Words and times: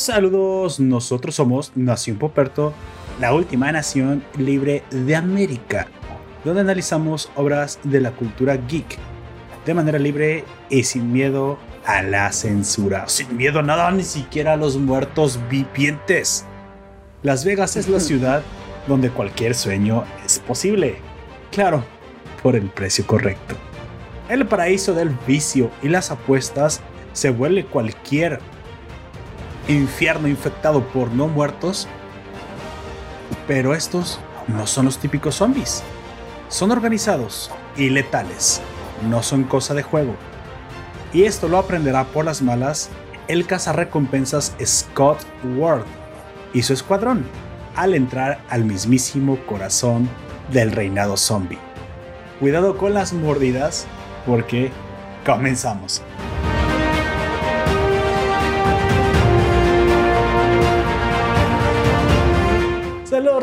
Saludos, 0.00 0.80
nosotros 0.80 1.34
somos 1.34 1.72
Nación 1.74 2.16
Poperto, 2.16 2.72
la 3.20 3.34
última 3.34 3.70
nación 3.70 4.24
libre 4.38 4.82
de 4.90 5.14
América, 5.14 5.88
donde 6.42 6.62
analizamos 6.62 7.30
obras 7.36 7.78
de 7.84 8.00
la 8.00 8.12
cultura 8.12 8.56
geek 8.56 8.96
de 9.66 9.74
manera 9.74 9.98
libre 9.98 10.44
y 10.70 10.84
sin 10.84 11.12
miedo 11.12 11.58
a 11.84 12.02
la 12.02 12.32
censura, 12.32 13.08
sin 13.08 13.36
miedo 13.36 13.58
a 13.58 13.62
nada, 13.62 13.90
ni 13.90 14.02
siquiera 14.02 14.54
a 14.54 14.56
los 14.56 14.78
muertos 14.78 15.38
vivientes. 15.50 16.46
Las 17.22 17.44
Vegas 17.44 17.76
es 17.76 17.86
la 17.86 18.00
ciudad 18.00 18.40
donde 18.88 19.10
cualquier 19.10 19.54
sueño 19.54 20.04
es 20.24 20.38
posible. 20.38 20.96
Claro, 21.52 21.84
por 22.42 22.56
el 22.56 22.70
precio 22.70 23.06
correcto. 23.06 23.54
El 24.30 24.46
paraíso 24.46 24.94
del 24.94 25.10
vicio 25.26 25.70
y 25.82 25.88
las 25.88 26.10
apuestas 26.10 26.80
se 27.12 27.28
vuelve 27.28 27.66
cualquier 27.66 28.40
infierno 29.68 30.28
infectado 30.28 30.82
por 30.88 31.10
no 31.10 31.28
muertos. 31.28 31.88
Pero 33.46 33.74
estos 33.74 34.20
no 34.48 34.66
son 34.66 34.86
los 34.86 34.98
típicos 34.98 35.36
zombies. 35.36 35.82
Son 36.48 36.70
organizados 36.70 37.50
y 37.76 37.90
letales. 37.90 38.60
No 39.08 39.22
son 39.22 39.44
cosa 39.44 39.74
de 39.74 39.82
juego. 39.82 40.14
Y 41.12 41.24
esto 41.24 41.48
lo 41.48 41.58
aprenderá 41.58 42.04
por 42.04 42.24
las 42.24 42.42
malas 42.42 42.90
el 43.28 43.46
cazarrecompensas 43.46 44.54
Scott 44.64 45.18
Ward 45.56 45.84
y 46.52 46.62
su 46.62 46.72
escuadrón 46.72 47.24
al 47.76 47.94
entrar 47.94 48.40
al 48.48 48.64
mismísimo 48.64 49.38
corazón 49.46 50.08
del 50.52 50.72
reinado 50.72 51.16
zombie. 51.16 51.58
Cuidado 52.40 52.76
con 52.76 52.94
las 52.94 53.12
mordidas 53.12 53.86
porque 54.26 54.72
comenzamos. 55.24 56.02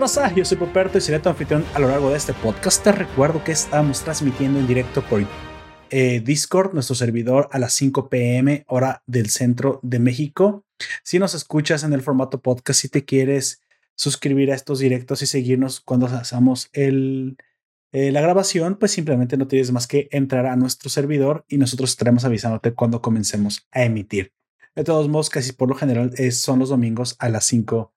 Rosa, 0.08 0.34
yo 0.34 0.46
soy 0.46 0.58
Poperto 0.58 0.98
y 0.98 1.02
seré 1.02 1.20
tu 1.20 1.28
anfitrión 1.28 1.66
a 1.74 1.80
lo 1.80 1.90
largo 1.90 2.10
de 2.10 2.16
este 2.16 2.32
podcast. 2.32 2.82
Te 2.82 2.94
recuerdo 2.94 3.44
que 3.44 3.52
estamos 3.52 4.06
transmitiendo 4.06 4.58
en 4.58 4.66
directo 4.66 5.02
por 5.02 5.22
eh, 5.90 6.22
Discord, 6.22 6.74
nuestro 6.74 6.96
servidor, 6.96 7.50
a 7.52 7.60
las 7.60 7.74
5 7.74 8.08
pm 8.08 8.64
hora 8.70 9.04
del 9.06 9.30
centro 9.30 9.82
de 9.84 10.00
México. 10.00 10.64
Si 11.04 11.20
nos 11.20 11.34
escuchas 11.34 11.84
en 11.84 11.92
el 11.92 12.02
formato 12.02 12.42
podcast, 12.42 12.80
si 12.80 12.88
te 12.88 13.04
quieres 13.04 13.62
suscribir 13.96 14.50
a 14.54 14.56
estos 14.56 14.80
directos 14.80 15.22
y 15.24 15.26
seguirnos 15.26 15.82
cuando 15.82 16.06
hacemos 16.06 16.70
eh, 16.72 17.36
la 17.92 18.22
grabación, 18.22 18.78
pues 18.78 18.92
simplemente 18.92 19.36
no 19.36 19.50
tienes 19.50 19.74
más 19.74 19.88
que 19.88 20.08
entrar 20.12 20.46
a 20.46 20.56
nuestro 20.56 20.90
servidor 20.90 21.44
y 21.50 21.58
nosotros 21.58 21.90
estaremos 21.90 22.24
avisándote 22.24 22.74
cuando 22.74 23.02
comencemos 23.02 23.68
a 23.72 23.84
emitir. 23.84 24.32
De 24.74 24.86
todos 24.86 25.10
modos, 25.10 25.30
casi 25.30 25.52
por 25.52 25.68
lo 25.68 25.76
general 25.76 26.14
son 26.32 26.60
los 26.60 26.70
domingos 26.70 27.18
a 27.20 27.28
las 27.28 27.44
5 27.44 27.94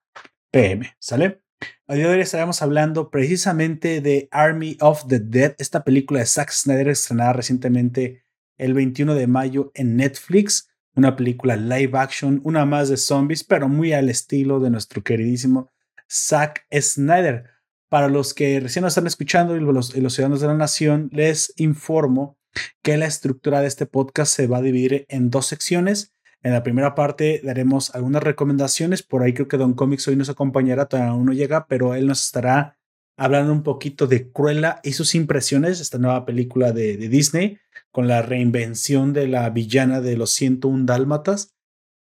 pm, 0.51 0.97
¿sale? 0.99 1.41
A 1.87 1.95
día 1.95 2.09
hoy 2.09 2.21
estaremos 2.21 2.63
hablando 2.63 3.11
precisamente 3.11 4.01
de 4.01 4.29
Army 4.31 4.77
of 4.81 5.07
the 5.09 5.21
Dead, 5.21 5.55
esta 5.59 5.85
película 5.85 6.21
de 6.21 6.27
Zack 6.27 6.51
Snyder 6.51 6.89
estrenada 6.89 7.33
recientemente 7.33 8.25
el 8.59 8.75
21 8.75 9.15
de 9.15 9.27
mayo 9.27 9.73
en 9.75 9.97
Netflix 9.97 10.71
una 10.95 11.17
película 11.17 11.57
live 11.57 11.99
action, 11.99 12.41
una 12.45 12.65
más 12.67 12.89
de 12.89 12.97
zombies, 12.97 13.45
pero 13.45 13.69
muy 13.69 13.93
al 13.93 14.09
estilo 14.09 14.61
de 14.61 14.71
nuestro 14.71 15.03
queridísimo 15.03 15.71
Zack 16.11 16.67
Snyder. 16.73 17.45
Para 17.89 18.09
los 18.09 18.35
que 18.35 18.61
recién 18.61 18.83
nos 18.83 18.93
están 18.93 19.07
escuchando 19.07 19.57
y 19.57 19.61
los 19.61 19.89
ciudadanos 19.89 20.41
de 20.41 20.47
la 20.47 20.55
nación, 20.55 21.09
les 21.13 21.53
informo 21.57 22.39
que 22.83 22.97
la 22.97 23.07
estructura 23.07 23.61
de 23.61 23.69
este 23.69 23.87
podcast 23.87 24.35
se 24.35 24.47
va 24.47 24.59
a 24.59 24.63
dividir 24.63 25.07
en 25.09 25.31
dos 25.31 25.47
secciones. 25.47 26.13
En 26.43 26.53
la 26.53 26.63
primera 26.63 26.95
parte 26.95 27.41
daremos 27.45 27.95
algunas 27.95 28.23
recomendaciones. 28.23 29.03
Por 29.03 29.23
ahí 29.23 29.35
creo 29.35 29.49
que 29.49 29.59
Don 29.59 29.75
Comics 29.75 30.09
hoy 30.09 30.17
nos 30.17 30.31
acompañará, 30.31 30.87
todavía 30.87 31.13
aún 31.13 31.27
no 31.27 31.33
llega, 31.33 31.67
pero 31.67 31.95
él 31.95 32.07
nos 32.07 32.25
estará 32.25 32.79
hablando 33.17 33.53
un 33.53 33.63
poquito 33.63 34.07
de 34.07 34.31
Cruella 34.31 34.81
y 34.83 34.93
sus 34.93 35.15
impresiones, 35.15 35.81
esta 35.81 35.99
nueva 35.99 36.25
película 36.25 36.73
de, 36.73 36.97
de 36.97 37.09
Disney 37.09 37.59
con 37.91 38.09
la 38.09 38.23
reinvención 38.23 39.13
de 39.13 39.29
la 39.29 39.51
villana 39.51 40.01
de 40.01 40.17
los 40.17 40.31
101 40.31 40.85
Dálmatas. 40.87 41.55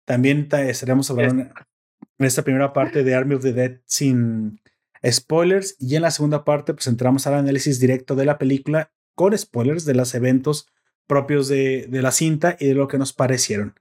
También 0.04 0.48
estaremos 0.52 1.10
hablando 1.10 1.42
en 1.42 2.26
esta 2.26 2.42
primera 2.42 2.72
parte 2.72 3.04
de 3.04 3.14
Army 3.14 3.34
of 3.34 3.42
the 3.42 3.52
Dead 3.52 3.80
sin 3.86 4.60
spoilers 5.04 5.76
y 5.78 5.96
en 5.96 6.02
la 6.02 6.10
segunda 6.10 6.44
parte 6.44 6.74
pues 6.74 6.86
entramos 6.86 7.26
al 7.26 7.34
análisis 7.34 7.80
directo 7.80 8.14
de 8.14 8.24
la 8.24 8.38
película 8.38 8.90
con 9.14 9.36
spoilers 9.36 9.84
de 9.84 9.94
los 9.94 10.14
eventos 10.14 10.68
propios 11.06 11.48
de, 11.48 11.86
de 11.88 12.02
la 12.02 12.10
cinta 12.10 12.56
y 12.58 12.66
de 12.66 12.74
lo 12.74 12.88
que 12.88 12.98
nos 12.98 13.12
parecieron. 13.12 13.74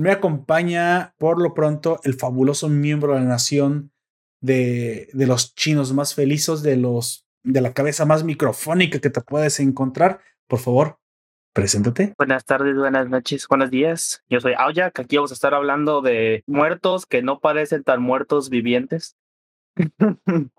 Me 0.00 0.10
acompaña 0.10 1.14
por 1.18 1.42
lo 1.42 1.52
pronto 1.52 2.00
el 2.04 2.14
fabuloso 2.14 2.70
miembro 2.70 3.12
de 3.12 3.20
la 3.20 3.26
nación 3.26 3.92
de, 4.40 5.10
de 5.12 5.26
los 5.26 5.54
chinos 5.54 5.92
más 5.92 6.14
felices, 6.14 6.62
de 6.62 6.76
los 6.76 7.26
de 7.42 7.60
la 7.60 7.74
cabeza 7.74 8.06
más 8.06 8.24
microfónica 8.24 8.98
que 8.98 9.10
te 9.10 9.20
puedes 9.20 9.60
encontrar. 9.60 10.20
Por 10.46 10.58
favor, 10.58 10.98
Preséntate. 11.52 12.14
Buenas 12.16 12.44
tardes, 12.44 12.76
buenas 12.76 13.08
noches, 13.08 13.46
buenos 13.48 13.70
días. 13.70 14.22
Yo 14.28 14.40
soy 14.40 14.54
Aoyak. 14.56 15.00
Aquí 15.00 15.16
vamos 15.16 15.32
a 15.32 15.34
estar 15.34 15.52
hablando 15.52 16.00
de 16.00 16.44
muertos 16.46 17.06
que 17.06 17.22
no 17.22 17.40
parecen 17.40 17.82
tan 17.82 18.00
muertos 18.00 18.48
vivientes. 18.48 19.16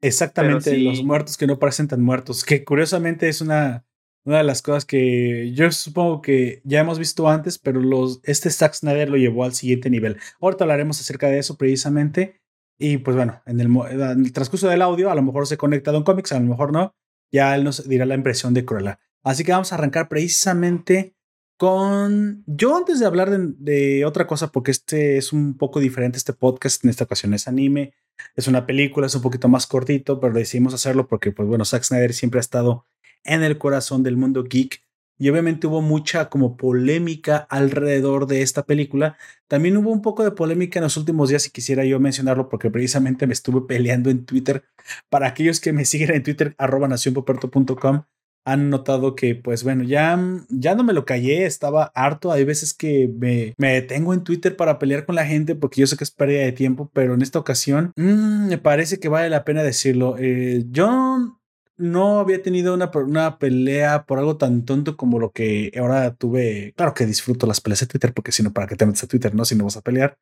Exactamente, 0.00 0.78
los 0.78 1.02
muertos 1.02 1.36
que 1.38 1.46
no 1.46 1.58
parecen 1.58 1.88
tan 1.88 2.02
muertos. 2.02 2.44
Que 2.44 2.64
curiosamente 2.64 3.28
es 3.28 3.40
una, 3.40 3.86
una 4.28 4.38
de 4.38 4.44
las 4.44 4.60
cosas 4.60 4.84
que 4.84 5.52
yo 5.54 5.72
supongo 5.72 6.20
que 6.20 6.60
ya 6.62 6.80
hemos 6.80 6.98
visto 6.98 7.30
antes, 7.30 7.58
pero 7.58 7.80
los, 7.80 8.20
este 8.24 8.50
Zack 8.50 8.74
Snyder 8.74 9.08
lo 9.08 9.16
llevó 9.16 9.44
al 9.44 9.54
siguiente 9.54 9.88
nivel. 9.88 10.18
Ahorita 10.38 10.64
hablaremos 10.64 11.00
acerca 11.00 11.28
de 11.28 11.38
eso 11.38 11.56
precisamente. 11.56 12.38
Y 12.78 12.98
pues 12.98 13.16
bueno, 13.16 13.40
en 13.46 13.58
el, 13.58 14.32
transcurso 14.34 14.68
del 14.68 14.82
audio, 14.82 15.10
a 15.10 15.14
lo 15.14 15.22
mejor 15.22 15.46
se 15.46 15.56
conecta 15.56 15.90
a 15.90 15.94
Don 15.94 16.02
Comics, 16.02 16.32
a 16.32 16.40
lo 16.40 16.44
mejor 16.44 16.72
no. 16.72 16.94
Ya 17.32 17.54
él 17.54 17.64
nos 17.64 17.88
dirá 17.88 18.04
la 18.04 18.16
impresión 18.16 18.52
de 18.52 18.66
Cruella. 18.66 19.00
Así 19.24 19.44
que 19.44 19.52
vamos 19.52 19.72
a 19.72 19.76
arrancar 19.76 20.10
precisamente 20.10 21.16
con... 21.56 22.44
Yo 22.46 22.76
antes 22.76 23.00
de 23.00 23.06
hablar 23.06 23.30
de, 23.30 24.04
otra 24.04 24.26
cosa, 24.26 24.52
porque 24.52 24.72
este 24.72 25.16
es 25.16 25.32
un 25.32 25.56
poco 25.56 25.80
diferente, 25.80 26.18
este 26.18 26.34
podcast 26.34 26.84
en 26.84 26.90
esta 26.90 27.04
ocasión 27.04 27.32
es 27.32 27.48
anime, 27.48 27.94
es 28.36 28.46
una 28.46 28.66
película, 28.66 29.06
es 29.06 29.14
un 29.14 29.22
poquito 29.22 29.48
más 29.48 29.66
cortito, 29.66 30.20
pero 30.20 30.34
decidimos 30.34 30.74
hacerlo 30.74 31.08
porque, 31.08 31.32
pues 31.32 31.48
bueno, 31.48 31.64
Zack 31.64 31.84
Snyder 31.84 32.12
siempre 32.12 32.40
ha 32.40 32.42
estado 32.42 32.84
en 33.24 33.42
el 33.42 33.58
corazón 33.58 34.02
del 34.02 34.16
mundo 34.16 34.44
geek 34.44 34.82
y 35.18 35.28
obviamente 35.28 35.66
hubo 35.66 35.82
mucha 35.82 36.28
como 36.28 36.56
polémica 36.56 37.38
alrededor 37.50 38.26
de 38.26 38.42
esta 38.42 38.64
película. 38.64 39.16
También 39.48 39.76
hubo 39.76 39.90
un 39.90 40.00
poco 40.00 40.22
de 40.22 40.30
polémica 40.30 40.78
en 40.78 40.84
los 40.84 40.96
últimos 40.96 41.28
días 41.28 41.46
y 41.46 41.50
quisiera 41.50 41.84
yo 41.84 41.98
mencionarlo 41.98 42.48
porque 42.48 42.70
precisamente 42.70 43.26
me 43.26 43.32
estuve 43.32 43.66
peleando 43.66 44.10
en 44.10 44.24
Twitter. 44.24 44.64
Para 45.10 45.26
aquellos 45.26 45.60
que 45.60 45.72
me 45.72 45.84
siguen 45.84 46.14
en 46.14 46.22
Twitter, 46.22 46.54
arroba 46.56 46.86
nacionpoperto.com, 46.86 48.04
han 48.44 48.70
notado 48.70 49.14
que, 49.14 49.34
pues 49.34 49.62
bueno, 49.64 49.82
ya, 49.82 50.18
ya 50.48 50.74
no 50.74 50.84
me 50.84 50.94
lo 50.94 51.04
callé, 51.04 51.44
estaba 51.44 51.90
harto. 51.94 52.30
Hay 52.32 52.44
veces 52.44 52.72
que 52.72 53.10
me, 53.12 53.54
me 53.58 53.74
detengo 53.74 54.14
en 54.14 54.22
Twitter 54.22 54.56
para 54.56 54.78
pelear 54.78 55.04
con 55.04 55.16
la 55.16 55.26
gente 55.26 55.54
porque 55.56 55.80
yo 55.80 55.86
sé 55.86 55.96
que 55.96 56.04
es 56.04 56.12
pérdida 56.12 56.42
de 56.44 56.52
tiempo, 56.52 56.90
pero 56.94 57.14
en 57.14 57.22
esta 57.22 57.40
ocasión 57.40 57.92
mm, 57.96 58.48
me 58.48 58.58
parece 58.58 59.00
que 59.00 59.08
vale 59.08 59.28
la 59.28 59.44
pena 59.44 59.62
decirlo. 59.64 60.16
Eh, 60.18 60.64
yo 60.70 61.38
no 61.78 62.18
había 62.18 62.42
tenido 62.42 62.74
una, 62.74 62.90
una 62.94 63.38
pelea 63.38 64.04
por 64.04 64.18
algo 64.18 64.36
tan 64.36 64.64
tonto 64.64 64.96
como 64.96 65.18
lo 65.18 65.30
que 65.30 65.72
ahora 65.78 66.14
tuve. 66.14 66.74
Claro 66.76 66.92
que 66.92 67.06
disfruto 67.06 67.46
las 67.46 67.60
peleas 67.60 67.80
de 67.80 67.86
Twitter 67.86 68.12
porque 68.12 68.32
si 68.32 68.42
no, 68.42 68.52
¿para 68.52 68.66
qué 68.66 68.76
te 68.76 68.84
metes 68.84 69.04
a 69.04 69.06
Twitter? 69.06 69.34
No, 69.34 69.44
si 69.44 69.54
no 69.54 69.64
vas 69.64 69.76
a 69.76 69.82
pelear. 69.82 70.18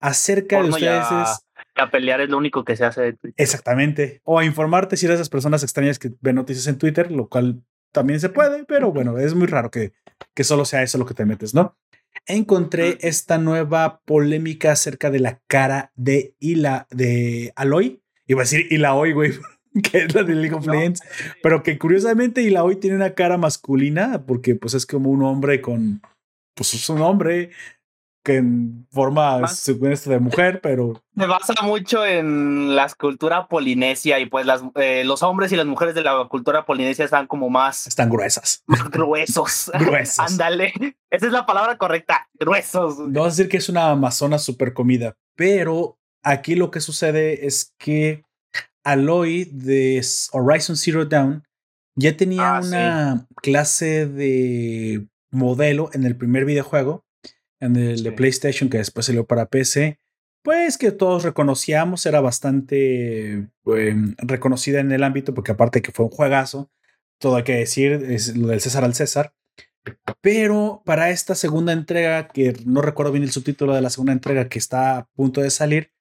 Acerca 0.00 0.62
de 0.62 0.68
ustedes 0.68 1.06
a 1.76 1.90
pelear 1.90 2.20
es 2.20 2.28
lo 2.28 2.38
único 2.38 2.64
que 2.64 2.76
se 2.76 2.84
hace 2.84 3.02
de 3.02 3.12
Twitter. 3.14 3.34
Exactamente. 3.36 4.20
O 4.24 4.38
a 4.38 4.44
informarte 4.44 4.96
si 4.96 5.06
eres 5.06 5.16
esas 5.16 5.28
personas 5.28 5.62
extrañas 5.62 5.98
que 5.98 6.12
ven 6.20 6.36
noticias 6.36 6.66
en 6.68 6.78
Twitter, 6.78 7.10
lo 7.10 7.28
cual 7.28 7.62
también 7.92 8.20
se 8.20 8.28
puede, 8.28 8.64
pero 8.64 8.92
bueno, 8.92 9.18
es 9.18 9.34
muy 9.34 9.46
raro 9.46 9.70
que, 9.70 9.92
que 10.34 10.44
solo 10.44 10.64
sea 10.64 10.82
eso 10.82 10.98
lo 10.98 11.06
que 11.06 11.14
te 11.14 11.24
metes, 11.24 11.54
¿no? 11.54 11.76
Encontré 12.26 12.98
esta 13.00 13.38
nueva 13.38 14.00
polémica 14.04 14.72
acerca 14.72 15.10
de 15.10 15.18
la 15.18 15.40
cara 15.46 15.92
de 15.96 16.36
Ila, 16.38 16.86
de 16.90 17.52
Aloy. 17.56 18.02
Iba 18.26 18.42
a 18.42 18.44
decir 18.44 18.66
Ilaoi, 18.70 19.12
güey, 19.12 19.32
que 19.82 19.98
es 19.98 20.14
la 20.14 20.22
de 20.22 20.34
League 20.34 20.54
of 20.54 20.66
Legends, 20.66 21.02
pero 21.42 21.62
que 21.62 21.78
curiosamente 21.78 22.42
Ilaoi 22.42 22.76
tiene 22.76 22.96
una 22.96 23.14
cara 23.14 23.36
masculina 23.36 24.24
porque 24.26 24.54
pues 24.54 24.74
es 24.74 24.86
como 24.86 25.10
un 25.10 25.22
hombre 25.22 25.60
con, 25.60 26.00
pues 26.54 26.74
es 26.74 26.88
un 26.88 27.02
hombre 27.02 27.50
que 28.24 28.36
en 28.36 28.86
forma 28.90 29.38
de 29.38 30.18
mujer, 30.18 30.60
pero... 30.62 31.02
Se 31.14 31.26
basa 31.26 31.52
mucho 31.62 32.06
en 32.06 32.74
la 32.74 32.88
cultura 32.98 33.48
polinesia 33.48 34.18
y 34.18 34.26
pues 34.26 34.46
las, 34.46 34.62
eh, 34.76 35.04
los 35.04 35.22
hombres 35.22 35.52
y 35.52 35.56
las 35.56 35.66
mujeres 35.66 35.94
de 35.94 36.02
la 36.02 36.26
cultura 36.30 36.64
polinesia 36.64 37.04
están 37.04 37.26
como 37.26 37.50
más... 37.50 37.86
Están 37.86 38.08
gruesas. 38.08 38.62
Más 38.66 38.90
gruesos. 38.90 39.70
gruesos. 39.78 40.18
Ándale. 40.20 40.72
Esa 41.10 41.26
es 41.26 41.32
la 41.32 41.44
palabra 41.44 41.76
correcta. 41.76 42.26
Gruesos. 42.40 42.98
No 42.98 43.20
vas 43.20 43.34
a 43.34 43.36
decir 43.36 43.50
que 43.50 43.58
es 43.58 43.68
una 43.68 43.90
amazona 43.90 44.38
super 44.38 44.72
comida, 44.72 45.16
pero 45.36 45.98
aquí 46.22 46.54
lo 46.54 46.70
que 46.70 46.80
sucede 46.80 47.46
es 47.46 47.74
que 47.78 48.24
Aloy 48.84 49.44
de 49.46 50.04
Horizon 50.32 50.76
Zero 50.76 51.06
Dawn 51.06 51.42
ya 51.96 52.16
tenía 52.16 52.56
ah, 52.56 52.60
una 52.60 53.28
clase 53.42 54.06
de 54.06 55.06
modelo 55.30 55.90
en 55.92 56.04
el 56.04 56.16
primer 56.16 56.44
videojuego 56.44 57.04
en 57.60 57.76
el 57.76 58.02
de 58.02 58.12
PlayStation 58.12 58.68
que 58.68 58.78
después 58.78 59.06
salió 59.06 59.26
para 59.26 59.46
PC, 59.46 59.98
pues 60.42 60.76
que 60.76 60.92
todos 60.92 61.22
reconocíamos, 61.22 62.04
era 62.04 62.20
bastante 62.20 63.48
em, 63.64 64.14
reconocida 64.18 64.80
en 64.80 64.92
el 64.92 65.02
ámbito, 65.02 65.34
porque 65.34 65.52
aparte 65.52 65.80
que 65.80 65.92
fue 65.92 66.04
un 66.04 66.10
juegazo, 66.10 66.70
todo 67.18 67.36
hay 67.36 67.44
que 67.44 67.56
decir, 67.56 67.92
es 67.92 68.36
lo 68.36 68.48
del 68.48 68.60
César 68.60 68.84
al 68.84 68.94
César. 68.94 69.34
Pero 70.20 70.82
para 70.84 71.10
esta 71.10 71.34
segunda 71.34 71.72
entrega, 71.72 72.28
que 72.28 72.54
no 72.66 72.82
recuerdo 72.82 73.12
bien 73.12 73.24
el 73.24 73.32
subtítulo 73.32 73.74
de 73.74 73.82
la 73.82 73.90
segunda 73.90 74.12
entrega 74.12 74.48
que 74.48 74.58
está 74.58 74.98
a 74.98 75.08
punto 75.14 75.40
de 75.40 75.50
salir, 75.50 75.93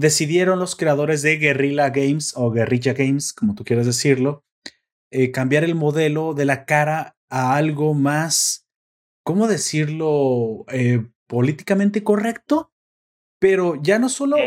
decidieron 0.00 0.58
los 0.58 0.76
creadores 0.76 1.20
de 1.20 1.36
Guerrilla 1.36 1.90
Games 1.90 2.32
o 2.34 2.50
Guerrilla 2.50 2.94
Games, 2.94 3.34
como 3.34 3.54
tú 3.54 3.64
quieras 3.64 3.84
decirlo, 3.84 4.44
eh, 5.10 5.30
cambiar 5.30 5.62
el 5.62 5.74
modelo 5.74 6.32
de 6.32 6.46
la 6.46 6.64
cara 6.64 7.16
a 7.28 7.54
algo 7.54 7.92
más, 7.92 8.66
¿cómo 9.22 9.46
decirlo? 9.46 10.64
Eh, 10.72 11.06
políticamente 11.26 12.02
correcto, 12.02 12.72
pero 13.38 13.74
ya 13.82 13.98
no 13.98 14.08
solo 14.08 14.38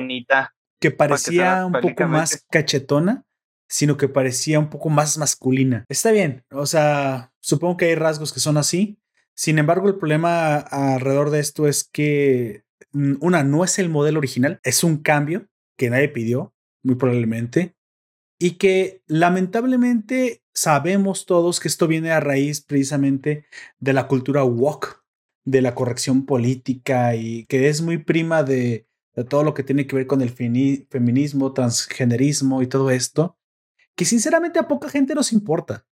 que 0.82 0.90
parecía 0.90 1.68
un 1.68 1.74
poco 1.74 2.08
más 2.08 2.46
cachetona, 2.50 3.24
sino 3.70 3.96
que 3.96 4.10
parecía 4.10 4.58
un 4.58 4.72
poco 4.72 4.90
más 4.90 5.20
masculina. 5.20 5.86
Está 5.88 6.10
bien, 6.12 6.44
o 6.52 6.66
sea, 6.66 7.32
supongo 7.42 7.78
que 7.78 7.86
hay 7.86 7.96
rasgos 7.96 8.34
que 8.34 8.40
son 8.40 8.58
así. 8.58 8.98
Sin 9.36 9.60
embargo, 9.60 9.88
el 9.88 9.98
problema 9.98 10.58
alrededor 10.58 11.30
de 11.30 11.40
esto 11.42 11.68
es 11.68 11.84
que 11.84 12.63
una 12.94 13.44
no 13.44 13.64
es 13.64 13.80
el 13.80 13.90
modelo 13.90 14.20
original, 14.20 14.60
es 14.64 14.84
un 14.84 14.98
cambio 14.98 15.48
que 15.78 15.90
nadie 15.90 16.10
pidió, 16.10 16.54
muy 16.84 16.96
probablemente, 16.96 17.76
y 18.40 18.52
que 18.52 19.04
lamentablemente 19.08 20.44
sabemos 20.54 21.26
todos 21.26 21.60
que 21.60 21.68
esto 21.68 21.88
viene 21.88 22.12
a 22.12 22.20
raíz 22.20 22.62
precisamente 22.62 23.46
de 23.80 23.94
la 23.94 24.08
cultura 24.08 24.44
woke, 24.44 25.04
de 25.46 25.62
la 25.62 25.76
corrección 25.76 26.26
política 26.26 27.16
y 27.16 27.46
que 27.46 27.68
es 27.68 27.82
muy 27.82 27.98
prima 27.98 28.44
de, 28.44 28.88
todo 29.30 29.44
lo 29.44 29.54
que 29.54 29.64
tiene 29.64 29.86
que 29.86 29.96
ver 29.96 30.08
con 30.08 30.22
el 30.22 30.32
feminismo, 30.32 31.54
transgenerismo 31.54 32.62
y 32.62 32.68
todo 32.68 32.90
esto, 32.90 33.38
que 33.96 34.06
sinceramente 34.06 34.60
a 34.60 34.68
poca 34.68 34.90
gente 34.90 35.14
nos 35.14 35.32
importa. 35.34 35.86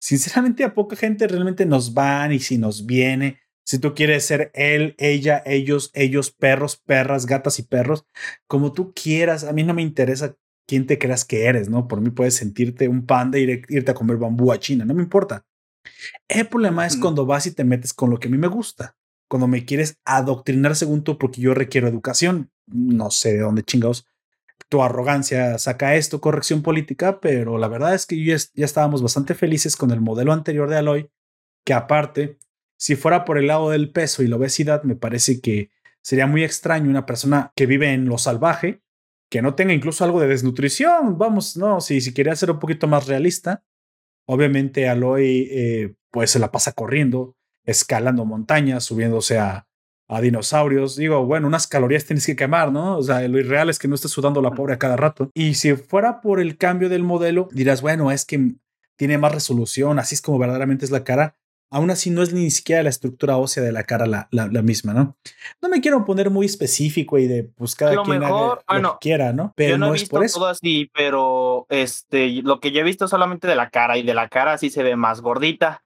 Sinceramente 0.00 0.64
a 0.64 0.74
poca 0.74 0.96
gente 0.96 1.26
realmente 1.26 1.66
nos 1.66 1.92
van 1.92 2.32
y 2.32 2.40
si 2.40 2.58
nos 2.58 2.86
viene. 2.86 3.40
Si 3.64 3.78
tú 3.78 3.94
quieres 3.94 4.24
ser 4.26 4.50
él, 4.54 4.94
ella, 4.98 5.42
ellos, 5.46 5.90
ellos, 5.94 6.30
perros, 6.30 6.76
perras, 6.76 7.26
gatas 7.26 7.58
y 7.58 7.62
perros, 7.62 8.06
como 8.46 8.72
tú 8.72 8.92
quieras, 8.94 9.44
a 9.44 9.52
mí 9.52 9.62
no 9.62 9.74
me 9.74 9.82
interesa 9.82 10.36
quién 10.66 10.86
te 10.86 10.98
creas 10.98 11.24
que 11.24 11.46
eres, 11.46 11.68
¿no? 11.68 11.88
Por 11.88 12.00
mí 12.00 12.10
puedes 12.10 12.34
sentirte 12.34 12.88
un 12.88 13.06
panda 13.06 13.38
e 13.38 13.62
irte 13.68 13.90
a 13.90 13.94
comer 13.94 14.16
bambú 14.16 14.52
a 14.52 14.58
China, 14.58 14.84
no 14.84 14.94
me 14.94 15.02
importa. 15.02 15.44
El 16.28 16.48
problema 16.48 16.86
es 16.86 16.96
cuando 16.96 17.26
vas 17.26 17.46
y 17.46 17.52
te 17.52 17.64
metes 17.64 17.92
con 17.92 18.10
lo 18.10 18.18
que 18.18 18.28
a 18.28 18.30
mí 18.30 18.38
me 18.38 18.48
gusta, 18.48 18.96
cuando 19.28 19.46
me 19.46 19.64
quieres 19.64 19.98
adoctrinar 20.04 20.76
según 20.76 21.02
tú 21.02 21.18
porque 21.18 21.40
yo 21.40 21.54
requiero 21.54 21.88
educación. 21.88 22.50
No 22.66 23.10
sé 23.10 23.34
de 23.34 23.40
dónde 23.40 23.62
chingados 23.62 24.06
tu 24.68 24.82
arrogancia 24.82 25.58
saca 25.58 25.94
esto, 25.94 26.20
corrección 26.20 26.62
política, 26.62 27.20
pero 27.20 27.58
la 27.58 27.68
verdad 27.68 27.94
es 27.94 28.06
que 28.06 28.22
ya, 28.24 28.36
ya 28.54 28.64
estábamos 28.64 29.02
bastante 29.02 29.34
felices 29.34 29.76
con 29.76 29.90
el 29.90 30.00
modelo 30.00 30.32
anterior 30.32 30.68
de 30.68 30.76
Aloy, 30.76 31.10
que 31.64 31.74
aparte, 31.74 32.38
si 32.84 32.96
fuera 32.96 33.24
por 33.24 33.38
el 33.38 33.46
lado 33.46 33.70
del 33.70 33.90
peso 33.90 34.22
y 34.22 34.26
la 34.26 34.36
obesidad, 34.36 34.82
me 34.82 34.94
parece 34.94 35.40
que 35.40 35.70
sería 36.02 36.26
muy 36.26 36.44
extraño 36.44 36.90
una 36.90 37.06
persona 37.06 37.50
que 37.56 37.64
vive 37.64 37.94
en 37.94 38.04
lo 38.04 38.18
salvaje, 38.18 38.82
que 39.30 39.40
no 39.40 39.54
tenga 39.54 39.72
incluso 39.72 40.04
algo 40.04 40.20
de 40.20 40.28
desnutrición. 40.28 41.16
Vamos, 41.16 41.56
no, 41.56 41.80
si, 41.80 42.02
si 42.02 42.12
quería 42.12 42.36
ser 42.36 42.50
un 42.50 42.58
poquito 42.58 42.86
más 42.86 43.06
realista, 43.06 43.64
obviamente 44.26 44.86
Aloy 44.86 45.48
eh, 45.50 45.94
pues 46.10 46.32
se 46.32 46.38
la 46.38 46.52
pasa 46.52 46.72
corriendo, 46.72 47.38
escalando 47.64 48.26
montañas, 48.26 48.84
subiéndose 48.84 49.38
a, 49.38 49.66
a 50.06 50.20
dinosaurios. 50.20 50.96
Digo, 50.96 51.24
bueno, 51.24 51.46
unas 51.46 51.66
calorías 51.66 52.04
tienes 52.04 52.26
que 52.26 52.36
quemar, 52.36 52.70
¿no? 52.70 52.98
O 52.98 53.02
sea, 53.02 53.26
lo 53.26 53.38
irreal 53.38 53.70
es 53.70 53.78
que 53.78 53.88
no 53.88 53.94
estés 53.94 54.10
sudando 54.10 54.42
la 54.42 54.50
pobre 54.50 54.74
a 54.74 54.78
cada 54.78 54.98
rato. 54.98 55.30
Y 55.32 55.54
si 55.54 55.74
fuera 55.74 56.20
por 56.20 56.38
el 56.38 56.58
cambio 56.58 56.90
del 56.90 57.02
modelo, 57.02 57.48
dirás, 57.50 57.80
bueno, 57.80 58.12
es 58.12 58.26
que 58.26 58.56
tiene 58.96 59.16
más 59.16 59.32
resolución, 59.32 59.98
así 59.98 60.16
es 60.16 60.20
como 60.20 60.38
verdaderamente 60.38 60.84
es 60.84 60.90
la 60.90 61.02
cara 61.02 61.38
aún 61.70 61.90
así 61.90 62.10
no 62.10 62.22
es 62.22 62.32
ni 62.32 62.50
siquiera 62.50 62.82
la 62.82 62.88
estructura 62.88 63.36
ósea 63.36 63.62
de 63.62 63.72
la 63.72 63.82
cara 63.82 64.06
la, 64.06 64.28
la, 64.30 64.62
misma, 64.62 64.94
¿no? 64.94 65.16
No 65.60 65.68
me 65.68 65.80
quiero 65.80 66.04
poner 66.04 66.30
muy 66.30 66.46
específico 66.46 67.18
y 67.18 67.26
de 67.26 67.44
pues 67.44 67.74
cada 67.74 68.02
quien 68.02 68.20
lo 68.20 68.58
que 68.68 68.98
quiera, 69.00 69.32
¿no? 69.32 69.52
Pero 69.56 69.78
no, 69.78 69.88
he 69.88 69.92
visto 69.92 70.20
todo 70.32 70.46
así, 70.46 70.90
pero 70.94 71.66
este, 71.68 72.42
lo 72.42 72.60
que 72.60 72.70
yo 72.70 72.80
he 72.80 72.84
visto 72.84 73.08
solamente 73.08 73.48
de 73.48 73.56
la 73.56 73.70
cara 73.70 73.98
y 73.98 74.02
de 74.02 74.14
la 74.14 74.28
cara 74.28 74.56
sí 74.58 74.70
se 74.70 74.82
ve 74.82 74.96
más 74.96 75.20
gordita. 75.20 75.84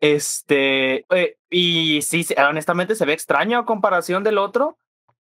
Este, 0.00 1.04
eh, 1.14 1.36
y 1.50 2.00
sí, 2.02 2.26
honestamente 2.36 2.94
se 2.94 3.04
ve 3.04 3.12
extraño 3.12 3.58
a 3.58 3.66
comparación 3.66 4.24
del 4.24 4.38
otro. 4.38 4.78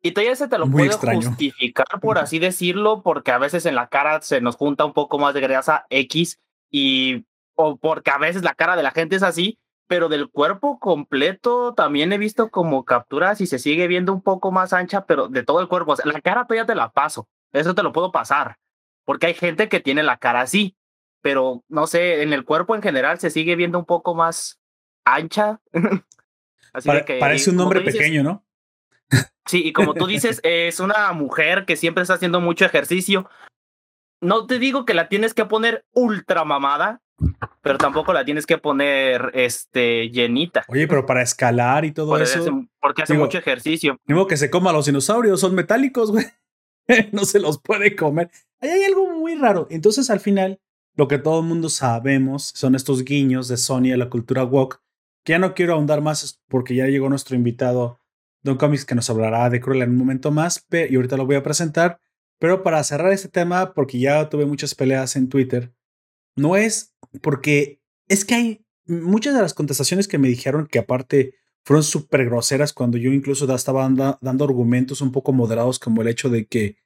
Y 0.05 0.10
todavía 0.10 0.34
se 0.34 0.48
te 0.48 0.58
lo 0.58 0.69
puede 0.69 0.90
justificar, 0.90 1.87
por 2.00 2.19
así 2.19 2.40
decirlo, 2.40 3.02
porque 3.02 3.31
a 3.31 3.38
veces 3.38 3.66
en 3.66 3.76
la 3.76 3.87
cara 3.87 4.20
se 4.20 4.40
nos 4.40 4.56
junta 4.56 4.84
un 4.84 4.93
poco 4.93 5.19
más 5.20 5.32
de 5.32 5.40
grasa 5.40 5.87
X 5.90 6.40
y 6.72 7.25
o 7.55 7.76
porque 7.76 8.10
a 8.10 8.19
veces 8.19 8.43
la 8.43 8.55
cara 8.55 8.75
de 8.75 8.82
la 8.82 8.90
gente 8.90 9.14
es 9.14 9.22
así, 9.22 9.60
pero 9.93 10.09
del 10.09 10.31
cuerpo 10.31 10.79
completo 10.79 11.75
también 11.75 12.15
he 12.15 12.17
visto 12.17 12.49
como 12.49 12.87
capturas 12.87 13.43
y 13.43 13.47
se 13.47 13.59
sigue 13.59 13.89
viendo 13.89 14.15
un 14.15 14.23
poco 14.23 14.50
más 14.50 14.73
ancha, 14.73 15.05
pero 15.05 15.29
de 15.29 15.43
todo 15.43 15.61
el 15.61 15.69
cuerpo. 15.69 15.94
la 16.06 16.23
cara 16.23 16.47
todavía 16.47 16.65
te 16.65 16.75
la 16.75 16.93
paso, 16.93 17.29
eso 17.53 17.75
te 17.75 17.83
lo 17.83 17.93
puedo 17.93 18.11
pasar, 18.11 18.56
porque 19.05 19.27
hay 19.27 19.35
gente 19.35 19.69
que 19.69 19.81
tiene 19.81 20.03
la 20.03 20.17
cara 20.17 20.41
así, 20.41 20.79
pero 21.21 21.62
no 21.69 21.87
sé, 21.87 22.23
en 22.23 22.33
el 22.33 22.47
cuerpo 22.47 22.75
en 22.75 22.81
general 22.81 23.19
se 23.19 23.29
sigue 23.29 23.55
viendo 23.55 23.79
un 23.79 23.85
poco 23.85 24.15
más 24.15 24.62
ancha. 25.05 25.61
así 26.73 26.89
que, 27.05 27.19
parece 27.19 27.50
un 27.50 27.61
hombre 27.61 27.83
pequeño, 27.83 28.23
¿no? 28.23 28.47
Sí, 29.44 29.61
y 29.62 29.75
como 29.75 29.93
tú 29.93 30.06
dices, 30.06 30.41
es 30.43 30.81
una 30.81 31.12
mujer 31.12 31.67
que 31.67 31.77
siempre 31.77 32.00
está 32.00 32.15
haciendo 32.15 32.41
mucho 32.41 32.65
ejercicio. 32.65 33.29
No 34.23 34.47
te 34.47 34.59
digo 34.59 34.87
que 34.87 34.94
la 34.94 35.11
tienes 35.11 35.35
que 35.35 35.44
poner 35.44 35.85
ultra 35.93 36.47
mamada, 36.47 37.03
pero 37.62 37.79
tampoco 37.79 38.12
la 38.12 38.25
tienes 38.25 38.44
que 38.44 38.59
poner 38.59 39.31
este 39.35 40.11
llenita. 40.11 40.64
Oye, 40.69 40.88
pero 40.88 41.06
para 41.06 41.23
escalar 41.23 41.85
y 41.85 41.93
todo 41.93 42.19
eso. 42.19 42.67
porque 42.81 43.03
hace 43.03 43.14
mucho 43.14 43.38
ejercicio. 43.38 43.99
Digo 44.05 44.26
que 44.26 44.37
se 44.37 44.50
coma 44.50 44.73
los 44.73 44.87
dinosaurios, 44.87 45.41
son 45.41 45.55
metálicos, 45.55 46.11
güey. 46.11 46.26
no 47.12 47.25
se 47.25 47.38
los 47.38 47.61
puede 47.61 47.94
comer. 47.94 48.31
Ahí 48.61 48.70
hay 48.70 48.85
algo 48.85 49.11
muy 49.12 49.37
raro. 49.37 49.69
Entonces, 49.70 50.11
al 50.11 50.19
final, 50.19 50.61
lo 50.97 51.06
que 51.06 51.19
todo 51.19 51.41
el 51.41 51.47
mundo 51.47 51.69
sabemos 51.69 52.51
son 52.55 52.75
estos 52.75 53.05
guiños 53.05 53.46
de 53.46 53.56
Sony 53.56 53.93
a 53.94 53.96
la 53.96 54.10
cultura 54.10 54.43
woke. 54.43 54.81
Que 55.25 55.34
ya 55.34 55.39
no 55.39 55.55
quiero 55.55 55.75
ahondar 55.75 56.01
más 56.01 56.43
porque 56.48 56.75
ya 56.75 56.86
llegó 56.86 57.08
nuestro 57.08 57.36
invitado 57.36 58.01
Don 58.43 58.56
Comics 58.56 58.84
que 58.84 58.96
nos 58.96 59.08
hablará 59.08 59.48
de 59.51 59.60
Cruella 59.60 59.84
en 59.84 59.91
un 59.91 59.98
momento 59.98 60.32
más. 60.32 60.67
Y 60.72 60.96
ahorita 60.96 61.17
lo 61.17 61.27
voy 61.27 61.36
a 61.36 61.44
presentar. 61.44 62.01
Pero 62.41 62.65
para 62.65 62.82
cerrar 62.82 63.13
este 63.13 63.29
tema, 63.29 63.72
porque 63.72 64.01
ya 64.01 64.29
tuve 64.29 64.46
muchas 64.46 64.75
peleas 64.75 65.15
en 65.15 65.29
Twitter 65.29 65.72
no 66.36 66.56
es 66.56 66.94
porque 67.20 67.81
es 68.08 68.24
que 68.24 68.34
hay 68.34 68.67
muchas 68.86 69.34
de 69.34 69.43
las 69.43 69.55
contestaciones 69.55 70.08
que 70.08 70.19
me 70.19 70.29
dijeron 70.29 70.67
que 70.67 70.79
aparte 70.79 71.34
fueron 71.65 71.84
súper 71.84 72.24
groseras 72.24 72.72
cuando 72.72 72.98
yo 72.98 73.12
incluso 73.12 73.53
estaba 73.55 73.89
dando 74.20 74.44
argumentos 74.44 75.01
un 75.01 75.12
poco 75.12 75.32
moderados 75.32 75.79
como 75.79 76.03
el 76.03 76.08
hecho 76.08 76.29
de 76.29 76.46
que 76.46 76.77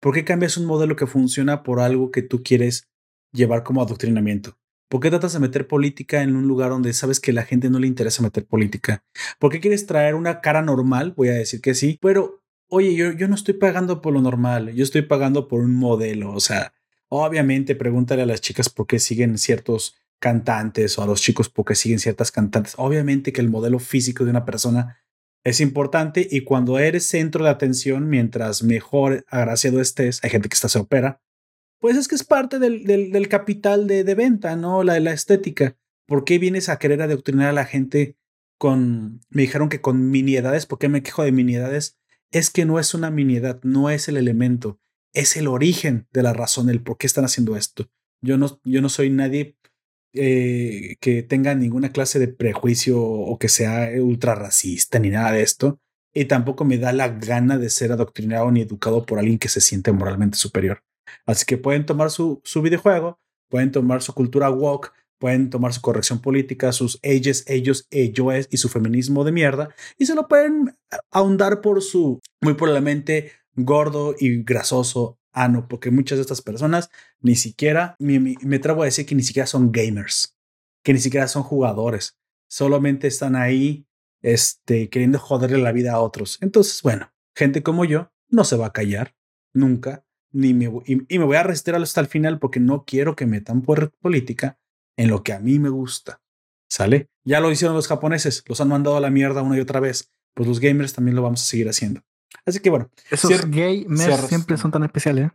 ¿por 0.00 0.14
qué 0.14 0.24
cambias 0.24 0.56
un 0.56 0.66
modelo 0.66 0.96
que 0.96 1.06
funciona 1.06 1.62
por 1.62 1.80
algo 1.80 2.10
que 2.10 2.22
tú 2.22 2.42
quieres 2.42 2.88
llevar 3.32 3.62
como 3.62 3.82
adoctrinamiento? 3.82 4.58
¿Por 4.88 5.00
qué 5.00 5.10
tratas 5.10 5.32
de 5.34 5.38
meter 5.38 5.68
política 5.68 6.22
en 6.22 6.34
un 6.34 6.48
lugar 6.48 6.70
donde 6.70 6.92
sabes 6.92 7.20
que 7.20 7.32
la 7.32 7.44
gente 7.44 7.70
no 7.70 7.78
le 7.78 7.86
interesa 7.86 8.22
meter 8.22 8.44
política? 8.44 9.04
¿Por 9.38 9.52
qué 9.52 9.60
quieres 9.60 9.86
traer 9.86 10.16
una 10.16 10.40
cara 10.40 10.62
normal? 10.62 11.14
Voy 11.16 11.28
a 11.28 11.34
decir 11.34 11.60
que 11.60 11.74
sí, 11.74 11.96
pero 12.02 12.42
oye, 12.68 12.94
yo, 12.94 13.12
yo 13.12 13.28
no 13.28 13.36
estoy 13.36 13.54
pagando 13.54 14.00
por 14.00 14.12
lo 14.12 14.20
normal, 14.20 14.74
yo 14.74 14.82
estoy 14.82 15.02
pagando 15.02 15.48
por 15.48 15.60
un 15.60 15.76
modelo, 15.76 16.32
o 16.32 16.40
sea, 16.40 16.72
Obviamente, 17.12 17.74
pregúntale 17.74 18.22
a 18.22 18.26
las 18.26 18.40
chicas 18.40 18.68
por 18.68 18.86
qué 18.86 19.00
siguen 19.00 19.36
ciertos 19.36 19.96
cantantes 20.20 20.96
o 20.98 21.02
a 21.02 21.06
los 21.06 21.20
chicos 21.20 21.48
por 21.48 21.64
qué 21.64 21.74
siguen 21.74 21.98
ciertas 21.98 22.30
cantantes. 22.30 22.74
Obviamente 22.76 23.32
que 23.32 23.40
el 23.40 23.48
modelo 23.48 23.80
físico 23.80 24.24
de 24.24 24.30
una 24.30 24.44
persona 24.44 24.98
es 25.42 25.60
importante 25.60 26.28
y 26.30 26.42
cuando 26.42 26.78
eres 26.78 27.06
centro 27.06 27.44
de 27.44 27.50
atención, 27.50 28.08
mientras 28.08 28.62
mejor 28.62 29.24
agraciado 29.28 29.80
estés, 29.80 30.22
hay 30.22 30.30
gente 30.30 30.48
que 30.48 30.54
está 30.54 30.68
se 30.68 30.78
opera, 30.78 31.20
pues 31.80 31.96
es 31.96 32.06
que 32.06 32.14
es 32.14 32.24
parte 32.24 32.58
del, 32.58 33.28
capital 33.28 33.86
de, 33.86 34.04
de, 34.04 34.14
venta, 34.14 34.54
¿no? 34.54 34.84
La, 34.84 35.00
la 35.00 35.12
estética. 35.12 35.76
¿Por 36.06 36.24
qué 36.24 36.38
vienes 36.38 36.68
a 36.68 36.78
querer 36.78 37.00
adoctrinar 37.00 37.48
a 37.48 37.52
la 37.52 37.64
gente 37.64 38.18
con, 38.58 39.22
me 39.30 39.42
dijeron 39.42 39.70
que 39.70 39.80
con 39.80 40.10
miniedades, 40.10 40.66
¿por 40.66 40.78
qué 40.78 40.90
me 40.90 41.02
quejo 41.02 41.24
de 41.24 41.32
miniedades? 41.32 41.98
Es 42.30 42.50
que 42.50 42.66
no 42.66 42.78
es 42.78 42.92
una 42.92 43.10
miniedad, 43.10 43.60
no 43.62 43.88
es 43.88 44.08
el 44.08 44.18
elemento 44.18 44.78
es 45.12 45.36
el 45.36 45.48
origen 45.48 46.06
de 46.12 46.22
la 46.22 46.32
razón, 46.32 46.70
el 46.70 46.82
por 46.82 46.98
qué 46.98 47.06
están 47.06 47.24
haciendo 47.24 47.56
esto. 47.56 47.88
Yo 48.22 48.36
no, 48.36 48.60
yo 48.64 48.82
no 48.82 48.88
soy 48.88 49.10
nadie 49.10 49.56
eh, 50.12 50.96
que 51.00 51.22
tenga 51.22 51.54
ninguna 51.54 51.92
clase 51.92 52.18
de 52.18 52.28
prejuicio 52.28 53.00
o 53.00 53.38
que 53.38 53.48
sea 53.48 53.90
ultra 54.00 54.34
racista 54.34 54.98
ni 54.98 55.10
nada 55.10 55.32
de 55.32 55.42
esto. 55.42 55.80
Y 56.12 56.24
tampoco 56.24 56.64
me 56.64 56.78
da 56.78 56.92
la 56.92 57.08
gana 57.08 57.56
de 57.56 57.70
ser 57.70 57.92
adoctrinado 57.92 58.50
ni 58.50 58.62
educado 58.62 59.06
por 59.06 59.18
alguien 59.18 59.38
que 59.38 59.48
se 59.48 59.60
siente 59.60 59.92
moralmente 59.92 60.36
superior. 60.36 60.82
Así 61.24 61.44
que 61.44 61.56
pueden 61.56 61.86
tomar 61.86 62.10
su, 62.10 62.40
su 62.44 62.62
videojuego, 62.62 63.20
pueden 63.48 63.70
tomar 63.70 64.02
su 64.02 64.12
cultura 64.12 64.50
woke, 64.50 64.92
pueden 65.20 65.50
tomar 65.50 65.72
su 65.72 65.82
corrección 65.82 66.20
política, 66.20 66.72
sus 66.72 66.98
ellos, 67.02 67.44
ellos, 67.46 67.86
ellos 67.90 68.48
y 68.50 68.56
su 68.56 68.68
feminismo 68.68 69.22
de 69.22 69.32
mierda 69.32 69.68
y 69.98 70.06
se 70.06 70.14
lo 70.14 70.26
pueden 70.26 70.76
ahondar 71.10 71.60
por 71.60 71.82
su 71.82 72.20
muy 72.40 72.54
probablemente 72.54 73.32
gordo 73.64 74.14
y 74.18 74.42
grasoso 74.42 75.18
ano, 75.32 75.68
porque 75.68 75.90
muchas 75.90 76.18
de 76.18 76.22
estas 76.22 76.42
personas 76.42 76.90
ni 77.20 77.36
siquiera, 77.36 77.96
me, 77.98 78.18
me 78.18 78.56
atrevo 78.56 78.82
a 78.82 78.86
decir 78.86 79.06
que 79.06 79.14
ni 79.14 79.22
siquiera 79.22 79.46
son 79.46 79.70
gamers, 79.70 80.36
que 80.82 80.92
ni 80.92 80.98
siquiera 80.98 81.28
son 81.28 81.42
jugadores, 81.42 82.18
solamente 82.48 83.06
están 83.06 83.36
ahí 83.36 83.86
este, 84.22 84.88
queriendo 84.90 85.18
joderle 85.18 85.58
la 85.58 85.72
vida 85.72 85.92
a 85.92 86.00
otros. 86.00 86.38
Entonces, 86.40 86.82
bueno, 86.82 87.12
gente 87.34 87.62
como 87.62 87.84
yo 87.84 88.12
no 88.28 88.44
se 88.44 88.56
va 88.56 88.66
a 88.66 88.72
callar 88.72 89.14
nunca, 89.52 90.04
ni 90.32 90.54
me, 90.54 90.66
y, 90.86 91.14
y 91.14 91.18
me 91.18 91.24
voy 91.24 91.36
a 91.36 91.42
resistir 91.42 91.74
hasta 91.74 92.00
el 92.00 92.06
final 92.06 92.38
porque 92.38 92.60
no 92.60 92.84
quiero 92.84 93.16
que 93.16 93.26
metan 93.26 93.62
por 93.62 93.92
política 93.98 94.58
en 94.96 95.08
lo 95.08 95.22
que 95.22 95.32
a 95.32 95.40
mí 95.40 95.58
me 95.58 95.68
gusta. 95.68 96.22
¿Sale? 96.68 97.08
Ya 97.24 97.40
lo 97.40 97.50
hicieron 97.50 97.74
los 97.74 97.88
japoneses, 97.88 98.44
los 98.46 98.60
han 98.60 98.68
mandado 98.68 98.96
a 98.96 99.00
la 99.00 99.10
mierda 99.10 99.42
una 99.42 99.56
y 99.56 99.60
otra 99.60 99.80
vez. 99.80 100.12
Pues 100.34 100.48
los 100.48 100.60
gamers 100.60 100.92
también 100.92 101.16
lo 101.16 101.22
vamos 101.22 101.42
a 101.42 101.46
seguir 101.46 101.68
haciendo. 101.68 102.02
Así 102.50 102.60
que 102.60 102.70
bueno. 102.70 102.90
Esos 103.10 103.50
gamers 103.50 104.28
siempre 104.28 104.56
son 104.56 104.70
tan 104.70 104.84
especiales. 104.84 105.26
¿eh? 105.26 105.30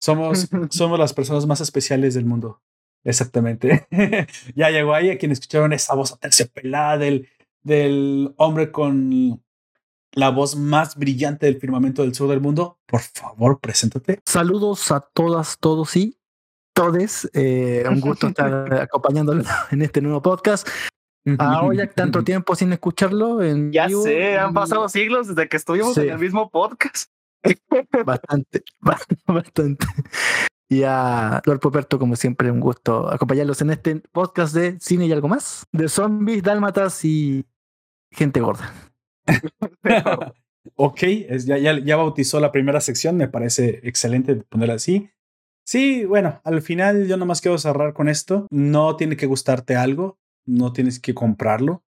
Somos, 0.00 0.48
somos 0.70 0.98
las 0.98 1.12
personas 1.12 1.46
más 1.46 1.60
especiales 1.60 2.14
del 2.14 2.24
mundo. 2.24 2.60
Exactamente. 3.04 3.86
ya 4.54 4.70
llegó 4.70 4.94
ahí 4.94 5.10
a 5.10 5.18
quien 5.18 5.32
escucharon 5.32 5.72
esa 5.72 5.94
voz 5.94 6.18
terciopelada 6.20 6.98
del, 6.98 7.28
del 7.62 8.32
hombre 8.36 8.70
con 8.70 9.42
la 10.12 10.30
voz 10.30 10.56
más 10.56 10.96
brillante 10.96 11.46
del 11.46 11.58
firmamento 11.58 12.02
del 12.02 12.14
sur 12.14 12.28
del 12.28 12.40
mundo. 12.40 12.78
Por 12.86 13.00
favor, 13.00 13.58
preséntate. 13.60 14.20
Saludos 14.24 14.90
a 14.92 15.00
todas, 15.00 15.58
todos 15.58 15.96
y 15.96 16.18
todes. 16.74 17.28
Eh, 17.32 17.84
un 17.88 18.00
gusto 18.00 18.26
estar 18.28 18.74
acompañándolo 18.74 19.42
en 19.70 19.82
este 19.82 20.00
nuevo 20.00 20.22
podcast. 20.22 20.68
Ahora 21.38 21.76
ya 21.76 21.86
tanto 21.90 22.24
tiempo 22.24 22.54
sin 22.56 22.72
escucharlo. 22.72 23.42
En 23.42 23.72
ya 23.72 23.88
sé, 23.88 24.38
han 24.38 24.54
pasado 24.54 24.88
siglos 24.88 25.28
desde 25.28 25.48
que 25.48 25.56
estuvimos 25.56 25.96
en 25.98 26.10
el 26.10 26.18
mismo 26.18 26.50
podcast. 26.50 27.10
Bastante, 28.06 28.62
bastante. 29.26 29.86
Y 30.68 30.84
a 30.84 31.42
Lord 31.44 31.60
Poperto, 31.60 31.98
como 31.98 32.16
siempre, 32.16 32.50
un 32.50 32.60
gusto 32.60 33.10
acompañarlos 33.10 33.60
en 33.60 33.70
este 33.70 33.96
podcast 34.12 34.54
de 34.54 34.78
cine 34.80 35.06
y 35.06 35.12
algo 35.12 35.28
más, 35.28 35.66
de 35.72 35.88
zombies, 35.88 36.42
dálmatas 36.42 37.04
y 37.04 37.44
gente 38.10 38.40
gorda. 38.40 38.72
ok, 40.76 41.00
ya, 41.44 41.58
ya, 41.58 41.78
ya 41.78 41.96
bautizó 41.96 42.40
la 42.40 42.52
primera 42.52 42.80
sección, 42.80 43.16
me 43.16 43.28
parece 43.28 43.80
excelente 43.82 44.36
ponerla 44.36 44.74
así. 44.74 45.10
Sí, 45.64 46.04
bueno, 46.04 46.40
al 46.44 46.62
final 46.62 47.06
yo 47.06 47.16
nomás 47.16 47.40
quiero 47.40 47.58
cerrar 47.58 47.92
con 47.92 48.08
esto. 48.08 48.46
No 48.50 48.96
tiene 48.96 49.16
que 49.16 49.26
gustarte 49.26 49.76
algo, 49.76 50.18
no 50.44 50.72
tienes 50.72 51.00
que 51.00 51.14
comprarlo. 51.14 51.84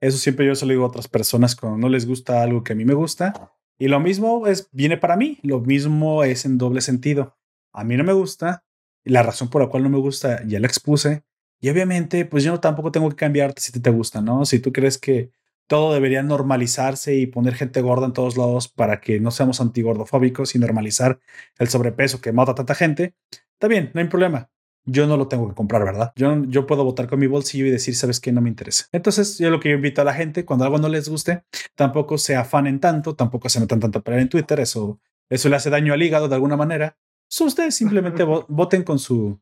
Eso 0.00 0.18
siempre 0.18 0.46
yo 0.46 0.54
se 0.54 0.66
lo 0.66 0.70
digo 0.70 0.84
a 0.84 0.88
otras 0.88 1.08
personas 1.08 1.56
cuando 1.56 1.78
no 1.78 1.88
les 1.88 2.06
gusta 2.06 2.42
algo 2.42 2.62
que 2.62 2.72
a 2.72 2.76
mí 2.76 2.84
me 2.84 2.94
gusta. 2.94 3.52
Y 3.78 3.88
lo 3.88 4.00
mismo 4.00 4.46
es, 4.46 4.68
viene 4.72 4.96
para 4.96 5.16
mí, 5.16 5.38
lo 5.42 5.60
mismo 5.60 6.24
es 6.24 6.44
en 6.44 6.58
doble 6.58 6.80
sentido. 6.80 7.36
A 7.72 7.84
mí 7.84 7.96
no 7.96 8.04
me 8.04 8.12
gusta, 8.12 8.64
la 9.04 9.22
razón 9.22 9.48
por 9.50 9.62
la 9.62 9.68
cual 9.68 9.82
no 9.84 9.90
me 9.90 9.98
gusta 9.98 10.44
ya 10.46 10.60
la 10.60 10.66
expuse. 10.66 11.22
Y 11.60 11.70
obviamente, 11.70 12.24
pues 12.24 12.44
yo 12.44 12.60
tampoco 12.60 12.92
tengo 12.92 13.08
que 13.08 13.16
cambiarte 13.16 13.60
si 13.60 13.72
te, 13.72 13.80
te 13.80 13.90
gusta, 13.90 14.20
¿no? 14.20 14.44
Si 14.44 14.60
tú 14.60 14.72
crees 14.72 14.98
que 14.98 15.30
todo 15.66 15.92
debería 15.92 16.22
normalizarse 16.22 17.14
y 17.16 17.26
poner 17.26 17.54
gente 17.54 17.80
gorda 17.82 18.06
en 18.06 18.12
todos 18.12 18.36
lados 18.36 18.68
para 18.68 19.00
que 19.00 19.20
no 19.20 19.30
seamos 19.30 19.60
antigordofóbicos 19.60 20.54
y 20.54 20.58
normalizar 20.58 21.20
el 21.58 21.68
sobrepeso 21.68 22.20
que 22.20 22.32
mata 22.32 22.52
a 22.52 22.54
tanta 22.54 22.74
gente, 22.74 23.14
está 23.52 23.68
bien, 23.68 23.90
no 23.94 24.00
hay 24.00 24.08
problema. 24.08 24.50
Yo 24.90 25.06
no 25.06 25.18
lo 25.18 25.28
tengo 25.28 25.48
que 25.48 25.54
comprar, 25.54 25.84
¿verdad? 25.84 26.12
Yo, 26.16 26.44
yo 26.44 26.66
puedo 26.66 26.82
votar 26.82 27.08
con 27.08 27.18
mi 27.18 27.26
bolsillo 27.26 27.66
y 27.66 27.70
decir, 27.70 27.94
¿sabes 27.94 28.20
qué? 28.20 28.32
No 28.32 28.40
me 28.40 28.48
interesa. 28.48 28.86
Entonces, 28.90 29.38
yo 29.38 29.50
lo 29.50 29.60
que 29.60 29.70
invito 29.70 30.00
a 30.00 30.04
la 30.04 30.14
gente, 30.14 30.46
cuando 30.46 30.64
algo 30.64 30.78
no 30.78 30.88
les 30.88 31.08
guste, 31.10 31.44
tampoco 31.74 32.16
se 32.16 32.36
afanen 32.36 32.80
tanto, 32.80 33.14
tampoco 33.14 33.50
se 33.50 33.60
metan 33.60 33.80
tanto 33.80 33.98
a 33.98 34.02
pelear 34.02 34.22
en 34.22 34.30
Twitter, 34.30 34.60
eso, 34.60 34.98
eso 35.28 35.48
le 35.50 35.56
hace 35.56 35.68
daño 35.68 35.92
al 35.92 36.02
hígado 36.02 36.28
de 36.28 36.34
alguna 36.34 36.56
manera. 36.56 36.96
So, 37.28 37.44
ustedes 37.44 37.74
simplemente 37.74 38.24
voten 38.48 38.82
con 38.82 38.98
su, 38.98 39.38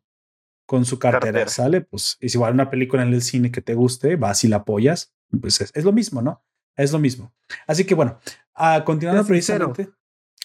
con 0.66 0.84
su 0.84 0.98
cartera, 0.98 1.46
¿sale? 1.48 1.80
Pues 1.80 2.18
es 2.20 2.34
igual 2.34 2.54
una 2.54 2.68
película 2.68 3.02
en 3.04 3.14
el 3.14 3.22
cine 3.22 3.52
que 3.52 3.62
te 3.62 3.74
guste, 3.74 4.16
vas 4.16 4.42
y 4.42 4.48
la 4.48 4.56
apoyas, 4.56 5.14
pues 5.40 5.60
es, 5.60 5.84
lo 5.84 5.92
mismo, 5.92 6.22
¿no? 6.22 6.44
Es 6.74 6.92
lo 6.92 6.98
mismo. 6.98 7.32
Así 7.66 7.84
que 7.84 7.94
bueno, 7.94 8.18
a 8.52 8.84
continuando 8.84 9.24
precisamente. 9.24 9.90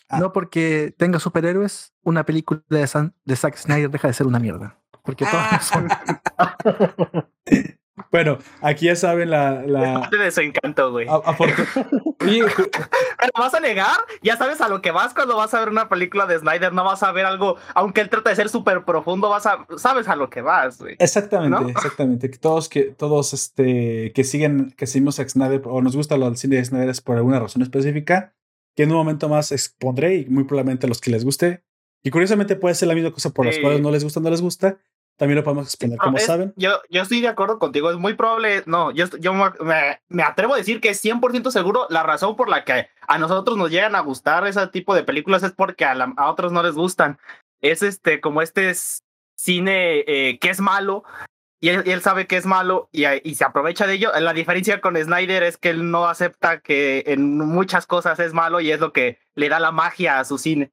Ah. 0.08 0.20
No 0.20 0.34
porque 0.34 0.94
tenga 0.98 1.20
superhéroes, 1.20 1.94
una 2.04 2.26
película 2.26 2.62
de, 2.70 3.12
de 3.26 3.36
Zack 3.36 3.58
Snyder 3.58 3.90
deja 3.90 4.08
de 4.10 4.14
ser 4.14 4.28
una 4.28 4.40
mierda. 4.40 4.81
Porque 5.04 5.26
todos 5.26 5.64
son. 5.66 5.88
Bueno, 8.10 8.40
aquí 8.62 8.88
ya 8.88 8.96
saben 8.96 9.30
la. 9.30 9.62
la... 9.66 10.10
Te 10.10 10.18
desencanto, 10.18 10.92
güey. 10.92 11.08
¿Me 11.08 12.42
vas 13.40 13.54
a 13.54 13.60
negar? 13.60 13.98
Ya 14.22 14.38
sabes 14.38 14.62
a 14.62 14.70
lo 14.70 14.82
que 14.82 14.92
vas 14.92 15.14
cuando 15.14 15.36
vas 15.36 15.54
a 15.54 15.60
ver 15.60 15.70
una 15.70 15.90
película 15.90 16.26
de 16.26 16.40
Snyder. 16.40 16.74
No 16.74 16.84
vas 16.84 17.04
a 17.04 17.12
ver 17.12 17.26
algo, 17.26 17.58
aunque 17.74 18.02
él 18.02 18.10
trata 18.10 18.30
de 18.30 18.36
ser 18.36 18.50
súper 18.50 18.84
profundo, 18.84 19.30
vas 19.30 19.46
a, 19.46 19.66
sabes 19.78 20.08
a 20.08 20.16
lo 20.16 20.30
que 20.30 20.42
vas, 20.42 20.80
güey. 20.80 20.96
Exactamente, 21.00 21.72
exactamente. 21.72 22.30
Que 22.30 22.38
todos, 22.38 22.70
que 22.70 22.84
todos 22.84 23.34
este, 23.34 24.12
que 24.14 24.24
siguen, 24.24 24.72
que 24.72 24.88
seguimos 24.88 25.20
a 25.20 25.28
Snyder 25.28 25.62
o 25.66 25.82
nos 25.82 25.96
gusta 25.96 26.18
lo 26.18 26.34
cine 26.36 26.58
de 26.58 26.66
Snyder 26.66 26.90
es 26.90 27.02
por 27.02 27.18
alguna 27.18 27.40
razón 27.40 27.62
específica, 27.62 28.34
que 28.76 28.84
en 28.84 28.92
un 28.92 28.98
momento 28.98 29.30
más 29.30 29.52
expondré 29.52 30.16
y 30.16 30.26
muy 30.26 30.46
probablemente 30.46 30.86
a 30.86 30.90
los 30.90 31.02
que 31.02 31.12
les 31.12 31.24
guste. 31.24 31.64
Y 32.04 32.10
curiosamente 32.10 32.56
puede 32.56 32.76
ser 32.76 32.88
la 32.88 32.96
misma 32.96 33.12
cosa 33.12 33.30
por 33.30 33.46
las 33.46 33.60
cuales 33.60 33.82
no 33.82 33.92
les 33.92 34.04
gusta, 34.04 34.20
no 34.20 34.30
les 34.30 34.42
gusta, 34.42 34.78
también 35.18 35.38
lo 35.38 35.44
podemos 35.44 35.68
exponer, 35.68 36.00
como 36.00 36.18
saben. 36.18 36.52
Yo, 36.56 36.82
yo 36.90 37.04
estoy 37.04 37.22
de 37.22 37.28
acuerdo 37.28 37.60
contigo, 37.60 37.92
es 37.92 37.98
muy 37.98 38.16
probable, 38.16 38.64
no, 38.66 38.90
yo, 38.90 39.06
yo 39.20 39.36
me, 39.36 40.00
me, 40.10 40.24
atrevo 40.24 40.56
a 40.56 40.58
decir 40.58 40.82
que 40.82 40.90
es 40.90 41.06
100% 41.06 41.52
seguro 41.52 41.86
la 41.90 42.02
razón 42.02 42.36
por 42.36 42.50
la 42.50 42.64
que 42.64 42.88
a 43.08 43.18
nosotros 43.20 43.56
nos 43.56 43.70
llegan 43.70 43.96
a 43.96 44.00
gustar 44.00 44.48
ese 44.48 44.66
tipo 44.68 44.96
de 44.96 45.04
películas 45.04 45.44
es 45.44 45.52
porque 45.52 45.86
a, 45.86 45.92
a 45.92 46.32
otros 46.32 46.52
no 46.52 46.64
les 46.64 46.74
gustan. 46.74 47.20
Es 47.62 47.84
este, 47.84 48.20
como 48.20 48.42
este 48.42 48.74
cine 49.36 50.04
eh, 50.08 50.40
que 50.40 50.50
es 50.50 50.60
malo 50.60 51.04
y 51.60 51.70
él, 51.70 52.02
sabe 52.02 52.26
que 52.26 52.38
es 52.38 52.48
malo 52.48 52.90
y, 52.92 53.06
y, 53.24 53.36
se 53.36 53.44
aprovecha 53.44 53.86
de 53.86 53.94
ello. 53.94 54.12
La 54.20 54.34
diferencia 54.34 54.82
con 54.82 54.98
Snyder 54.98 55.44
es 55.44 55.58
que 55.58 55.70
él 55.70 55.92
no 55.92 56.08
acepta 56.08 56.62
que 56.62 57.04
en 57.06 57.38
muchas 57.38 57.86
cosas 57.86 58.18
es 58.18 58.34
malo 58.34 58.60
y 58.60 58.72
es 58.72 58.80
lo 58.80 58.92
que 58.92 59.20
le 59.36 59.50
da 59.50 59.60
la 59.60 59.72
magia 59.72 60.20
a 60.20 60.26
su 60.26 60.40
cine 60.40 60.72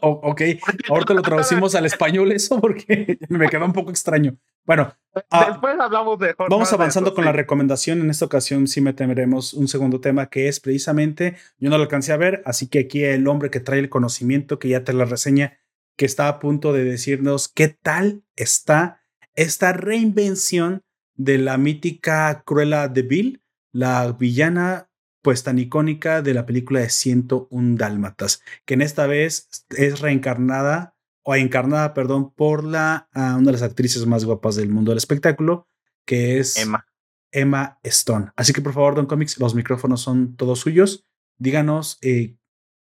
ok, 0.00 0.42
ahorita 0.88 1.14
lo 1.14 1.22
traducimos 1.22 1.74
al 1.74 1.86
español 1.86 2.32
eso 2.32 2.60
porque 2.60 3.18
me 3.28 3.48
queda 3.48 3.64
un 3.64 3.72
poco 3.72 3.90
extraño. 3.90 4.36
Bueno, 4.64 4.92
ah, 5.30 5.46
después 5.50 5.78
hablamos 5.78 6.18
de 6.18 6.34
Vamos 6.50 6.72
avanzando 6.72 7.14
con 7.14 7.24
la 7.24 7.32
recomendación. 7.32 8.00
En 8.00 8.10
esta 8.10 8.24
ocasión 8.24 8.66
sí 8.66 8.80
meteremos 8.80 9.54
un 9.54 9.68
segundo 9.68 10.00
tema 10.00 10.26
que 10.26 10.48
es 10.48 10.60
precisamente, 10.60 11.36
yo 11.58 11.70
no 11.70 11.76
lo 11.76 11.84
alcancé 11.84 12.12
a 12.12 12.16
ver, 12.16 12.42
así 12.44 12.68
que 12.68 12.80
aquí 12.80 13.04
el 13.04 13.28
hombre 13.28 13.50
que 13.50 13.60
trae 13.60 13.78
el 13.78 13.88
conocimiento, 13.88 14.58
que 14.58 14.68
ya 14.68 14.84
te 14.84 14.92
la 14.92 15.04
reseña, 15.04 15.58
que 15.96 16.06
está 16.06 16.28
a 16.28 16.38
punto 16.40 16.72
de 16.72 16.84
decirnos 16.84 17.48
qué 17.48 17.68
tal 17.68 18.22
está 18.34 19.02
esta 19.34 19.72
reinvención 19.72 20.82
de 21.14 21.38
la 21.38 21.58
mítica 21.58 22.42
Cruella 22.44 22.88
de 22.88 23.02
Bill, 23.02 23.42
la 23.72 24.12
villana 24.12 24.85
pues 25.26 25.42
tan 25.42 25.58
icónica 25.58 26.22
de 26.22 26.34
la 26.34 26.46
película 26.46 26.78
de 26.78 26.88
101 26.88 27.76
Dálmatas, 27.76 28.44
que 28.64 28.74
en 28.74 28.80
esta 28.80 29.08
vez 29.08 29.48
es 29.70 29.98
reencarnada 29.98 30.94
o 31.24 31.34
encarnada, 31.34 31.94
perdón, 31.94 32.32
por 32.32 32.62
la, 32.62 33.08
ah, 33.12 33.34
una 33.36 33.46
de 33.46 33.52
las 33.54 33.62
actrices 33.62 34.06
más 34.06 34.24
guapas 34.24 34.54
del 34.54 34.68
mundo 34.68 34.92
del 34.92 34.98
espectáculo, 34.98 35.66
que 36.04 36.38
es 36.38 36.56
Emma. 36.56 36.86
Emma 37.32 37.80
Stone. 37.82 38.28
Así 38.36 38.52
que 38.52 38.62
por 38.62 38.72
favor, 38.72 38.94
Don 38.94 39.06
Comics, 39.06 39.40
los 39.40 39.56
micrófonos 39.56 40.00
son 40.00 40.36
todos 40.36 40.60
suyos. 40.60 41.04
Díganos 41.38 41.98
eh, 42.02 42.36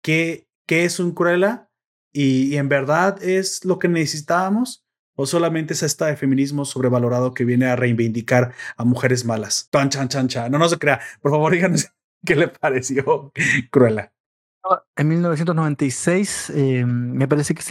qué, 0.02 0.50
qué 0.66 0.86
es 0.86 1.00
un 1.00 1.12
Cruella 1.12 1.70
y, 2.12 2.56
en 2.56 2.68
verdad 2.68 3.22
es 3.22 3.64
lo 3.64 3.78
que 3.78 3.90
necesitábamos 3.90 4.88
o 5.16 5.28
solamente 5.28 5.76
es 5.76 5.84
esta 5.84 6.08
de 6.08 6.18
feminismo 6.18 6.66
sobrevalorado 6.66 7.36
que 7.36 7.46
viene 7.46 7.68
a 7.68 7.76
reivindicar 7.76 8.56
a 8.76 8.86
mujeres 8.86 9.24
malas. 9.24 9.68
Tan, 9.70 9.92
chan, 9.92 10.10
chan, 10.10 10.28
chan. 10.28 10.52
No, 10.52 10.58
no 10.58 10.68
se 10.68 10.80
crea. 10.80 11.00
Por 11.22 11.30
favor, 11.30 11.52
díganos 11.52 11.94
¿Qué 12.26 12.36
le 12.36 12.48
pareció 12.48 13.32
Cruella? 13.70 14.12
En 14.96 15.08
1996 15.10 16.52
eh, 16.52 16.86
me 16.86 17.28
parece 17.28 17.54
que 17.54 17.60
es 17.60 17.70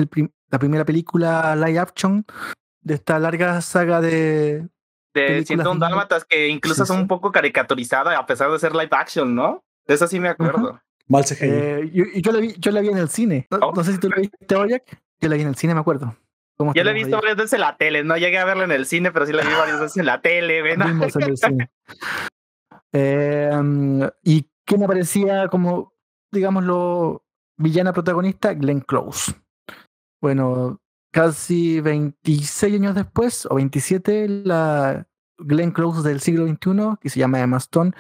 la 0.51 0.59
primera 0.59 0.85
película 0.85 1.57
live 1.57 1.79
action 1.79 2.27
de 2.83 2.95
esta 2.95 3.19
larga 3.19 3.61
saga 3.63 4.01
de... 4.01 4.69
De 5.15 5.45
101 5.45 5.79
Dálmatas 5.79 6.25
que 6.25 6.49
incluso 6.49 6.87
son 6.87 7.01
un 7.01 7.09
poco 7.09 7.33
caricaturizada 7.33 8.19
a 8.19 8.27
pesar 8.27 8.51
de 8.51 8.59
ser 8.59 8.73
live 8.73 8.89
action, 8.93 9.35
¿no? 9.35 9.63
De 9.87 9.95
eso 9.95 10.07
sí 10.07 10.21
me 10.21 10.29
acuerdo. 10.29 10.81
Mal 11.07 11.25
eh, 11.41 11.91
yo, 11.93 12.05
yo, 12.15 12.33
la 12.33 12.39
vi, 12.39 12.55
yo 12.59 12.71
la 12.71 12.81
vi 12.81 12.89
en 12.89 12.99
el 12.99 13.09
cine. 13.11 13.47
No, 13.51 13.59
oh. 13.61 13.85
sé 13.85 13.93
si 13.93 13.99
tú 13.99 14.09
la 14.09 14.17
viste, 14.17 14.55
Oyak. 14.55 14.85
Yo 15.21 15.29
la 15.29 15.37
vi 15.37 15.43
en 15.43 15.49
el 15.49 15.57
cine, 15.57 15.75
me 15.75 15.81
acuerdo. 15.81 16.17
Yo 16.75 16.85
la 16.85 16.91
he 16.93 16.95
visto 16.95 17.17
varias 17.17 17.37
veces 17.37 17.55
en 17.55 17.61
la 17.61 17.77
tele, 17.77 18.05
no 18.05 18.17
llegué 18.17 18.39
a 18.39 18.45
verla 18.45 18.65
en 18.65 18.73
el 18.73 18.87
cine, 18.87 19.11
pero 19.13 19.27
sí 19.27 19.33
la 19.33 19.43
vi 19.43 19.53
varias 19.53 19.81
veces 19.81 19.97
en 19.97 20.07
la 20.07 20.21
tele. 20.21 20.63
¿ven? 20.63 20.81
Eh, 22.93 23.51
¿Y 24.23 24.47
quién 24.65 24.85
aparecía 24.85 25.49
como, 25.49 25.95
digámoslo, 26.31 27.25
villana 27.57 27.93
protagonista? 27.93 28.55
Glenn 28.55 28.81
Close. 28.81 29.33
Bueno, 30.21 30.81
casi 31.11 31.81
26 31.81 32.75
años 32.75 32.95
después, 32.95 33.47
o 33.47 33.57
27, 33.57 34.29
la 34.45 35.07
Glenn 35.39 35.73
Close 35.73 36.07
del 36.09 36.21
siglo 36.21 36.47
XXI, 36.47 36.97
que 37.01 37.11
se 37.11 37.21
llama 37.21 37.41
Emma 37.41 37.59
Stone, 37.59 37.93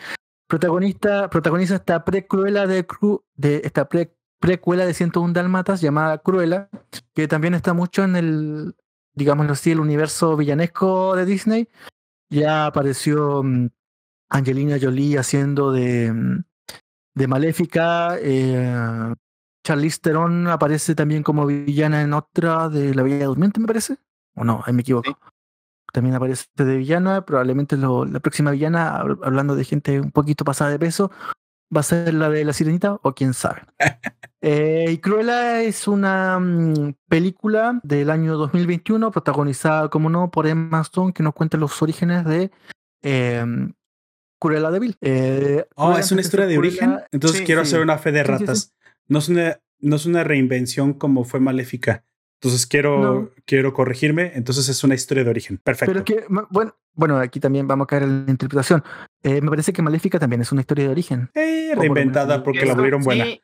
protagonista, 0.46 1.30
protagoniza 1.30 1.76
esta 1.76 2.04
precuela 2.04 2.66
de, 2.66 2.86
de 3.34 3.62
esta 3.64 3.88
pre, 3.88 4.14
precuela 4.38 4.84
de 4.84 4.94
101 4.94 5.32
Dálmatas 5.32 5.80
llamada 5.80 6.18
Cruella, 6.18 6.68
que 7.14 7.28
también 7.28 7.54
está 7.54 7.72
mucho 7.72 8.04
en 8.04 8.16
el, 8.16 8.76
digámoslo 9.14 9.52
así, 9.52 9.70
el 9.70 9.80
universo 9.80 10.36
villanesco 10.36 11.16
de 11.16 11.24
Disney. 11.24 11.68
Ya 12.28 12.66
apareció 12.66 13.42
mm, 13.42 13.68
Angelina 14.32 14.78
Jolie 14.80 15.18
haciendo 15.18 15.72
de, 15.72 16.12
mm, 16.12 16.44
de 17.14 17.28
Maléfica. 17.28 18.16
Eh, 18.18 19.14
Charlize 19.64 20.00
Theron 20.00 20.48
aparece 20.48 20.94
también 20.94 21.22
como 21.22 21.46
villana 21.46 22.02
en 22.02 22.14
otra 22.14 22.68
de 22.68 22.94
La 22.94 23.02
Bella 23.02 23.26
Durmiente, 23.26 23.60
me 23.60 23.66
parece. 23.66 23.98
¿O 24.34 24.44
no? 24.44 24.62
Ahí 24.64 24.72
me 24.72 24.80
equivoco. 24.80 25.18
También 25.92 26.16
aparece 26.16 26.46
de 26.56 26.76
villana. 26.78 27.24
Probablemente 27.24 27.76
lo, 27.76 28.04
la 28.06 28.20
próxima 28.20 28.50
villana, 28.50 28.96
hablando 28.96 29.54
de 29.54 29.64
gente 29.64 30.00
un 30.00 30.10
poquito 30.10 30.44
pasada 30.44 30.70
de 30.70 30.78
peso, 30.78 31.12
va 31.74 31.80
a 31.80 31.84
ser 31.84 32.14
la 32.14 32.30
de 32.30 32.44
La 32.44 32.54
Sirenita 32.54 32.98
o 33.02 33.14
quién 33.14 33.34
sabe. 33.34 33.62
eh, 34.40 34.86
y 34.88 34.98
Cruella 34.98 35.62
es 35.62 35.86
una 35.86 36.38
um, 36.38 36.94
película 37.06 37.78
del 37.82 38.10
año 38.10 38.38
2021 38.38 39.10
protagonizada, 39.10 39.90
como 39.90 40.08
no, 40.08 40.30
por 40.30 40.46
Emma 40.46 40.80
Stone, 40.80 41.12
que 41.12 41.22
nos 41.22 41.34
cuenta 41.34 41.58
los 41.58 41.80
orígenes 41.82 42.24
de 42.24 42.50
eh, 43.02 43.44
Cruella 44.42 44.72
de 44.72 44.80
Vil. 44.80 44.96
Eh, 45.00 45.64
oh, 45.76 45.96
es 45.96 46.10
una 46.10 46.20
historia 46.20 46.46
de 46.46 46.58
origen. 46.58 46.98
Entonces 47.12 47.38
sí, 47.38 47.44
quiero 47.44 47.64
sí. 47.64 47.68
hacer 47.68 47.80
una 47.80 47.96
fe 47.96 48.10
de 48.10 48.24
ratas. 48.24 48.58
Sí, 48.58 48.92
no, 49.06 49.20
es 49.20 49.28
una, 49.28 49.60
no 49.78 49.94
es 49.94 50.04
una 50.04 50.24
reinvención 50.24 50.94
como 50.94 51.22
fue 51.22 51.38
Maléfica. 51.38 52.04
Entonces 52.40 52.66
quiero, 52.66 53.00
no. 53.00 53.30
quiero 53.46 53.72
corregirme. 53.72 54.32
Entonces 54.34 54.68
es 54.68 54.82
una 54.82 54.96
historia 54.96 55.22
de 55.22 55.30
origen. 55.30 55.58
Perfecto. 55.58 55.92
Pero 55.92 56.04
que, 56.04 56.24
bueno, 56.50 56.74
bueno, 56.92 57.18
aquí 57.18 57.38
también 57.38 57.68
vamos 57.68 57.84
a 57.84 57.86
caer 57.86 58.02
en 58.02 58.24
la 58.26 58.30
interpretación. 58.32 58.82
Eh, 59.22 59.40
me 59.40 59.48
parece 59.48 59.72
que 59.72 59.80
Maléfica 59.80 60.18
también 60.18 60.42
es 60.42 60.50
una 60.50 60.62
historia 60.62 60.86
de 60.86 60.90
origen. 60.90 61.30
Eh, 61.34 61.72
reinventada 61.76 62.42
porque 62.42 62.66
la 62.66 62.74
volvieron 62.74 63.02
buena. 63.02 63.26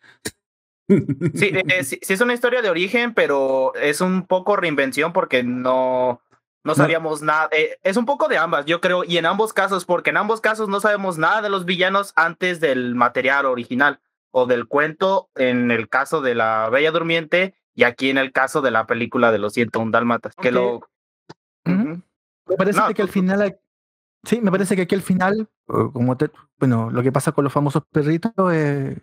Sí, 1.34 1.50
eh, 1.52 1.84
sí, 1.84 1.98
sí, 2.00 2.14
es 2.14 2.20
una 2.22 2.32
historia 2.32 2.62
de 2.62 2.70
origen, 2.70 3.12
pero 3.12 3.74
es 3.74 4.00
un 4.00 4.26
poco 4.26 4.56
reinvención 4.56 5.12
porque 5.12 5.42
no, 5.42 6.22
no 6.64 6.74
sabíamos 6.74 7.22
no. 7.22 7.28
nada. 7.28 7.48
Eh, 7.52 7.78
es 7.82 7.96
un 7.96 8.06
poco 8.06 8.28
de 8.28 8.38
ambas, 8.38 8.66
yo 8.66 8.80
creo, 8.80 9.04
y 9.04 9.16
en 9.18 9.26
ambos 9.26 9.52
casos, 9.52 9.84
porque 9.84 10.10
en 10.10 10.16
ambos 10.16 10.40
casos 10.40 10.68
no 10.68 10.80
sabemos 10.80 11.18
nada 11.18 11.42
de 11.42 11.50
los 11.50 11.64
villanos 11.64 12.12
antes 12.16 12.60
del 12.60 12.94
material 12.94 13.46
original 13.46 14.00
o 14.30 14.46
del 14.46 14.66
cuento, 14.66 15.30
en 15.34 15.70
el 15.70 15.88
caso 15.88 16.20
de 16.20 16.34
la 16.34 16.68
Bella 16.70 16.90
Durmiente 16.90 17.54
y 17.74 17.84
aquí 17.84 18.10
en 18.10 18.18
el 18.18 18.32
caso 18.32 18.60
de 18.60 18.70
la 18.70 18.86
película 18.86 19.30
de 19.30 19.38
los 19.38 19.52
101 19.52 19.90
Dálmatas, 19.90 20.34
okay. 20.36 20.50
que 20.50 20.54
lo... 20.54 20.74
Uh 20.76 20.82
-huh. 21.64 22.02
Me 22.46 22.56
parece 22.56 22.80
no, 22.80 22.92
que 22.92 23.02
al 23.02 23.08
final... 23.08 23.58
Sí, 24.24 24.40
me 24.40 24.50
parece 24.50 24.74
que 24.74 24.82
aquí 24.82 24.96
al 24.96 25.02
final, 25.02 25.48
como 25.66 26.16
te, 26.16 26.30
bueno, 26.58 26.90
lo 26.90 27.02
que 27.04 27.12
pasa 27.12 27.30
con 27.30 27.44
los 27.44 27.52
famosos 27.52 27.84
perritos, 27.92 28.32
eh, 28.52 29.00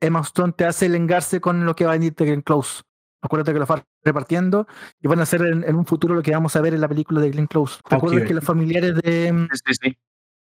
Emma 0.00 0.20
Stone 0.20 0.52
te 0.52 0.64
hace 0.64 0.88
lengarse 0.88 1.40
con 1.40 1.64
lo 1.64 1.76
que 1.76 1.84
va 1.84 1.92
a 1.92 1.94
venir 1.94 2.14
Glenn 2.14 2.42
Close. 2.42 2.82
Acuérdate 3.26 3.52
que 3.52 3.58
lo 3.58 3.66
va 3.66 3.84
repartiendo 4.04 4.66
y 5.00 5.08
van 5.08 5.20
a 5.20 5.24
hacer 5.24 5.42
en, 5.42 5.64
en, 5.64 5.74
un 5.74 5.84
futuro 5.84 6.14
lo 6.14 6.22
que 6.22 6.30
vamos 6.30 6.54
a 6.56 6.60
ver 6.60 6.74
en 6.74 6.80
la 6.80 6.88
película 6.88 7.20
de 7.20 7.30
Glenn 7.30 7.46
Close. 7.46 7.80
Recuerdo 7.88 8.16
okay. 8.16 8.28
que 8.28 8.34
los 8.34 8.44
familiares 8.44 8.94
de. 8.94 9.48
Sí, 9.52 9.74
sí. 9.82 9.98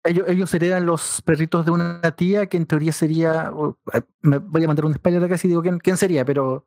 Ellos, 0.04 0.26
ellos 0.28 0.54
heredan 0.54 0.86
los 0.86 1.20
perritos 1.22 1.66
de 1.66 1.72
una 1.72 2.00
tía 2.12 2.46
que 2.46 2.56
en 2.56 2.66
teoría 2.66 2.92
sería. 2.92 3.52
Me 4.22 4.38
voy 4.38 4.64
a 4.64 4.66
mandar 4.68 4.84
un 4.84 4.94
spoiler 4.94 5.22
acá 5.24 5.36
si 5.36 5.48
digo 5.48 5.60
quién, 5.60 5.78
quién 5.80 5.96
sería, 5.96 6.24
pero 6.24 6.66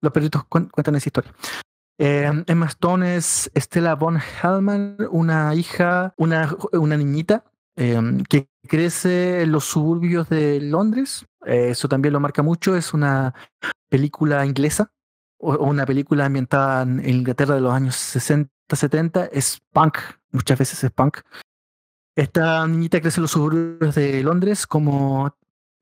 los 0.00 0.12
perritos 0.12 0.44
cuentan 0.44 0.94
esa 0.94 1.08
historia. 1.08 1.34
Eh, 1.98 2.30
Emma 2.46 2.66
Stone 2.66 3.16
es 3.16 3.50
Stella 3.56 3.96
Von 3.96 4.18
Hellman, 4.20 4.96
una 5.10 5.52
hija, 5.56 6.14
una, 6.16 6.56
una 6.72 6.96
niñita 6.96 7.44
eh, 7.76 8.00
que 8.28 8.48
crece 8.68 9.42
en 9.42 9.50
los 9.52 9.64
suburbios 9.64 10.28
de 10.28 10.60
Londres. 10.60 11.26
Eh, 11.44 11.70
eso 11.70 11.88
también 11.88 12.12
lo 12.12 12.20
marca 12.20 12.42
mucho. 12.42 12.76
Es 12.76 12.94
una 12.94 13.34
película 13.88 14.46
inglesa 14.46 14.92
una 15.38 15.86
película 15.86 16.26
ambientada 16.26 16.82
en 16.82 17.08
Inglaterra 17.08 17.54
de 17.54 17.60
los 17.60 17.72
años 17.72 17.96
60, 17.96 18.50
70. 18.74 19.26
Es 19.26 19.60
punk, 19.72 19.98
muchas 20.32 20.58
veces 20.58 20.82
es 20.84 20.90
punk. 20.90 21.18
Esta 22.16 22.66
niñita 22.66 23.00
crece 23.00 23.20
en 23.20 23.22
los 23.22 23.30
suburbios 23.30 23.94
de 23.94 24.22
Londres 24.22 24.66
como 24.66 25.34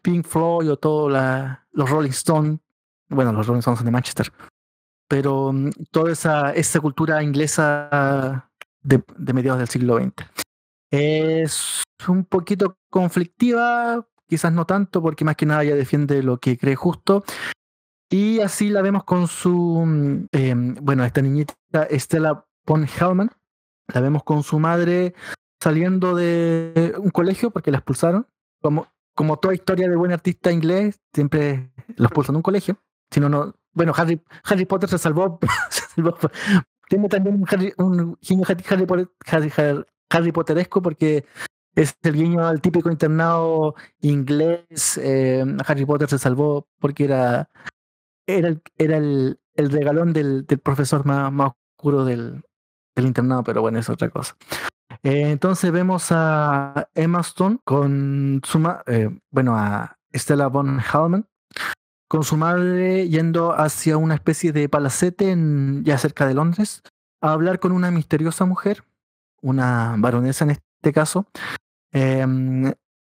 Pink 0.02 0.26
Floyd 0.26 0.70
o 0.70 0.76
todos 0.76 1.10
los 1.72 1.90
Rolling 1.90 2.10
Stones. 2.10 2.58
Bueno, 3.08 3.32
los 3.32 3.46
Rolling 3.46 3.60
Stones 3.60 3.78
son 3.78 3.86
de 3.86 3.92
Manchester 3.92 4.32
pero 5.08 5.48
um, 5.48 5.70
toda 5.90 6.12
esa, 6.12 6.52
esa 6.52 6.80
cultura 6.80 7.22
inglesa 7.22 8.50
de, 8.82 9.02
de, 9.16 9.32
mediados 9.32 9.58
del 9.58 9.68
siglo 9.68 9.98
XX. 9.98 10.26
Es 10.90 11.82
un 12.08 12.24
poquito 12.24 12.78
conflictiva, 12.90 14.06
quizás 14.28 14.52
no 14.52 14.66
tanto, 14.66 15.02
porque 15.02 15.24
más 15.24 15.36
que 15.36 15.46
nada 15.46 15.62
ella 15.62 15.74
defiende 15.74 16.22
lo 16.22 16.38
que 16.38 16.56
cree 16.56 16.76
justo. 16.76 17.24
Y 18.08 18.40
así 18.40 18.68
la 18.68 18.82
vemos 18.82 19.04
con 19.04 19.26
su, 19.26 20.28
eh, 20.32 20.54
bueno, 20.80 21.04
esta 21.04 21.22
niñita 21.22 21.54
Estela 21.90 22.46
von 22.64 22.86
Hellman, 22.86 23.30
la 23.92 24.00
vemos 24.00 24.22
con 24.22 24.42
su 24.42 24.58
madre 24.58 25.14
saliendo 25.60 26.14
de 26.14 26.94
un 26.98 27.10
colegio 27.10 27.50
porque 27.50 27.70
la 27.70 27.78
expulsaron. 27.78 28.26
Como, 28.62 28.88
como 29.14 29.38
toda 29.38 29.54
historia 29.54 29.88
de 29.88 29.96
buen 29.96 30.12
artista 30.12 30.52
inglés, 30.52 31.00
siempre 31.12 31.72
lo 31.96 32.06
expulsan 32.06 32.34
de 32.34 32.38
un 32.38 32.42
colegio. 32.42 32.78
Si 33.10 33.20
no, 33.20 33.28
no, 33.28 33.54
bueno, 33.72 33.92
Harry, 33.96 34.22
Harry 34.44 34.64
Potter 34.64 34.88
se 34.88 34.98
salvó, 34.98 35.38
se 35.70 35.82
salvó. 35.94 36.16
Tiene 36.88 37.08
también 37.08 37.36
un 37.36 37.46
Harry, 37.50 37.72
un 37.78 38.16
Harry, 38.46 38.64
Harry, 38.68 39.08
Harry, 39.26 39.82
Harry, 40.10 40.32
Potteresco 40.32 40.80
porque 40.80 41.24
es 41.74 41.96
el 42.02 42.14
guiño 42.14 42.46
al 42.46 42.60
típico 42.60 42.90
internado 42.90 43.74
inglés. 44.00 44.98
Eh, 45.02 45.44
Harry 45.66 45.84
Potter 45.84 46.08
se 46.08 46.18
salvó 46.18 46.68
porque 46.78 47.04
era, 47.04 47.50
era, 48.26 48.48
el, 48.48 48.62
era 48.78 48.96
el, 48.96 49.38
el 49.54 49.70
regalón 49.70 50.12
del, 50.12 50.46
del 50.46 50.58
profesor 50.58 51.04
más, 51.04 51.32
más 51.32 51.52
oscuro 51.76 52.04
del, 52.04 52.42
del, 52.94 53.06
internado, 53.06 53.42
pero 53.44 53.60
bueno, 53.60 53.78
es 53.78 53.88
otra 53.88 54.10
cosa. 54.10 54.36
Eh, 55.02 55.30
entonces 55.30 55.70
vemos 55.72 56.08
a 56.10 56.88
Emma 56.94 57.20
Stone 57.20 57.58
con 57.64 58.40
su, 58.44 58.58
eh, 58.86 59.10
bueno, 59.30 59.56
a 59.56 59.98
Stella 60.12 60.48
Von 60.48 60.78
Hallman 60.78 61.26
con 62.08 62.22
su 62.22 62.36
madre 62.36 63.08
yendo 63.08 63.52
hacia 63.52 63.96
una 63.96 64.14
especie 64.14 64.52
de 64.52 64.68
palacete 64.68 65.30
en, 65.30 65.84
ya 65.84 65.98
cerca 65.98 66.26
de 66.26 66.34
Londres 66.34 66.82
a 67.20 67.32
hablar 67.32 67.58
con 67.58 67.72
una 67.72 67.90
misteriosa 67.90 68.44
mujer, 68.44 68.84
una 69.42 69.96
baronesa 69.98 70.44
en 70.44 70.50
este 70.52 70.92
caso, 70.92 71.26
eh, 71.92 72.24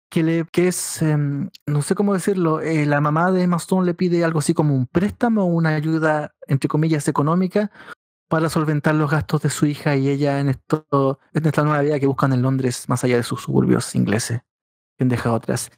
que, 0.09 0.23
le, 0.23 0.45
que 0.45 0.67
es, 0.67 1.01
eh, 1.01 1.17
no 1.17 1.81
sé 1.81 1.95
cómo 1.95 2.13
decirlo, 2.13 2.61
eh, 2.61 2.85
la 2.85 3.01
mamá 3.01 3.31
de 3.31 3.43
Emma 3.43 3.57
Stone 3.57 3.85
le 3.85 3.93
pide 3.93 4.23
algo 4.23 4.39
así 4.39 4.53
como 4.53 4.75
un 4.75 4.87
préstamo, 4.87 5.45
una 5.45 5.69
ayuda, 5.69 6.33
entre 6.47 6.67
comillas, 6.67 7.07
económica 7.07 7.71
para 8.27 8.49
solventar 8.49 8.95
los 8.95 9.09
gastos 9.09 9.41
de 9.41 9.49
su 9.49 9.65
hija 9.65 9.95
y 9.95 10.07
ella 10.09 10.39
en, 10.39 10.49
esto, 10.49 11.19
en 11.33 11.45
esta 11.45 11.63
nueva 11.63 11.81
vida 11.81 11.99
que 11.99 12.07
buscan 12.07 12.33
en 12.33 12.41
Londres, 12.41 12.87
más 12.87 13.03
allá 13.03 13.17
de 13.17 13.23
sus 13.23 13.41
suburbios 13.41 13.95
ingleses 13.95 14.41
que 14.97 15.03
han 15.03 15.09
dejado 15.09 15.35
atrás. 15.35 15.71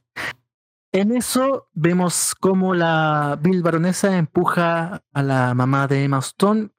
En 0.94 1.16
eso 1.16 1.70
vemos 1.74 2.36
cómo 2.36 2.76
la 2.76 3.40
Bill 3.42 3.64
Baronesa 3.64 4.18
empuja 4.18 5.02
a 5.14 5.24
la 5.24 5.54
mamá 5.54 5.88
de 5.88 6.04
Emma 6.04 6.20
Stone. 6.20 6.70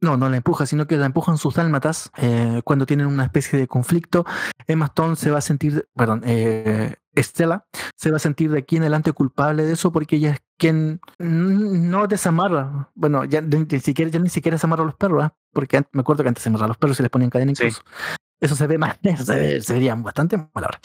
No, 0.00 0.16
no 0.16 0.28
la 0.28 0.36
empuja, 0.36 0.64
sino 0.64 0.86
que 0.86 0.96
la 0.96 1.06
empujan 1.06 1.38
sus 1.38 1.54
dálmatas 1.54 2.10
eh, 2.18 2.60
cuando 2.64 2.86
tienen 2.86 3.06
una 3.06 3.24
especie 3.24 3.58
de 3.58 3.66
conflicto. 3.66 4.24
Emma 4.66 4.86
Stone 4.86 5.16
se 5.16 5.30
va 5.30 5.38
a 5.38 5.42
sentir, 5.42 5.88
perdón, 5.94 6.22
eh, 6.24 6.94
Estela 7.14 7.66
se 7.96 8.10
va 8.10 8.18
a 8.18 8.20
sentir 8.20 8.50
de 8.52 8.58
aquí 8.60 8.76
en 8.76 8.82
adelante 8.82 9.12
culpable 9.12 9.64
de 9.64 9.72
eso 9.72 9.90
porque 9.90 10.16
ella 10.16 10.30
es 10.34 10.40
quien 10.56 11.00
no 11.18 12.06
desamarra. 12.06 12.90
Bueno, 12.94 13.24
ya 13.24 13.40
ni 13.40 13.80
siquiera, 13.80 14.10
ya 14.10 14.20
ni 14.20 14.28
siquiera 14.28 14.54
desamarra 14.54 14.84
a 14.84 14.86
los 14.86 14.94
perros, 14.94 15.24
¿eh? 15.26 15.30
porque 15.52 15.82
me 15.92 16.02
acuerdo 16.02 16.22
que 16.22 16.28
antes 16.28 16.42
se 16.42 16.48
amarraba 16.48 16.66
a 16.66 16.68
los 16.68 16.78
perros 16.78 17.00
y 17.00 17.02
les 17.02 17.10
ponían 17.10 17.30
cadena 17.30 17.50
incluso. 17.50 17.82
Sí. 17.84 18.16
Eso 18.40 18.54
se 18.54 18.66
ve 18.68 18.78
más, 18.78 18.98
eso 19.02 19.24
se, 19.24 19.34
ve, 19.34 19.60
se 19.60 19.72
vería 19.72 19.96
bastante 19.96 20.36
mal 20.36 20.48
ahora. 20.54 20.80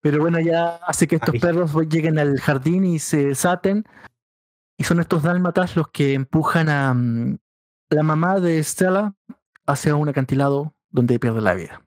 Pero 0.00 0.20
bueno, 0.20 0.38
ya 0.40 0.76
hace 0.86 1.08
que 1.08 1.16
estos 1.16 1.34
Ay. 1.34 1.40
perros 1.40 1.72
lleguen 1.88 2.18
al 2.18 2.38
jardín 2.38 2.84
y 2.84 2.98
se 2.98 3.26
desaten. 3.26 3.84
Y 4.76 4.84
son 4.84 5.00
estos 5.00 5.24
dálmatas 5.24 5.74
los 5.74 5.88
que 5.88 6.14
empujan 6.14 6.68
a 6.68 6.92
um, 6.92 7.36
la 7.90 8.02
mamá 8.02 8.40
de 8.40 8.62
Stella 8.62 9.14
hacia 9.66 9.94
un 9.94 10.08
acantilado 10.08 10.74
donde 10.90 11.18
pierde 11.18 11.40
la 11.40 11.54
vida. 11.54 11.82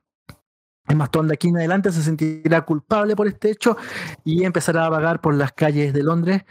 El 0.88 0.96
mastón 0.98 1.28
de 1.28 1.36
aquí 1.36 1.50
en 1.50 1.58
adelante 1.58 1.92
se 1.92 2.02
sentirá 2.02 2.62
culpable 2.62 3.16
por 3.16 3.28
este 3.28 3.52
hecho 3.52 3.78
y 4.24 4.44
empezará 4.44 4.86
a 4.86 4.90
vagar 4.90 5.22
por 5.22 5.34
las 5.34 5.54
calles 5.54 5.94
de 5.94 6.04
Londres 6.04 6.44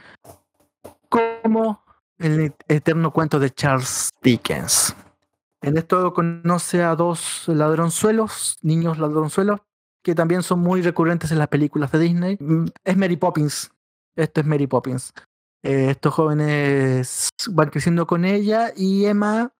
como 1.08 1.84
el 2.18 2.54
eterno 2.68 3.12
cuento 3.12 3.38
de 3.38 3.50
Charles 3.50 4.10
Dickens. 4.22 4.94
En 5.62 5.76
esto 5.76 6.14
conoce 6.14 6.82
a 6.82 6.94
dos 6.94 7.44
ladronzuelos, 7.48 8.56
niños 8.62 8.98
ladronzuelos, 8.98 9.60
que 10.02 10.14
también 10.14 10.42
son 10.42 10.60
muy 10.60 10.80
recurrentes 10.80 11.32
en 11.32 11.38
las 11.38 11.48
películas 11.48 11.92
de 11.92 11.98
Disney. 11.98 12.38
Es 12.84 12.96
Mary 12.96 13.16
Poppins. 13.16 13.70
Esto 14.16 14.40
es 14.40 14.46
Mary 14.46 14.66
Poppins. 14.66 15.12
Eh, 15.62 15.90
estos 15.90 16.14
jóvenes 16.14 17.28
van 17.50 17.68
creciendo 17.68 18.06
con 18.06 18.24
ella 18.24 18.72
y 18.74 19.04
Emma 19.04 19.52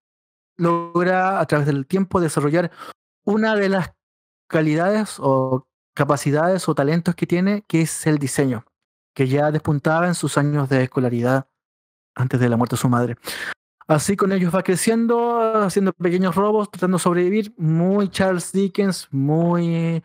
logra 0.57 1.41
a 1.41 1.47
través 1.47 1.67
del 1.67 1.87
tiempo 1.87 2.21
desarrollar 2.21 2.71
una 3.25 3.55
de 3.55 3.69
las 3.69 3.93
calidades 4.49 5.17
o 5.19 5.67
capacidades 5.95 6.69
o 6.69 6.75
talentos 6.75 7.15
que 7.15 7.27
tiene, 7.27 7.65
que 7.67 7.83
es 7.83 8.07
el 8.07 8.19
diseño, 8.19 8.65
que 9.15 9.29
ya 9.29 9.51
despuntaba 9.51 10.07
en 10.07 10.15
sus 10.15 10.39
años 10.39 10.69
de 10.69 10.85
escolaridad 10.85 11.49
antes 12.15 12.41
de 12.41 12.49
la 12.49 12.57
muerte 12.57 12.77
de 12.77 12.81
su 12.81 12.89
madre. 12.89 13.17
Así 13.87 14.17
con 14.17 14.33
ellos 14.33 14.55
va 14.55 14.63
creciendo, 14.63 15.63
haciendo 15.63 15.93
pequeños 15.93 16.37
robos, 16.37 16.71
tratando 16.71 16.97
de 16.97 17.03
sobrevivir, 17.03 17.53
muy 17.57 18.09
Charles 18.09 18.53
Dickens, 18.53 19.09
muy 19.11 20.03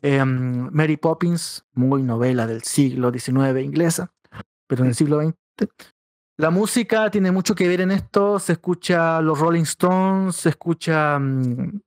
em, 0.00 0.70
Mary 0.72 0.96
Poppins, 0.96 1.64
muy 1.74 2.02
novela 2.02 2.46
del 2.46 2.62
siglo 2.62 3.12
XIX 3.12 3.62
inglesa, 3.62 4.10
pero 4.66 4.82
en 4.82 4.88
el 4.88 4.94
siglo 4.94 5.20
XX. 5.20 5.34
La 6.38 6.50
música 6.50 7.10
tiene 7.10 7.30
mucho 7.32 7.54
que 7.54 7.66
ver 7.66 7.80
en 7.80 7.90
esto, 7.90 8.38
se 8.38 8.52
escucha 8.52 9.20
los 9.22 9.38
Rolling 9.38 9.62
Stones, 9.62 10.36
se 10.36 10.50
escucha, 10.50 11.18
mm, 11.18 11.80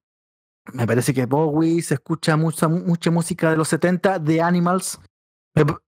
me 0.73 0.87
parece 0.87 1.13
que 1.13 1.25
Bowie, 1.27 1.81
se 1.83 1.95
escucha 1.95 2.35
mucha, 2.35 2.67
mucha 2.67 3.11
música 3.11 3.51
de 3.51 3.57
los 3.57 3.67
70, 3.67 4.23
The 4.23 4.41
Animals. 4.41 4.99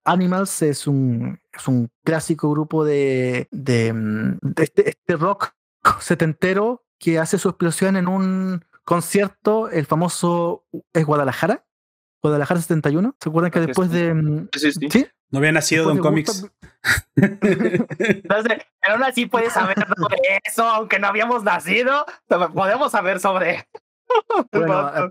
Animals 0.04 0.62
es 0.62 0.86
un, 0.86 1.40
es 1.52 1.68
un 1.68 1.90
clásico 2.04 2.52
grupo 2.52 2.84
de, 2.84 3.48
de, 3.52 3.94
mm, 3.94 4.38
de 4.42 4.64
este, 4.64 4.90
este 4.90 5.16
rock 5.16 5.54
setentero 6.00 6.84
que 7.00 7.18
hace 7.18 7.40
su 7.40 7.50
explosión 7.50 7.96
en 7.96 8.08
un 8.08 8.64
concierto, 8.84 9.70
el 9.70 9.86
famoso 9.86 10.66
es 10.94 11.06
Guadalajara, 11.06 11.66
Guadalajara 12.22 12.62
71. 12.62 13.16
¿Se 13.20 13.30
acuerdan 13.30 13.52
que 13.52 13.62
después 13.62 13.90
de... 13.90 14.14
mm, 14.14 14.50
Sí, 14.54 14.72
sí. 14.72 14.88
¿Sí? 14.92 15.08
No 15.32 15.40
había 15.40 15.52
nacido 15.52 15.86
Don 15.86 15.98
Comics. 16.00 16.46
Entonces, 17.16 18.58
pero 18.82 18.94
aún 18.94 19.04
así 19.04 19.26
puedes 19.26 19.54
saber 19.54 19.76
sobre 19.98 20.20
eso, 20.46 20.64
aunque 20.68 21.00
no 21.00 21.08
habíamos 21.08 21.44
nacido, 21.44 22.06
podemos 22.54 22.92
saber 22.92 23.20
sobre. 23.20 23.68
Bueno, 24.52 24.90
eh, 25.06 25.10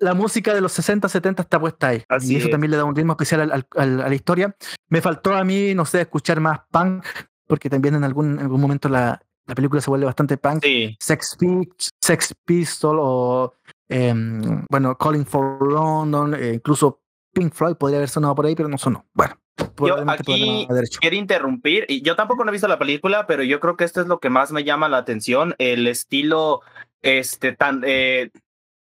la 0.00 0.14
música 0.14 0.54
de 0.54 0.60
los 0.60 0.70
60, 0.72 1.08
70 1.08 1.42
está 1.42 1.58
puesta 1.58 1.88
ahí. 1.88 2.04
Así 2.08 2.34
y 2.34 2.36
eso 2.36 2.46
es. 2.46 2.50
también 2.52 2.70
le 2.70 2.76
da 2.76 2.84
un 2.84 2.94
ritmo 2.94 3.14
especial 3.14 3.40
al- 3.40 3.52
al- 3.52 3.66
al- 3.76 4.00
a 4.02 4.08
la 4.08 4.14
historia. 4.14 4.54
Me 4.88 5.02
faltó 5.02 5.34
a 5.34 5.42
mí, 5.42 5.74
no 5.74 5.84
sé, 5.84 6.02
escuchar 6.02 6.38
más 6.38 6.60
punk, 6.70 7.04
porque 7.48 7.68
también 7.68 7.96
en 7.96 8.04
algún, 8.04 8.34
en 8.34 8.38
algún 8.38 8.60
momento 8.60 8.88
la, 8.88 9.20
la 9.46 9.54
película 9.56 9.80
se 9.80 9.90
vuelve 9.90 10.06
bastante 10.06 10.36
punk. 10.38 10.62
sí, 10.62 10.96
Sex, 11.00 11.36
Pist- 11.38 11.88
Sex 12.00 12.34
Pistol 12.44 12.98
o, 13.00 13.54
em, 13.88 14.64
bueno, 14.70 14.96
Calling 14.96 15.26
for 15.26 15.60
London, 15.68 16.34
eh, 16.34 16.52
incluso 16.54 17.00
Pink 17.36 17.52
Floyd 17.52 17.76
podría 17.76 17.98
haber 17.98 18.08
sonado 18.08 18.34
por 18.34 18.46
ahí, 18.46 18.54
pero 18.56 18.68
no 18.70 18.78
sonó. 18.78 19.04
Bueno, 19.12 19.36
por 19.74 19.88
aquí 20.22 20.66
quiero 21.00 21.16
interrumpir. 21.16 21.84
Y 21.88 22.00
yo 22.00 22.16
tampoco 22.16 22.44
no 22.44 22.50
he 22.50 22.52
visto 22.52 22.66
la 22.66 22.78
película, 22.78 23.26
pero 23.26 23.42
yo 23.42 23.60
creo 23.60 23.76
que 23.76 23.84
esto 23.84 24.00
es 24.00 24.06
lo 24.06 24.20
que 24.20 24.30
más 24.30 24.52
me 24.52 24.64
llama 24.64 24.88
la 24.88 24.96
atención, 24.96 25.54
el 25.58 25.86
estilo 25.86 26.62
este 27.02 27.52
tan 27.52 27.82
eh, 27.86 28.30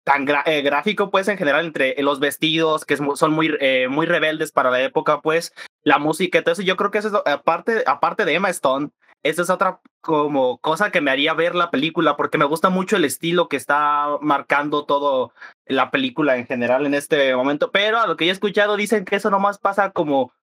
tan 0.03 0.27
eh, 0.45 0.61
gráfico 0.63 1.09
pues 1.11 1.29
en 1.29 1.37
general 1.37 1.65
entre 1.65 1.95
los 2.03 2.19
vestidos 2.19 2.83
que 2.83 2.97
son 2.97 3.31
muy 3.31 3.55
eh, 3.61 3.87
muy 3.89 4.05
rebeldes 4.05 4.51
para 4.51 4.69
la 4.69 4.81
época 4.81 5.21
pues 5.21 5.53
la 5.83 5.97
música 5.97 6.39
entonces 6.39 6.65
yo 6.65 6.75
creo 6.75 6.91
que 6.91 6.97
eso 6.97 7.07
es 7.07 7.13
lo- 7.13 7.27
aparte 7.27 7.83
aparte 7.87 8.25
de 8.25 8.33
Emma 8.35 8.49
Stone 8.49 8.89
esa 9.23 9.41
es 9.41 9.49
otra 9.49 9.81
como 10.01 10.57
cosa 10.59 10.91
que 10.91 11.01
me 11.01 11.11
haría 11.11 11.33
ver 11.33 11.55
la 11.55 11.71
película 11.71 12.17
porque 12.17 12.37
me 12.37 12.45
gusta 12.45 12.69
mucho 12.69 12.95
el 12.95 13.05
estilo 13.05 13.49
que 13.49 13.57
está 13.57 14.17
marcando 14.21 14.85
todo 14.85 15.33
la 15.65 15.91
película 15.91 16.37
en 16.37 16.47
general 16.47 16.85
en 16.85 16.95
este 16.95 17.35
momento 17.35 17.71
pero 17.71 17.99
a 17.99 18.07
lo 18.07 18.17
que 18.17 18.25
yo 18.25 18.31
he 18.31 18.33
escuchado 18.33 18.77
dicen 18.77 19.05
que 19.05 19.17
eso 19.17 19.29
nomás 19.29 19.59
pasa 19.59 19.91
como 19.91 20.33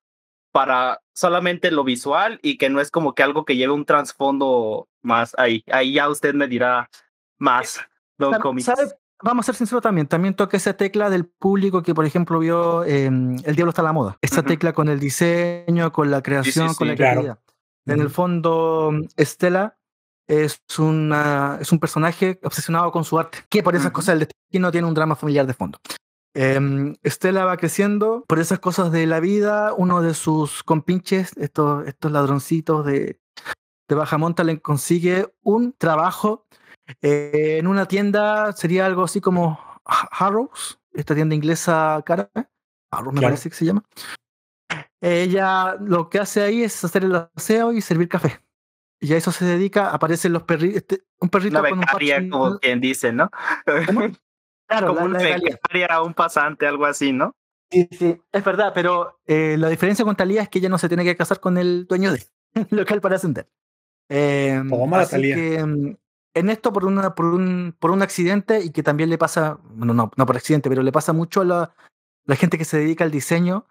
para 0.53 1.01
solamente 1.13 1.71
lo 1.71 1.85
visual 1.85 2.39
y 2.43 2.59
que 2.59 2.71
no 2.71 2.81
es 2.81 2.91
como 2.91 3.15
que 3.15 3.23
algo 3.23 3.45
que 3.45 3.57
lleve 3.57 3.73
un 3.73 3.85
trasfondo 3.85 4.89
más 5.03 5.35
ahí. 5.39 5.65
Ahí 5.71 5.95
ya 5.95 6.09
usted 6.09 6.35
me 6.35 6.49
dirá 6.49 6.91
más. 7.39 7.81
Don 8.17 8.33
Vamos 9.21 9.45
a 9.45 9.47
ser 9.47 9.57
sinceros 9.57 9.83
también, 9.83 10.07
también 10.07 10.35
toca 10.35 10.57
esa 10.57 10.75
tecla 10.75 11.11
del 11.11 11.27
público 11.27 11.83
que, 11.83 11.93
por 11.93 12.05
ejemplo, 12.05 12.39
vio 12.39 12.85
eh, 12.85 13.07
El 13.07 13.57
Diablo 13.57 13.71
está 13.71 13.83
a 13.83 13.87
la 13.87 13.93
moda. 13.93 14.17
Esa 14.21 14.45
tecla 14.45 14.73
con 14.73 14.89
el 14.89 15.01
diseño, 15.01 15.91
con 15.91 16.13
la 16.13 16.23
creación, 16.23 16.69
con 16.75 16.87
sí, 16.87 16.91
la 16.91 16.95
claro. 16.95 17.21
creatividad. 17.21 17.39
En 17.89 18.01
el 18.01 18.11
fondo, 18.11 18.93
Estela 19.17 19.77
es, 20.29 20.61
una, 20.79 21.59
es 21.61 21.73
un 21.73 21.79
personaje 21.79 22.39
obsesionado 22.45 22.91
con 22.93 23.05
su 23.05 23.19
arte, 23.19 23.39
que 23.49 23.63
por 23.63 23.75
esas 23.77 23.93
cosas 23.93 24.19
del 24.19 24.29
destino 24.29 24.71
tiene 24.71 24.87
un 24.87 24.95
drama 24.95 25.17
familiar 25.17 25.47
de 25.47 25.55
fondo. 25.55 25.79
Em, 26.35 26.95
Estela 27.03 27.45
va 27.45 27.57
creciendo 27.57 28.25
por 28.29 28.39
esas 28.39 28.59
cosas 28.59 28.93
de 28.93 29.07
la 29.07 29.21
vida. 29.21 29.73
Uno 29.77 30.03
de 30.03 30.15
sus 30.15 30.63
compinches, 30.63 31.33
estos, 31.37 31.87
estos 31.87 32.13
ladroncitos 32.13 32.85
de, 32.85 33.19
de 33.89 33.95
baja 33.95 34.19
monta, 34.19 34.45
le 34.45 34.61
consigue 34.61 35.33
un 35.43 35.73
trabajo 35.73 36.47
eh, 37.03 37.57
en 37.59 37.67
una 37.67 37.87
tienda, 37.87 38.53
sería 38.53 38.87
algo 38.87 39.05
así 39.05 39.21
como 39.21 39.59
Ha- 39.85 40.09
Harrows, 40.13 40.79
esta 40.93 41.15
tienda 41.15 41.35
inglesa 41.35 42.03
cara. 42.05 42.31
Harrows 42.91 43.15
me 43.15 43.21
Claro. 43.21 43.33
parece 43.33 43.49
que 43.51 43.57
se 43.57 43.65
llama. 43.65 43.83
Ella 45.01 45.77
lo 45.81 46.09
que 46.09 46.19
hace 46.19 46.43
ahí 46.43 46.63
es 46.63 46.85
hacer 46.85 47.05
el 47.05 47.15
aseo 47.37 47.73
y 47.73 47.81
servir 47.81 48.09
café. 48.09 48.41
Y 49.01 49.13
a 49.13 49.17
eso 49.17 49.31
se 49.31 49.45
dedica, 49.45 49.91
aparecen 49.91 50.33
los 50.33 50.43
perritos, 50.43 50.99
un 51.21 51.29
perrito 51.29 51.61
Una 51.61 51.69
con 51.71 51.79
un 51.79 51.85
como 52.31 52.59
quien 52.59 52.81
dice, 52.81 53.13
¿no? 53.13 53.31
Claro, 54.69 54.95
como 54.95 55.09
la- 55.09 56.03
un 56.03 56.15
pasante, 56.15 56.67
algo 56.67 56.85
así, 56.85 57.13
¿no? 57.13 57.35
Sí, 57.71 57.89
sí, 57.93 58.21
es 58.33 58.45
verdad, 58.45 58.73
pero 58.75 59.21
eh, 59.27 59.57
la 59.59 59.69
diferencia 59.69 60.05
con 60.05 60.17
Talía 60.17 60.43
es 60.43 60.49
que 60.49 60.59
ella 60.59 60.69
no 60.69 60.79
se 60.79 60.89
tiene 60.89 61.05
que 61.05 61.17
casar 61.17 61.39
con 61.39 61.59
el 61.59 61.87
dueño 61.87 62.13
del 62.13 62.23
local 62.71 63.01
para 63.01 63.17
ascender. 63.17 63.49
Eh, 64.09 64.61
Tómala, 64.69 65.03
así 65.05 65.13
Thalía. 65.13 65.35
que 65.37 65.65
mm, 65.65 65.97
en 66.35 66.51
esto 66.51 66.73
por, 66.73 66.87
una, 66.87 67.15
por, 67.15 67.27
un, 67.27 67.77
por 67.79 67.91
un 67.91 68.03
accidente 68.03 68.61
y 68.65 68.71
que 68.71 68.83
también 68.83 69.11
le 69.11 69.19
pasa, 69.19 69.59
bueno, 69.71 69.93
no, 69.95 70.11
no 70.17 70.27
por 70.27 70.37
accidente, 70.37 70.69
pero 70.69 70.83
le 70.83 70.93
pasa 70.93 71.13
mucho 71.13 71.43
a 71.43 71.45
la, 71.45 71.75
la 72.25 72.37
gente 72.37 72.57
que 72.59 72.65
se 72.65 72.79
dedica 72.79 73.05
al 73.05 73.11
diseño, 73.11 73.67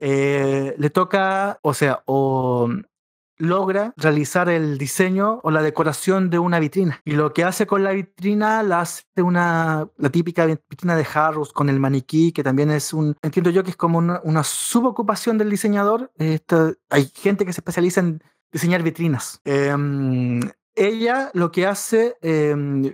eh, 0.00 0.74
le 0.78 0.90
toca, 0.90 1.58
o 1.62 1.74
sea, 1.74 2.02
o 2.06 2.68
logra 3.38 3.94
realizar 3.96 4.48
el 4.48 4.78
diseño 4.78 5.40
o 5.42 5.50
la 5.50 5.62
decoración 5.62 6.28
de 6.28 6.38
una 6.38 6.58
vitrina. 6.58 7.00
Y 7.04 7.12
lo 7.12 7.32
que 7.32 7.44
hace 7.44 7.66
con 7.66 7.84
la 7.84 7.92
vitrina 7.92 8.62
la 8.62 8.80
hace 8.80 9.04
una, 9.16 9.88
la 9.96 10.10
típica 10.10 10.44
vitrina 10.46 10.96
de 10.96 11.06
Harrows 11.12 11.52
con 11.52 11.68
el 11.68 11.80
maniquí, 11.80 12.32
que 12.32 12.42
también 12.42 12.70
es 12.70 12.92
un, 12.92 13.16
entiendo 13.22 13.50
yo 13.50 13.62
que 13.62 13.70
es 13.70 13.76
como 13.76 13.98
una, 13.98 14.44
subocupación 14.44 15.38
del 15.38 15.50
diseñador. 15.50 16.12
Hay 16.90 17.12
gente 17.14 17.46
que 17.46 17.52
se 17.52 17.60
especializa 17.60 18.00
en 18.00 18.22
diseñar 18.52 18.82
vitrinas. 18.82 19.40
Em, 19.44 20.40
ella 20.74 21.30
lo 21.34 21.50
que 21.50 21.66
hace, 21.66 22.16
em, 22.22 22.92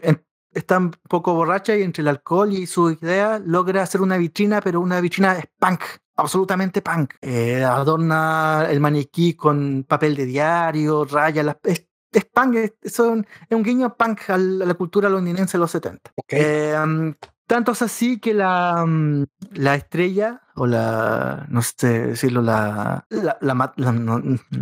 está 0.54 0.78
un 0.78 0.90
poco 1.08 1.34
borracha 1.34 1.76
y 1.76 1.82
entre 1.82 2.02
el 2.02 2.08
alcohol 2.08 2.52
y 2.52 2.66
su 2.66 2.90
idea 2.90 3.40
logra 3.44 3.82
hacer 3.82 4.00
una 4.00 4.16
vitrina, 4.16 4.60
pero 4.60 4.80
una 4.80 5.00
vitrina 5.00 5.38
es 5.38 5.46
punk, 5.58 5.80
absolutamente 6.16 6.80
punk. 6.82 7.14
Eh, 7.20 7.62
adorna 7.64 8.66
el 8.68 8.80
maniquí 8.80 9.34
con 9.34 9.84
papel 9.88 10.14
de 10.16 10.26
diario, 10.26 11.04
raya, 11.04 11.42
las, 11.42 11.56
es, 11.64 11.86
es 12.12 12.24
punk, 12.26 12.54
es, 12.56 12.72
es 12.82 12.98
un, 13.00 13.26
es 13.48 13.56
un 13.56 13.62
guiño 13.62 13.94
punk 13.96 14.30
al- 14.30 14.62
a 14.62 14.66
la 14.66 14.74
cultura 14.74 15.08
londinense 15.08 15.56
de 15.56 15.60
los 15.60 15.70
70. 15.70 16.12
Ok. 16.16 16.24
Eh, 16.32 16.74
um, 16.82 17.14
tanto 17.46 17.72
es 17.72 17.82
así 17.82 18.18
que 18.20 18.32
la, 18.34 18.82
um, 18.84 19.26
la 19.52 19.74
estrella, 19.74 20.40
o 20.56 20.66
la, 20.66 21.44
no 21.48 21.60
sé 21.62 22.06
decirlo, 22.08 22.40
la, 22.42 23.04
la, 23.10 23.36
la, 23.40 23.72
la, 23.76 23.92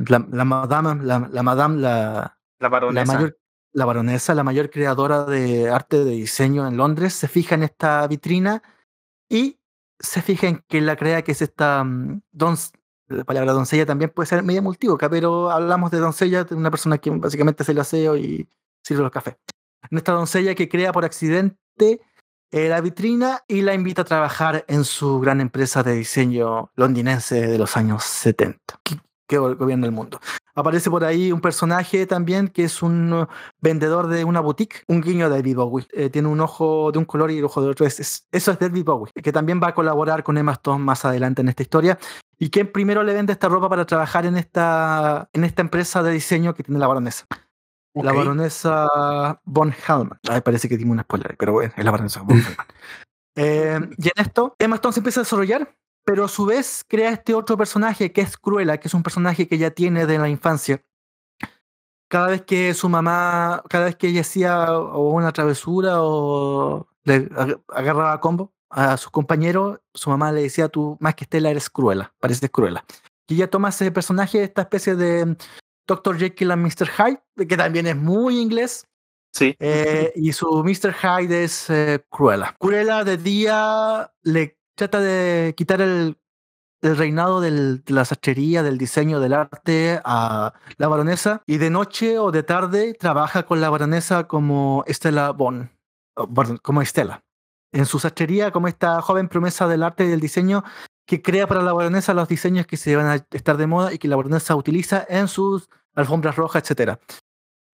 la- 0.09 0.27
la 0.31 0.45
madame, 0.45 1.05
la, 1.05 1.29
la 1.31 1.43
madame, 1.43 1.79
la, 1.81 2.39
La 2.59 2.69
la 2.69 3.05
mayor, 3.05 3.37
la 3.73 3.85
baronesa, 3.85 4.35
la 4.35 4.45
mayor 4.45 4.71
creadora 4.71 5.25
de 5.25 5.71
arte 5.71 6.05
de 6.05 6.13
diseño 6.13 6.67
en 6.67 6.77
Londres, 6.77 7.15
se 7.15 7.29
fija 7.29 7.55
en 7.55 7.63
esta 7.63 8.07
vitrina 8.07 8.63
y 9.29 9.59
se 9.99 10.21
fija 10.21 10.49
en 10.49 10.65
que 10.69 10.81
la 10.81 10.97
crea 10.97 11.23
que 11.23 11.33
es 11.33 11.43
esta 11.43 11.83
mm, 11.85 12.23
la 13.09 13.25
palabra 13.25 13.53
doncella 13.53 13.87
también 13.87 14.11
puede 14.11 14.27
ser 14.27 14.43
media 14.43 14.63
multívoca, 14.63 15.09
pero 15.09 15.51
hablamos 15.51 15.91
de 15.91 15.99
doncella 15.99 16.45
de 16.45 16.55
una 16.55 16.71
persona 16.71 16.99
que 16.99 17.11
básicamente 17.11 17.63
hace 17.63 17.73
el 17.73 17.79
aseo 17.79 18.17
y 18.17 18.49
sirve 18.83 19.03
los 19.03 19.11
cafés. 19.11 19.37
En 19.91 19.99
esta 19.99 20.13
doncella 20.13 20.55
que 20.55 20.69
crea 20.69 20.93
por 20.93 21.05
accidente 21.05 22.01
eh, 22.51 22.69
la 22.69 22.81
vitrina 22.81 23.43
y 23.49 23.63
la 23.63 23.75
invita 23.75 24.03
a 24.03 24.05
trabajar 24.05 24.65
en 24.69 24.85
su 24.85 25.21
gran 25.21 25.41
empresa 25.41 25.83
de 25.83 25.95
diseño 25.95 26.71
londinense 26.75 27.47
de 27.47 27.59
los 27.59 27.77
años 27.77 28.05
70, 28.05 28.81
que, 29.27 29.35
que 29.35 29.39
go- 29.39 29.57
gobierna 29.57 29.87
el 29.87 29.93
mundo. 29.93 30.21
Aparece 30.55 30.91
por 30.91 31.03
ahí 31.05 31.33
un 31.33 31.41
personaje 31.41 32.07
también 32.07 32.49
que 32.49 32.65
es 32.65 32.83
un 32.83 33.13
uh, 33.13 33.27
vendedor 33.61 34.07
de 34.09 34.25
una 34.25 34.41
boutique, 34.41 34.83
un 34.87 35.01
guiño 35.01 35.31
de 35.31 35.37
David 35.37 35.57
Bowie. 35.57 35.87
Eh, 35.93 36.11
tiene 36.11 36.29
un 36.29 36.41
ojo 36.41 36.93
de 36.93 36.99
un 36.99 37.05
color 37.07 37.31
y 37.31 37.39
el 37.39 37.45
ojo 37.45 37.63
de 37.63 37.69
otro. 37.71 37.87
Es, 37.87 37.99
es- 38.01 38.27
eso 38.31 38.51
es 38.53 38.59
David 38.59 38.85
Bowie, 38.85 39.13
que 39.23 39.33
también 39.33 39.61
va 39.63 39.69
a 39.69 39.75
colaborar 39.75 40.23
con 40.23 40.37
Emma 40.37 40.53
Stone 40.53 40.85
más 40.85 41.05
adelante 41.05 41.41
en 41.43 41.49
esta 41.49 41.63
historia. 41.63 41.99
Y 42.39 42.51
quien 42.51 42.71
primero 42.71 43.03
le 43.03 43.15
vende 43.15 43.33
esta 43.33 43.49
ropa 43.49 43.69
para 43.69 43.87
trabajar 43.87 44.27
en 44.27 44.37
esta, 44.37 45.29
en 45.33 45.45
esta 45.45 45.63
empresa 45.63 46.03
de 46.03 46.11
diseño 46.13 46.55
que 46.55 46.63
tiene 46.65 46.79
la 46.81 46.87
baronesa. 46.89 47.27
La 47.95 48.11
Ok. 48.11 48.17
baronesa 48.19 49.41
Von 49.45 49.73
Hellman. 49.87 50.19
Ay, 50.29 50.41
parece 50.41 50.69
que 50.69 50.77
tiene 50.77 50.93
un 50.93 51.01
spoiler, 51.01 51.37
pero 51.39 51.53
bueno, 51.53 51.73
es 51.77 51.85
la 51.85 51.91
baronesa 51.91 52.21
Von 52.23 52.37
Hellman. 52.39 52.67
Eh, 53.37 53.81
y 53.97 54.07
en 54.09 54.13
esto, 54.17 54.55
Emma 54.59 54.77
Stone 54.77 54.93
se 54.93 55.01
empieza 55.01 55.21
a 55.21 55.23
desarrollar, 55.25 55.75
pero 56.05 56.25
a 56.25 56.29
su 56.29 56.45
vez 56.47 56.85
crea 56.89 57.11
este 57.11 57.35
otro 57.35 57.57
personaje 57.57 58.13
que 58.13 58.21
es 58.23 58.37
Cruella, 58.37 58.79
que 58.79 58.89
es 58.89 58.95
un 58.95 59.03
personaje 59.03 59.47
que 59.49 59.59
ya 59.59 59.71
tiene 59.71 60.07
de 60.07 60.19
la 60.19 60.29
infancia, 60.29 60.83
cada 62.09 62.29
vez 62.29 62.43
que 62.43 62.75
su 62.75 62.89
mamá, 62.89 63.63
cada 63.69 63.87
vez 63.87 63.97
que 63.97 64.09
ella 64.09 64.21
hacía 64.21 64.73
o 64.79 65.11
una 65.11 65.33
travesura 65.33 66.03
o 66.03 66.87
le 67.05 67.29
ag- 67.31 67.63
agarraba 67.69 68.13
a 68.13 68.21
combo 68.21 68.53
a 68.69 68.97
sus 68.97 69.11
compañeros, 69.11 69.81
su 69.95 70.11
mamá 70.11 70.33
le 70.33 70.43
decía, 70.43 70.69
tú 70.69 70.97
más 71.01 71.15
que 71.15 71.25
Estela 71.25 71.51
eres 71.51 71.69
cruela, 71.71 72.13
pareces 72.21 72.51
cruela. 72.51 72.85
Y 73.29 73.35
ella 73.35 73.49
toma 73.51 73.69
ese 73.71 73.91
personaje, 73.93 74.43
esta 74.43 74.63
especie 74.63 74.95
de 74.95 75.37
Dr. 75.87 76.19
Jekyll 76.19 76.51
and 76.51 76.63
Mr. 76.67 76.89
Hyde, 76.89 77.47
que 77.49 77.57
también 77.57 77.87
es 77.87 77.97
muy 77.97 78.39
inglés, 78.39 78.87
Sí. 79.35 79.57
eh, 79.59 80.13
y 80.15 80.33
su 80.35 80.63
Mr. 80.63 80.93
Hyde 80.95 81.45
es 81.45 81.71
eh, 81.71 82.05
Cruella. 82.11 82.55
Cruella 82.59 83.05
de 83.05 83.17
día 83.17 84.13
le 84.23 84.59
trata 84.75 85.01
de 85.01 85.55
quitar 85.57 85.81
el, 85.81 86.19
reinado 86.83 87.41
de 87.41 87.81
la 87.87 88.05
sastrería, 88.05 88.65
del 88.65 88.77
diseño, 88.77 89.21
del 89.21 89.35
arte 89.35 90.01
a 90.05 90.53
la 90.79 90.89
baronesa, 90.89 91.43
y 91.47 91.59
de 91.59 91.71
noche 91.71 92.19
o 92.19 92.33
de 92.33 92.43
tarde 92.43 92.95
trabaja 92.95 93.45
con 93.45 93.61
la 93.61 93.71
baronesa 93.71 94.27
como 94.27 94.83
Estela 94.89 95.33
perdón, 96.35 96.59
como 96.61 96.83
Estela. 96.83 97.23
En 97.73 97.87
su 97.87 97.99
sastrería, 97.99 98.51
como 98.51 98.69
esta 98.69 99.01
joven 99.01 99.29
promesa 99.29 99.67
del 99.69 99.83
arte 99.83 100.05
y 100.05 100.09
del 100.09 100.21
diseño 100.21 100.65
que 101.07 101.23
crea 101.23 101.47
para 101.47 101.63
la 101.63 101.73
baronesa 101.73 102.15
los 102.15 102.29
diseños 102.29 102.67
que 102.67 102.77
se 102.77 102.97
van 102.97 103.07
a 103.07 103.27
estar 103.31 103.57
de 103.57 103.67
moda 103.67 103.93
y 103.93 103.99
que 103.99 104.09
la 104.09 104.17
baronesa 104.17 104.57
utiliza 104.57 105.05
en 105.09 105.29
sus 105.29 105.69
alfombras 105.95 106.37
rojas, 106.37 106.63
etcétera. 106.63 107.01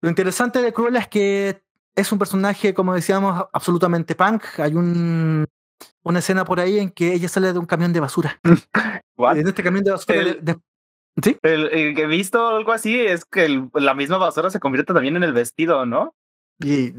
Lo 0.01 0.09
interesante 0.09 0.61
de 0.61 0.73
Cruella 0.73 0.99
es 0.99 1.07
que 1.07 1.63
es 1.95 2.11
un 2.11 2.19
personaje, 2.19 2.73
como 2.73 2.93
decíamos, 2.93 3.45
absolutamente 3.51 4.15
punk. 4.15 4.43
Hay 4.59 4.73
un, 4.73 5.45
una 6.03 6.19
escena 6.19 6.45
por 6.45 6.59
ahí 6.59 6.79
en 6.79 6.89
que 6.89 7.13
ella 7.13 7.29
sale 7.29 7.53
de 7.53 7.59
un 7.59 7.65
camión 7.65 7.93
de 7.93 7.99
basura. 7.99 8.39
What? 9.17 9.37
En 9.37 9.47
este 9.47 9.63
camión 9.63 9.83
de 9.83 9.91
basura. 9.91 10.19
El- 10.19 10.43
de- 10.45 10.59
¿Sí? 11.21 11.37
El, 11.41 11.67
el 11.67 11.95
que 11.95 12.03
he 12.03 12.07
visto 12.07 12.47
algo 12.47 12.71
así 12.71 12.97
es 12.99 13.25
que 13.25 13.43
el- 13.45 13.69
la 13.73 13.93
misma 13.93 14.17
basura 14.17 14.49
se 14.49 14.59
convierte 14.59 14.93
también 14.93 15.17
en 15.17 15.23
el 15.23 15.33
vestido, 15.33 15.85
¿no? 15.85 16.15
Y, 16.59 16.93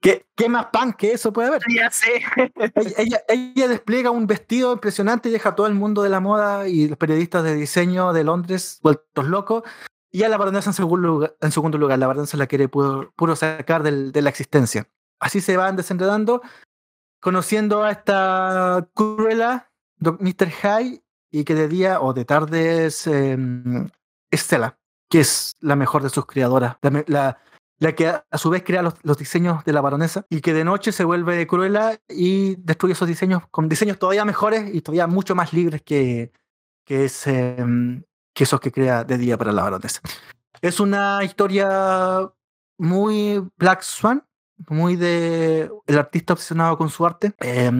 ¿qué, 0.00 0.26
¿Qué 0.36 0.48
más 0.48 0.66
punk 0.66 0.96
que 0.96 1.12
eso 1.12 1.32
puede 1.32 1.48
haber? 1.48 1.62
Ya 1.74 1.90
sé. 1.90 2.22
Ella, 2.76 2.92
ella, 2.98 3.20
ella 3.28 3.68
despliega 3.68 4.10
un 4.10 4.26
vestido 4.28 4.72
impresionante 4.74 5.28
y 5.28 5.32
deja 5.32 5.48
a 5.50 5.54
todo 5.56 5.66
el 5.66 5.74
mundo 5.74 6.02
de 6.02 6.10
la 6.10 6.20
moda 6.20 6.68
y 6.68 6.86
los 6.88 6.98
periodistas 6.98 7.42
de 7.42 7.54
diseño 7.56 8.12
de 8.12 8.22
Londres 8.24 8.78
vueltos 8.82 9.26
locos. 9.26 9.62
Y 10.12 10.22
a 10.22 10.28
la 10.28 10.36
baronesa 10.36 10.70
en 10.70 10.74
segundo 10.74 11.08
lugar, 11.08 11.36
en 11.40 11.50
segundo 11.50 11.76
lugar 11.76 11.98
la 11.98 12.06
baronesa 12.06 12.36
la 12.36 12.46
quiere 12.46 12.68
puro, 12.68 13.12
puro 13.16 13.34
sacar 13.34 13.82
del- 13.82 14.12
de 14.12 14.22
la 14.22 14.30
existencia. 14.30 14.86
Así 15.18 15.40
se 15.40 15.56
van 15.56 15.74
desenredando, 15.74 16.42
conociendo 17.24 17.82
a 17.82 17.90
esta 17.90 18.86
Cruella, 18.92 19.72
Mr. 19.98 20.50
High, 20.50 21.02
y 21.30 21.44
que 21.44 21.54
de 21.54 21.68
día 21.68 22.02
o 22.02 22.12
de 22.12 22.26
tarde 22.26 22.84
es 22.84 23.06
eh, 23.06 23.38
Estela, 24.30 24.78
que 25.08 25.20
es 25.20 25.54
la 25.60 25.74
mejor 25.74 26.02
de 26.02 26.10
sus 26.10 26.26
creadoras, 26.26 26.76
la, 27.06 27.38
que 27.96 28.08
a, 28.08 28.24
su 28.34 28.50
vez 28.50 28.62
crea 28.62 28.82
los, 28.82 29.16
diseños 29.16 29.64
de 29.64 29.72
la 29.72 29.80
baronesa 29.80 30.26
y 30.28 30.42
que 30.42 30.52
de 30.52 30.64
noche 30.64 30.92
se 30.92 31.04
vuelve 31.04 31.46
Cruella 31.46 31.98
y 32.10 32.56
destruye 32.56 32.92
esos 32.92 33.08
diseños 33.08 33.44
con 33.50 33.70
diseños 33.70 33.98
todavía 33.98 34.26
mejores 34.26 34.74
y 34.74 34.82
todavía 34.82 35.06
mucho 35.06 35.34
más 35.34 35.54
libres 35.54 35.80
que, 35.80 36.30
que, 36.84 37.08
que 38.34 38.44
esos 38.44 38.60
que 38.60 38.70
crea 38.70 39.02
de 39.04 39.16
día 39.16 39.38
para 39.38 39.52
la 39.52 39.62
baronesa. 39.62 40.02
Es 40.60 40.78
una 40.78 41.24
historia 41.24 42.30
muy 42.76 43.42
Black 43.56 43.80
Swan, 43.80 44.22
muy 44.68 44.96
de 44.96 45.70
el 45.86 45.98
artista 45.98 46.32
obsesionado 46.32 46.78
con 46.78 46.88
su 46.90 47.04
arte. 47.04 47.34
Eh, 47.40 47.70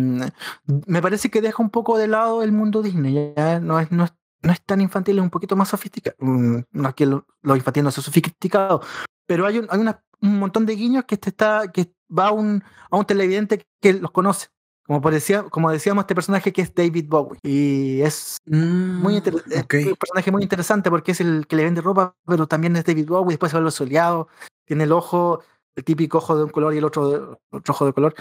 me 0.86 1.02
parece 1.02 1.30
que 1.30 1.40
deja 1.40 1.62
un 1.62 1.70
poco 1.70 1.98
de 1.98 2.08
lado 2.08 2.42
el 2.42 2.52
mundo 2.52 2.82
Disney. 2.82 3.32
ya 3.36 3.60
No, 3.60 3.78
es, 3.80 3.90
no, 3.92 4.04
es, 4.04 4.12
no 4.42 4.52
es 4.52 4.62
tan 4.64 4.80
infantil, 4.80 5.18
es 5.18 5.22
un 5.22 5.30
poquito 5.30 5.56
más 5.56 5.68
sofisticado. 5.68 6.16
Mm, 6.20 6.58
No 6.72 6.88
es 6.88 6.94
que 6.94 7.06
lo, 7.06 7.26
lo 7.42 7.56
infantil 7.56 7.84
no 7.84 7.90
sea 7.90 8.02
sofisticado, 8.02 8.82
pero 9.26 9.46
hay 9.46 9.58
un, 9.58 9.66
hay 9.70 9.78
una- 9.80 10.02
un 10.20 10.38
montón 10.38 10.64
de 10.66 10.74
guiños 10.74 11.04
que, 11.04 11.16
este 11.16 11.30
está, 11.30 11.70
que 11.72 11.92
va 12.16 12.28
a 12.28 12.32
un, 12.32 12.62
a 12.90 12.96
un 12.96 13.04
televidente 13.04 13.66
que 13.80 13.92
los 13.94 14.10
conoce. 14.10 14.48
Como, 14.86 15.00
parecía, 15.00 15.44
como 15.44 15.70
decíamos, 15.70 16.02
este 16.02 16.14
personaje 16.14 16.52
que 16.52 16.60
es 16.60 16.74
David 16.74 17.06
Bowie. 17.08 17.38
Y 17.42 18.02
es 18.02 18.36
muy 18.46 19.16
inter- 19.16 19.42
es 19.50 19.62
ok. 19.62 19.74
un 19.86 19.96
personaje 19.96 20.30
muy 20.30 20.42
interesante 20.42 20.90
porque 20.90 21.12
es 21.12 21.20
el 21.20 21.46
que 21.46 21.56
le 21.56 21.64
vende 21.64 21.80
ropa, 21.80 22.14
pero 22.26 22.46
también 22.46 22.76
es 22.76 22.84
David 22.84 23.06
Bowie, 23.08 23.32
después 23.32 23.50
se 23.50 23.56
vuelve 23.56 23.70
soleado, 23.70 24.28
tiene 24.66 24.84
el 24.84 24.92
ojo, 24.92 25.40
el 25.76 25.84
típico 25.84 26.18
ojo 26.18 26.36
de 26.36 26.44
un 26.44 26.50
color 26.50 26.74
y 26.74 26.78
el 26.78 26.84
otro, 26.84 27.08
de, 27.08 27.36
otro 27.50 27.74
ojo 27.74 27.86
de 27.86 27.92
color. 27.92 28.14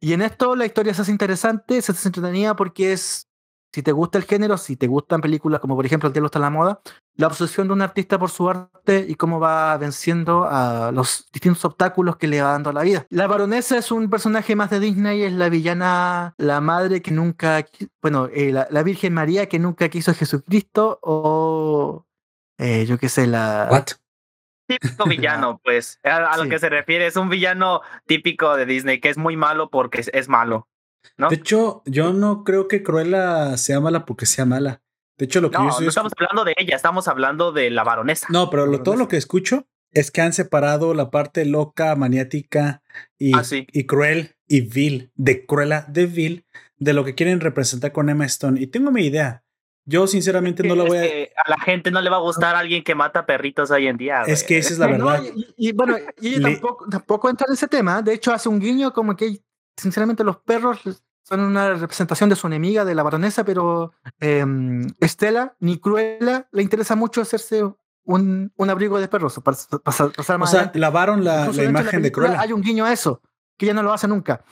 Y 0.00 0.12
en 0.12 0.22
esto 0.22 0.54
la 0.56 0.66
historia 0.66 0.94
se 0.94 1.02
hace 1.02 1.10
interesante, 1.10 1.80
se 1.80 1.92
hace 1.92 2.08
entretenida 2.08 2.56
porque 2.56 2.92
es, 2.92 3.28
si 3.72 3.82
te 3.82 3.92
gusta 3.92 4.18
el 4.18 4.24
género, 4.24 4.58
si 4.58 4.76
te 4.76 4.86
gustan 4.86 5.20
películas 5.20 5.60
como 5.60 5.76
por 5.76 5.86
ejemplo 5.86 6.08
El 6.08 6.12
Diablo 6.12 6.26
está 6.26 6.38
en 6.38 6.42
la 6.42 6.50
moda, 6.50 6.80
la 7.16 7.26
obsesión 7.28 7.68
de 7.68 7.72
un 7.72 7.82
artista 7.82 8.18
por 8.18 8.30
su 8.30 8.48
arte 8.48 9.06
y 9.08 9.14
cómo 9.14 9.40
va 9.40 9.76
venciendo 9.78 10.44
a 10.44 10.92
los 10.92 11.26
distintos 11.32 11.64
obstáculos 11.64 12.16
que 12.16 12.26
le 12.26 12.42
va 12.42 12.52
dando 12.52 12.70
a 12.70 12.74
la 12.74 12.82
vida. 12.82 13.06
La 13.08 13.26
baronesa 13.26 13.78
es 13.78 13.90
un 13.90 14.10
personaje 14.10 14.56
más 14.56 14.70
de 14.70 14.80
Disney, 14.80 15.22
es 15.22 15.32
la 15.32 15.48
villana, 15.48 16.34
la 16.36 16.60
madre 16.60 17.00
que 17.00 17.10
nunca, 17.10 17.64
bueno, 18.02 18.28
eh, 18.32 18.52
la, 18.52 18.68
la 18.70 18.82
Virgen 18.82 19.14
María 19.14 19.46
que 19.46 19.58
nunca 19.58 19.88
quiso 19.88 20.10
a 20.10 20.14
Jesucristo 20.14 20.98
o 21.02 22.04
eh, 22.58 22.86
yo 22.86 22.98
qué 22.98 23.08
sé, 23.08 23.26
la... 23.26 23.68
What? 23.70 23.86
Típico 24.66 25.04
villano, 25.08 25.60
pues. 25.62 25.98
A, 26.04 26.16
a 26.32 26.36
lo 26.36 26.44
Sí. 26.44 26.48
que 26.50 26.58
se 26.58 26.68
refiere, 26.68 27.06
es 27.06 27.16
un 27.16 27.28
villano 27.28 27.80
típico 28.06 28.56
de 28.56 28.66
Disney 28.66 29.00
que 29.00 29.10
es 29.10 29.18
muy 29.18 29.36
malo 29.36 29.70
porque 29.70 30.00
es, 30.00 30.10
es 30.14 30.28
malo. 30.28 30.68
¿no? 31.18 31.28
De 31.28 31.36
hecho, 31.36 31.82
yo 31.84 32.12
no 32.14 32.44
creo 32.44 32.66
que 32.66 32.82
Cruella 32.82 33.56
sea 33.58 33.78
mala 33.80 34.04
porque 34.06 34.24
sea 34.26 34.46
mala. 34.46 34.80
De 35.18 35.26
hecho, 35.26 35.40
lo 35.40 35.50
que 35.50 35.58
No, 35.58 35.64
yo 35.64 35.66
no 35.66 35.70
estoy 35.72 35.88
estamos 35.88 36.12
hablando 36.18 36.44
de 36.44 36.54
ella, 36.56 36.74
estamos 36.76 37.08
hablando 37.08 37.52
de 37.52 37.70
la 37.70 37.84
baronesa. 37.84 38.26
No, 38.30 38.48
pero 38.50 38.66
lo- 38.66 38.82
todo 38.82 38.96
lo 38.96 39.06
que 39.06 39.16
escucho 39.18 39.66
es 39.92 40.10
que 40.10 40.22
han 40.22 40.32
separado 40.32 40.92
la 40.94 41.10
parte 41.10 41.44
loca, 41.44 41.94
maniática 41.94 42.82
y, 43.18 43.36
Ah, 43.36 43.44
sí. 43.44 43.66
y 43.70 43.84
cruel 43.86 44.34
y 44.48 44.62
vil, 44.62 45.12
de 45.14 45.46
Cruella 45.46 45.84
de 45.88 46.06
vil, 46.06 46.46
de 46.78 46.94
lo 46.94 47.04
que 47.04 47.14
quieren 47.14 47.40
representar 47.40 47.92
con 47.92 48.08
Emma 48.08 48.24
Stone. 48.26 48.60
Y 48.60 48.66
tengo 48.66 48.90
mi 48.90 49.04
idea. 49.06 49.43
Yo 49.86 50.06
sinceramente 50.06 50.62
no 50.62 50.74
la 50.74 50.84
Es 50.84 50.88
voy 50.88 50.98
a... 50.98 51.02
que 51.02 51.32
a 51.36 51.50
la 51.50 51.58
gente 51.58 51.90
no 51.90 52.00
le 52.00 52.08
va 52.10 52.16
a 52.16 52.20
gustar 52.20 52.54
alguien 52.56 52.82
que 52.82 52.94
mata 52.94 53.26
perritos 53.26 53.70
hoy 53.70 53.86
en 53.86 53.96
día. 53.96 54.22
Es 54.22 54.40
güey. 54.42 54.46
que 54.46 54.58
esa 54.58 54.72
es 54.72 54.78
la 54.78 54.88
No, 54.88 55.06
verdad. 55.06 55.24
y, 55.34 55.68
y 55.68 55.72
bueno, 55.72 55.96
y 56.20 56.40
tampoco, 56.40 56.86
tampoco 56.88 57.28
entra 57.30 57.46
en 57.48 57.54
ese 57.54 57.68
tema. 57.68 58.00
De 58.02 58.14
hecho, 58.14 58.32
hace 58.32 58.48
un 58.48 58.58
guiño 58.60 58.92
como 58.92 59.14
que, 59.14 59.40
sinceramente, 59.76 60.24
los 60.24 60.38
perros 60.38 60.80
son 61.22 61.40
una 61.40 61.74
representación 61.74 62.28
de 62.28 62.36
su 62.36 62.46
enemiga, 62.46 62.84
de 62.84 62.94
la 62.94 63.02
baronesa, 63.02 63.44
pero 63.44 63.92
eh, 64.20 64.44
Estela, 65.00 65.56
ni 65.60 65.78
Cruella, 65.78 66.48
le 66.52 66.62
interesa 66.62 66.96
mucho 66.96 67.20
hacerse 67.22 67.62
un, 68.04 68.52
un 68.56 68.70
abrigo 68.70 68.98
de 69.00 69.08
perros. 69.08 69.40
Para, 69.42 69.56
pasar, 69.82 70.12
pasar 70.12 70.40
O 70.40 70.46
sea, 70.46 70.58
adelante. 70.60 70.78
lavaron 70.78 71.24
la, 71.24 71.46
la 71.50 71.64
imagen 71.64 71.86
de 72.02 72.10
película 72.10 72.26
Cruella. 72.28 72.40
Hay 72.42 72.52
un 72.52 72.60
guiño 72.62 72.84
a 72.84 72.92
eso, 72.92 73.22
que 73.58 73.66
ella 73.66 73.74
no 73.74 73.82
lo 73.82 73.92
hace 73.92 74.06
nunca. 74.08 74.44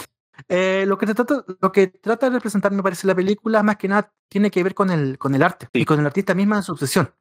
Eh, 0.49 0.85
lo, 0.87 0.99
que 0.99 1.07
trata, 1.07 1.45
lo 1.61 1.73
que 1.73 1.89
trata 1.89 2.29
de 2.29 2.37
representar, 2.37 2.73
me 2.73 2.83
parece, 2.83 3.07
la 3.07 3.15
película, 3.15 3.63
más 3.63 3.77
que 3.77 3.89
nada, 3.89 4.13
tiene 4.29 4.51
que 4.51 4.63
ver 4.63 4.75
con 4.75 4.91
el, 4.91 5.19
con 5.19 5.35
el 5.35 5.43
arte 5.43 5.69
Sí. 5.73 5.81
y 5.81 5.85
con 5.85 6.01
el 6.01 6.07
artista 6.07 6.35
misma 6.35 6.57
en 6.57 6.63
su 6.63 6.73
obsesión. 6.73 7.13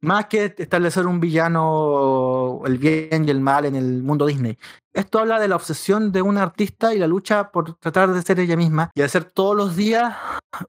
Más 0.00 0.26
que 0.26 0.52
establecer 0.58 1.06
un 1.06 1.20
villano, 1.20 2.62
el 2.66 2.76
bien 2.78 3.24
y 3.24 3.30
el 3.30 3.40
mal 3.40 3.66
en 3.66 3.76
el 3.76 4.02
mundo 4.02 4.26
Disney. 4.26 4.58
Esto 4.92 5.20
habla 5.20 5.38
de 5.38 5.46
la 5.46 5.54
obsesión 5.54 6.10
de 6.10 6.22
un 6.22 6.38
artista 6.38 6.92
y 6.92 6.98
la 6.98 7.06
lucha 7.06 7.52
por 7.52 7.74
tratar 7.76 8.12
de 8.12 8.20
ser 8.22 8.40
ella 8.40 8.56
misma 8.56 8.90
y 8.94 9.02
hacer 9.02 9.24
todos 9.24 9.56
los 9.56 9.76
días 9.76 10.16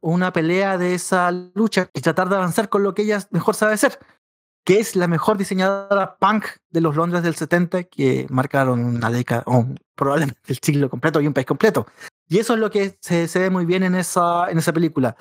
una 0.02 0.32
pelea 0.32 0.78
de 0.78 0.94
esa 0.94 1.32
lucha 1.32 1.90
y 1.94 2.02
tratar 2.02 2.30
de 2.30 2.36
avanzar 2.36 2.70
con 2.70 2.84
lo 2.84 2.94
que 2.94 3.02
ella 3.02 3.20
mejor 3.32 3.56
sabe 3.56 3.74
hacer 3.74 3.98
que 4.64 4.80
es 4.80 4.96
la 4.96 5.08
mejor 5.08 5.38
diseñadora 5.38 6.16
punk 6.18 6.46
de 6.70 6.82
los 6.82 6.96
Londres 6.96 7.24
del 7.24 7.36
70 7.36 7.84
que 7.84 8.28
marcaron 8.30 8.84
una 8.84 9.10
década, 9.10 9.44
o 9.46 9.66
probablemente 9.96 10.40
el 10.48 10.60
siglo 10.62 10.90
completo 10.90 11.20
y 11.22 11.28
un 11.28 11.34
país 11.34 11.48
completo. 11.48 11.86
Y 12.30 12.40
eso 12.40 12.54
es 12.54 12.60
lo 12.60 12.72
que 12.72 12.98
se, 13.02 13.28
se 13.28 13.40
ve 13.40 13.50
muy 13.50 13.66
bien 13.66 13.84
en 13.84 13.96
esa, 13.96 14.48
película. 14.74 15.16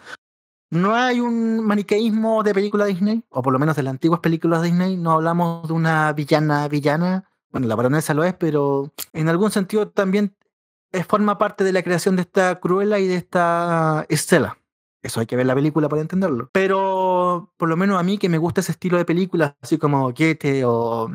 No 0.70 0.94
hay 0.94 1.20
un 1.20 1.60
maniqueísmo 1.64 2.42
de 2.42 2.54
película 2.54 2.86
Disney, 2.86 3.24
o 3.28 3.42
por 3.42 3.52
lo 3.52 3.58
menos 3.58 3.76
de 3.76 3.82
las 3.82 3.90
antiguas 3.90 4.20
películas 4.20 4.62
Disney, 4.62 4.96
no 4.96 5.12
hablamos 5.12 5.68
de 5.68 5.74
una 5.74 6.12
villana 6.12 6.66
villana, 6.68 7.28
bueno, 7.50 7.66
la 7.66 7.74
baronesa 7.74 8.14
lo 8.14 8.24
es, 8.24 8.34
pero 8.34 8.92
en 9.12 9.28
algún 9.28 9.50
sentido 9.50 9.88
también 9.88 10.34
forma 11.06 11.38
parte 11.38 11.64
de 11.64 11.72
la 11.72 11.82
creación 11.82 12.16
de 12.16 12.22
esta 12.22 12.60
Cruella 12.60 12.98
y 12.98 13.06
de 13.06 13.16
esta 13.16 14.06
Estela. 14.08 14.58
Eso 15.02 15.20
hay 15.20 15.26
que 15.26 15.36
ver 15.36 15.46
la 15.46 15.54
película 15.54 15.88
para 15.88 16.02
entenderlo. 16.02 16.48
Pero 16.52 17.52
por 17.56 17.68
lo 17.68 17.76
menos 17.76 17.98
a 17.98 18.02
mí 18.02 18.18
que 18.18 18.28
me 18.28 18.38
gusta 18.38 18.60
ese 18.60 18.72
estilo 18.72 18.98
de 18.98 19.04
películas, 19.04 19.54
así 19.60 19.78
como 19.78 20.12
Goethe 20.12 20.64
o 20.64 21.10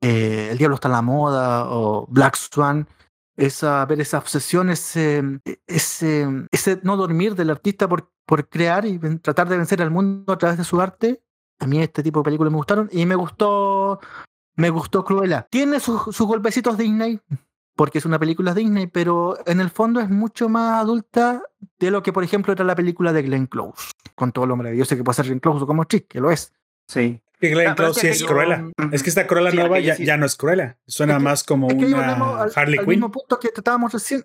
eh, 0.00 0.48
El 0.50 0.58
Diablo 0.58 0.76
está 0.76 0.88
en 0.88 0.92
la 0.92 1.02
moda 1.02 1.70
o 1.70 2.06
Black 2.08 2.36
Swan, 2.36 2.88
esa, 3.36 3.84
ver 3.84 4.00
esa 4.00 4.18
obsesión, 4.18 4.70
ese, 4.70 5.22
ese, 5.66 6.26
ese 6.50 6.80
no 6.82 6.96
dormir 6.96 7.34
del 7.34 7.50
artista 7.50 7.88
por, 7.88 8.10
por 8.24 8.48
crear 8.48 8.86
y 8.86 8.98
tratar 9.18 9.48
de 9.48 9.58
vencer 9.58 9.82
al 9.82 9.90
mundo 9.90 10.32
a 10.32 10.38
través 10.38 10.56
de 10.56 10.64
su 10.64 10.80
arte. 10.80 11.22
A 11.58 11.66
mí 11.66 11.80
este 11.80 12.02
tipo 12.02 12.20
de 12.20 12.24
películas 12.24 12.52
me 12.52 12.58
gustaron 12.58 12.88
y 12.92 13.04
me 13.04 13.14
gustó, 13.14 14.00
me 14.56 14.70
gustó 14.70 15.04
Cruella. 15.04 15.46
Tiene 15.50 15.80
sus, 15.80 16.02
sus 16.02 16.26
golpecitos 16.26 16.78
Disney, 16.78 17.20
porque 17.76 17.98
es 17.98 18.04
una 18.06 18.18
película 18.18 18.54
Disney, 18.54 18.86
pero 18.88 19.38
en 19.46 19.60
el 19.60 19.70
fondo 19.70 20.00
es 20.00 20.08
mucho 20.10 20.48
más 20.48 20.80
adulta 20.82 21.42
de 21.78 21.90
lo 21.90 22.02
que, 22.02 22.12
por 22.12 22.24
ejemplo, 22.24 22.52
era 22.52 22.64
la 22.64 22.74
película 22.74 23.12
de 23.12 23.22
Glenn 23.22 23.46
Close, 23.46 23.90
con 24.14 24.32
todo 24.32 24.46
lo 24.46 24.56
maravilloso 24.56 24.96
que 24.96 25.04
puede 25.04 25.14
ser 25.16 25.26
Glenn 25.26 25.40
Close 25.40 25.66
como 25.66 25.84
chick, 25.84 26.08
que 26.08 26.20
lo 26.20 26.30
es. 26.30 26.52
Sí. 26.88 27.20
Que 27.38 27.50
Glenn 27.50 27.68
Ah, 27.68 27.74
Close 27.74 27.90
es 27.90 27.96
sí 28.00 28.06
que 28.06 28.10
es 28.12 28.18
yo- 28.20 28.26
Cruella. 28.26 28.64
Es 28.92 29.02
que 29.02 29.10
esta 29.10 29.26
Cruella 29.26 29.50
Sí, 29.50 29.56
nueva 29.58 29.78
ya, 29.78 29.94
sí. 29.94 30.06
ya 30.06 30.16
no 30.16 30.24
es 30.24 30.36
Cruella. 30.36 30.78
Suena 30.86 31.12
Es 31.14 31.18
que- 31.18 31.24
más 31.24 31.44
como 31.44 31.68
Es 31.68 31.74
que 31.76 31.84
una 31.84 32.12
al, 32.42 32.50
Harley 32.54 32.78
Quinn. 32.78 32.88
mismo 32.88 33.10
punto 33.12 33.38
que 33.38 33.50
tratábamos 33.50 33.92
recién. 33.92 34.24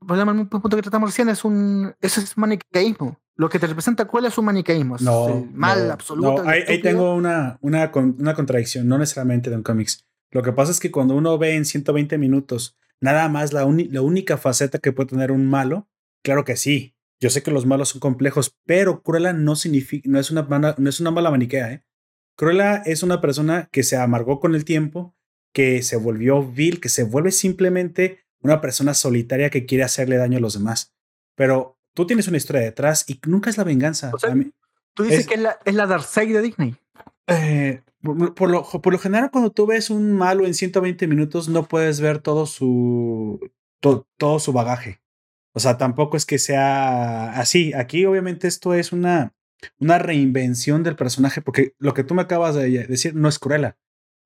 Volvemos 0.00 0.32
al 0.32 0.38
mismo 0.44 0.60
punto 0.60 0.76
que 0.76 0.82
tratamos 0.82 1.08
recién. 1.08 1.30
Es 1.30 1.42
un, 1.42 1.94
eso 2.02 2.20
es 2.20 2.36
maniqueísmo. 2.36 3.18
Lo 3.36 3.48
que 3.48 3.58
te 3.58 3.66
representa 3.66 4.04
Cruella 4.06 4.28
es 4.28 4.36
un 4.36 4.44
maniqueísmo. 4.44 4.96
es 4.96 5.02
No, 5.02 5.28
el 5.28 5.50
mal 5.52 5.88
no, 5.88 5.92
absoluto. 5.94 6.44
no, 6.44 6.50
ahí, 6.50 6.62
ahí 6.68 6.82
tengo 6.82 7.14
una, 7.14 7.56
una, 7.62 7.90
una 7.94 8.34
contradicción, 8.34 8.86
no 8.86 8.98
necesariamente 8.98 9.48
de 9.48 9.56
un 9.56 9.62
cómics. 9.62 10.04
Lo 10.34 10.42
que 10.42 10.52
pasa 10.52 10.72
es 10.72 10.80
que 10.80 10.90
cuando 10.90 11.14
uno 11.14 11.38
ve 11.38 11.54
en 11.54 11.64
120 11.64 12.18
minutos 12.18 12.76
nada 13.00 13.28
más 13.30 13.52
la, 13.54 13.64
la 13.90 14.02
única 14.02 14.36
faceta 14.36 14.78
que 14.78 14.92
puede 14.92 15.08
tener 15.10 15.32
un 15.32 15.46
malo, 15.46 15.88
claro 16.22 16.44
que 16.44 16.56
sí. 16.56 16.94
Yo 17.20 17.30
sé 17.30 17.42
que 17.42 17.50
los 17.50 17.64
malos 17.64 17.90
son 17.90 18.00
complejos, 18.00 18.54
pero 18.66 19.02
Cruella 19.02 19.32
no 19.32 19.56
significa, 19.56 20.06
no 20.10 20.18
es 20.18 20.30
una 20.30 20.42
mala, 20.42 20.74
no 20.76 20.90
es 20.90 21.00
una 21.00 21.10
mala 21.10 21.30
maniquea, 21.30 21.72
¿eh? 21.72 21.84
Cruella 22.36 22.76
es 22.84 23.02
una 23.02 23.20
persona 23.20 23.68
que 23.72 23.82
se 23.84 23.96
amargó 23.96 24.40
con 24.40 24.54
el 24.54 24.64
tiempo, 24.64 25.14
que 25.52 25.82
se 25.82 25.96
volvió 25.96 26.42
vil, 26.44 26.80
que 26.80 26.88
se 26.88 27.04
vuelve 27.04 27.30
simplemente 27.30 28.24
una 28.40 28.60
persona 28.60 28.92
solitaria 28.92 29.48
que 29.50 29.64
quiere 29.66 29.84
hacerle 29.84 30.16
daño 30.16 30.38
a 30.38 30.40
los 30.40 30.54
demás. 30.54 30.92
Pero 31.36 31.78
tú 31.94 32.06
tienes 32.06 32.26
una 32.28 32.36
historia 32.38 32.60
detrás 32.62 33.04
y 33.08 33.20
nunca 33.26 33.48
es 33.50 33.56
la 33.56 33.64
venganza. 33.64 34.10
O 34.12 34.18
sea, 34.18 34.34
mí- 34.34 34.50
Tú 34.94 35.04
dices 35.04 35.20
es- 35.20 35.26
que 35.28 35.34
es 35.34 35.40
la, 35.40 35.58
es 35.64 35.74
la 35.74 35.86
Darkseid 35.86 36.34
de 36.34 36.42
Disney. 36.42 36.76
eh, 37.28 37.82
por, 38.04 38.34
por 38.34 38.50
lo, 38.50 38.62
por 38.64 38.92
lo 38.92 38.98
general, 38.98 39.30
cuando 39.32 39.50
tú 39.50 39.66
ves 39.66 39.90
un 39.90 40.12
malo 40.12 40.46
en 40.46 40.54
120 40.54 41.06
minutos, 41.08 41.48
no 41.48 41.66
puedes 41.66 42.00
ver 42.00 42.18
todo 42.20 42.46
su, 42.46 43.40
to- 43.80 44.06
todo 44.18 44.38
su 44.38 44.52
bagaje. 44.52 45.00
O 45.54 45.60
sea, 45.60 45.78
tampoco 45.78 46.16
es 46.16 46.26
que 46.26 46.38
sea 46.38 47.38
así. 47.38 47.72
Aquí, 47.74 48.04
obviamente, 48.06 48.46
esto 48.48 48.74
es 48.74 48.92
una, 48.92 49.32
una 49.78 49.98
reinvención 49.98 50.82
del 50.82 50.96
personaje, 50.96 51.40
porque 51.42 51.74
lo 51.78 51.94
que 51.94 52.04
tú 52.04 52.14
me 52.14 52.22
acabas 52.22 52.54
de 52.54 52.86
decir 52.86 53.14
no 53.14 53.28
es 53.28 53.38
Cruella. 53.38 53.76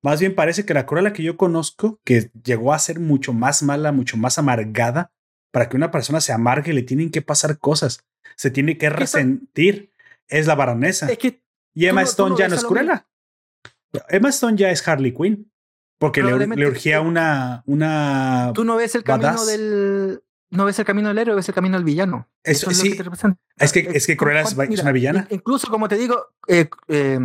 Más 0.03 0.21
bien 0.21 0.35
parece 0.35 0.65
que 0.65 0.75
la 0.75 0.87
Cruella 0.87 1.13
que 1.13 1.23
yo 1.23 1.37
conozco, 1.37 2.01
que 2.05 2.31
llegó 2.45 2.73
a 2.73 2.79
ser 2.79 3.01
mucho 3.01 3.33
más 3.33 3.63
mala, 3.63 3.93
mucho 3.93 4.17
más 4.17 4.39
amargada, 4.39 5.13
para 5.53 5.69
que 5.69 5.77
una 5.77 5.91
persona 5.91 6.21
se 6.21 6.33
amargue, 6.33 6.73
le 6.73 6.83
tienen 6.83 7.11
que 7.11 7.21
pasar 7.23 7.59
cosas, 7.59 8.05
se 8.37 8.51
tiene 8.51 8.79
que 8.79 8.91
resentir, 8.91 9.93
es 10.29 10.47
la 10.47 10.55
baronesa. 10.55 11.11
Es 11.11 11.19
que 11.19 11.43
Y 11.75 11.87
Emma 11.87 12.03
Stone 12.03 12.31
no 12.31 12.39
ya 12.39 12.49
no 12.49 12.55
es 12.55 12.65
Cruella. 12.65 13.07
Emma 14.09 14.29
Stone 14.31 14.57
ya 14.57 14.71
es 14.71 14.87
Harley 14.87 15.13
Quinn. 15.15 15.51
Porque 15.99 16.23
le, 16.23 16.33
urgía 16.67 17.01
tú- 17.01 17.09
una. 17.09 17.63
una 17.67 18.53
tú 18.55 18.65
no 18.65 18.77
ves 18.77 18.95
el 18.95 19.03
camino 19.03 19.29
Badass. 19.31 19.47
del. 19.49 20.23
No 20.51 20.65
ves 20.65 20.79
el 20.79 20.85
camino 20.85 21.09
del 21.09 21.19
héroe, 21.19 21.35
ves 21.35 21.49
el 21.49 21.55
camino 21.55 21.77
del 21.77 21.85
villano. 21.85 22.29
Eso, 22.43 22.71
Eso 22.71 22.71
es 22.71 22.79
lo 22.79 22.83
sí, 22.85 22.91
que 22.93 22.97
te 22.99 23.03
representa. 23.03 23.39
es 23.59 23.73
que, 23.73 23.81
Eh, 23.81 23.91
es 23.95 24.07
que 24.07 24.17
Cruella 24.17 24.41
es, 24.43 24.57
mira, 24.57 24.83
una 24.83 24.93
villana. 24.93 25.27
in- 25.29 25.37
Incluso, 25.37 25.69
como 25.69 25.89
te 25.89 25.97
digo, 25.97 26.29
eh, 26.47 26.69
eh, 26.89 27.19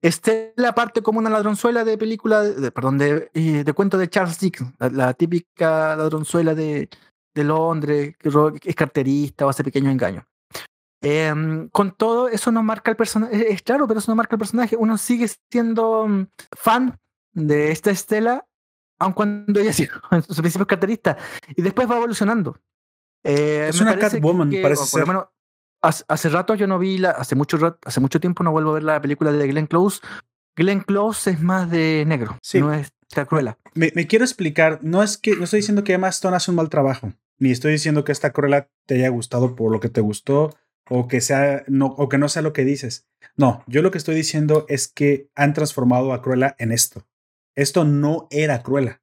Estela 0.00 0.74
parte 0.74 1.02
como 1.02 1.18
una 1.18 1.28
ladronzuela 1.28 1.84
de 1.84 1.98
película, 1.98 2.42
de, 2.44 2.70
perdón, 2.70 2.98
de, 2.98 3.30
eh, 3.34 3.64
de 3.64 3.72
cuento 3.72 3.98
de 3.98 4.08
Charles 4.08 4.38
Dickens, 4.38 4.72
la, 4.78 4.88
la 4.90 5.14
típica 5.14 5.96
ladronzuela 5.96 6.54
de, 6.54 6.88
de 7.34 7.44
Londres, 7.44 8.14
que 8.16 8.30
es 8.64 8.74
carterista 8.76 9.44
o 9.44 9.48
hace 9.48 9.64
pequeños 9.64 9.92
engaños. 9.92 10.24
Em, 11.00 11.68
con 11.68 11.92
todo, 11.96 12.28
eso 12.28 12.50
no 12.50 12.62
marca 12.62 12.90
el 12.90 12.96
personaje, 12.96 13.52
es 13.52 13.62
claro, 13.62 13.86
pero 13.86 14.00
eso 14.00 14.10
no 14.10 14.16
marca 14.16 14.34
el 14.34 14.40
personaje. 14.40 14.76
Uno 14.76 14.98
sigue 14.98 15.28
siendo 15.50 16.08
mm, 16.08 16.26
fan 16.56 16.98
de 17.32 17.70
esta 17.70 17.90
Estela, 17.90 18.46
aun 18.98 19.12
cuando 19.12 19.60
ella 19.60 19.70
ha 19.70 19.74
sido 19.74 19.92
en 20.10 20.22
sus 20.22 20.38
principios 20.40 20.66
carterista, 20.66 21.16
y 21.56 21.62
después 21.62 21.88
va 21.90 21.96
evolucionando. 21.96 22.58
Eh, 23.24 23.66
Es 23.68 23.80
una 23.80 23.92
parece 23.94 24.16
Catwoman, 24.16 24.50
que, 24.50 24.60
parece 24.62 24.82
o 24.82 24.86
por 24.90 25.00
lo 25.00 25.06
ser. 25.06 25.14
menos, 25.14 25.28
hace, 25.82 26.04
hace 26.08 26.28
rato 26.30 26.54
yo 26.54 26.66
no 26.66 26.78
vi 26.78 26.98
la, 26.98 27.10
hace 27.10 27.34
mucho 27.36 27.56
rat- 27.58 27.78
hace 27.84 28.00
mucho 28.00 28.18
tiempo 28.20 28.42
no 28.42 28.50
vuelvo 28.52 28.70
a 28.70 28.74
ver 28.74 28.82
la 28.84 29.00
película 29.00 29.30
de 29.32 29.46
Glenn 29.46 29.66
Close. 29.66 30.00
Glenn 30.56 30.80
Close 30.80 31.30
es 31.30 31.40
más 31.40 31.70
de 31.70 32.04
negro, 32.06 32.36
Sí. 32.42 32.60
no 32.60 32.72
es 32.72 32.90
tan 33.14 33.26
cruela. 33.26 33.56
Me, 33.74 33.92
me 33.94 34.06
quiero 34.08 34.24
explicar. 34.24 34.80
No 34.82 35.02
es 35.04 35.16
que 35.16 35.36
no 35.36 35.44
estoy 35.44 35.60
diciendo 35.60 35.84
que 35.84 35.92
Emma 35.92 36.08
Stone 36.08 36.36
hace 36.36 36.50
un 36.50 36.56
mal 36.56 36.68
trabajo. 36.68 37.12
Ni 37.38 37.52
estoy 37.52 37.70
diciendo 37.72 38.02
que 38.04 38.10
esta 38.10 38.32
Cruella 38.32 38.68
te 38.86 38.96
haya 38.96 39.08
gustado 39.10 39.54
por 39.54 39.70
lo 39.70 39.78
que 39.78 39.88
te 39.88 40.00
gustó. 40.00 40.56
O 40.88 41.08
que 41.08 41.20
sea. 41.20 41.64
No, 41.66 41.86
o 41.86 42.08
que 42.08 42.18
no 42.18 42.28
sea 42.28 42.42
lo 42.42 42.52
que 42.52 42.64
dices. 42.64 43.06
No, 43.36 43.62
yo 43.66 43.82
lo 43.82 43.90
que 43.90 43.98
estoy 43.98 44.14
diciendo 44.14 44.66
es 44.68 44.88
que 44.88 45.28
han 45.34 45.52
transformado 45.54 46.12
a 46.12 46.22
Cruella 46.22 46.56
en 46.58 46.72
esto. 46.72 47.06
Esto 47.54 47.84
no 47.84 48.26
era 48.30 48.62
Cruella. 48.62 49.02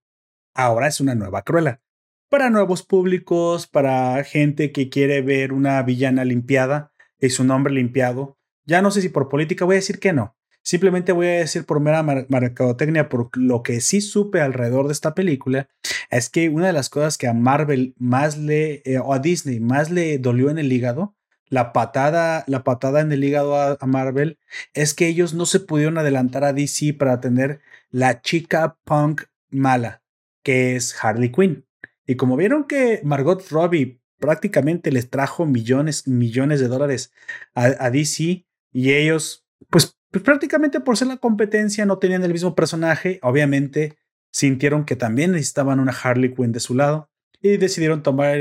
Ahora 0.53 0.87
es 0.87 0.99
una 0.99 1.15
nueva 1.15 1.43
Cruella. 1.43 1.81
Para 2.29 2.49
nuevos 2.49 2.83
públicos, 2.83 3.67
para 3.67 4.23
gente 4.23 4.71
que 4.71 4.89
quiere 4.89 5.21
ver 5.21 5.53
una 5.53 5.81
villana 5.83 6.25
limpiada 6.25 6.91
y 7.19 7.29
su 7.29 7.43
nombre 7.43 7.73
limpiado. 7.73 8.37
Ya 8.65 8.81
no 8.81 8.91
sé 8.91 9.01
si 9.01 9.09
por 9.09 9.29
política 9.29 9.65
voy 9.65 9.75
a 9.75 9.77
decir 9.77 9.99
que 9.99 10.11
no. 10.11 10.35
Simplemente 10.63 11.11
voy 11.11 11.27
a 11.27 11.31
decir 11.31 11.65
por 11.65 11.79
mera 11.79 12.01
mar- 12.01 12.25
mercadotecnia, 12.27 13.07
por 13.07 13.29
lo 13.37 13.61
que 13.61 13.79
sí 13.81 14.01
supe 14.01 14.41
alrededor 14.41 14.87
de 14.87 14.93
esta 14.93 15.13
película, 15.13 15.69
es 16.09 16.29
que 16.29 16.49
una 16.49 16.65
de 16.65 16.73
las 16.73 16.89
cosas 16.89 17.19
que 17.19 17.27
a 17.27 17.33
Marvel 17.33 17.93
más 17.99 18.37
le, 18.39 18.81
eh, 18.85 18.97
o 18.97 19.13
a 19.13 19.19
Disney 19.19 19.59
más 19.59 19.91
le 19.91 20.17
dolió 20.17 20.49
en 20.49 20.57
el 20.57 20.73
hígado, 20.73 21.14
la 21.49 21.73
patada, 21.73 22.43
la 22.47 22.63
patada 22.63 23.01
en 23.01 23.11
el 23.11 23.23
hígado 23.23 23.55
a, 23.55 23.85
Marvel, 23.85 24.39
es 24.73 24.93
que 24.93 25.07
ellos 25.07 25.33
no 25.33 25.45
se 25.45 25.59
pudieron 25.59 25.97
adelantar 25.97 26.43
a 26.43 26.53
DC 26.53 26.93
para 26.93 27.19
tener 27.19 27.61
la 27.91 28.21
chica 28.21 28.77
punk 28.83 29.23
mala, 29.49 30.01
que 30.43 30.75
es 30.75 30.95
Harley 31.01 31.31
Quinn. 31.31 31.65
Y 32.07 32.15
como 32.15 32.35
vieron 32.37 32.65
que 32.65 33.01
Margot 33.03 33.47
Robbie 33.49 34.01
prácticamente 34.19 34.91
les 34.91 35.09
trajo 35.09 35.45
millones, 35.45 36.07
millones 36.07 36.59
de 36.59 36.67
dólares 36.67 37.11
a, 37.53 37.65
a 37.79 37.91
DC 37.91 38.45
y 38.71 38.93
ellos, 38.93 39.45
pues, 39.69 39.97
pues 40.11 40.23
prácticamente 40.23 40.79
por 40.79 40.97
ser 40.97 41.07
la 41.07 41.17
competencia 41.17 41.85
no 41.85 41.99
tenían 41.99 42.23
el 42.23 42.33
mismo 42.33 42.55
personaje, 42.55 43.19
obviamente 43.21 43.97
sintieron 44.31 44.85
que 44.85 44.95
también 44.95 45.31
necesitaban 45.31 45.79
una 45.79 45.93
Harley 45.93 46.33
Quinn 46.33 46.51
de 46.51 46.59
su 46.59 46.75
lado 46.75 47.09
y 47.45 47.57
decidieron 47.57 48.01
tomar 48.01 48.37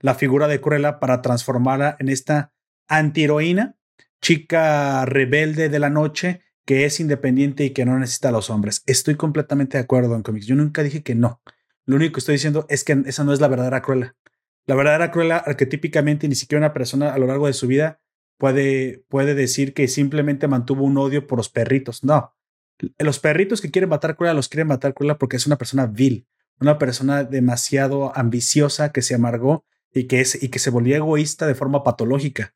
la 0.00 0.14
figura 0.14 0.48
de 0.48 0.58
Cruella 0.58 1.00
para 1.00 1.20
transformarla 1.20 1.96
en 1.98 2.08
esta 2.08 2.52
antiheroína, 2.88 3.76
chica 4.22 5.04
rebelde 5.04 5.68
de 5.68 5.78
la 5.78 5.90
noche 5.90 6.40
que 6.64 6.86
es 6.86 6.98
independiente 6.98 7.62
y 7.62 7.70
que 7.70 7.84
no 7.84 7.98
necesita 7.98 8.30
a 8.30 8.32
los 8.32 8.48
hombres. 8.48 8.82
Estoy 8.86 9.16
completamente 9.16 9.76
de 9.76 9.84
acuerdo 9.84 10.16
en 10.16 10.22
cómics. 10.22 10.46
Yo 10.46 10.56
nunca 10.56 10.82
dije 10.82 11.02
que 11.02 11.14
no. 11.14 11.42
Lo 11.84 11.96
único 11.96 12.14
que 12.14 12.20
estoy 12.20 12.36
diciendo 12.36 12.64
es 12.70 12.84
que 12.84 13.02
esa 13.04 13.22
no 13.22 13.34
es 13.34 13.40
la 13.42 13.48
verdadera 13.48 13.82
Cruella. 13.82 14.16
La 14.64 14.74
verdadera 14.74 15.10
Cruella, 15.10 15.36
arquetípicamente, 15.36 16.26
ni 16.26 16.36
siquiera 16.36 16.60
una 16.60 16.72
persona 16.72 17.12
a 17.12 17.18
lo 17.18 17.26
largo 17.26 17.48
de 17.48 17.52
su 17.52 17.66
vida 17.66 18.00
puede, 18.38 19.04
puede 19.10 19.34
decir 19.34 19.74
que 19.74 19.88
simplemente 19.88 20.48
mantuvo 20.48 20.84
un 20.84 20.96
odio 20.96 21.26
por 21.26 21.38
los 21.38 21.50
perritos. 21.50 22.02
No. 22.02 22.34
Los 22.96 23.18
perritos 23.18 23.60
que 23.60 23.70
quieren 23.70 23.90
matar 23.90 24.16
Cruella 24.16 24.32
los 24.32 24.48
quieren 24.48 24.68
matar 24.68 24.94
Cruella 24.94 25.18
porque 25.18 25.36
es 25.36 25.46
una 25.46 25.58
persona 25.58 25.84
vil, 25.84 26.26
una 26.60 26.78
persona 26.78 27.24
demasiado 27.24 28.16
ambiciosa 28.16 28.92
que 28.92 29.02
se 29.02 29.14
amargó 29.14 29.64
y 29.92 30.04
que, 30.06 30.20
es, 30.20 30.42
y 30.42 30.48
que 30.48 30.58
se 30.58 30.70
volvió 30.70 30.96
egoísta 30.96 31.46
de 31.46 31.54
forma 31.54 31.82
patológica. 31.82 32.54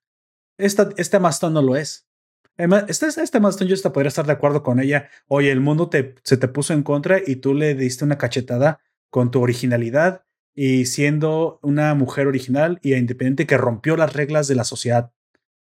Esta, 0.57 0.91
este 0.97 1.19
Maston 1.19 1.55
no 1.55 1.63
lo 1.63 1.77
es. 1.77 2.09
Este, 2.57 3.07
este 3.07 3.41
Maston 3.41 3.69
yo 3.69 3.75
hasta 3.75 3.93
podría 3.93 4.09
estar 4.09 4.27
de 4.27 4.33
acuerdo 4.33 4.63
con 4.65 4.81
ella. 4.81 5.09
Oye, 5.29 5.53
el 5.53 5.61
mundo 5.61 5.89
te, 5.89 6.17
se 6.25 6.37
te 6.37 6.49
puso 6.49 6.75
en 6.75 6.83
contra 6.83 7.21
y 7.25 7.37
tú 7.37 7.55
le 7.55 7.75
diste 7.75 8.05
una 8.05 8.19
cachetada 8.19 8.81
con 9.11 9.31
tu 9.31 9.41
originalidad 9.41 10.25
y 10.55 10.87
siendo 10.87 11.61
una 11.63 11.95
mujer 11.95 12.27
original 12.27 12.81
y 12.83 12.95
independiente 12.95 13.47
que 13.47 13.57
rompió 13.57 13.97
las 13.97 14.13
reglas 14.15 14.49
de 14.49 14.57
la 14.57 14.65
sociedad. 14.65 15.13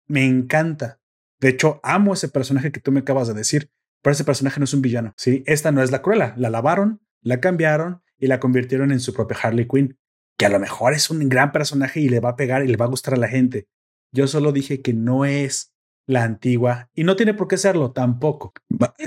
Me 0.07 0.25
encanta. 0.25 1.01
De 1.39 1.51
hecho, 1.51 1.81
amo 1.83 2.15
ese 2.15 2.29
personaje 2.29 2.73
que 2.73 2.81
tú 2.81 2.93
me 2.93 3.01
acabas 3.01 3.29
de 3.29 3.35
decir, 3.35 3.71
pero 4.01 4.13
ese 4.13 4.25
personaje 4.25 4.59
no 4.59 4.65
es 4.65 4.73
un 4.73 4.81
villano. 4.81 5.13
Sí, 5.19 5.45
esta 5.47 5.71
no 5.71 5.83
es 5.83 5.91
la 5.91 6.01
Cruella. 6.01 6.33
La 6.39 6.49
lavaron, 6.49 7.03
la 7.21 7.41
cambiaron 7.41 8.03
y 8.19 8.27
la 8.27 8.41
convirtieron 8.41 8.93
en 8.93 9.01
su 9.01 9.13
propia 9.13 9.37
Harley 9.43 9.67
Quinn, 9.67 9.99
que 10.39 10.47
a 10.47 10.51
lo 10.51 10.59
mejor 10.59 10.93
es 10.95 11.11
un 11.11 11.29
gran 11.29 11.53
personaje 11.53 12.01
y 12.01 12.09
le 12.09 12.21
va 12.21 12.31
a 12.31 12.37
pegar 12.37 12.65
y 12.65 12.69
le 12.69 12.77
va 12.77 12.87
a 12.87 12.89
gustar 12.89 13.15
a 13.15 13.19
la 13.19 13.29
gente. 13.29 13.69
Yo 14.13 14.27
solo 14.27 14.53
dije 14.53 14.83
que 14.83 14.93
no 14.93 15.25
es 15.25 15.75
la 16.07 16.23
antigua 16.23 16.91
y 16.95 17.05
no 17.05 17.17
tiene 17.17 17.35
por 17.35 17.49
qué 17.49 17.57
serlo 17.57 17.93
tampoco. 17.93 18.53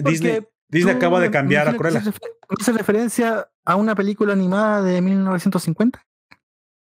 Disney, 0.04 0.42
Disney 0.68 0.96
acaba 0.96 1.20
de 1.20 1.32
cambiar 1.32 1.68
a 1.68 1.74
Cruella. 1.76 2.02
¿No 2.02 2.56
hace 2.60 2.72
referencia 2.72 3.50
a 3.66 3.76
una 3.76 3.96
película 3.96 4.34
animada 4.34 4.82
de 4.82 5.02
1950? 5.02 6.06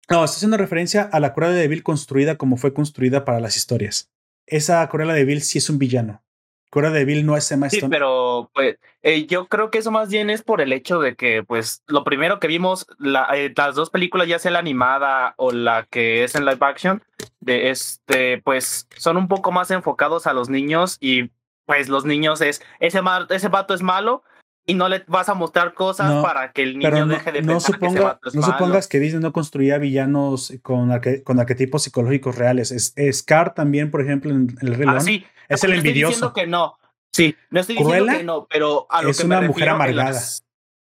No, 0.09 0.23
está 0.23 0.37
haciendo 0.37 0.57
referencia 0.57 1.03
a 1.03 1.19
la 1.19 1.33
Cruella 1.33 1.53
de 1.53 1.67
Vil 1.67 1.83
construida 1.83 2.37
como 2.37 2.57
fue 2.57 2.73
construida 2.73 3.25
para 3.25 3.39
las 3.39 3.57
historias. 3.57 4.09
Esa 4.45 4.87
Cruella 4.87 5.13
de 5.13 5.25
Vil 5.25 5.41
sí 5.41 5.57
es 5.57 5.69
un 5.69 5.77
villano. 5.77 6.23
Cruella 6.69 6.91
de 6.91 7.05
Vil 7.05 7.25
no 7.25 7.37
es 7.37 7.51
Emma 7.51 7.69
Sí, 7.69 7.77
Stone. 7.77 7.95
pero 7.95 8.49
pues 8.53 8.77
eh, 9.03 9.25
yo 9.25 9.47
creo 9.47 9.71
que 9.71 9.77
eso 9.77 9.91
más 9.91 10.09
bien 10.09 10.29
es 10.29 10.41
por 10.43 10.59
el 10.61 10.73
hecho 10.73 10.99
de 10.99 11.15
que, 11.15 11.43
pues, 11.43 11.81
lo 11.87 12.03
primero 12.03 12.39
que 12.39 12.47
vimos, 12.47 12.85
la, 12.99 13.27
eh, 13.35 13.53
las 13.55 13.75
dos 13.75 13.89
películas, 13.89 14.27
ya 14.27 14.37
sea 14.39 14.51
la 14.51 14.59
animada 14.59 15.33
o 15.37 15.51
la 15.51 15.83
que 15.89 16.23
es 16.25 16.35
en 16.35 16.43
live 16.45 16.57
action, 16.61 17.01
de 17.39 17.69
este, 17.69 18.41
pues, 18.41 18.87
son 18.97 19.15
un 19.15 19.27
poco 19.29 19.51
más 19.51 19.71
enfocados 19.71 20.27
a 20.27 20.33
los 20.33 20.49
niños 20.49 20.97
y, 20.99 21.31
pues, 21.65 21.87
los 21.87 22.03
niños 22.03 22.41
es, 22.41 22.61
ese, 22.79 22.99
ese 23.29 23.47
vato 23.47 23.73
es 23.73 23.81
malo 23.81 24.23
y 24.69 24.73
no 24.75 24.89
le 24.89 25.03
vas 25.07 25.29
a 25.29 25.33
mostrar 25.33 25.73
cosas 25.73 26.11
No, 26.13 26.21
para 26.21 26.51
que 26.51 26.61
el 26.61 26.77
niño 26.77 26.89
Pero 26.91 27.05
no, 27.05 27.13
deje 27.13 27.31
de 27.31 27.41
no 27.41 27.53
pensar 27.53 27.79
que 27.79 27.85
suponga- 27.87 28.03
vato 28.03 28.29
es 28.29 28.35
no 28.35 28.41
supongas 28.43 28.87
que 28.87 28.99
Disney 28.99 29.21
no 29.23 29.31
construía 29.33 29.77
villanos 29.77 30.53
con, 30.61 30.89
arque- 30.91 31.23
con 31.23 31.39
arquetipos 31.39 31.83
psicológicos 31.83 32.35
reales. 32.35 32.71
Es, 32.71 32.93
Scar 33.17 33.53
también, 33.55 33.89
por 33.89 34.01
ejemplo, 34.01 34.29
en 34.29 34.55
El 34.61 34.75
Rey 34.75 34.87
Ah, 34.89 34.99
sí, 34.99 35.25
es 35.47 35.63
el 35.63 35.71
estoy 35.71 35.77
envidioso. 35.77 36.09
diciendo 36.11 36.33
que 36.33 36.47
no. 36.47 36.77
Sí, 37.13 37.35
no 37.49 37.61
estoy 37.61 37.77
diciendo 37.77 38.05
que 38.17 38.23
no, 38.25 38.47
pero 38.49 38.85
a 38.89 39.01
lo 39.01 39.09
es 39.09 39.19
que 39.19 39.25
una 39.25 39.39
me 39.41 39.47
mujer 39.47 39.69
amargada. 39.69 40.11
las- 40.11 40.43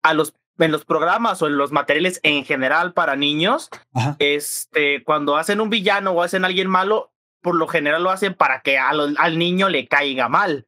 a 0.03 0.15
los 0.15 0.35
en 0.59 0.73
los 0.73 0.85
programas 0.85 1.41
o 1.41 1.47
en 1.47 1.57
los 1.57 1.73
materiales 1.73 2.21
en 2.23 2.45
general 2.45 2.93
para 2.93 3.17
niños, 3.17 3.71
Ajá. 3.95 4.17
este, 4.19 5.03
cuando 5.05 5.39
hacen 5.39 5.59
un 5.59 5.71
villano 5.71 6.11
o 6.11 6.23
hacen 6.23 6.45
a 6.45 6.49
alguien 6.49 6.69
malo, 6.69 7.13
por 7.41 7.55
lo 7.55 7.67
general 7.67 8.03
lo 8.03 8.11
hacen 8.11 8.35
para 8.35 8.61
que 8.61 8.77
a 8.77 8.93
lo- 8.93 9.09
al 9.17 9.39
niño 9.39 9.71
le 9.71 9.89
caiga 9.89 10.29
mal. 10.29 10.67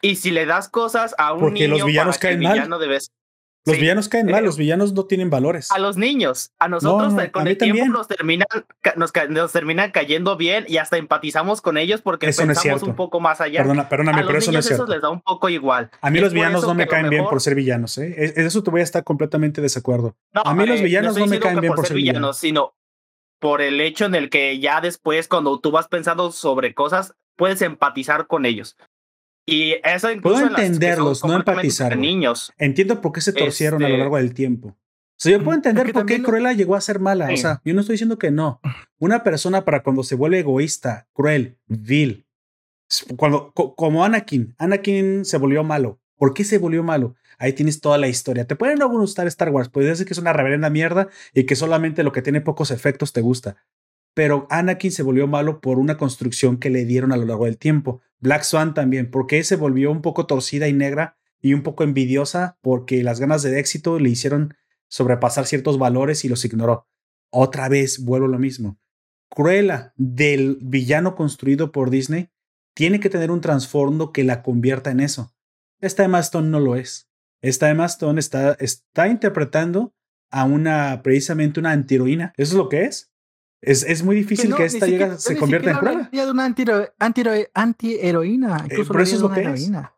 Y 0.00 0.16
si 0.16 0.30
le 0.30 0.46
das 0.46 0.68
cosas 0.68 1.14
a 1.18 1.32
un 1.32 1.40
Porque 1.40 1.66
niño 1.66 1.78
los 1.78 1.86
villanos 1.86 2.18
caen 2.18 2.40
mal. 2.40 2.52
villano 2.54 2.78
de 2.78 2.86
vez- 2.88 3.10
Los 3.66 3.74
Sí. 3.76 3.82
villanos 3.82 4.08
caen 4.08 4.26
mal, 4.30 4.42
Eh, 4.44 4.46
los 4.46 4.56
villanos 4.56 4.92
no 4.94 5.04
tienen 5.04 5.28
valores. 5.28 5.70
a 5.72 5.78
los 5.78 5.98
niños, 5.98 6.52
a 6.58 6.68
nosotros 6.68 7.12
no, 7.12 7.20
eh, 7.20 7.30
con 7.30 7.46
a 7.46 7.50
el 7.50 7.58
tiempo 7.58 7.84
nos 7.92 8.08
terminan, 8.08 8.46
nos, 8.96 9.12
nos 9.28 9.52
terminan 9.52 9.90
cayendo 9.90 10.36
bien 10.38 10.64
y 10.68 10.78
hasta 10.78 10.96
empatizamos 10.96 11.60
con 11.60 11.76
ellos 11.76 12.00
porque 12.00 12.28
Eso 12.28 12.46
no 12.46 12.52
es 12.52 12.58
pensamos 12.58 12.80
cierto. 12.80 12.86
un 12.90 12.96
poco 12.96 13.20
más 13.20 13.42
allá. 13.42 13.60
Perdona, 13.60 13.88
perdóname, 13.90 14.18
a 14.18 14.20
los 14.22 14.26
pero 14.28 14.38
eso 14.38 14.46
no 14.46 14.52
niños 14.52 14.64
es 14.66 14.70
eso 14.70 14.76
cierto. 14.86 14.92
les 14.94 15.02
da 15.02 15.10
un 15.10 15.20
poco 15.20 15.50
igual. 15.50 15.90
A 16.00 16.08
mí 16.08 16.16
Es 16.18 16.24
los 16.24 16.32
villanos 16.32 16.60
eso 16.60 16.68
no 16.68 16.74
me 16.76 16.86
caen 16.86 17.10
bien 17.10 17.20
mejor- 17.22 17.30
por 17.34 17.40
ser 17.42 17.54
villanos, 17.56 17.98
¿eh? 17.98 18.14
Es- 18.16 18.38
Eso 18.38 18.62
te 18.62 18.70
voy 18.70 18.80
a 18.80 18.84
estar 18.84 19.04
completamente 19.04 19.60
desacuerdo. 19.60 20.16
No, 20.32 20.42
A 20.46 20.54
mí 20.54 20.64
los 20.64 20.80
eh, 20.80 20.84
villanos 20.84 21.08
estoy 21.10 21.24
no 21.24 21.28
me 21.28 21.38
caen 21.40 21.60
bien 21.60 21.74
por 21.74 21.84
ser 21.86 21.96
villanos. 21.96 22.20
villanos, 22.20 22.38
sino 22.38 22.74
por 23.38 23.60
el 23.60 23.80
hecho 23.82 24.06
en 24.06 24.14
el 24.14 24.30
que 24.30 24.58
ya 24.60 24.80
después, 24.80 25.28
cuando 25.28 25.60
tú 25.60 25.72
vas 25.72 25.88
pensando 25.88 26.32
sobre 26.32 26.72
cosas, 26.74 27.14
puedes 27.36 27.60
empatizar 27.60 28.26
con 28.28 28.46
ellos. 28.46 28.76
Y 29.50 29.76
eso 29.82 30.10
incluso 30.10 30.40
Puedo 30.40 30.46
en 30.58 30.64
entenderlos, 30.64 31.24
no 31.24 31.34
empatizar, 31.36 31.96
niños. 31.96 32.52
Entiendo 32.58 33.00
por 33.00 33.12
qué 33.12 33.20
se 33.20 33.32
torcieron 33.32 33.82
a 33.82 33.88
lo 33.88 33.94
Este- 33.94 33.98
largo 34.00 34.16
del 34.18 34.34
tiempo. 34.34 34.68
O 34.68 35.20
sea, 35.20 35.32
yo 35.32 35.38
puedo 35.38 35.52
Es 35.52 35.56
entender 35.58 35.86
que 35.86 35.92
por 35.92 36.06
qué 36.06 36.22
Cruella 36.22 36.52
llegó 36.52 36.76
a 36.76 36.80
ser 36.80 37.00
mala. 37.00 37.26
O 37.26 37.30
Sí. 37.30 37.38
sea, 37.38 37.60
yo 37.64 37.74
no 37.74 37.80
estoy 37.80 37.94
diciendo 37.94 38.18
que 38.18 38.30
no. 38.30 38.60
Una 38.98 39.24
persona 39.24 39.64
para 39.64 39.82
cuando 39.82 40.02
se 40.04 40.14
vuelve 40.14 40.38
egoísta, 40.40 41.08
cruel, 41.12 41.58
vil, 41.66 42.26
cuando, 43.16 43.52
co- 43.52 43.74
como 43.74 44.04
Anakin, 44.04 44.54
Anakin 44.58 45.24
se 45.24 45.36
volvió 45.38 45.64
malo. 45.64 46.00
¿Por 46.16 46.34
qué 46.34 46.44
se 46.44 46.58
volvió 46.58 46.82
malo? 46.82 47.14
Ahí 47.38 47.52
tienes 47.52 47.80
toda 47.80 47.96
la 47.98 48.08
historia. 48.08 48.44
Te 48.46 48.56
pueden 48.56 48.78
no 48.78 48.88
gustar 48.88 49.26
Star 49.28 49.50
Wars, 49.50 49.68
puede 49.68 49.88
decir 49.88 50.04
que 50.06 50.12
es 50.12 50.18
una 50.18 50.32
reverenda 50.32 50.68
mierda 50.70 51.08
y 51.32 51.44
que 51.44 51.54
solamente 51.56 52.02
lo 52.02 52.12
que 52.12 52.22
tiene 52.22 52.40
pocos 52.40 52.70
efectos 52.70 53.12
te 53.12 53.20
gusta. 53.20 53.56
Pero 54.18 54.48
Anakin 54.50 54.90
se 54.90 55.04
volvió 55.04 55.28
malo 55.28 55.60
por 55.60 55.78
una 55.78 55.96
construcción 55.96 56.56
que 56.56 56.70
le 56.70 56.84
dieron 56.84 57.12
a 57.12 57.16
lo 57.16 57.24
largo 57.24 57.44
del 57.44 57.56
tiempo. 57.56 58.00
Black 58.18 58.42
Swan 58.42 58.74
también, 58.74 59.12
porque 59.12 59.44
se 59.44 59.54
volvió 59.54 59.92
un 59.92 60.02
poco 60.02 60.26
torcida 60.26 60.66
y 60.66 60.72
negra 60.72 61.16
y 61.40 61.54
un 61.54 61.62
poco 61.62 61.84
envidiosa 61.84 62.58
porque 62.60 63.04
las 63.04 63.20
ganas 63.20 63.44
de 63.44 63.60
éxito 63.60 64.00
le 64.00 64.10
hicieron 64.10 64.56
sobrepasar 64.88 65.46
ciertos 65.46 65.78
valores 65.78 66.24
y 66.24 66.28
los 66.28 66.44
ignoró. 66.44 66.88
Otra 67.30 67.68
vez 67.68 68.04
vuelvo 68.04 68.26
a 68.26 68.30
lo 68.30 68.40
mismo. 68.40 68.80
Cruella 69.28 69.92
del 69.94 70.58
villano 70.62 71.14
construido 71.14 71.70
por 71.70 71.88
Disney 71.88 72.28
tiene 72.74 72.98
que 72.98 73.10
tener 73.10 73.30
un 73.30 73.40
trasfondo 73.40 74.10
que 74.10 74.24
la 74.24 74.42
convierta 74.42 74.90
en 74.90 74.98
eso. 74.98 75.32
Esta 75.80 76.02
Emma 76.02 76.18
Stone 76.18 76.48
no 76.48 76.58
lo 76.58 76.74
es. 76.74 77.08
Esta 77.40 77.70
Emma 77.70 77.86
Stone 77.86 78.18
está, 78.18 78.56
está 78.58 79.06
interpretando 79.06 79.94
a 80.28 80.42
una, 80.42 81.02
precisamente 81.04 81.60
una 81.60 81.70
antiheroína. 81.70 82.32
Eso 82.36 82.54
es 82.54 82.58
lo 82.58 82.68
que 82.68 82.82
es. 82.82 83.12
Es, 83.60 83.82
es 83.82 84.02
muy 84.04 84.14
difícil 84.16 84.50
no, 84.50 84.56
que 84.56 84.64
esta 84.66 84.86
siquiera- 84.86 85.06
llegue, 85.06 85.16
yo 85.16 85.20
se 85.20 85.34
ni 85.34 85.40
convierta 85.40 85.70
en 85.70 85.76
hablaría 85.76 86.24
de 86.24 86.30
una 86.30 86.46
antihero- 86.48 86.92
antihero- 86.98 87.48
antiheroína. 87.54 88.60
Incluso 88.64 88.92
pero 88.92 89.02
eso 89.04 89.16
es 89.16 89.22
hablaría 89.22 89.22
lo 89.22 89.28
de 89.28 89.34
que 89.34 89.40
una 89.48 89.54
es. 89.54 89.60
heroína. 89.62 89.94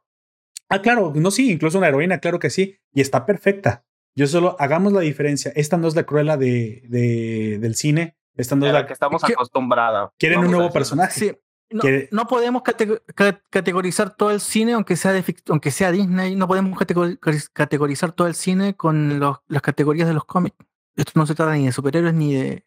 Ah, 0.69 0.81
claro, 0.83 1.13
no, 1.15 1.31
sí, 1.31 1.51
incluso 1.53 1.79
una 1.79 1.89
heroína, 1.89 2.19
claro 2.19 2.39
que 2.39 2.49
sí, 2.51 2.77
y 2.95 3.01
está 3.01 3.27
perfecta. 3.27 3.85
Yo 4.17 4.27
solo 4.27 4.57
hagamos 4.59 4.93
la 4.93 5.01
diferencia. 5.01 5.53
Esta 5.55 5.77
no 5.77 5.89
es 5.89 5.95
la 5.97 6.05
Cruella 6.05 6.37
de, 6.37 6.83
de- 6.89 7.59
del 7.61 7.75
cine. 7.75 8.17
Esta 8.37 8.55
no 8.57 8.63
de 8.63 8.69
es 8.69 8.73
la 8.75 8.81
la 8.81 8.87
que 8.87 8.93
estamos 8.93 9.23
acostumbrados. 9.25 10.11
Quieren 10.19 10.39
un 10.39 10.45
Vamos 10.47 10.57
nuevo 10.59 10.73
personaje. 10.73 11.21
Sí. 11.21 11.33
No, 11.73 11.83
no 12.11 12.27
podemos 12.27 12.63
catego- 12.63 13.01
ca- 13.15 13.41
categorizar 13.51 14.17
todo 14.17 14.33
el 14.33 14.41
cine, 14.41 14.73
aunque 14.73 14.97
sea, 14.97 15.13
de 15.13 15.23
aunque 15.49 15.71
sea 15.71 15.93
Disney, 15.93 16.35
no 16.35 16.49
podemos 16.49 16.77
catego- 16.77 17.17
categorizar 17.53 18.11
todo 18.13 18.27
el 18.27 18.35
cine 18.35 18.75
con 18.75 19.21
los- 19.21 19.39
las 19.47 19.63
categorías 19.63 20.09
de 20.09 20.15
los 20.15 20.25
cómics. 20.25 20.57
Esto 20.97 21.13
no 21.15 21.27
se 21.27 21.35
trata 21.37 21.53
ni 21.55 21.67
de 21.67 21.73
superhéroes 21.73 22.15
ni 22.15 22.35
de 22.35 22.65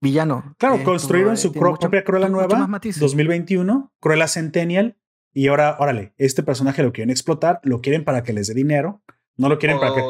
villanos. 0.00 0.44
Claro, 0.58 0.76
Esto, 0.76 0.90
construyeron 0.90 1.34
eh, 1.34 1.36
su 1.36 1.52
cro- 1.52 1.70
mucho- 1.70 1.80
propia 1.80 2.04
Cruella 2.04 2.28
nueva, 2.28 2.58
más 2.58 2.68
matices. 2.68 3.00
2021, 3.00 3.92
Cruella 4.00 4.28
Centennial, 4.28 4.96
y 5.32 5.48
ahora, 5.48 5.76
órale, 5.78 6.12
este 6.18 6.42
personaje 6.42 6.82
lo 6.82 6.92
quieren 6.92 7.10
explotar, 7.10 7.60
lo 7.62 7.80
quieren 7.80 8.04
para 8.04 8.22
que 8.22 8.32
les 8.32 8.46
dé 8.48 8.54
dinero, 8.54 9.02
no 9.36 9.48
lo 9.48 9.58
quieren 9.58 9.78
para, 9.78 9.94
que, 9.94 10.02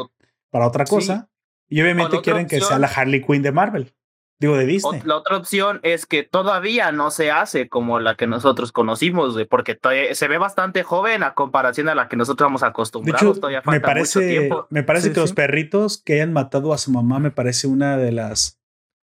para 0.51 0.67
otra 0.67 0.87
sí. 0.87 0.95
cosa, 0.95 1.31
y 1.69 1.81
obviamente 1.83 2.21
quieren 2.23 2.47
que 2.47 2.61
sea 2.61 2.79
la 2.79 2.87
Harley 2.89 3.23
Quinn 3.25 3.43
de 3.43 3.53
Marvel, 3.53 3.95
digo 4.41 4.57
de 4.57 4.65
Disney. 4.67 5.03
La 5.05 5.17
otra 5.17 5.37
opción 5.37 5.79
es 5.83 6.07
que 6.07 6.23
todavía 6.23 6.91
no 6.91 7.11
se 7.11 7.31
hace 7.31 7.69
como 7.69 8.01
la 8.01 8.15
que 8.17 8.27
nosotros 8.27 8.73
conocimos, 8.73 9.37
porque 9.51 9.75
todavía 9.75 10.15
se 10.15 10.27
ve 10.27 10.39
bastante 10.39 10.83
joven 10.83 11.23
a 11.23 11.35
comparación 11.35 11.89
a 11.91 11.95
la 11.95 12.09
que 12.09 12.17
nosotros 12.17 12.47
estamos 12.47 12.63
De 12.63 12.67
acostumbrados. 12.69 13.23
hecho, 13.23 13.35
todavía 13.35 13.63
me 13.67 13.73
mucho 13.75 13.83
parece, 13.87 14.29
tiempo. 14.29 14.67
me 14.71 14.83
parece 14.83 15.09
Sí, 15.09 15.15
que 15.15 15.21
los 15.21 15.33
perritos 15.35 15.99
que 16.03 16.15
hayan 16.15 16.33
matado 16.33 16.73
a 16.73 16.79
su 16.79 16.91
mamá 16.91 17.19
me 17.19 17.31
parece 17.31 17.67
una 17.67 17.97
de 17.99 18.13
las 18.13 18.60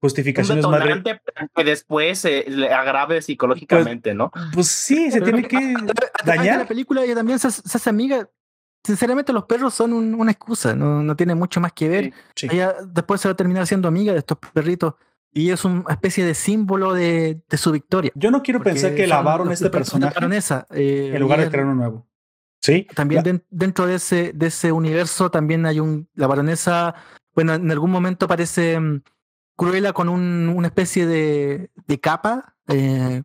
Un 0.05 0.09
justificaciones 0.09 0.67
más... 0.67 0.83
re- 0.83 1.03
que 1.55 1.63
después 1.63 2.19
se 2.19 2.45
le 2.49 2.71
agrave 2.73 3.21
psicológicamente, 3.21 4.13
¿no? 4.13 4.31
Pues 4.53 4.67
sí, 4.67 5.11
se 5.11 5.21
tiene 5.21 5.43
que 5.47 5.57
de 5.57 5.75
dañar. 6.25 6.59
la 6.59 6.65
película 6.67 7.03
ella 7.03 7.15
también 7.15 7.39
se, 7.39 7.49
se 7.51 7.77
hace 7.77 7.89
amiga. 7.89 8.29
Sinceramente, 8.83 9.33
los 9.33 9.45
perros 9.45 9.73
son 9.73 9.93
un- 9.93 10.13
una 10.13 10.31
excusa, 10.31 10.75
no, 10.75 11.01
no 11.01 11.15
tiene 11.15 11.33
mucho 11.33 11.59
más 11.59 11.73
que 11.73 11.89
ver. 11.89 12.13
Sí. 12.35 12.47
Ella 12.51 12.75
después 12.87 13.19
se 13.21 13.27
va 13.27 13.33
a 13.33 13.35
terminar 13.35 13.65
siendo 13.65 13.87
amiga 13.87 14.13
de 14.13 14.19
estos 14.19 14.37
perritos 14.53 14.93
y 15.33 15.49
es 15.49 15.65
una 15.65 15.83
especie 15.89 16.23
de 16.23 16.33
símbolo 16.35 16.93
de, 16.93 17.41
de 17.49 17.57
su 17.57 17.71
victoria. 17.71 18.11
Yo 18.15 18.29
no 18.31 18.43
quiero 18.43 18.61
pensar 18.61 18.93
que 18.95 19.07
lavaron 19.07 19.51
este 19.51 19.65
de 19.65 19.69
personaje 19.71 20.13
baronesa, 20.13 20.67
eh, 20.71 21.11
en 21.13 21.19
lugar 21.21 21.39
de 21.41 21.49
crear 21.49 21.65
uno 21.65 21.75
nuevo. 21.75 22.07
Sí, 22.61 22.87
También 22.95 23.21
den- 23.23 23.43
dentro 23.49 23.85
de 23.85 23.95
ese, 23.95 24.31
de 24.33 24.47
ese 24.47 24.71
universo 24.71 25.29
también 25.29 25.65
hay 25.65 25.79
un. 25.79 26.07
La 26.15 26.25
baronesa, 26.27 26.95
bueno, 27.35 27.53
en 27.53 27.69
algún 27.69 27.91
momento 27.91 28.25
aparece 28.25 28.79
mm, 28.79 29.01
Cruella 29.55 29.93
con 29.93 30.09
un, 30.09 30.49
una 30.49 30.67
especie 30.67 31.05
de, 31.05 31.71
de 31.87 31.99
capa, 31.99 32.55
eh, 32.67 33.23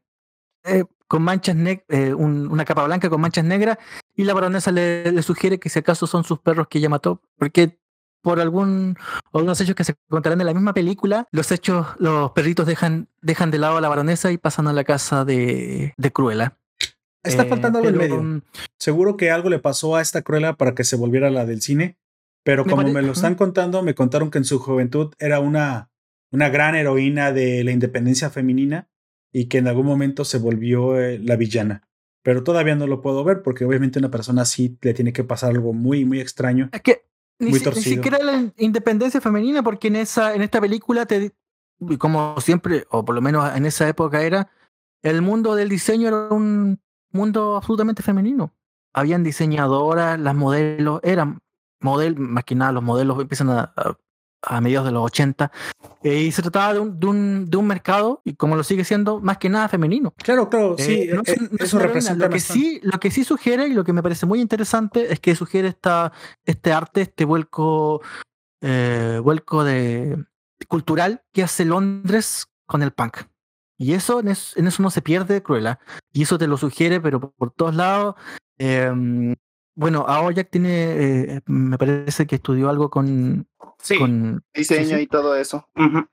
eh, 0.65 0.85
con 1.09 1.23
manchas 1.23 1.57
negras, 1.57 1.85
una 2.17 2.65
capa 2.65 2.85
blanca 2.85 3.11
con 3.11 3.21
manchas 3.21 3.45
negras, 3.45 3.79
y 4.15 4.25
la 4.25 4.35
baronesa 4.35 4.71
le, 4.71 5.11
le 5.11 5.23
sugiere 5.23 5.59
que 5.59 5.69
si 5.69 5.79
acaso 5.81 6.07
son 6.07 6.23
sus 6.25 6.39
perros 6.39 6.69
que 6.69 6.79
ella 6.79 6.89
mató, 6.89 7.21
porque 7.37 7.79
por 8.23 8.39
algún 8.39 8.97
algunos 9.33 9.61
hechos 9.61 9.75
que 9.75 9.83
se 9.83 9.95
contarán 10.09 10.41
en 10.41 10.47
la 10.47 10.55
misma 10.55 10.75
película, 10.75 11.27
los 11.33 11.51
hechos, 11.51 11.87
los 11.99 12.31
perritos 12.33 12.67
dejan, 12.67 13.09
dejan 13.23 13.51
de 13.51 13.59
lado 13.59 13.79
a 13.79 13.81
la 13.81 13.89
baronesa 13.89 14.31
y 14.31 14.39
pasan 14.39 14.69
a 14.69 14.73
la 14.73 14.85
casa 14.85 15.25
de, 15.25 15.95
de 15.97 16.13
Cruella. 16.13 16.59
está 17.25 17.45
Eh, 17.45 17.49
faltando 17.49 17.79
algo 17.79 17.89
en 17.91 17.97
medio. 17.97 18.43
Seguro 18.79 19.17
que 19.17 19.31
algo 19.31 19.49
le 19.49 19.59
pasó 19.59 19.97
a 19.97 20.03
esta 20.03 20.23
Cruella 20.23 20.53
para 20.53 20.75
que 20.75 20.85
se 20.85 20.97
volviera 20.97 21.31
la 21.31 21.47
del 21.47 21.63
cine, 21.63 21.97
pero 22.45 22.65
como 22.65 22.83
me 22.83 23.03
lo 23.03 23.13
están 23.13 23.35
contando, 23.35 23.83
me 23.83 23.95
contaron 23.95 24.31
que 24.31 24.39
en 24.39 24.45
su 24.45 24.59
juventud 24.59 25.15
era 25.19 25.41
una, 25.41 25.91
una 26.33 26.49
gran 26.49 26.75
heroína 26.75 27.33
de 27.33 27.65
la 27.65 27.71
independencia 27.73 28.31
femenina 28.31 28.89
y 29.33 29.47
que 29.47 29.59
en 29.59 29.69
algún 29.69 29.87
momento 29.87 30.25
se 30.25 30.39
volvió 30.39 30.99
eh, 31.01 31.19
la 31.19 31.37
villana. 31.37 31.89
Pero 32.23 32.45
todavía 32.45 32.75
no 32.75 32.87
lo 32.87 33.01
puedo 33.01 33.25
ver 33.25 33.43
porque 33.43 33.65
obviamente 33.65 33.99
una 33.99 34.11
persona 34.11 34.43
así 34.43 34.77
le 34.83 34.93
tiene 34.95 35.13
que 35.13 35.25
pasar 35.25 35.51
algo 35.51 35.73
muy, 35.73 36.05
muy 36.05 36.21
extraño. 36.21 36.69
Es 36.73 36.83
que 36.83 37.07
ni, 37.39 37.51
Muy 37.51 37.59
si- 37.59 37.65
ni 37.65 37.71
torcido. 37.73 37.97
siquiera 37.97 38.19
la 38.25 38.35
in- 38.37 38.53
independencia 38.59 39.21
femenina, 39.21 39.63
porque 39.63 39.89
en 39.89 39.97
esa, 39.97 40.35
en 40.35 40.43
esta 40.43 40.61
película 40.61 41.07
te 41.07 41.33
como 41.99 42.39
siempre, 42.41 42.85
o 42.91 43.05
por 43.05 43.15
lo 43.15 43.23
menos 43.23 43.57
en 43.57 43.65
esa 43.65 43.89
época 43.89 44.23
era, 44.23 44.51
el 45.03 45.23
mundo 45.23 45.55
del 45.55 45.71
diseño 45.71 46.09
era 46.09 46.29
un 46.29 46.79
mundo 47.11 47.57
absolutamente 47.57 48.03
femenino. 48.03 48.53
Habían 48.93 49.23
diseñadoras, 49.25 50.21
las 50.21 50.35
modelos, 50.35 51.01
eran 51.03 51.41
modelos, 51.81 52.19
más 52.21 52.45
que 52.45 52.55
nada 52.55 52.73
los 52.73 52.83
modelos 52.83 53.19
empiezan 53.19 53.49
a, 53.49 53.73
a, 53.75 53.97
a 54.43 54.61
mediados 54.61 54.87
de 54.87 54.93
los 54.93 55.05
80, 55.05 55.51
eh, 56.03 56.23
y 56.23 56.33
se 56.33 56.41
trataba 56.43 56.75
de 56.75 56.81
un, 56.81 56.99
de, 56.99 57.07
un, 57.07 57.51
de 57.51 57.57
un 57.57 57.67
mercado, 57.67 58.23
y 58.25 58.35
como 58.35 58.57
lo 58.57 58.63
sigue 58.65 58.85
siendo, 58.85 59.21
más 59.21 59.39
que 59.39 59.49
nada 59.49 59.69
femenino. 59.69 60.15
Claro, 60.17 60.49
claro, 60.49 60.77
sí, 60.79 61.03
Eh, 61.03 61.11
no 61.15 61.21
eh, 61.21 61.25
es 61.27 61.39
un- 61.41 61.49
no 61.59 61.65
eso 61.65 61.79
representa 61.79 62.25
Lo 62.27 62.31
que, 62.33 62.41
sí, 62.41 62.81
lo 62.83 62.99
que 63.01 63.11
sí 63.11 63.25
sugiere 63.25 63.67
y 63.69 63.75
lo 63.75 63.85
que 63.85 63.93
me 63.93 64.03
parece 64.03 64.25
muy 64.27 64.41
interesante 64.41 65.13
es 65.13 65.21
que 65.21 65.35
sugiere 65.35 65.69
esta, 65.69 66.13
este 66.45 66.73
arte, 66.73 67.03
este 67.03 67.25
vuelco, 67.25 68.01
eh, 68.63 69.21
vuelco 69.23 69.63
de, 69.65 70.25
cultural 70.69 71.23
que 71.33 71.43
hace 71.43 71.65
Londres 71.65 72.47
con 72.67 72.83
el 72.83 72.93
punk. 72.93 73.19
Y 73.79 73.95
eso 73.95 74.21
en, 74.21 74.29
es- 74.29 74.57
en 74.57 74.67
eso 74.67 74.83
no 74.83 74.91
se 74.91 75.01
pierde 75.03 75.43
Cruella. 75.43 75.81
Y 76.13 76.23
eso 76.23 76.39
te 76.39 76.47
lo 76.47 76.57
sugiere, 76.57 77.01
pero 77.01 77.19
por, 77.21 77.33
por 77.33 77.51
todos 77.51 77.75
lados. 77.75 78.15
Bueno, 79.81 80.05
Aoyak 80.07 80.51
tiene, 80.51 80.71
eh, 81.37 81.41
me 81.47 81.79
parece 81.79 82.27
que 82.27 82.37
estudió 82.37 82.69
algo 82.71 82.91
con, 82.91 83.47
Sí, 83.83 83.99
con 83.99 84.45
diseño 84.55 84.85
sí, 84.89 84.95
sí. 84.97 85.01
y 85.03 85.07
todo 85.07 85.35
eso. 85.35 85.67
Ujú. 85.75 86.07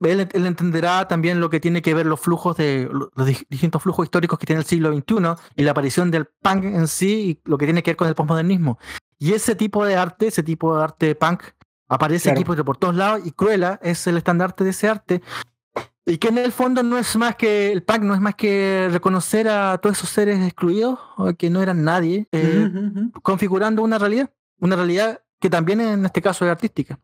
él, 0.00 0.28
él 0.32 0.46
entenderá 0.46 1.06
también 1.06 1.38
lo 1.40 1.48
que 1.48 1.60
tiene 1.60 1.80
que 1.82 1.94
ver 1.94 2.06
los 2.06 2.18
flujos 2.18 2.56
de 2.56 2.90
los 2.90 3.26
di- 3.26 3.46
distintos 3.48 3.80
flujos 3.82 4.04
históricos 4.06 4.38
que 4.38 4.46
tiene 4.46 4.60
el 4.60 4.66
siglo 4.66 4.92
XXI 4.92 5.34
y 5.54 5.62
la 5.62 5.70
aparición 5.70 6.10
del 6.10 6.26
punk 6.26 6.64
en 6.64 6.88
sí 6.88 7.38
y 7.44 7.48
lo 7.48 7.56
que 7.58 7.66
tiene 7.66 7.82
que 7.84 7.92
ver 7.92 7.96
con 7.96 8.08
el 8.08 8.14
postmodernismo. 8.16 8.78
Y 9.18 9.32
ese 9.34 9.54
tipo 9.54 9.84
de 9.84 9.94
arte, 9.94 10.26
ese 10.26 10.42
tipo 10.42 10.76
de 10.76 10.82
arte 10.82 11.14
punk, 11.14 11.44
aparece 11.88 12.24
Claro. 12.30 12.40
aquí 12.40 12.44
por, 12.44 12.64
por 12.64 12.76
todos 12.76 12.96
lados 12.96 13.20
y 13.24 13.30
Cruella 13.30 13.78
es 13.82 14.04
el 14.08 14.16
estandarte 14.16 14.64
de 14.64 14.70
ese 14.70 14.88
arte. 14.88 15.22
Y 16.04 16.18
que 16.18 16.28
en 16.28 16.38
el 16.38 16.50
fondo 16.50 16.82
no 16.82 16.98
es 16.98 17.14
más 17.16 17.36
que 17.36 17.70
el 17.70 17.82
pack, 17.84 18.02
no 18.02 18.14
es 18.14 18.20
más 18.20 18.34
que 18.34 18.88
reconocer 18.90 19.48
a 19.48 19.78
todos 19.78 19.98
esos 19.98 20.10
seres 20.10 20.40
excluidos, 20.42 20.98
o 21.16 21.32
que 21.34 21.48
no 21.48 21.62
eran 21.62 21.84
nadie, 21.84 22.26
eh, 22.32 22.70
configurando 23.22 23.82
una 23.82 23.98
realidad, 23.98 24.30
una 24.58 24.74
realidad 24.74 25.22
que 25.40 25.48
también 25.48 25.80
en 25.80 26.04
este 26.04 26.20
caso 26.20 26.44
es 26.44 26.50
artística. 26.50 26.98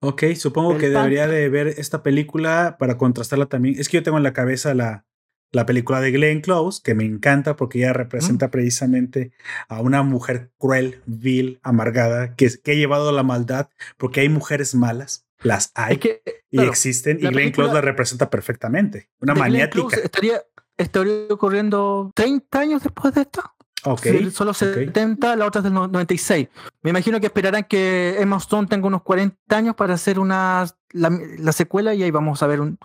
Ok, 0.00 0.24
supongo 0.36 0.72
El 0.72 0.78
que 0.78 0.86
punk. 0.88 0.96
debería 0.96 1.26
de 1.26 1.48
ver 1.48 1.66
esta 1.66 2.02
película 2.02 2.76
para 2.78 2.98
contrastarla 2.98 3.46
también. 3.46 3.76
Es 3.78 3.88
que 3.88 3.96
yo 3.96 4.02
tengo 4.02 4.18
en 4.18 4.22
la 4.22 4.34
cabeza 4.34 4.74
la, 4.74 5.06
la 5.50 5.64
película 5.64 6.02
de 6.02 6.10
Glenn 6.10 6.42
Close, 6.42 6.82
que 6.84 6.94
me 6.94 7.04
encanta 7.04 7.56
porque 7.56 7.78
ella 7.78 7.94
representa 7.94 8.50
precisamente 8.50 9.32
a 9.68 9.80
una 9.80 10.02
mujer 10.02 10.50
cruel, 10.58 11.00
vil, 11.06 11.58
amargada, 11.62 12.34
que, 12.34 12.50
que 12.62 12.72
ha 12.72 12.74
llevado 12.74 13.12
la 13.12 13.22
maldad, 13.22 13.70
porque 13.96 14.20
hay 14.20 14.28
mujeres 14.28 14.74
malas, 14.74 15.26
las 15.44 15.70
hay 15.74 15.94
Es 15.94 15.98
que, 16.00 16.22
y 16.50 16.60
existen, 16.62 17.18
y 17.20 17.26
Glenn 17.28 17.52
Close 17.52 17.72
la 17.72 17.80
representa 17.80 18.28
perfectamente. 18.30 19.10
Una 19.20 19.34
maniática. 19.34 19.96
Estaría, 19.96 20.42
estaría 20.76 21.26
ocurriendo 21.30 22.10
30 22.14 22.58
años 22.58 22.82
después 22.82 23.14
de 23.14 23.20
esto. 23.22 23.42
Ok. 23.86 24.00
Sí, 24.02 24.30
Solo 24.30 24.54
70, 24.54 25.36
la 25.36 25.44
otra 25.46 25.58
es 25.60 25.64
del 25.64 25.74
no- 25.74 25.86
96. 25.86 26.48
Me 26.82 26.90
imagino 26.90 27.20
que 27.20 27.26
esperarán 27.26 27.64
que 27.64 28.16
Emma 28.18 28.38
Stone 28.38 28.66
tenga 28.66 28.86
unos 28.86 29.02
40 29.02 29.36
años 29.56 29.74
para 29.74 29.94
hacer 29.94 30.18
una 30.18 30.66
la, 30.92 31.10
la 31.38 31.52
secuela 31.52 31.92
y 31.94 32.02
ahí 32.02 32.10
vamos 32.10 32.42
a 32.42 32.46
ver 32.46 32.60
un. 32.62 32.78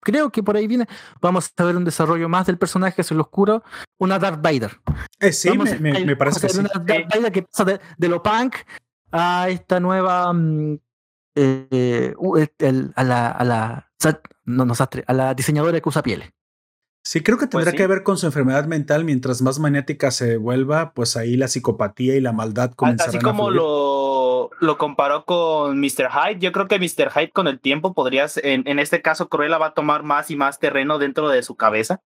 Creo 0.00 0.30
que 0.30 0.42
por 0.44 0.56
ahí 0.56 0.66
viene. 0.68 0.86
Vamos 1.20 1.50
a 1.56 1.64
ver 1.64 1.76
un 1.76 1.84
desarrollo 1.84 2.28
más 2.28 2.46
del 2.46 2.58
personaje 2.58 3.00
hacia 3.00 3.16
lo 3.16 3.22
oscuro. 3.24 3.64
Una 3.98 4.18
Darth 4.20 4.40
Vader. 4.42 4.78
Eh, 5.18 5.32
sí, 5.32 5.48
Vamos 5.48 5.70
me, 5.70 5.76
a- 5.76 5.80
me- 5.80 5.92
ahí 5.96 6.04
me 6.04 6.14
parece 6.14 6.40
que 6.40 6.48
sí. 6.50 6.58
Una 6.60 6.68
Darth 6.72 7.08
Vader 7.12 7.32
que 7.32 7.42
pasa 7.42 7.64
de, 7.64 7.80
de 7.98 8.08
lo 8.08 8.22
punk 8.22 8.54
a 9.10 9.48
esta 9.48 9.80
nueva. 9.80 10.32
mm, 10.32 10.78
eh, 11.34 12.14
uh, 12.16 12.36
el- 12.58 12.92
a 12.96 13.04
la. 13.04 13.30
A 13.30 13.44
la 13.44 13.90
no, 14.44 14.64
no, 14.66 14.74
sastre, 14.74 15.04
a 15.06 15.12
la 15.14 15.32
diseñadora 15.34 15.80
que 15.80 15.88
usa 15.88 16.02
pieles. 16.02 16.30
Sí, 17.06 17.22
creo 17.22 17.38
que 17.38 17.46
tendrá 17.46 17.70
sí. 17.70 17.76
que 17.76 17.86
ver 17.86 18.02
con 18.02 18.16
su 18.18 18.26
enfermedad 18.26 18.66
mental. 18.66 19.04
Mientras 19.04 19.40
más 19.42 19.58
maniática 19.58 20.10
se 20.10 20.36
vuelva, 20.36 20.92
pues 20.92 21.16
ahí 21.16 21.36
la 21.36 21.48
psicopatía 21.48 22.16
y 22.16 22.20
la 22.20 22.32
maldad 22.32 22.72
comenzarán 22.72 23.08
Así 23.10 23.18
a 23.18 23.20
como 23.20 23.44
fluir. 23.44 23.56
lo, 23.56 24.50
lo 24.60 24.78
comparó 24.78 25.24
con 25.24 25.78
Mr. 25.80 26.08
Hyde, 26.10 26.38
yo 26.40 26.52
creo 26.52 26.66
que 26.68 26.78
Mr. 26.78 27.10
Hyde 27.10 27.30
con 27.32 27.46
el 27.46 27.60
tiempo 27.60 27.92
podrías, 27.94 28.38
en, 28.38 28.66
en 28.66 28.78
este 28.78 29.02
caso, 29.02 29.28
Cruella 29.28 29.58
va 29.58 29.66
a 29.68 29.74
tomar 29.74 30.02
más 30.02 30.30
y 30.30 30.36
más 30.36 30.58
terreno 30.58 30.98
dentro 30.98 31.28
de 31.28 31.42
su 31.42 31.56
cabeza. 31.56 32.00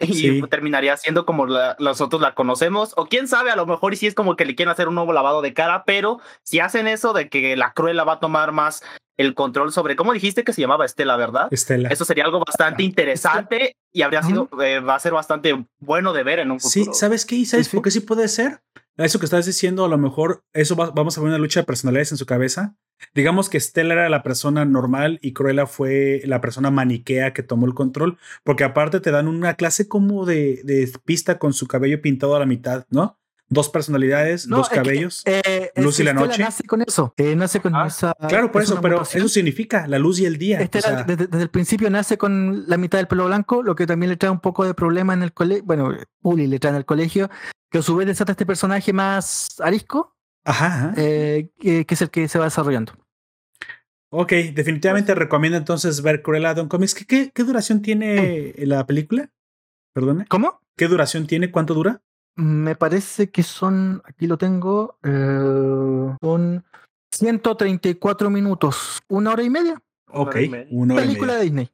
Y 0.00 0.42
terminaría 0.48 0.96
siendo 0.96 1.26
como 1.26 1.46
nosotros 1.78 2.22
la 2.22 2.34
conocemos. 2.34 2.94
O 2.96 3.06
quién 3.06 3.28
sabe, 3.28 3.50
a 3.50 3.56
lo 3.56 3.66
mejor 3.66 3.92
y 3.92 3.96
si 3.96 4.06
es 4.06 4.14
como 4.14 4.36
que 4.36 4.44
le 4.44 4.54
quieren 4.54 4.72
hacer 4.72 4.88
un 4.88 4.94
nuevo 4.94 5.12
lavado 5.12 5.42
de 5.42 5.52
cara, 5.52 5.84
pero 5.84 6.20
si 6.42 6.60
hacen 6.60 6.88
eso 6.88 7.12
de 7.12 7.28
que 7.28 7.56
la 7.56 7.72
Cruella 7.72 8.04
va 8.04 8.14
a 8.14 8.20
tomar 8.20 8.52
más 8.52 8.82
el 9.20 9.34
control 9.34 9.72
sobre, 9.72 9.96
¿cómo 9.96 10.12
dijiste 10.12 10.44
que 10.44 10.52
se 10.52 10.60
llamaba 10.60 10.84
Estela, 10.86 11.16
verdad? 11.16 11.48
Estela. 11.50 11.88
Eso 11.88 12.04
sería 12.04 12.24
algo 12.24 12.42
bastante 12.46 12.82
interesante 12.82 13.76
y 13.92 14.02
habría 14.02 14.22
sido, 14.22 14.48
eh, 14.62 14.80
va 14.80 14.94
a 14.94 15.00
ser 15.00 15.12
bastante 15.12 15.66
bueno 15.78 16.12
de 16.12 16.22
ver 16.22 16.38
en 16.38 16.50
un 16.50 16.60
Sí, 16.60 16.80
futuro. 16.80 16.94
¿sabes 16.94 17.26
qué? 17.26 17.36
¿Y 17.36 17.46
¿Sabes 17.46 17.66
Sí, 17.66 17.70
sí. 17.70 17.76
por 17.76 17.84
qué 17.84 17.90
sí 17.90 18.00
puede 18.00 18.28
ser? 18.28 18.62
Eso 18.96 19.18
que 19.18 19.24
estás 19.24 19.46
diciendo, 19.46 19.84
a 19.84 19.88
lo 19.88 19.98
mejor 19.98 20.42
eso 20.52 20.76
va- 20.76 20.90
vamos 20.90 21.16
a 21.16 21.20
ver 21.20 21.28
una 21.28 21.38
lucha 21.38 21.60
de 21.60 21.66
personalidades 21.66 22.12
en 22.12 22.18
su 22.18 22.26
cabeza. 22.26 22.76
Digamos 23.14 23.48
que 23.48 23.58
Stella 23.58 23.94
era 23.94 24.08
la 24.10 24.22
persona 24.22 24.66
normal 24.66 25.18
y 25.22 25.32
Cruella 25.32 25.66
fue 25.66 26.20
la 26.26 26.40
persona 26.42 26.70
maniquea 26.70 27.32
que 27.32 27.42
tomó 27.42 27.64
el 27.66 27.72
control, 27.74 28.18
porque 28.44 28.64
aparte 28.64 29.00
te 29.00 29.10
dan 29.10 29.26
una 29.26 29.54
clase 29.54 29.88
como 29.88 30.26
de, 30.26 30.60
de 30.64 30.90
pista 31.04 31.38
con 31.38 31.54
su 31.54 31.66
cabello 31.66 32.02
pintado 32.02 32.36
a 32.36 32.40
la 32.40 32.46
mitad, 32.46 32.84
¿no? 32.90 33.18
Dos 33.52 33.68
personalidades, 33.68 34.46
No, 34.46 34.58
dos 34.58 34.66
es 34.66 34.70
que, 34.70 34.76
cabellos. 34.76 35.22
eh, 35.26 35.72
Luz 35.74 35.98
y 35.98 36.04
la 36.04 36.12
Estela 36.12 36.26
noche. 36.28 36.42
nace 36.42 36.62
con 36.64 36.82
eso. 36.82 37.12
eh, 37.16 37.34
nace 37.34 37.58
con 37.60 37.74
Ah, 37.74 37.88
esa. 37.88 38.14
claro, 38.28 38.52
por 38.52 38.62
es 38.62 38.70
eso, 38.70 38.80
pero 38.80 38.98
mutación. 38.98 39.24
eso 39.24 39.28
significa 39.28 39.88
la 39.88 39.98
luz 39.98 40.20
y 40.20 40.24
el 40.26 40.38
día. 40.38 40.60
Estela, 40.60 40.86
o 40.86 40.90
sea, 40.92 41.02
desde, 41.02 41.26
desde 41.26 41.42
el 41.42 41.50
principio 41.50 41.90
nace 41.90 42.16
con 42.16 42.68
la 42.68 42.76
mitad 42.76 42.98
del 42.98 43.08
pelo 43.08 43.26
blanco, 43.26 43.62
lo 43.64 43.74
que 43.74 43.88
también 43.88 44.08
le 44.10 44.16
trae 44.16 44.30
un 44.30 44.38
poco 44.40 44.64
de 44.64 44.72
problema 44.74 45.14
en 45.14 45.24
el 45.24 45.32
colegio. 45.32 45.64
Bueno, 45.64 45.92
Uli 46.22 46.46
le 46.46 46.60
trae 46.60 46.70
en 46.70 46.76
el 46.76 46.84
colegio, 46.84 47.28
que 47.72 47.78
a 47.78 47.82
su 47.82 47.96
vez 47.96 48.06
desata 48.06 48.30
este 48.32 48.46
personaje 48.46 48.92
más 48.92 49.48
arisco, 49.60 50.16
ajá, 50.44 50.66
ajá. 50.66 50.94
eh, 50.96 51.50
que, 51.58 51.84
que 51.86 51.94
es 51.94 52.02
el 52.02 52.10
que 52.10 52.28
se 52.28 52.38
va 52.38 52.44
desarrollando. 52.44 52.92
Ok, 54.12 54.32
definitivamente 54.54 55.14
recomiendo 55.14 55.56
entonces 55.58 56.02
ver 56.02 56.22
Cruella 56.22 56.54
Don 56.54 56.68
Comics. 56.68 56.94
¿Qué, 56.94 57.04
qué, 57.06 57.30
qué 57.34 57.42
duración 57.44 57.80
tiene 57.82 58.54
la 58.58 58.86
película? 58.86 59.30
Perdone. 59.92 60.24
¿Cómo? 60.28 60.60
¿Qué 60.76 60.86
duración 60.88 61.26
tiene? 61.26 61.50
¿Cuánto 61.50 61.74
dura? 61.74 62.02
Me 62.40 62.74
parece 62.74 63.30
que 63.30 63.42
son, 63.42 64.00
aquí 64.06 64.26
lo 64.26 64.38
tengo, 64.38 64.96
eh, 65.02 66.16
son 66.22 66.64
134 67.12 68.30
minutos, 68.30 69.00
una 69.08 69.32
hora 69.32 69.42
y 69.42 69.50
media. 69.50 69.80
Una 70.08 70.20
Ok, 70.22 70.28
hora 70.28 70.40
y 70.42 70.48
media. 70.48 70.66
una 70.70 70.94
hora 70.94 71.04
y 71.04 71.06
película 71.06 71.32
media. 71.34 71.38
de 71.38 71.44
Disney. 71.44 71.70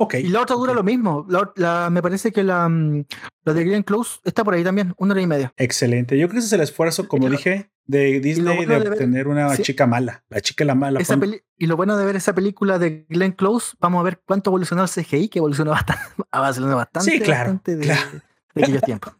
Ok. 0.00 0.14
Y 0.14 0.28
la 0.28 0.42
otra 0.42 0.56
dura 0.56 0.74
lo 0.74 0.82
mismo. 0.82 1.24
La, 1.28 1.50
la- 1.56 1.90
me 1.90 2.02
parece 2.02 2.30
que 2.32 2.42
la, 2.44 2.68
mm, 2.68 3.04
la 3.44 3.52
de 3.54 3.64
Glenn 3.64 3.82
Close 3.82 4.20
está 4.24 4.44
por 4.44 4.54
ahí 4.54 4.62
también, 4.64 4.94
una 4.96 5.12
hora 5.12 5.22
y 5.22 5.26
media. 5.26 5.52
Excelente. 5.56 6.16
Yo 6.18 6.26
creo 6.28 6.34
que 6.34 6.38
ese 6.38 6.46
es 6.48 6.52
el 6.52 6.60
esfuerzo, 6.60 7.08
como 7.08 7.26
Y 7.28 7.30
dije, 7.30 7.70
de 7.86 8.20
Disney 8.20 8.56
bueno 8.56 8.72
de 8.74 8.78
de 8.78 8.84
ver- 8.84 8.92
obtener 8.92 9.28
una 9.28 9.54
sí. 9.56 9.62
chica 9.62 9.86
mala. 9.86 10.24
La 10.28 10.40
chica 10.40 10.64
la 10.64 10.74
mala. 10.74 11.00
Esa 11.00 11.14
pon- 11.14 11.20
peli- 11.20 11.42
y 11.56 11.66
lo 11.66 11.76
bueno 11.76 11.96
de 11.96 12.04
ver 12.06 12.16
esa 12.16 12.32
película 12.34 12.78
de 12.78 13.06
Glenn 13.08 13.32
Close, 13.32 13.76
vamos 13.80 14.00
a 14.00 14.02
ver 14.04 14.20
cuánto 14.24 14.50
evolucionó 14.50 14.82
el 14.82 14.88
CGI, 14.88 15.28
que 15.28 15.38
evolucionó 15.38 15.70
bastante, 15.72 16.02
bastante, 16.32 17.10
Sí, 17.10 17.20
claro, 17.20 17.40
bastante 17.52 17.76
de, 17.76 17.84
claro. 17.84 18.10
de 18.54 18.62
aquellos 18.62 18.82
tiempos. 18.82 19.14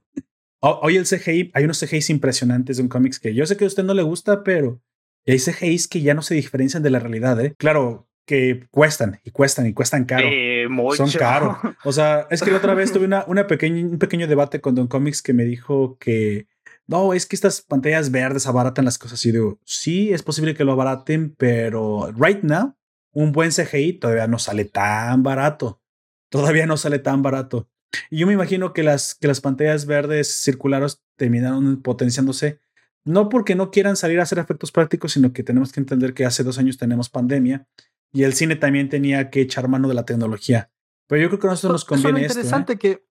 Hoy 0.61 0.97
el 0.97 1.07
CGI, 1.07 1.53
hay 1.55 1.65
unos 1.65 1.79
CGIs 1.79 2.11
impresionantes 2.11 2.77
de 2.77 2.83
un 2.83 2.89
cómics 2.89 3.21
que 3.21 3.35
yo 3.35 3.47
sé 3.47 3.57
que 3.57 3.65
a 3.65 3.69
usted 3.69 3.85
no 3.85 3.95
le 3.95 4.03
gusta, 4.03 4.43
pero 4.43 4.83
hay 5.27 5.39
CGIs 5.39 5.89
que 5.89 6.01
ya 6.01 6.15
no 6.15 6.23
se 6.23 6.35
diferencian 6.35 6.83
de 6.83 6.91
la 6.91 6.99
realidad, 6.99 7.41
¿eh? 7.41 7.55
Claro 7.59 8.09
que 8.27 8.67
cuestan 8.71 9.21
y 9.25 9.31
cuestan 9.31 9.67
y 9.67 9.73
cuestan 9.73 10.05
caro. 10.05 10.29
Eh. 10.31 10.67
Son 10.97 11.11
caros. 11.13 11.57
O 11.85 11.93
sea, 11.93 12.27
es 12.31 12.43
que 12.43 12.51
la 12.51 12.59
otra 12.59 12.75
vez 12.75 12.93
tuve 12.93 13.07
una, 13.07 13.25
una 13.27 13.47
pequeña, 13.47 13.83
un 13.87 13.99
pequeño 13.99 14.27
debate 14.27 14.61
con 14.61 14.75
Don 14.75 14.87
Comics 14.87 15.23
que 15.23 15.33
me 15.33 15.45
dijo 15.45 15.97
que 15.99 16.47
no, 16.87 17.13
es 17.15 17.27
que 17.27 17.37
estas 17.37 17.63
pantallas 17.63 18.11
verdes 18.11 18.47
abaratan 18.47 18.85
las 18.85 18.99
cosas. 18.99 19.25
Y 19.25 19.33
digo, 19.33 19.61
sí, 19.65 20.13
es 20.13 20.23
posible 20.23 20.55
que 20.55 20.65
lo 20.65 20.73
abaraten, 20.73 21.35
pero 21.37 22.13
right 22.13 22.43
now, 22.43 22.77
un 23.13 23.33
buen 23.33 23.51
CGI 23.51 23.95
todavía 23.95 24.27
no 24.27 24.39
sale 24.39 24.65
tan 24.65 25.23
barato. 25.23 25.83
Todavía 26.31 26.67
no 26.67 26.77
sale 26.77 26.99
tan 26.99 27.23
barato. 27.23 27.69
Y 28.11 28.19
yo 28.19 28.27
me 28.27 28.33
imagino 28.33 28.73
que 28.73 28.83
las, 28.83 29.15
que 29.15 29.29
las 29.29 29.41
pantallas 29.41 29.87
verdes 29.87 30.43
circulares 30.43 31.03
terminaron 31.17 31.83
potenciándose. 31.83 32.61
No 33.05 33.29
porque 33.29 33.55
no 33.55 33.71
quieran 33.71 33.97
salir 33.97 34.21
a 34.21 34.25
hacer 34.25 34.39
efectos 34.39 34.73
prácticos, 34.73 35.13
sino 35.13 35.33
que 35.33 35.43
tenemos 35.43 35.73
que 35.73 35.81
entender 35.81 36.15
que 36.15 36.27
hace 36.27 36.43
dos 36.43 36.59
años 36.59 36.77
tenemos 36.77 37.09
pandemia 37.09 37.67
y 38.13 38.25
el 38.25 38.35
cine 38.35 38.57
también 38.57 38.89
tenía 38.89 39.31
que 39.31 39.41
echar 39.41 39.69
mano 39.69 39.89
de 39.89 39.95
la 39.95 40.05
tecnología. 40.05 40.71
Pero 41.07 41.23
yo 41.23 41.29
creo 41.29 41.41
que 41.41 41.47
a 41.47 41.51
nosotros 41.51 41.73
nos 41.73 41.83
es 41.83 41.89
conviene 41.89 42.27
esto. 42.27 42.39
¿eh? 42.39 42.43
interesante 42.43 42.79
que 42.79 43.09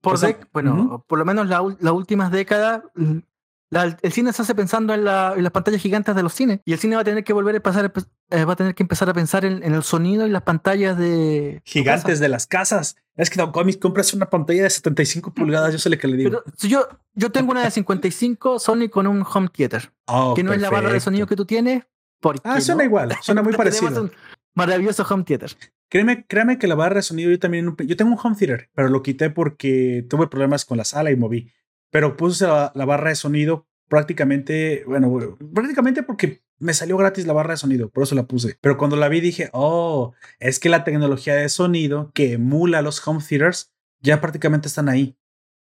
por 0.00 0.18
bueno, 0.52 1.04
por 1.06 1.18
lo 1.18 1.24
menos 1.24 1.48
la 1.48 1.92
últimas 1.92 2.30
décadas, 2.30 2.82
mm, 2.94 3.18
la- 3.74 3.96
el 4.00 4.12
cine 4.12 4.32
se 4.32 4.42
hace 4.42 4.54
pensando 4.54 4.94
en, 4.94 5.04
la- 5.04 5.34
en 5.36 5.42
las 5.42 5.52
pantallas 5.52 5.80
gigantes 5.82 6.14
de 6.16 6.22
los 6.22 6.32
cines 6.32 6.60
y 6.64 6.72
el 6.72 6.78
cine 6.78 6.94
va 6.96 7.02
a 7.02 7.04
tener 7.04 7.24
que 7.24 7.32
volver 7.32 7.56
a 7.56 7.60
pasar, 7.60 7.92
eh, 8.30 8.44
va 8.44 8.52
a 8.54 8.56
tener 8.56 8.74
que 8.74 8.82
empezar 8.82 9.08
a 9.10 9.12
pensar 9.14 9.44
en, 9.44 9.62
en 9.62 9.74
el 9.74 9.82
sonido 9.82 10.26
y 10.26 10.30
las 10.30 10.42
pantallas 10.42 10.96
de 10.96 11.60
Gigantes 11.64 12.20
de 12.20 12.28
las 12.28 12.46
casas. 12.46 12.96
Es 13.16 13.30
que 13.30 13.36
Don 13.40 13.52
Comics 13.52 13.78
compras 13.78 14.12
una 14.14 14.30
pantalla 14.30 14.62
de 14.64 14.70
75 14.70 15.34
pulgadas, 15.34 15.72
yo 15.72 15.78
sé 15.78 15.90
lo 15.90 15.98
que 15.98 16.08
le 16.08 16.16
digo. 16.16 16.30
Pero 16.30 16.44
yo, 16.68 16.88
yo 17.14 17.30
tengo 17.30 17.52
una 17.52 17.62
de 17.62 17.70
55 17.70 18.58
Sony 18.58 18.88
con 18.90 19.06
un 19.06 19.24
home 19.30 19.48
theater, 19.52 19.92
Oh, 20.06 20.34
que 20.34 20.42
no 20.42 20.52
es 20.52 20.60
la 20.60 20.70
barra 20.70 20.92
de 20.92 21.00
sonido 21.00 21.26
que 21.26 21.36
tú 21.36 21.44
tienes. 21.44 21.84
Porque 22.20 22.40
Ah, 22.44 22.60
suena 22.60 22.82
no. 22.82 22.88
igual, 22.88 23.12
suena 23.20 23.42
muy 23.42 23.52
parecido. 23.56 24.02
un 24.02 24.10
maravilloso 24.54 25.04
home 25.08 25.24
theater. 25.24 25.50
Créeme, 25.90 26.26
créame 26.26 26.58
que 26.58 26.66
la 26.66 26.74
barra 26.74 26.96
de 26.96 27.02
sonido 27.02 27.30
yo 27.30 27.38
también, 27.38 27.76
yo 27.86 27.96
tengo 27.96 28.12
un 28.12 28.18
home 28.22 28.34
theater, 28.36 28.70
pero 28.74 28.88
lo 28.88 29.02
quité 29.02 29.30
porque 29.30 30.04
tuve 30.08 30.26
problemas 30.26 30.64
con 30.64 30.78
la 30.78 30.84
sala 30.84 31.10
y 31.10 31.16
moví. 31.16 31.52
Pero 31.94 32.16
puse 32.16 32.44
la, 32.44 32.72
la 32.74 32.84
barra 32.84 33.10
de 33.10 33.14
sonido 33.14 33.68
prácticamente, 33.88 34.82
bueno, 34.84 35.36
prácticamente 35.54 36.02
porque 36.02 36.42
me 36.58 36.74
salió 36.74 36.96
gratis 36.96 37.24
la 37.24 37.32
barra 37.32 37.52
de 37.52 37.58
sonido, 37.58 37.88
por 37.88 38.02
eso 38.02 38.16
la 38.16 38.26
puse. 38.26 38.58
Pero 38.60 38.76
cuando 38.76 38.96
la 38.96 39.08
vi 39.08 39.20
dije, 39.20 39.48
oh, 39.52 40.12
es 40.40 40.58
que 40.58 40.68
la 40.68 40.82
tecnología 40.82 41.36
de 41.36 41.48
sonido 41.48 42.10
que 42.12 42.32
emula 42.32 42.82
los 42.82 43.06
home 43.06 43.20
theaters 43.22 43.72
ya 44.00 44.20
prácticamente 44.20 44.66
están 44.66 44.88
ahí. 44.88 45.16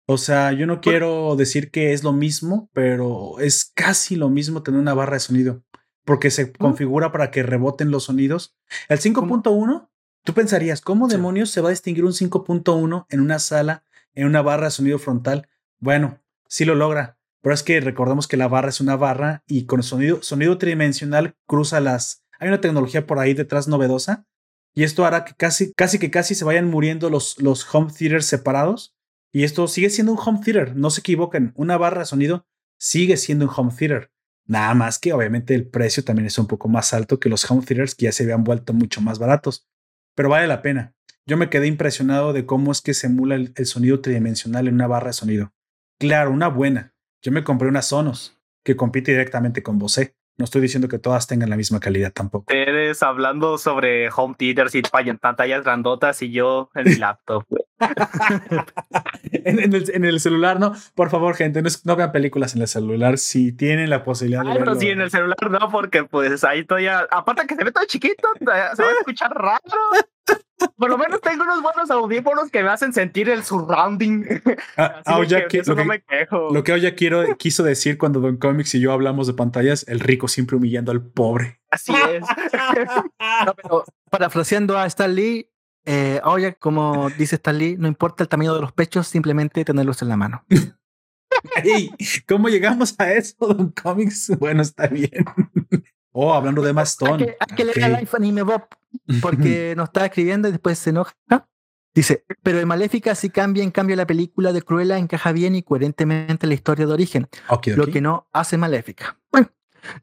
O 0.05 0.19
sea, 0.19 0.51
yo 0.51 0.67
no 0.67 0.81
quiero 0.81 1.35
decir 1.35 1.71
que 1.71 1.93
es 1.93 2.03
lo 2.03 2.13
mismo, 2.13 2.69
pero 2.73 3.39
es 3.39 3.71
casi 3.73 4.15
lo 4.15 4.29
mismo 4.29 4.61
tener 4.61 4.79
una 4.79 4.93
barra 4.93 5.13
de 5.15 5.21
sonido, 5.21 5.63
porque 6.05 6.29
se 6.29 6.51
configura 6.51 7.11
para 7.11 7.31
que 7.31 7.41
reboten 7.41 7.89
los 7.89 8.03
sonidos. 8.03 8.55
El 8.87 8.99
5.1, 8.99 9.89
tú 10.23 10.33
pensarías, 10.35 10.81
¿cómo 10.81 11.09
Sí. 11.09 11.15
demonios 11.15 11.49
se 11.49 11.61
va 11.61 11.69
a 11.69 11.71
distinguir 11.71 12.05
un 12.05 12.13
5.1 12.13 13.07
en 13.09 13.19
una 13.19 13.39
sala, 13.39 13.83
en 14.13 14.27
una 14.27 14.43
barra 14.43 14.65
de 14.65 14.71
sonido 14.71 14.99
frontal? 14.99 15.47
Bueno, 15.79 16.21
sí 16.47 16.65
lo 16.65 16.75
logra, 16.75 17.17
pero 17.41 17.53
es 17.53 17.63
que 17.63 17.79
recordemos 17.79 18.27
que 18.27 18.37
la 18.37 18.47
barra 18.47 18.69
es 18.69 18.81
una 18.81 18.95
barra 18.95 19.43
y 19.47 19.65
con 19.65 19.83
sonido, 19.83 20.21
sonido 20.21 20.57
tridimensional 20.57 21.35
cruza 21.47 21.79
las... 21.79 22.23
Hay 22.39 22.47
una 22.47 22.61
tecnología 22.61 23.05
por 23.05 23.19
ahí 23.19 23.33
detrás 23.33 23.67
novedosa 23.67 24.25
y 24.73 24.83
esto 24.83 25.05
hará 25.05 25.25
que 25.25 25.33
casi, 25.33 25.73
casi 25.73 25.99
que 25.99 26.11
casi 26.11 26.35
se 26.35 26.45
vayan 26.45 26.69
muriendo 26.69 27.09
los, 27.09 27.39
los 27.41 27.67
home 27.73 27.91
theaters 27.91 28.25
separados. 28.25 28.95
Y 29.31 29.43
esto 29.43 29.67
sigue 29.67 29.89
siendo 29.89 30.13
un 30.13 30.19
home 30.23 30.39
theater, 30.43 30.75
no 30.75 30.89
se 30.89 31.01
equivoquen, 31.01 31.51
una 31.55 31.77
barra 31.77 31.99
de 31.99 32.05
sonido 32.05 32.47
sigue 32.79 33.17
siendo 33.17 33.45
un 33.45 33.51
home 33.55 33.71
theater. 33.77 34.11
Nada 34.45 34.73
más 34.73 34.97
que 34.97 35.13
obviamente 35.13 35.53
el 35.53 35.67
precio 35.67 36.03
también 36.03 36.25
es 36.25 36.39
un 36.39 36.47
poco 36.47 36.67
más 36.67 36.93
alto 36.93 37.19
que 37.19 37.29
los 37.29 37.49
home 37.49 37.63
theaters 37.63 37.93
que 37.93 38.05
ya 38.05 38.11
se 38.11 38.23
habían 38.23 38.43
vuelto 38.43 38.73
mucho 38.73 39.01
más 39.01 39.19
baratos. 39.19 39.67
Pero 40.15 40.29
vale 40.29 40.47
la 40.47 40.61
pena. 40.61 40.95
yo 41.27 41.37
me 41.37 41.51
quedé 41.51 41.67
impresionado 41.67 42.33
de 42.33 42.47
cómo 42.47 42.71
es 42.71 42.81
que 42.81 42.95
se 42.95 43.05
emula 43.05 43.35
el, 43.35 43.53
sonido 43.67 44.01
tridimensional 44.01 44.67
en 44.67 44.73
una 44.73 44.87
barra 44.87 45.07
de 45.07 45.13
sonido. 45.13 45.53
Claro, 45.99 46.31
una 46.31 46.47
buena. 46.47 46.93
Yo 47.21 47.33
me 47.33 47.43
compré 47.43 47.67
una 47.67 47.81
Sonos 47.81 48.39
que 48.63 48.77
compite 48.77 49.11
directamente 49.11 49.61
con 49.61 49.77
Bose. 49.77 50.15
No 50.37 50.45
estoy 50.45 50.61
diciendo 50.61 50.87
que 50.87 50.99
todas 50.99 51.27
tengan 51.27 51.49
la 51.49 51.57
misma 51.57 51.81
calidad 51.81 52.13
tampoco. 52.13 52.45
Ustedes 52.47 53.03
hablando 53.03 53.57
sobre 53.57 54.09
home 54.09 54.35
theaters 54.37 54.73
y 54.75 54.81
pantallas 54.81 55.65
grandotas 55.65 56.21
y 56.21 56.31
yo 56.31 56.69
en 56.75 56.85
mi 56.85 56.95
laptop. 56.95 57.43
en, 59.33 60.05
el, 60.05 60.19
celular, 60.21 60.57
no. 60.57 60.73
Por 60.95 61.09
favor, 61.09 61.35
gente, 61.35 61.61
no, 61.83 61.95
vean 61.97 62.13
películas 62.13 62.55
en 62.55 62.61
el 62.61 62.69
celular 62.69 63.17
si 63.17 63.51
tienen 63.51 63.89
la 63.89 64.05
posibilidad 64.05 64.45
de 64.45 64.53
verlo. 64.53 64.75
sí, 64.75 64.87
en 64.87 65.01
el 65.01 65.11
celular 65.11 65.51
no, 65.51 65.69
porque 65.69 66.05
pues 66.05 66.45
ahí 66.45 66.63
todavía, 66.63 67.05
aparte 67.11 67.45
que 67.45 67.55
se 67.55 67.63
ve 67.65 67.73
todo 67.73 67.83
chiquito, 67.85 68.29
se 68.39 68.45
va 68.45 68.69
a 68.69 68.93
escuchar 68.99 69.31
raro. 69.31 69.59
Por 70.77 70.89
lo 70.89 70.97
menos 70.97 71.21
tengo 71.21 71.43
unos 71.43 71.61
buenos 71.61 71.89
audífonos 71.89 72.49
que 72.51 72.63
me 72.63 72.69
hacen 72.69 72.93
sentir 72.93 73.29
el 73.29 73.43
surrounding. 73.43 74.25
Ah, 74.77 75.01
ah, 75.05 75.19
lo, 75.19 75.47
que, 75.47 75.61
no 75.61 75.85
me 75.85 76.01
quejo. 76.01 76.49
lo 76.53 76.63
que 76.63 76.73
hoy 76.73 76.81
ya 76.81 76.95
quiero, 76.95 77.37
quiso 77.37 77.63
decir 77.63 77.97
cuando 77.97 78.19
Don 78.19 78.37
Comics 78.37 78.75
y 78.75 78.79
yo 78.79 78.91
hablamos 78.91 79.27
de 79.27 79.33
pantallas, 79.33 79.85
el 79.87 79.99
rico 79.99 80.27
siempre 80.27 80.57
humillando 80.57 80.91
al 80.91 81.01
pobre. 81.01 81.61
Así 81.71 81.93
es. 81.93 82.25
parafraseando 84.09 84.77
a 84.77 84.85
Stan 84.85 85.13
Lee, 85.13 85.49
eh, 85.85 86.19
oye, 86.23 86.55
como 86.55 87.09
dice 87.11 87.35
Stan 87.35 87.57
Lee, 87.57 87.75
no 87.77 87.87
importa 87.87 88.23
el 88.23 88.29
tamaño 88.29 88.53
de 88.53 88.61
los 88.61 88.73
pechos, 88.73 89.07
simplemente 89.07 89.63
tenerlos 89.63 90.01
en 90.01 90.09
la 90.09 90.17
mano. 90.17 90.45
¿Cómo 92.27 92.49
llegamos 92.49 92.95
a 92.99 93.13
eso, 93.13 93.35
Don 93.47 93.69
Comics? 93.71 94.37
Bueno, 94.39 94.61
está 94.61 94.87
bien. 94.87 95.25
Oh, 96.11 96.33
hablando 96.33 96.61
de 96.61 96.73
Mastón. 96.73 97.21
Hay 97.21 97.55
que, 97.55 97.65
leer 97.65 97.83
el 97.83 97.95
iPhone 97.95 98.25
y 98.25 98.31
me 98.31 98.41
Bob, 98.41 98.67
porque 99.21 99.73
nos 99.77 99.89
está 99.89 100.05
escribiendo 100.05 100.47
y 100.47 100.51
después 100.51 100.79
se 100.79 100.91
enoja. 100.91 101.13
Dice, 101.93 102.23
pero 102.43 102.59
en 102.59 102.67
Maléfica 102.67 103.15
sí 103.15 103.29
cambia, 103.29 103.63
en 103.63 103.71
cambio 103.71 103.95
la 103.95 104.05
película 104.05 104.53
de 104.53 104.61
Cruella 104.61 104.97
encaja 104.97 105.31
bien 105.31 105.55
y 105.55 105.63
coherentemente 105.63 106.47
la 106.47 106.53
historia 106.53 106.85
de 106.85 106.93
origen, 106.93 107.27
lo 107.75 107.87
que 107.87 107.99
no 107.99 108.27
hace 108.31 108.57
Maléfica. 108.57 109.19
Bueno, 109.31 109.49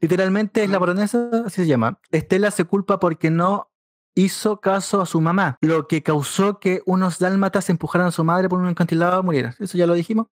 literalmente 0.01 0.63
es 0.63 0.69
la 0.69 0.79
baronesa, 0.79 1.29
así 1.45 1.61
se 1.61 1.67
llama. 1.67 1.99
Estela 2.11 2.51
se 2.51 2.65
culpa 2.65 2.99
porque 2.99 3.31
no 3.31 3.71
hizo 4.15 4.59
caso 4.59 5.01
a 5.01 5.05
su 5.05 5.21
mamá, 5.21 5.57
lo 5.61 5.87
que 5.87 6.03
causó 6.03 6.59
que 6.59 6.81
unos 6.85 7.19
dálmatas 7.19 7.69
empujaran 7.69 8.07
a 8.07 8.11
su 8.11 8.23
madre 8.23 8.49
por 8.49 8.59
un 8.59 8.67
encantilado 8.67 9.21
y 9.21 9.23
muriera. 9.23 9.55
Eso 9.59 9.77
ya 9.77 9.87
lo 9.87 9.93
dijimos. 9.93 10.27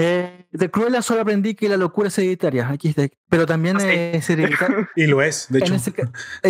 Eh, 0.00 0.46
de 0.52 0.70
Cruella 0.70 1.02
solo 1.02 1.22
aprendí 1.22 1.56
que 1.56 1.68
la 1.68 1.76
locura 1.76 2.06
es 2.06 2.16
hereditaria, 2.18 2.68
aquí 2.68 2.90
está, 2.90 3.08
pero 3.28 3.46
también 3.46 3.78
ah, 3.78 3.92
es 3.92 4.30
hereditaria. 4.30 4.88
y 4.96 5.08
lo 5.08 5.20
es, 5.20 5.48
de 5.50 5.58
hecho. 5.58 5.74
es, 5.74 5.92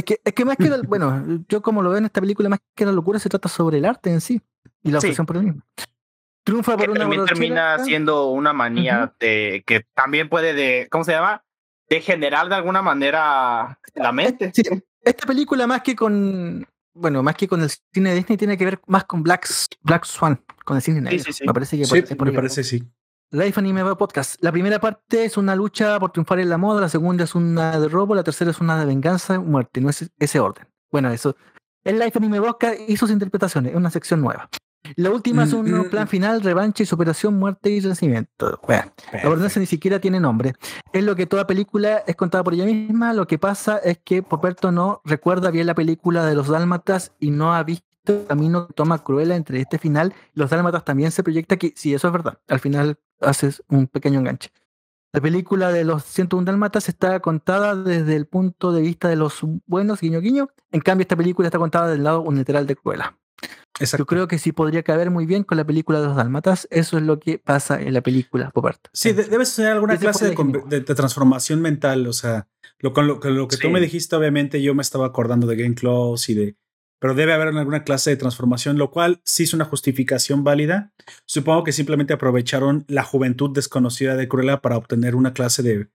que, 0.05 0.21
es 0.23 0.35
que 0.35 0.45
más 0.45 0.59
que, 0.59 0.69
bueno, 0.87 1.25
yo 1.49 1.63
como 1.63 1.81
lo 1.81 1.89
veo 1.89 1.99
en 1.99 2.05
esta 2.05 2.21
película, 2.21 2.51
más 2.51 2.59
que 2.75 2.85
la 2.85 2.93
locura 2.93 3.19
se 3.19 3.31
trata 3.31 3.49
sobre 3.49 3.79
el 3.79 3.87
arte 3.87 4.11
en 4.11 4.21
sí 4.21 4.43
y 4.83 4.91
la 4.91 4.99
obsesión 4.99 5.25
por 5.25 5.39
el 5.39 5.45
mismo. 5.45 5.63
Triunfa 6.45 6.77
por 6.77 6.91
una 6.91 7.01
también 7.01 7.25
termina 7.25 7.79
siendo 7.79 8.29
una 8.29 8.53
manía 8.53 9.15
de 9.19 9.65
que 9.67 9.87
también 9.95 10.29
puede 10.29 10.53
de, 10.53 10.87
¿cómo 10.91 11.05
se 11.05 11.13
llama? 11.13 11.43
De 11.89 12.03
generar 12.03 12.51
de 12.51 12.55
alguna 12.55 12.83
manera 12.83 13.79
la 13.95 14.13
mente. 14.13 14.53
Esta 15.03 15.27
película 15.27 15.67
más 15.67 15.81
que 15.81 15.97
con, 15.97 16.67
bueno, 16.93 17.23
más 17.23 17.35
que 17.35 17.49
con 17.49 17.63
el 17.63 17.71
cine 17.71 18.11
de 18.11 18.17
Disney 18.17 18.37
tiene 18.37 18.59
que 18.59 18.67
ver 18.67 18.81
más 18.87 19.05
con 19.05 19.23
Black, 19.23 19.49
Black 19.81 20.05
Swan, 20.05 20.39
con 20.67 20.77
el 20.77 20.83
cine 20.83 21.01
negro. 21.01 21.25
Me 21.47 21.55
parece 21.55 21.79
que 21.79 21.85
sí, 21.87 21.95
me 22.21 22.33
parece 22.33 22.63
sí. 22.63 22.87
Life 23.31 23.61
Anime 23.61 23.85
Podcast. 23.95 24.43
La 24.43 24.51
primera 24.51 24.81
parte 24.81 25.27
es 25.27 25.37
una 25.37 25.55
lucha 25.55 26.01
por 26.01 26.13
triunfar 26.13 26.41
en 26.41 26.49
la 26.49 26.57
moda, 26.57 26.81
la 26.81 26.89
segunda 26.89 27.25
es 27.25 27.35
una 27.35 27.79
de 27.79 27.87
robo, 27.89 28.15
la 28.15 28.25
tercera 28.25 28.51
es 28.51 28.61
una 28.61 28.81
de 28.81 28.87
venganza, 28.87 29.39
muerte, 29.39 29.83
no 29.83 29.91
es 29.91 30.11
ese 30.19 30.41
orden. 30.41 30.67
Bueno, 30.91 31.11
eso. 31.11 31.37
El 31.85 31.99
Life 31.99 32.17
Anime 32.17 32.41
Podcast 32.41 32.81
y 32.89 32.97
sus 32.97 33.11
interpretaciones, 33.11 33.73
es 33.73 33.77
una 33.77 33.91
sección 33.91 34.23
nueva. 34.23 34.49
La 34.97 35.11
última 35.11 35.45
es 35.45 35.53
un 35.53 35.71
mm, 35.71 35.91
plan 35.91 36.05
mm. 36.05 36.09
final, 36.09 36.41
revancha 36.41 36.83
y 36.83 36.87
superación, 36.87 37.39
muerte 37.39 37.69
y 37.69 37.81
renacimiento. 37.81 38.59
Bueno, 38.67 38.93
la 39.13 39.29
ordenanza 39.29 39.61
ni 39.61 39.67
siquiera 39.67 40.01
tiene 40.01 40.21
nombre. 40.21 40.55
Es 40.95 41.05
lo 41.05 41.15
que 41.15 41.27
toda 41.27 41.47
película 41.47 42.05
es 42.07 42.17
contada 42.17 42.43
por 42.43 42.55
ella 42.55 42.65
misma. 42.65 43.13
Lo 43.13 43.27
que 43.27 43.39
pasa 43.39 43.77
es 43.77 43.99
que 43.99 44.23
Poperto 44.23 44.73
no 44.73 45.03
recuerda 45.05 45.51
bien 45.51 45.67
la 45.67 45.75
película 45.75 46.25
de 46.25 46.35
los 46.35 46.49
dálmatas 46.49 47.13
y 47.21 47.31
no 47.31 47.55
ha 47.55 47.63
visto 47.63 47.85
el 48.07 48.27
camino 48.27 48.69
que 48.69 48.73
toma 48.73 49.05
Cruella 49.05 49.37
entre 49.37 49.61
este 49.61 49.79
final 49.79 50.15
los 50.33 50.49
dálmatas 50.49 50.83
también 50.83 51.11
se 51.11 51.23
proyecta 51.23 51.59
que, 51.59 51.75
si 51.77 51.93
eso 51.93 52.07
es 52.07 52.13
verdad, 52.13 52.39
al 52.49 52.59
final 52.59 52.99
haces 53.21 53.63
un 53.69 53.87
pequeño 53.87 54.21
enganche. 54.21 54.51
La 55.13 55.23
película 55.23 55.73
de 55.73 55.85
los 55.85 56.05
101 56.05 56.45
Dalmatas 56.45 56.89
está 56.89 57.19
contada 57.21 57.75
desde 57.75 58.15
el 58.15 58.27
punto 58.27 58.73
de 58.73 58.83
vista 58.83 59.09
de 59.09 59.17
los 59.17 59.41
buenos, 59.67 60.01
guiño 60.01 60.21
guiño. 60.21 60.51
En 60.71 60.81
cambio, 60.81 61.03
esta 61.03 61.17
película 61.17 61.49
está 61.49 61.59
contada 61.59 61.89
del 61.89 62.05
lado 62.05 62.21
unilateral 62.21 62.67
de 62.67 62.77
Cruella. 62.77 63.17
Yo 63.81 64.07
creo 64.07 64.27
que 64.27 64.39
sí 64.39 64.53
podría 64.53 64.83
caber 64.83 65.11
muy 65.11 65.25
bien 65.25 65.45
con 65.45 65.57
la 65.57 65.65
película 65.65 66.01
de 66.01 66.07
los 66.07 66.17
Dalmatas. 66.17 66.67
Eso 66.71 66.99
es 66.99 67.05
lo 67.05 67.21
que 67.21 67.39
pasa 67.39 67.81
en 67.81 67.95
la 67.95 68.01
película, 68.01 68.51
Popart. 68.51 68.89
Sí, 68.93 69.13
debe 69.13 69.47
ser 69.47 69.69
alguna 69.69 69.97
clase 69.97 70.35
de, 70.35 70.81
transformación 70.81 71.63
mental. 71.63 72.07
O 72.07 72.13
sea, 72.13 72.49
lo, 72.81 72.93
con 72.93 73.07
lo, 73.07 73.21
que 73.21 73.57
tú 73.57 73.71
me 73.71 73.81
dijiste, 73.81 74.17
obviamente, 74.17 74.61
yo 74.61 74.75
me 74.75 74.83
estaba 74.83 75.07
acordando 75.07 75.47
de 75.47 75.57
Game 75.57 75.75
Close 75.75 76.33
y 76.33 76.35
de 76.35 76.57
pero 76.99 77.15
debe 77.15 77.33
haber 77.33 77.49
alguna 77.49 77.85
clase 77.85 78.11
de 78.11 78.17
transformación, 78.17 78.77
lo 78.77 78.91
cual 78.91 79.21
sí 79.25 79.45
es 79.45 79.55
una 79.55 79.65
justificación 79.65 80.45
válida. 80.45 80.93
Supongo 81.27 81.65
que 81.65 81.73
simplemente 81.73 82.13
aprovecharon 82.13 82.85
la 82.89 83.05
juventud 83.05 83.51
desconocida 83.55 84.17
de 84.17 84.29
Cruella 84.29 84.61
para 84.61 84.77
obtener 84.77 85.15
una 85.15 85.33
clase 85.33 85.63
de 85.63 85.89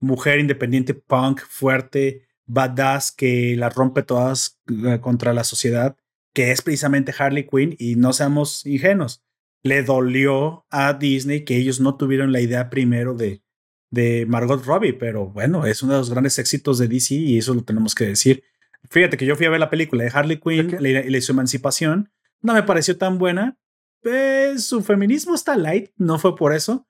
mujer 0.00 0.38
independiente, 0.38 0.94
punk, 0.94 1.40
fuerte, 1.40 2.26
badass, 2.46 3.12
que 3.12 3.56
la 3.56 3.68
rompe 3.68 4.02
todas 4.02 4.60
eh, 4.68 4.98
contra 5.00 5.32
la 5.32 5.44
sociedad, 5.44 5.96
que 6.34 6.50
es 6.52 6.62
precisamente 6.62 7.14
Harley 7.16 7.46
Quinn, 7.46 7.76
y 7.78 7.96
no 7.96 8.12
seamos 8.12 8.66
ingenuos. 8.66 9.22
Le 9.62 9.82
dolió 9.82 10.66
a 10.70 10.94
Disney 10.94 11.44
que 11.44 11.56
ellos 11.56 11.80
no 11.80 11.96
tuvieron 11.96 12.32
la 12.32 12.40
idea 12.40 12.70
primero 12.70 13.14
de, 13.14 13.42
de 13.90 14.26
Margot 14.26 14.64
Robbie, 14.64 14.94
pero 14.94 15.26
bueno, 15.26 15.66
es 15.66 15.82
uno 15.82 15.94
de 15.94 15.98
los 15.98 16.10
grandes 16.10 16.38
éxitos 16.38 16.78
de 16.78 16.88
DC 16.88 17.14
y 17.14 17.38
eso 17.38 17.54
lo 17.54 17.62
tenemos 17.62 17.94
que 17.94 18.06
decir. 18.06 18.42
Fíjate 18.88 19.16
que 19.16 19.26
yo 19.26 19.36
fui 19.36 19.46
a 19.46 19.50
ver 19.50 19.60
la 19.60 19.70
película 19.70 20.04
de 20.04 20.10
Harley 20.12 20.40
Quinn 20.40 20.76
y 20.80 21.10
le, 21.10 21.20
su 21.20 21.32
emancipación. 21.32 22.10
No 22.40 22.54
me 22.54 22.62
pareció 22.62 22.96
tan 22.96 23.18
buena. 23.18 23.58
Pues, 24.02 24.64
su 24.64 24.82
feminismo 24.82 25.34
está 25.34 25.56
light, 25.56 25.90
no 25.96 26.18
fue 26.18 26.34
por 26.34 26.54
eso. 26.54 26.88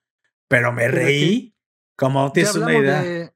Pero 0.48 0.72
me 0.72 0.88
reí. 0.88 1.54
Como 1.96 2.32
tienes 2.32 2.54
una 2.54 2.74
idea. 2.74 3.32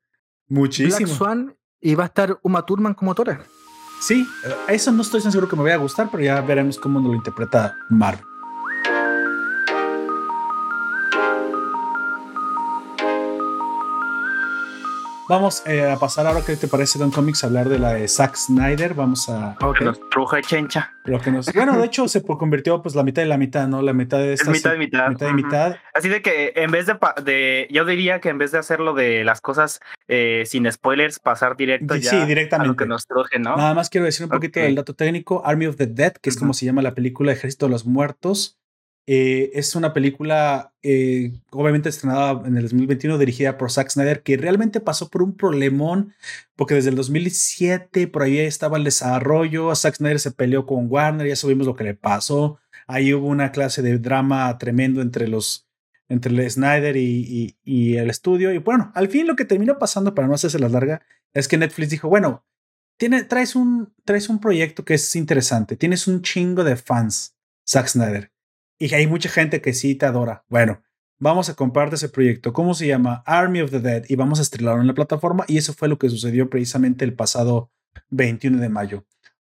Muchísimo. 0.49 0.97
Black 0.97 1.09
Swan 1.09 1.57
y 1.81 1.95
va 1.95 2.05
a 2.05 2.07
estar 2.07 2.39
Uma 2.43 2.65
Thurman 2.65 2.95
como 2.95 3.15
Tora. 3.15 3.45
Sí, 4.01 4.27
eso 4.69 4.93
no 4.93 5.03
estoy 5.03 5.21
seguro 5.21 5.49
que 5.49 5.57
me 5.57 5.63
vaya 5.63 5.77
a 5.77 5.79
gustar, 5.79 6.09
pero 6.11 6.23
ya 6.23 6.41
veremos 6.41 6.79
cómo 6.79 7.01
lo 7.01 7.15
interpreta 7.15 7.75
Marvel. 7.89 8.25
Vamos 15.27 15.63
eh, 15.67 15.91
a 15.91 15.97
pasar 15.97 16.27
ahora, 16.27 16.43
¿qué 16.47 16.55
te 16.55 16.69
parece, 16.69 16.99
Don 16.99 17.11
Comics? 17.11 17.45
Hablar 17.45 17.71
de 17.71 17.79
la 17.79 17.95
de 17.95 18.07
Zack 18.09 18.37
Snyder. 18.37 18.93
Vamos 18.93 19.31
a. 19.31 19.57
Okay. 19.59 19.87
nos 19.87 19.99
truja 20.11 20.43
chencha. 20.43 20.93
Lo 21.05 21.19
que 21.19 21.31
nos, 21.31 21.51
bueno, 21.55 21.79
de 21.79 21.87
hecho, 21.87 22.09
se 22.09 22.23
convirtió 22.23 22.83
pues 22.83 22.95
la 22.95 23.03
mitad 23.03 23.23
de 23.23 23.29
la 23.29 23.39
mitad, 23.39 23.67
¿no? 23.67 23.81
La 23.81 23.95
mitad 23.95 24.19
de 24.19 24.35
esta. 24.35 24.51
mitad 24.51 24.73
de 24.73 24.79
mitad. 24.79 25.09
mitad, 25.09 25.33
mitad. 25.33 25.77
Así 25.95 26.11
de 26.11 26.21
que 26.21 26.53
en 26.57 26.71
vez 26.71 26.87
de, 26.87 26.99
de, 27.25 27.69
Yo 27.71 27.87
diría 27.87 28.21
que 28.21 28.29
en 28.29 28.37
vez 28.37 28.53
de 28.53 28.59
hacerlo 28.59 28.93
de 28.93 29.25
las 29.25 29.41
cosas 29.41 29.81
eh, 30.09 30.45
sin 30.47 30.71
spoilers, 30.71 31.21
pasar 31.21 31.57
directo 31.57 31.97
ya 31.97 32.11
sí, 32.11 32.27
directamente. 32.27 32.69
a 32.69 32.73
lo 32.73 32.77
que 32.77 32.87
nos 32.87 33.07
truje, 33.07 33.39
¿no? 33.39 33.57
Nada 33.57 33.73
más 33.73 33.89
quiero 33.89 34.05
decir 34.05 34.25
un 34.25 34.31
poquito 34.31 34.61
del 34.61 34.75
dato 34.75 34.95
técnico. 34.95 35.41
Army 35.47 35.67
of 35.67 35.77
the 35.77 35.87
Dead, 35.87 36.13
que 36.13 36.29
es 36.29 36.37
como 36.37 36.53
se 36.53 36.67
llama 36.67 36.83
la 36.83 36.95
película 36.95 37.33
Ejército 37.33 37.65
de 37.65 37.73
los 37.73 37.87
Muertos. 37.87 38.59
Eh, 39.07 39.51
es 39.53 39.77
una 39.77 39.93
película 39.93 40.73
eh, 40.83 41.35
obviamente 41.51 41.91
estrenada 41.91 42.43
en 42.47 42.57
el 42.57 42.63
2021 42.63 43.19
dirigida 43.19 43.59
por 43.59 43.71
Zack 43.71 43.91
Snyder 43.91 44.23
que 44.23 44.39
realmente 44.39 44.81
pasó 44.81 45.11
por 45.11 45.23
un 45.23 45.37
problemón 45.37 46.15
porque 46.57 46.75
desde 46.75 46.89
el 46.89 46.97
2007 46.97 48.09
por 48.09 48.23
ahí 48.23 48.39
estaba 48.39 48.79
el 48.79 48.85
desarrollo, 48.85 49.75
Zack 49.75 49.97
Snyder 49.97 50.21
se 50.21 50.31
peleó 50.31 50.65
con 50.65 50.91
Warner, 50.91 51.27
ya 51.27 51.37
sabemos 51.37 51.67
lo 51.67 51.77
que 51.77 51.85
le 51.85 51.95
pasó, 51.95 52.59
ahí 52.87 53.13
hubo 53.13 53.29
una 53.29 53.53
clase 53.53 53.83
de 53.83 53.99
drama 53.99 54.57
tremendo 54.57 55.03
entre 55.03 55.29
los 55.29 55.69
entre 56.09 56.33
el 56.33 56.51
Snyder 56.51 56.97
y, 56.97 57.57
el 57.67 58.09
estudio 58.09 58.55
y 58.55 58.59
bueno, 58.59 58.91
al 58.95 59.09
fin 59.09 59.27
lo 59.27 59.37
que 59.37 59.45
terminó 59.45 59.79
pasando 59.79 60.15
para 60.15 60.29
no 60.29 60.35
hacerse 60.35 60.59
la 60.59 60.69
larga 60.71 61.03
es 61.35 61.47
que 61.49 61.59
Netflix 61.59 61.91
dijo, 61.91 62.09
bueno, 62.09 62.47
tiene, 62.97 63.25
traes, 63.25 63.55
un, 63.55 63.93
traes 64.05 64.31
un 64.31 64.41
proyecto 64.41 64.85
que 64.85 64.95
es 64.95 65.15
interesante, 65.17 65.77
tienes 65.77 66.07
un 66.07 66.23
chingo 66.23 66.65
de 66.65 66.77
fans, 66.77 67.37
Zack 67.67 67.89
Snyder 67.89 68.34
y 68.79 68.93
hay 68.95 69.07
mucha 69.07 69.29
gente 69.29 69.61
que 69.61 69.73
sí 69.73 69.95
te 69.95 70.07
adora. 70.07 70.45
Bueno, 70.49 70.83
vamos 71.19 71.49
a 71.49 71.55
compartir 71.55 71.95
ese 71.95 72.09
proyecto. 72.09 72.53
¿Cómo 72.53 72.75
se 72.75 72.87
llama? 72.87 73.23
Army 73.27 73.61
of 73.61 73.71
the 73.71 73.81
Dead. 73.81 74.05
Y 74.09 74.17
vamos 74.17 74.39
a 74.39 74.43
estrenarlo 74.43 74.81
en 74.81 74.87
la 74.87 74.95
plataforma. 74.95 75.45
Y 75.49 75.59
eso 75.59 75.73
fue 75.73 75.89
lo 75.89 75.99
que 75.99 76.11
sucedió 76.11 76.51
precisamente 76.51 77.05
el 77.05 77.15
pasado 77.15 77.71
21 78.11 78.61
de 78.61 78.69
mayo. 78.69 79.07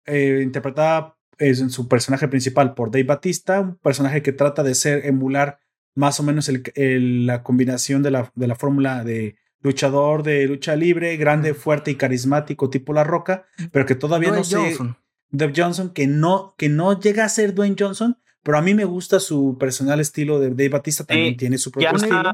Eh, 0.06 0.40
interpretada 0.42 1.16
es 1.38 1.60
en 1.60 1.70
su 1.70 1.88
personaje 1.88 2.28
principal 2.28 2.74
por 2.74 2.90
Dave 2.90 3.04
Batista, 3.04 3.60
un 3.60 3.76
personaje 3.76 4.22
que 4.22 4.32
trata 4.32 4.62
de 4.62 4.74
ser, 4.74 5.06
emular 5.06 5.58
más 5.94 6.20
o 6.20 6.22
menos 6.22 6.50
la 6.76 7.42
combinación 7.42 8.02
de 8.02 8.10
la, 8.10 8.32
de 8.34 8.46
la 8.46 8.54
fórmula 8.54 9.04
de 9.04 9.36
luchador 9.62 10.22
de 10.22 10.46
lucha 10.46 10.76
libre, 10.76 11.16
grande, 11.16 11.54
fuerte 11.54 11.90
y 11.90 11.96
carismático, 11.96 12.70
tipo 12.70 12.92
La 12.92 13.04
Roca, 13.04 13.46
pero 13.72 13.86
que 13.86 13.94
todavía 13.94 14.30
no 14.30 14.44
se 14.44 14.76
Dave 15.32 15.52
Johnson, 15.54 15.90
que 15.90 16.06
no, 16.06 16.54
que 16.58 16.68
no 16.68 16.98
llega 16.98 17.24
a 17.24 17.28
ser 17.28 17.54
Dwayne 17.54 17.76
Johnson, 17.78 18.18
pero 18.42 18.58
a 18.58 18.62
mí 18.62 18.74
me 18.74 18.84
gusta 18.84 19.20
su 19.20 19.56
personal 19.58 20.00
estilo 20.00 20.40
de 20.40 20.50
Dave 20.50 20.68
Batista, 20.70 21.04
también 21.04 21.36
tiene 21.36 21.58
su 21.58 21.70
propio 21.70 21.90
ya, 21.90 21.96
estilo. 21.96 22.32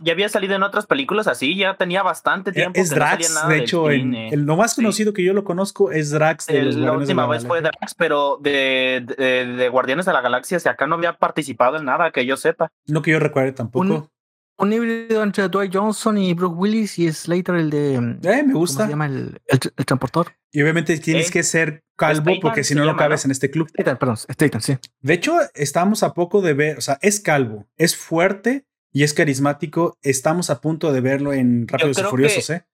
ya 0.00 0.12
había 0.12 0.28
salido 0.28 0.54
en 0.54 0.62
otras 0.62 0.86
películas 0.86 1.26
así, 1.26 1.56
ya 1.56 1.76
tenía 1.76 2.02
bastante 2.02 2.52
tiempo. 2.52 2.78
Es 2.78 2.90
Drax, 2.90 3.48
de 3.48 3.58
hecho, 3.58 3.90
el, 3.90 4.30
lo 4.30 4.56
más 4.56 4.74
conocido 4.74 5.12
que 5.12 5.24
yo 5.24 5.32
lo 5.32 5.44
conozco 5.44 5.90
es 5.90 6.10
Drax 6.10 6.46
de 6.46 6.62
los 6.62 6.76
La 6.76 6.92
última 6.92 7.26
vez 7.26 7.46
fue 7.46 7.60
Drax, 7.60 7.94
pero 7.94 8.38
de, 8.40 9.04
de, 9.16 9.68
Guardianes 9.68 10.06
de 10.06 10.12
la 10.12 10.20
Galaxia, 10.20 10.60
si 10.60 10.68
acá 10.68 10.86
no 10.86 10.96
había 10.96 11.14
participado 11.14 11.76
en 11.78 11.84
nada, 11.84 12.10
que 12.10 12.26
yo 12.26 12.36
sepa. 12.36 12.70
No 12.86 13.02
que 13.02 13.12
yo 13.12 13.18
recuerde 13.18 13.52
tampoco 13.52 14.10
un 14.58 14.72
híbrido 14.72 15.22
entre 15.22 15.48
Dwight 15.48 15.74
Johnson 15.74 16.18
y 16.18 16.34
Brooke 16.34 16.56
Willis 16.56 16.98
y 16.98 17.10
Slater, 17.12 17.54
el 17.54 17.70
de. 17.70 17.94
Eh, 17.94 18.42
me 18.42 18.54
gusta. 18.54 18.86
¿Cómo 18.86 18.86
se 18.86 18.90
llama 18.90 19.06
el, 19.06 19.40
el, 19.46 19.86
transportor? 19.86 20.32
Y 20.50 20.62
obviamente 20.62 20.98
tienes 20.98 21.28
eh, 21.28 21.32
que 21.32 21.42
ser 21.42 21.84
calvo 21.96 22.32
porque 22.40 22.64
si 22.64 22.74
no, 22.74 22.84
no 22.84 22.96
cabes 22.96 23.24
en 23.24 23.30
este 23.30 23.50
club. 23.50 23.68
Statham, 23.68 23.98
perdón, 23.98 24.16
Statham, 24.16 24.60
sí. 24.60 24.78
De 25.00 25.14
hecho, 25.14 25.36
estamos 25.54 26.02
a 26.02 26.14
poco 26.14 26.40
de 26.40 26.54
ver, 26.54 26.78
o 26.78 26.80
sea, 26.80 26.98
es 27.02 27.20
calvo, 27.20 27.66
es 27.76 27.96
fuerte 27.96 28.64
y 28.92 29.02
es 29.02 29.14
carismático. 29.14 29.98
Estamos 30.02 30.50
a 30.50 30.60
punto 30.60 30.92
de 30.92 31.00
verlo 31.00 31.32
en 31.32 31.68
Rápidos 31.68 31.98
y 31.98 32.02
Furiosos, 32.02 32.50
¿eh? 32.50 32.64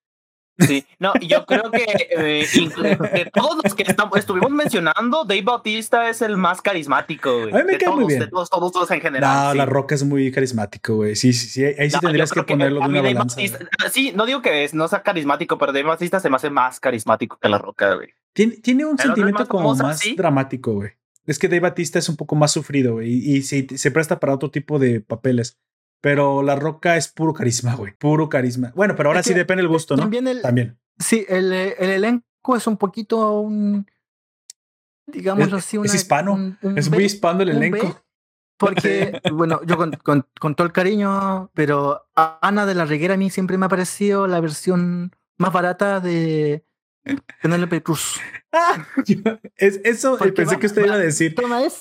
Sí, 0.58 0.86
no, 1.00 1.12
yo 1.20 1.44
creo 1.46 1.70
que 1.70 1.84
eh, 2.10 2.46
de 3.12 3.30
todos 3.32 3.58
los 3.62 3.74
que 3.74 3.82
estamos, 3.82 4.16
estuvimos 4.18 4.50
mencionando, 4.50 5.24
Dave 5.24 5.42
Bautista 5.42 6.08
es 6.08 6.22
el 6.22 6.36
más 6.36 6.62
carísmaco, 6.62 7.40
güey. 7.40 7.52
A 7.52 7.56
mí 7.58 7.64
me 7.64 7.78
queda 7.78 7.90
muy 7.90 8.06
bien. 8.06 8.20
De 8.20 8.26
todos, 8.28 8.48
todos, 8.48 8.72
todos 8.72 8.90
en 8.92 9.00
general. 9.00 9.48
No, 9.48 9.54
La 9.54 9.66
Roca 9.66 9.94
es 9.94 10.04
muy 10.04 10.30
carismático, 10.30 10.96
güey. 10.96 11.16
Sí, 11.16 11.32
sí, 11.32 11.48
sí. 11.48 11.64
Ahí 11.64 11.90
sí 11.90 11.98
tendrías 12.00 12.30
que 12.30 12.42
ponerlo 12.44 12.80
de 12.80 12.86
una 12.86 13.02
balanza. 13.02 13.40
Ah, 13.84 13.88
sí, 13.90 14.12
no 14.14 14.26
digo 14.26 14.42
que 14.42 14.64
es, 14.64 14.74
no 14.74 14.86
sea 14.86 15.02
carismático, 15.02 15.58
pero 15.58 15.72
Dave 15.72 15.88
Bautista 15.88 16.20
se 16.20 16.30
me 16.30 16.36
hace 16.36 16.50
más 16.50 16.78
carismático 16.78 17.38
que 17.40 17.48
La 17.48 17.58
Roca, 17.58 17.94
güey. 17.94 18.10
Tiene, 18.32 18.56
tiene 18.56 18.84
un 18.84 18.98
sentimiento 18.98 19.46
como 19.48 19.74
más 19.74 20.02
dramático, 20.16 20.74
güey. 20.74 20.90
Es 21.26 21.38
que 21.38 21.48
Dave 21.48 21.60
Bautista 21.60 21.98
es 21.98 22.08
un 22.08 22.16
poco 22.16 22.36
más 22.36 22.52
sufrido, 22.52 22.94
güey, 22.94 23.08
y, 23.10 23.36
y 23.38 23.42
se 23.42 23.90
presta 23.90 24.20
para 24.20 24.34
otro 24.34 24.50
tipo 24.50 24.78
de 24.78 25.00
papeles. 25.00 25.58
Pero 26.04 26.42
La 26.42 26.54
Roca 26.54 26.98
es 26.98 27.08
puro 27.08 27.32
carisma, 27.32 27.76
güey. 27.76 27.94
Puro 27.94 28.28
carisma. 28.28 28.72
Bueno, 28.74 28.94
pero 28.94 29.08
ahora 29.08 29.22
sí 29.22 29.32
depende 29.32 29.62
el 29.62 29.68
gusto, 29.68 29.96
¿no? 29.96 30.02
También. 30.02 30.28
El, 30.28 30.42
también. 30.42 30.78
Sí, 30.98 31.24
el, 31.30 31.50
el, 31.50 31.88
elenco 31.88 32.54
es 32.54 32.66
un 32.66 32.76
poquito 32.76 33.40
un. 33.40 33.86
Digamos 35.06 35.50
así, 35.54 35.78
Es 35.82 35.94
hispano. 35.94 36.58
es 36.76 36.90
muy 36.90 37.04
hispano 37.04 37.40
el 37.40 37.48
elenco. 37.52 38.02
porque, 38.58 39.18
bueno, 39.32 39.62
yo 39.64 39.78
con, 39.78 40.26
con, 40.38 40.54
todo 40.54 40.66
el 40.66 40.74
cariño, 40.74 41.50
pero 41.54 42.02
Ana 42.14 42.66
de 42.66 42.74
la 42.74 42.84
Reguera 42.84 43.14
a 43.14 43.16
mí 43.16 43.30
siempre 43.30 43.56
me 43.56 43.64
ha 43.64 43.70
parecido 43.70 44.26
la 44.26 44.40
versión 44.40 45.16
más 45.38 45.54
barata 45.54 46.00
de 46.00 46.66
Penélope 47.40 47.82
Cruz. 47.82 48.20
Ah, 48.56 48.86
es, 49.56 49.80
eso 49.82 50.16
pensé 50.16 50.60
que 50.60 50.66
usted 50.66 50.84
iba 50.84 50.94
a 50.94 50.98
decir. 50.98 51.34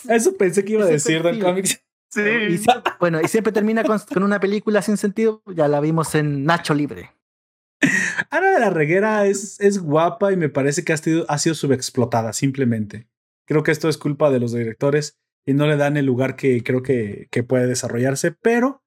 eso 0.09 0.35
pensé 0.35 0.65
que 0.65 0.73
iba 0.73 0.85
a 0.85 0.87
decir, 0.87 1.21
Don 1.21 1.39
Comics. 1.39 1.82
Sí. 2.13 2.63
bueno, 2.99 3.19
y 3.21 3.27
siempre 3.27 3.51
termina 3.51 3.83
con, 3.83 4.23
una 4.23 4.39
película 4.39 4.81
sin 4.81 4.97
sentido. 4.97 5.41
Ya 5.55 5.67
la 5.67 5.79
vimos 5.79 6.13
en 6.15 6.45
Nacho 6.45 6.73
Libre. 6.73 7.11
Ana 8.29 8.51
de 8.51 8.59
la 8.59 8.69
Reguera 8.69 9.25
es, 9.25 9.59
es 9.59 9.79
guapa 9.79 10.31
y 10.31 10.37
me 10.37 10.49
parece 10.49 10.83
que 10.83 10.93
ha 10.93 10.97
sido, 10.97 11.25
ha 11.27 11.37
sido 11.37 11.55
subexplotada, 11.55 12.33
simplemente. 12.33 13.07
Creo 13.45 13.63
que 13.63 13.71
esto 13.71 13.89
es 13.89 13.97
culpa 13.97 14.29
de 14.29 14.39
los 14.39 14.53
directores 14.53 15.17
y 15.45 15.53
no 15.53 15.67
le 15.67 15.75
dan 15.75 15.97
el 15.97 16.05
lugar 16.05 16.35
que 16.35 16.63
creo 16.63 16.83
que, 16.83 17.27
que 17.31 17.43
puede 17.43 17.67
desarrollarse, 17.67 18.31
pero 18.31 18.83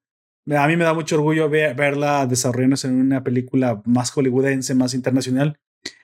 a 0.55 0.67
mí 0.67 0.77
me 0.77 0.85
da 0.85 0.93
mucho 0.93 1.15
orgullo 1.15 1.49
verla 1.49 2.25
desarrollándose 2.25 2.87
en 2.87 2.95
una 2.95 3.23
película 3.23 3.81
más 3.85 4.11
hollywoodense, 4.11 4.73
más 4.73 4.93
internacional, 4.93 5.59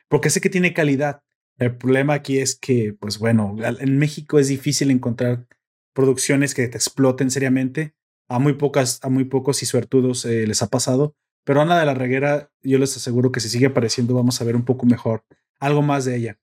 porque 0.09 0.29
sé 0.29 0.41
que 0.41 0.49
tiene 0.49 0.73
calidad. 0.73 1.21
El 1.57 1.77
problema 1.77 2.15
aquí 2.15 2.39
es 2.39 2.55
que, 2.55 2.93
pues 2.99 3.19
bueno, 3.19 3.55
en 3.61 3.97
México 3.97 4.39
es 4.39 4.49
difícil 4.49 4.91
encontrar 4.91 5.47
producciones 5.93 6.53
que 6.53 6.67
te 6.67 6.77
exploten 6.77 7.31
seriamente. 7.31 7.95
A 8.27 8.39
muy 8.39 8.53
pocas, 8.53 8.99
a 9.03 9.09
muy 9.09 9.25
pocos 9.25 9.61
y 9.63 9.65
suertudos 9.65 10.25
eh, 10.25 10.47
les 10.47 10.61
ha 10.61 10.67
pasado. 10.67 11.15
Pero 11.43 11.61
Ana 11.61 11.79
de 11.79 11.85
la 11.85 11.93
Reguera, 11.93 12.51
yo 12.61 12.79
les 12.79 12.95
aseguro 12.95 13.31
que 13.31 13.39
si 13.39 13.49
sigue 13.49 13.67
apareciendo, 13.67 14.13
vamos 14.13 14.39
a 14.41 14.45
ver 14.45 14.55
un 14.55 14.63
poco 14.63 14.85
mejor, 14.85 15.25
algo 15.59 15.81
más 15.81 16.05
de 16.05 16.15
ella. 16.15 16.39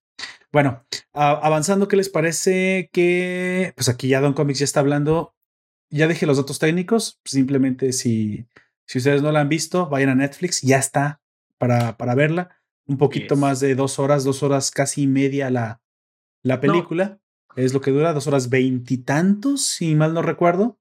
Bueno, 0.53 0.85
avanzando, 1.13 1.89
¿qué 1.89 1.97
les 1.97 2.09
parece 2.09 2.91
que, 2.93 3.73
pues 3.77 3.89
aquí 3.89 4.09
ya 4.09 4.21
Don 4.21 4.35
Comics 4.35 4.59
ya 4.59 4.65
está 4.65 4.81
hablando, 4.81 5.35
ya 5.89 6.09
dejé 6.09 6.27
los 6.27 6.37
datos 6.37 6.59
técnicos, 6.59 7.21
simplemente 7.25 7.93
si, 7.93 8.47
si 8.85 8.99
ustedes 8.99 9.23
no 9.23 9.33
la 9.33 9.41
han 9.41 9.49
visto, 9.49 9.89
vayan 9.89 10.11
a 10.11 10.15
Netflix, 10.17 10.61
ya 10.61 10.79
está 10.79 11.23
para, 11.57 11.97
para 11.97 12.15
verla, 12.15 12.61
un 12.87 12.99
poquito 12.99 13.37
más 13.37 13.61
de 13.61 13.75
dos 13.75 13.99
horas, 13.99 14.25
dos 14.25 14.43
horas 14.43 14.71
casi 14.71 15.07
media 15.07 15.51
la, 15.51 15.81
la 16.43 16.61
película. 16.61 17.21
Es 17.57 17.75
lo 17.75 17.81
que 17.81 17.91
dura, 17.91 18.13
dos 18.13 18.27
horas 18.27 18.49
veintitantos, 18.49 19.65
si 19.67 19.95
mal 19.95 20.15
no 20.15 20.23
recuerdo. 20.23 20.79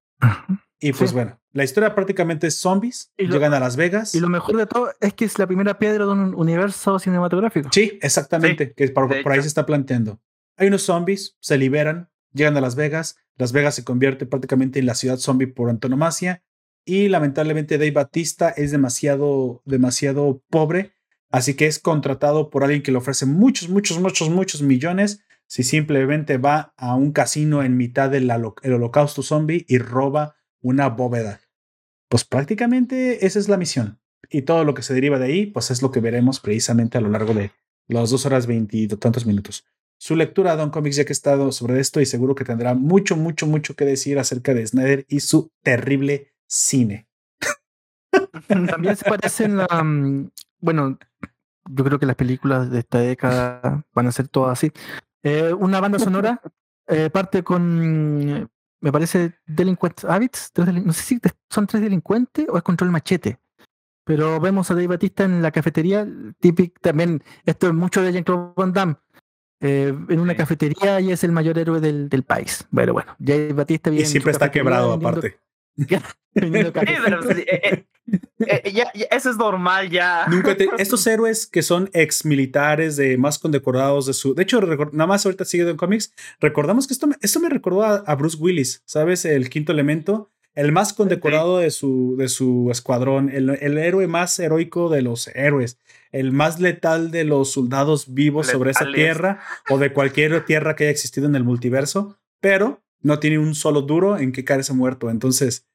Y 0.78 0.92
pues 0.92 1.12
bueno, 1.12 1.38
la 1.52 1.64
historia 1.64 1.94
prácticamente 1.94 2.46
es 2.46 2.58
zombies, 2.58 3.12
llegan 3.18 3.52
a 3.52 3.60
Las 3.60 3.76
Vegas. 3.76 4.14
Y 4.14 4.20
lo 4.20 4.28
mejor 4.28 4.56
de 4.56 4.66
todo 4.66 4.92
es 5.00 5.12
que 5.14 5.24
es 5.24 5.38
la 5.38 5.46
primera 5.46 5.78
piedra 5.78 6.06
de 6.06 6.12
un 6.12 6.34
universo 6.34 6.98
cinematográfico. 6.98 7.68
Sí, 7.72 7.98
exactamente, 8.00 8.72
que 8.72 8.88
por, 8.88 9.12
ahí 9.30 9.42
se 9.42 9.48
está 9.48 9.66
planteando. 9.66 10.20
Hay 10.56 10.68
unos 10.68 10.82
zombies, 10.82 11.36
se 11.40 11.58
liberan, 11.58 12.10
llegan 12.32 12.56
a 12.56 12.60
Las 12.60 12.76
Vegas, 12.76 13.16
Las 13.36 13.52
Vegas 13.52 13.74
se 13.74 13.84
convierte 13.84 14.26
prácticamente 14.26 14.78
en 14.78 14.86
la 14.86 14.94
ciudad 14.94 15.18
zombie 15.18 15.48
por 15.48 15.70
antonomasia 15.70 16.44
y 16.84 17.08
lamentablemente 17.08 17.78
Dave 17.78 17.90
Batista 17.90 18.50
es 18.50 18.70
demasiado, 18.70 19.62
demasiado 19.64 20.42
pobre, 20.50 20.94
así 21.30 21.54
que 21.54 21.66
es 21.66 21.78
contratado 21.78 22.48
por 22.48 22.64
alguien 22.64 22.82
que 22.82 22.92
le 22.92 22.98
ofrece 22.98 23.26
muchos, 23.26 23.68
muchos, 23.68 23.98
muchos, 24.00 24.30
muchos 24.30 24.62
millones 24.62 25.24
si 25.50 25.64
simplemente 25.64 26.38
va 26.38 26.72
a 26.76 26.94
un 26.94 27.10
casino 27.10 27.64
en 27.64 27.76
mitad 27.76 28.08
del 28.08 28.30
holocausto 28.30 29.24
zombie 29.24 29.64
y 29.66 29.78
roba 29.78 30.36
una 30.60 30.88
bóveda. 30.88 31.40
Pues 32.08 32.24
prácticamente 32.24 33.26
esa 33.26 33.40
es 33.40 33.48
la 33.48 33.56
misión. 33.56 34.00
Y 34.30 34.42
todo 34.42 34.62
lo 34.64 34.74
que 34.74 34.82
se 34.82 34.94
deriva 34.94 35.18
de 35.18 35.24
ahí, 35.24 35.46
pues 35.46 35.72
es 35.72 35.82
lo 35.82 35.90
que 35.90 35.98
veremos 35.98 36.38
precisamente 36.38 36.98
a 36.98 37.00
lo 37.00 37.08
largo 37.08 37.34
de 37.34 37.50
las 37.88 38.10
dos 38.10 38.26
horas 38.26 38.46
tantos 39.00 39.26
minutos. 39.26 39.66
Su 39.98 40.14
lectura, 40.14 40.54
Don 40.54 40.70
Comics, 40.70 40.94
ya 40.94 41.04
que 41.04 41.10
he 41.10 41.12
estado 41.12 41.50
sobre 41.50 41.80
esto 41.80 42.00
y 42.00 42.06
seguro 42.06 42.36
que 42.36 42.44
tendrá 42.44 42.74
mucho, 42.74 43.16
mucho, 43.16 43.48
mucho 43.48 43.74
que 43.74 43.84
decir 43.84 44.20
acerca 44.20 44.54
de 44.54 44.64
Snyder 44.64 45.04
y 45.08 45.18
su 45.18 45.50
terrible 45.64 46.32
cine. 46.46 47.08
También 48.46 48.94
se 48.94 49.04
parecen 49.04 49.56
la. 49.56 49.66
Mm, 49.82 50.30
bueno, 50.60 50.96
yo 51.68 51.84
creo 51.84 51.98
que 51.98 52.06
las 52.06 52.14
películas 52.14 52.70
de 52.70 52.78
esta 52.78 53.00
década 53.00 53.84
van 53.92 54.06
a 54.06 54.12
ser 54.12 54.28
todas 54.28 54.52
así. 54.52 54.72
Eh, 55.22 55.52
una 55.52 55.80
banda 55.80 55.98
sonora 55.98 56.40
eh, 56.86 57.08
parte 57.10 57.44
con, 57.44 58.50
me 58.80 58.92
parece, 58.92 59.38
Delinquent 59.46 60.04
Habits. 60.04 60.52
no 60.56 60.92
sé 60.92 61.02
si 61.02 61.20
son 61.48 61.66
tres 61.66 61.82
delincuentes 61.82 62.46
o 62.48 62.56
es 62.56 62.62
Control 62.62 62.90
Machete. 62.90 63.38
Pero 64.04 64.40
vemos 64.40 64.70
a 64.70 64.74
Dave 64.74 64.88
Batista 64.88 65.24
en 65.24 65.40
la 65.40 65.52
cafetería, 65.52 66.06
típico 66.40 66.80
también, 66.80 67.22
esto 67.44 67.68
es 67.68 67.74
mucho 67.74 68.02
de 68.02 68.12
Jean-Claude 68.12 68.54
Van 68.56 68.72
Damme, 68.72 68.96
eh, 69.60 69.94
en 70.08 70.20
una 70.20 70.34
cafetería 70.34 71.00
y 71.00 71.12
es 71.12 71.22
el 71.22 71.32
mayor 71.32 71.58
héroe 71.58 71.80
del, 71.80 72.08
del 72.08 72.24
país. 72.24 72.66
Pero 72.74 72.94
bueno, 72.94 73.14
Dave 73.18 73.52
Batista 73.52 73.90
viene. 73.90 74.06
Y 74.06 74.10
siempre 74.10 74.32
está 74.32 74.50
quebrado, 74.50 74.92
aparte. 74.92 75.38
Eh, 76.32 77.86
eh, 78.46 78.72
ya, 78.72 78.90
eso 79.10 79.30
es 79.30 79.36
normal 79.36 79.90
ya. 79.90 80.26
Nunca 80.28 80.56
estos 80.78 81.06
héroes 81.06 81.46
que 81.46 81.62
son 81.62 81.90
ex 81.92 82.24
militares 82.24 82.96
de 82.96 83.16
más 83.18 83.38
condecorados 83.38 84.06
de 84.06 84.12
su. 84.12 84.34
De 84.34 84.42
hecho, 84.42 84.60
nada 84.60 85.06
más 85.06 85.24
ahorita 85.24 85.44
sigue 85.44 85.68
en 85.68 85.76
cómics. 85.76 86.12
Recordamos 86.40 86.86
que 86.86 86.94
esto 86.94 87.06
me, 87.06 87.16
esto 87.20 87.40
me 87.40 87.48
recordó 87.48 87.84
a, 87.84 88.14
Bruce 88.14 88.36
Willis, 88.38 88.82
¿sabes? 88.84 89.24
El 89.24 89.50
quinto 89.50 89.72
elemento. 89.72 90.30
El 90.54 90.72
más 90.72 90.92
condecorado 90.92 91.58
de 91.58 91.70
su, 91.70 92.16
de 92.18 92.28
su 92.28 92.70
escuadrón, 92.72 93.30
el, 93.30 93.50
el, 93.50 93.78
héroe 93.78 94.08
más 94.08 94.36
heroico 94.40 94.88
de 94.88 95.00
los 95.00 95.28
héroes, 95.28 95.78
el 96.10 96.32
más 96.32 96.58
letal 96.58 97.12
de 97.12 97.22
los 97.22 97.52
soldados 97.52 98.12
vivos 98.12 98.48
sobre 98.48 98.72
esa 98.72 98.90
tierra 98.92 99.38
o 99.70 99.78
de 99.78 99.92
cualquier 99.92 100.44
tierra 100.44 100.74
que 100.74 100.84
haya 100.84 100.90
existido 100.90 101.28
en 101.28 101.36
el 101.36 101.44
multiverso, 101.44 102.18
pero 102.40 102.82
no 103.00 103.20
tiene 103.20 103.38
un 103.38 103.54
solo 103.54 103.82
duro 103.82 104.18
en 104.18 104.32
que 104.32 104.44
caerse 104.44 104.72
muerto. 104.72 105.08
Entonces, 105.08 105.66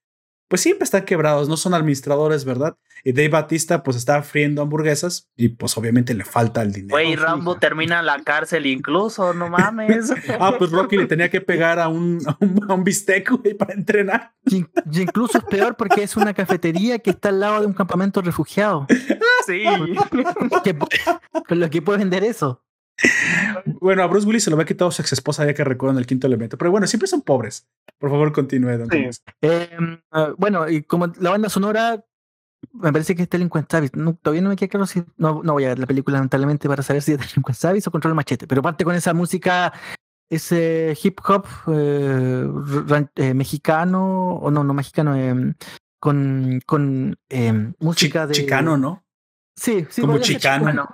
pues 0.48 0.62
siempre 0.62 0.84
están 0.84 1.06
quebrados, 1.06 1.50
no 1.50 1.58
son 1.58 1.74
administradores, 1.74 2.46
¿verdad? 2.46 2.78
Y 3.04 3.14
Dave 3.14 3.30
Batista 3.30 3.84
pues 3.84 3.98
está 3.98 4.22
friendo 4.24 4.62
hamburguesas 4.62 5.30
y 5.36 5.50
pues 5.50 5.78
obviamente 5.78 6.14
le 6.14 6.26
falta 6.26 6.62
el 6.62 6.72
dinero. 6.72 6.96
Güey, 6.96 7.16
Rambo 7.16 7.56
termina 7.60 8.00
en 8.00 8.06
la 8.06 8.22
cárcel 8.24 8.66
incluso, 8.66 9.34
no 9.34 9.50
mames. 9.50 10.12
ah, 10.40 10.56
pues 10.58 10.72
Rocky 10.72 10.98
le 10.98 11.06
tenía 11.06 11.30
que 11.30 11.42
pegar 11.42 11.80
a 11.80 11.88
un, 11.88 12.20
a 12.28 12.74
un, 12.74 12.84
bistec, 12.84 13.30
güey, 13.32 13.54
para 13.54 13.74
entrenar. 13.74 14.34
Y, 14.46 14.66
incluso 14.92 15.38
es 15.38 15.44
peor 15.46 15.76
porque 15.76 16.04
es 16.04 16.16
una 16.18 16.34
cafetería 16.34 17.00
que 17.00 17.12
está 17.12 17.30
al 17.30 17.40
lado 17.40 17.62
de 17.62 17.68
un 17.68 17.74
campamento 17.74 18.22
refugiado. 18.22 18.88
Sí. 19.46 19.64
pero 21.48 21.60
lo 21.60 21.70
que 21.70 21.82
puede 21.82 22.00
vender 22.00 22.24
eso. 22.24 22.65
Bueno, 23.82 24.04
a 24.04 24.08
Bruce 24.08 24.26
Willis 24.26 24.44
se 24.44 24.50
lo 24.50 24.56
había 24.56 24.66
quitado 24.66 24.92
su 24.92 25.02
ex 25.02 25.14
esposa 25.14 25.46
ya 25.46 25.54
que 25.54 25.64
recuerdan 25.64 25.98
el 25.98 26.06
quinto 26.06 26.28
elemento. 26.28 26.58
Pero 26.58 26.72
bueno, 26.72 26.88
siempre 26.88 27.08
son 27.08 27.22
pobres. 27.22 27.68
Por 28.00 28.10
favor, 28.10 28.32
continúe, 28.32 28.78
don 28.78 28.90
em, 29.42 30.02
ah, 30.12 30.34
bueno, 30.38 30.70
y 30.70 30.84
como 30.84 31.08
la 31.20 31.32
banda 31.32 31.50
sonora, 31.50 32.04
me 32.74 32.92
parece 32.92 33.16
que 33.16 33.24
es 33.24 33.30
Delinquent 33.30 33.70
Service. 33.70 33.94
todavía 34.22 34.42
no 34.42 34.50
me 34.50 34.56
queda 34.56 34.70
claro 34.70 34.86
si. 34.86 35.04
No, 35.18 35.42
no 35.44 35.54
voy 35.54 35.66
a 35.66 35.70
ver 35.70 35.80
la 35.80 35.86
película, 35.86 36.18
lamentablemente, 36.18 36.68
para 36.68 36.84
saber 36.84 37.02
si 37.02 37.14
es 37.14 37.20
Delinquent 37.20 37.58
Service 37.58 37.88
o 37.88 37.92
Control 37.92 38.16
Machete. 38.16 38.48
Pero 38.48 38.62
parte 38.62 38.84
con 38.84 38.96
esa 38.96 39.14
música, 39.14 39.74
ese 40.30 40.98
hip 41.02 41.20
hop 41.28 41.46
eh, 41.68 42.48
eh, 43.16 43.34
mexicano, 43.34 44.36
o 44.36 44.52
no, 44.52 44.64
no 44.64 44.74
mexicano, 44.74 45.16
em, 45.16 45.54
con, 46.00 46.60
con 46.66 47.18
em, 47.30 47.74
música 47.80 48.28
de. 48.28 48.34
Chicano, 48.34 48.78
¿no? 48.78 49.04
Sí, 49.56 49.86
sí. 49.90 50.02
Como 50.02 50.20
chicano. 50.20 50.88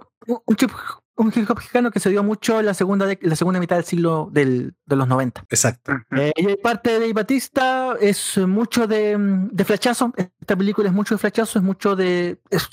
Un, 0.45 0.55
chip, 0.55 0.71
un 1.15 1.31
hip 1.35 1.49
hop 1.49 1.57
mexicano 1.57 1.91
que 1.91 1.99
se 1.99 2.09
dio 2.09 2.23
mucho 2.23 2.59
en 2.59 2.65
la 2.65 2.73
segunda, 2.73 3.05
de, 3.05 3.19
la 3.21 3.35
segunda 3.35 3.59
mitad 3.59 3.75
del 3.75 3.85
siglo 3.85 4.29
del, 4.31 4.73
de 4.85 4.95
los 4.95 5.07
90. 5.07 5.45
Exacto. 5.49 5.93
Eh, 6.15 6.31
y 6.35 6.55
parte 6.57 6.99
de 6.99 7.13
Batista 7.13 7.95
es 7.99 8.37
mucho 8.37 8.87
de, 8.87 9.15
de, 9.51 9.65
flachazo. 9.65 10.13
Esta 10.15 10.55
película 10.55 10.89
es 10.89 10.95
mucho 10.95 11.15
de 11.15 11.19
flachazo, 11.19 11.59
es 11.59 11.63
mucho 11.63 11.95
de. 11.95 12.39
Es 12.49 12.69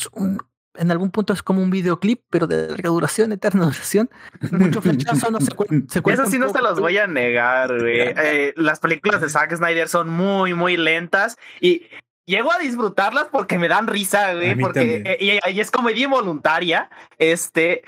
en 0.78 0.91
algún 0.91 1.11
punto 1.11 1.32
es 1.32 1.43
como 1.43 1.62
un 1.62 1.70
videoclip, 1.70 2.22
pero 2.30 2.47
de 2.47 2.68
larga 2.68 2.91
duración, 2.91 3.32
eterna 3.32 3.64
duración. 3.66 4.09
Mucho 4.51 4.80
flachazo, 4.80 5.30
no 5.30 5.41
se, 5.41 5.51
se 5.89 6.03
Eso 6.07 6.26
sí 6.26 6.39
no 6.39 6.49
se 6.51 6.61
los 6.61 6.80
voy 6.80 6.99
a 6.99 7.07
negar, 7.07 7.78
güey. 7.78 7.99
Eh, 8.18 8.53
las 8.57 8.80
películas 8.80 9.20
de 9.20 9.28
Zack 9.28 9.57
Snyder 9.57 9.89
son 9.89 10.09
muy, 10.09 10.55
muy 10.55 10.76
lentas 10.76 11.36
y 11.61 11.82
llego 12.26 12.53
a 12.53 12.59
disfrutarlas 12.59 13.26
porque 13.30 13.59
me 13.59 13.68
dan 13.68 13.86
risa, 13.86 14.34
güey, 14.34 14.57
porque 14.57 15.03
eh, 15.05 15.18
y, 15.20 15.51
y, 15.51 15.61
es 15.61 15.70
comedia 15.70 16.05
involuntaria, 16.05 16.91
este, 17.16 17.82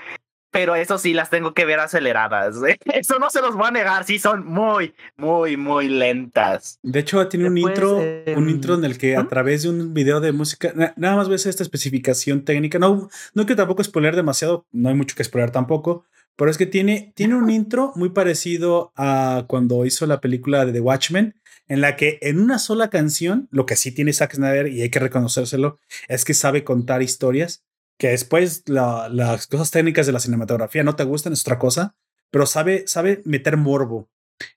pero 0.51 0.75
eso 0.75 0.97
sí 0.97 1.13
las 1.13 1.29
tengo 1.29 1.53
que 1.53 1.65
ver 1.65 1.79
aceleradas. 1.79 2.55
Eso 2.93 3.17
no 3.19 3.29
se 3.29 3.41
los 3.41 3.55
voy 3.55 3.67
a 3.67 3.71
negar, 3.71 4.03
sí 4.03 4.19
son 4.19 4.45
muy, 4.45 4.93
muy, 5.17 5.57
muy 5.57 5.87
lentas. 5.87 6.79
De 6.83 6.99
hecho, 6.99 7.25
tiene 7.27 7.47
un 7.47 7.57
intro, 7.57 7.97
un 8.35 8.49
intro 8.49 8.75
en 8.75 8.83
el 8.83 8.97
que 8.97 9.15
a 9.15 9.27
través 9.27 9.63
de 9.63 9.69
un 9.69 9.93
video 9.93 10.19
de 10.19 10.33
música, 10.33 10.73
nada 10.75 11.15
más 11.15 11.29
ves 11.29 11.45
esta 11.45 11.63
especificación 11.63 12.43
técnica. 12.43 12.79
No, 12.79 13.09
no 13.33 13.45
que 13.45 13.55
tampoco 13.55 13.83
spoiler 13.83 14.15
demasiado, 14.15 14.65
no 14.71 14.89
hay 14.89 14.95
mucho 14.95 15.15
que 15.15 15.23
spoiler 15.23 15.51
tampoco, 15.51 16.05
pero 16.35 16.51
es 16.51 16.57
que 16.57 16.65
tiene, 16.65 17.13
tiene 17.15 17.35
un 17.35 17.49
intro 17.49 17.93
muy 17.95 18.09
parecido 18.09 18.91
a 18.95 19.45
cuando 19.47 19.85
hizo 19.85 20.05
la 20.05 20.19
película 20.21 20.65
de 20.65 20.73
The 20.73 20.81
Watchmen, 20.81 21.35
en 21.67 21.81
la 21.81 21.95
que 21.95 22.19
en 22.21 22.39
una 22.39 22.59
sola 22.59 22.89
canción, 22.89 23.47
lo 23.51 23.65
que 23.65 23.77
sí 23.77 23.91
tiene 23.91 24.11
Zack 24.11 24.35
Snyder 24.35 24.67
y 24.67 24.81
hay 24.81 24.89
que 24.89 24.99
reconocérselo, 24.99 25.79
es 26.09 26.25
que 26.25 26.33
sabe 26.33 26.63
contar 26.63 27.01
historias 27.01 27.63
que 28.01 28.07
después 28.07 28.63
las 28.65 29.45
cosas 29.45 29.69
técnicas 29.69 30.07
de 30.07 30.11
la 30.11 30.19
cinematografía 30.19 30.83
no 30.83 30.95
te 30.95 31.03
gustan, 31.03 31.33
es 31.33 31.41
otra 31.41 31.59
cosa, 31.59 31.95
pero 32.31 32.47
sabe, 32.47 32.83
sabe 32.87 33.21
meter 33.25 33.57
morbo 33.57 34.09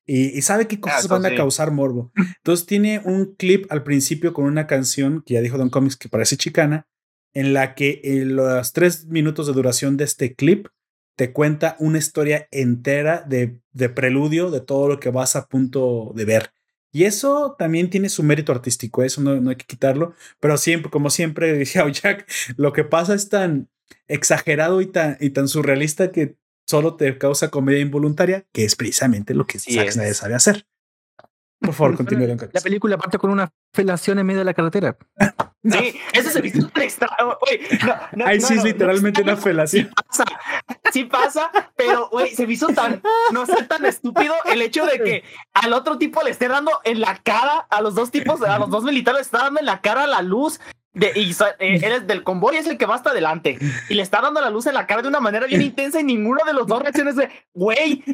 y, 0.06 0.40
sabe 0.40 0.66
qué 0.66 0.80
cosas 0.80 1.08
van 1.08 1.26
a 1.26 1.34
causar 1.34 1.70
morbo. 1.70 2.10
Entonces 2.38 2.64
tiene 2.64 3.02
un 3.04 3.34
clip 3.34 3.70
al 3.70 3.82
principio 3.82 4.32
con 4.32 4.46
una 4.46 4.66
canción 4.66 5.22
que 5.26 5.34
ya 5.34 5.42
dijo 5.42 5.58
Don 5.58 5.68
Comics 5.68 5.98
que 5.98 6.08
parece 6.08 6.38
chicana, 6.38 6.86
en 7.34 7.52
la 7.52 7.74
que 7.74 8.00
en 8.02 8.34
los 8.34 8.72
tres 8.72 9.08
minutos 9.08 9.46
de 9.46 9.52
duración 9.52 9.98
de 9.98 10.04
este 10.04 10.34
clip 10.34 10.68
te 11.14 11.34
cuenta 11.34 11.76
una 11.78 11.98
historia 11.98 12.48
entera 12.50 13.26
de, 13.28 13.60
de 13.72 13.90
preludio 13.90 14.50
de 14.50 14.62
todo 14.62 14.88
lo 14.88 15.00
que 15.00 15.10
vas 15.10 15.36
a 15.36 15.48
punto 15.48 16.12
de 16.14 16.24
ver. 16.24 16.54
Y 16.94 17.06
eso 17.06 17.56
también 17.58 17.90
tiene 17.90 18.08
su 18.08 18.22
mérito 18.22 18.52
artístico, 18.52 19.02
eso 19.02 19.20
no, 19.20 19.50
hay 19.50 19.56
que 19.56 19.66
quitarlo, 19.66 20.14
pero 20.38 20.56
siempre, 20.56 20.92
como 20.92 21.10
siempre 21.10 21.52
decía 21.58 21.86
Jack, 21.90 22.30
lo 22.56 22.72
que 22.72 22.84
pasa 22.84 23.14
es 23.14 23.28
tan 23.28 23.68
exagerado 24.06 24.80
y 24.80 24.86
tan, 24.86 25.16
y 25.18 25.30
tan 25.30 25.48
surrealista 25.48 26.12
que 26.12 26.36
solo 26.68 26.94
te 26.94 27.18
causa 27.18 27.50
comedia 27.50 27.80
involuntaria, 27.80 28.46
que 28.52 28.64
es 28.64 28.76
precisamente 28.76 29.34
lo 29.34 29.44
que 29.44 29.58
Zack 29.58 29.90
Snyder 29.90 30.14
sabe 30.14 30.34
hacer. 30.36 30.68
Por 31.58 31.74
favor, 31.74 31.96
continúe. 31.96 32.28
La 32.52 32.60
película 32.60 32.96
parte 32.96 33.18
con 33.18 33.30
una 33.30 33.52
felación 33.72 34.20
en 34.20 34.26
medio 34.26 34.38
de 34.38 34.44
la 34.44 34.54
carretera. 34.54 34.96
Sí, 35.64 35.98
eso 36.12 36.30
se 36.30 36.40
visto 36.42 36.70
extra. 36.76 37.08
Ahí 38.26 38.40
sí 38.40 38.54
es 38.54 38.64
literalmente 38.64 39.22
una 39.22 39.36
felación. 39.36 39.88
Sí 39.88 39.94
pasa, 40.06 40.24
sí 40.92 41.04
pasa, 41.04 41.50
pero 41.74 42.08
güey, 42.10 42.34
se 42.34 42.46
me 42.46 42.52
hizo 42.52 42.68
tan, 42.68 43.02
no 43.30 43.46
sé, 43.46 43.62
tan 43.64 43.84
estúpido 43.86 44.34
el 44.44 44.60
hecho 44.60 44.84
de 44.84 44.98
que 45.02 45.24
al 45.54 45.72
otro 45.72 45.96
tipo 45.96 46.22
le 46.22 46.30
esté 46.30 46.48
dando 46.48 46.72
en 46.84 47.00
la 47.00 47.16
cara, 47.16 47.66
a 47.70 47.80
los 47.80 47.94
dos 47.94 48.10
tipos, 48.10 48.42
a 48.42 48.58
los 48.58 48.68
dos 48.68 48.84
militares 48.84 49.20
le 49.20 49.22
está 49.22 49.38
dando 49.38 49.60
en 49.60 49.66
la 49.66 49.80
cara 49.80 50.06
la 50.06 50.20
luz 50.20 50.60
de, 50.92 51.12
y 51.16 51.32
eh, 51.32 51.80
eres 51.82 52.06
del 52.06 52.22
convoy 52.22 52.56
es 52.56 52.66
el 52.66 52.78
que 52.78 52.86
va 52.86 52.94
hasta 52.94 53.10
adelante 53.10 53.58
y 53.88 53.94
le 53.94 54.02
está 54.02 54.20
dando 54.20 54.40
la 54.40 54.50
luz 54.50 54.66
en 54.66 54.74
la 54.74 54.86
cara 54.86 55.02
de 55.02 55.08
una 55.08 55.20
manera 55.20 55.46
bien 55.46 55.62
intensa 55.62 56.00
y 56.00 56.04
ninguno 56.04 56.40
de 56.46 56.52
los 56.52 56.66
dos 56.66 56.80
reacciones 56.82 57.16
de, 57.16 57.30
güey, 57.52 58.04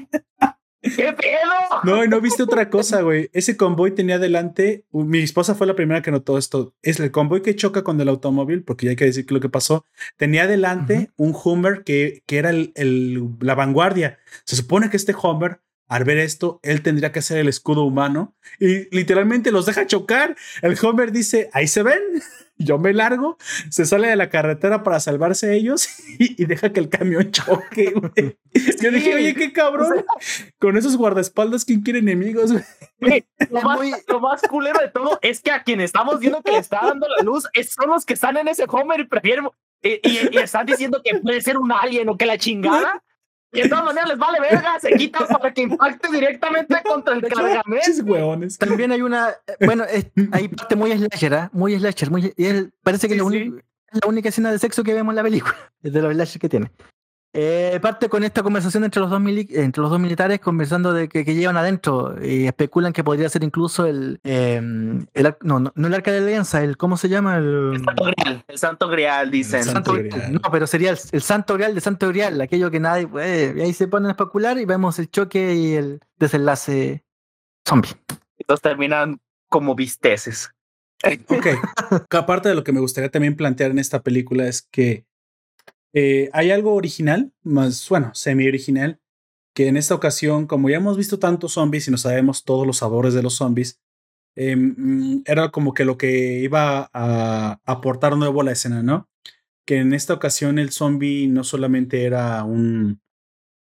¿Qué 0.82 1.12
pedo? 1.12 1.82
No, 1.84 2.04
y 2.04 2.08
no 2.08 2.20
viste 2.20 2.42
otra 2.42 2.70
cosa, 2.70 3.02
güey. 3.02 3.28
Ese 3.32 3.56
convoy 3.56 3.94
tenía 3.94 4.16
adelante. 4.16 4.86
Mi 4.92 5.18
esposa 5.18 5.54
fue 5.54 5.66
la 5.66 5.76
primera 5.76 6.00
que 6.00 6.10
notó 6.10 6.38
esto. 6.38 6.74
Es 6.82 6.98
el 7.00 7.10
convoy 7.10 7.42
que 7.42 7.54
choca 7.54 7.84
con 7.84 8.00
el 8.00 8.08
automóvil, 8.08 8.64
porque 8.64 8.86
ya 8.86 8.90
hay 8.90 8.96
que 8.96 9.04
decir 9.04 9.26
que 9.26 9.34
lo 9.34 9.40
que 9.40 9.50
pasó. 9.50 9.84
Tenía 10.16 10.44
adelante 10.44 11.10
un 11.16 11.36
Hummer 11.44 11.84
que, 11.84 12.22
que 12.26 12.38
era 12.38 12.50
el, 12.50 12.72
la 13.40 13.54
vanguardia. 13.54 14.18
Se 14.44 14.56
supone 14.56 14.88
que 14.88 14.96
este 14.96 15.14
Hummer, 15.14 15.60
al 15.86 16.04
ver 16.04 16.18
esto, 16.18 16.60
él 16.62 16.82
tendría 16.82 17.12
que 17.12 17.18
hacer 17.18 17.38
el 17.38 17.48
escudo 17.48 17.84
humano 17.84 18.34
y 18.58 18.94
literalmente 18.94 19.52
los 19.52 19.66
deja 19.66 19.86
chocar. 19.86 20.34
El 20.62 20.78
Hummer 20.82 21.12
dice: 21.12 21.50
Ahí 21.52 21.66
se 21.66 21.82
ven 21.82 22.00
yo 22.64 22.78
me 22.78 22.92
largo, 22.92 23.38
se 23.70 23.86
sale 23.86 24.08
de 24.08 24.16
la 24.16 24.28
carretera 24.28 24.82
para 24.82 25.00
salvarse 25.00 25.54
ellos 25.54 25.88
y, 26.18 26.44
deja 26.44 26.72
que 26.72 26.80
el 26.80 26.88
camión 26.88 27.30
choque, 27.30 27.92
güey. 27.92 28.38
Yo 28.80 28.90
dije, 28.90 29.14
oye, 29.14 29.34
qué 29.34 29.52
cabrón. 29.52 30.04
Con 30.58 30.76
esos 30.76 30.96
guardaespaldas, 30.96 31.64
¿quién 31.64 31.80
quiere 31.80 32.00
enemigos, 32.00 32.52
güey? 32.52 32.64
Lo 33.50 33.62
más, 33.62 33.80
lo 34.08 34.20
más 34.20 34.42
culero 34.42 34.78
de 34.78 34.88
todo 34.88 35.18
es 35.22 35.40
que 35.40 35.50
a 35.50 35.62
quien 35.62 35.80
estamos 35.80 36.20
viendo 36.20 36.42
que 36.42 36.52
le 36.52 36.58
está 36.58 36.80
dando 36.82 37.08
la 37.08 37.22
luz 37.22 37.48
son 37.66 37.88
los 37.88 38.04
que 38.04 38.12
están 38.12 38.36
en 38.36 38.46
ese 38.48 38.66
Homer 38.68 39.00
y 39.00 39.04
prefieren 39.06 39.48
y, 39.82 40.00
y, 40.06 40.36
están 40.36 40.66
diciendo 40.66 41.00
que 41.02 41.18
puede 41.18 41.40
ser 41.40 41.56
un 41.56 41.72
alien 41.72 42.10
o 42.10 42.18
que 42.18 42.26
la 42.26 42.36
chingada. 42.36 43.02
Y 43.52 43.62
de 43.62 43.68
todas 43.68 43.84
maneras 43.84 44.08
les 44.08 44.18
vale 44.18 44.40
verga, 44.40 44.78
se 44.78 44.92
quitan 44.92 45.26
para 45.26 45.52
que 45.52 45.62
impacte 45.62 46.08
directamente 46.10 46.76
contra 46.84 47.14
el 47.14 47.22
cargamento. 47.22 47.66
También 48.58 48.92
hay 48.92 49.02
una, 49.02 49.30
eh, 49.30 49.66
bueno, 49.66 49.84
hay 50.32 50.48
parte 50.48 50.76
muy 50.76 50.92
slasher, 50.92 51.32
¿eh? 51.32 51.48
muy 51.52 51.76
slasher, 51.78 52.10
muy, 52.10 52.32
y 52.36 52.46
él, 52.46 52.72
parece 52.82 53.08
que 53.08 53.14
es 53.14 53.20
la 53.20 54.06
única 54.06 54.28
escena 54.28 54.52
de 54.52 54.58
sexo 54.58 54.84
que 54.84 54.94
vemos 54.94 55.12
en 55.12 55.16
la 55.16 55.22
película, 55.22 55.56
es 55.82 55.92
de 55.92 56.02
los 56.02 56.12
slasher 56.14 56.40
que 56.40 56.48
tiene. 56.48 56.70
Eh, 57.32 57.78
parte 57.80 58.08
con 58.08 58.24
esta 58.24 58.42
conversación 58.42 58.82
entre 58.82 59.00
los 59.00 59.08
dos, 59.08 59.22
entre 59.24 59.80
los 59.80 59.90
dos 59.90 60.00
militares, 60.00 60.40
conversando 60.40 60.92
de 60.92 61.08
que, 61.08 61.22
llevan 61.24 61.56
adentro 61.56 62.16
y 62.20 62.46
especulan 62.46 62.92
que 62.92 63.04
podría 63.04 63.28
ser 63.28 63.44
incluso 63.44 63.86
el, 63.86 64.18
em, 64.24 65.06
el 65.14 65.36
no, 65.42 65.60
no, 65.60 65.72
el 65.86 65.94
arca 65.94 66.10
de 66.10 66.18
alianza, 66.18 66.64
el 66.64 66.76
¿cómo 66.76 66.96
se 66.96 67.08
llama? 67.08 67.36
El, 67.36 67.80
Santo 67.84 68.04
Grial, 68.04 68.44
el 68.48 68.58
Santo 68.58 68.88
Grial, 68.88 69.30
dicen. 69.30 69.62
No, 70.32 70.50
pero 70.50 70.66
sería 70.66 70.90
el, 70.90 71.22
Santo 71.22 71.54
Grial 71.54 71.72
de 71.72 71.80
Santo 71.80 72.08
Grial, 72.08 72.40
aquello 72.40 72.68
que 72.68 72.80
nadie 72.80 73.06
puede. 73.06 73.56
Y 73.56 73.60
ahí 73.60 73.72
se 73.74 73.86
ponen 73.86 74.08
a 74.08 74.12
especular 74.12 74.58
y 74.58 74.64
vemos 74.64 74.98
el 74.98 75.08
choque 75.08 75.54
y 75.54 75.74
el 75.74 76.00
desenlace 76.18 77.04
zombie. 77.64 77.92
Entonces 78.38 78.62
terminan 78.62 79.20
como 79.48 79.76
visteces. 79.76 80.50
Ok. 81.28 81.46
Aparte 82.10 82.48
de 82.48 82.56
lo 82.56 82.64
que 82.64 82.72
me 82.72 82.80
gustaría 82.80 83.10
también 83.10 83.36
plantear 83.36 83.70
en 83.70 83.78
esta 83.78 84.02
película 84.02 84.46
es 84.46 84.62
que 84.62 85.04
eh, 85.92 86.30
hay 86.32 86.50
algo 86.50 86.74
original, 86.74 87.32
más 87.42 87.88
bueno, 87.88 88.12
semi-original, 88.14 89.00
que 89.54 89.68
en 89.68 89.76
esta 89.76 89.94
ocasión, 89.94 90.46
como 90.46 90.70
ya 90.70 90.76
hemos 90.76 90.96
visto 90.96 91.18
tantos 91.18 91.52
zombies 91.54 91.88
y 91.88 91.90
no 91.90 91.98
sabemos 91.98 92.44
todos 92.44 92.66
los 92.66 92.78
sabores 92.78 93.14
de 93.14 93.22
los 93.22 93.34
zombies, 93.34 93.80
em, 94.36 94.74
mm, 94.76 95.22
era 95.26 95.50
como 95.50 95.74
que 95.74 95.84
lo 95.84 95.98
que 95.98 96.40
iba 96.40 96.90
a 96.92 97.60
aportar 97.64 98.16
nuevo 98.16 98.40
a 98.42 98.44
la 98.44 98.52
escena, 98.52 98.82
¿no? 98.82 99.08
Que 99.66 99.78
en 99.78 99.92
esta 99.94 100.14
ocasión 100.14 100.58
el 100.58 100.70
zombie 100.70 101.28
no 101.28 101.44
solamente 101.44 102.04
era 102.04 102.44
un, 102.44 103.00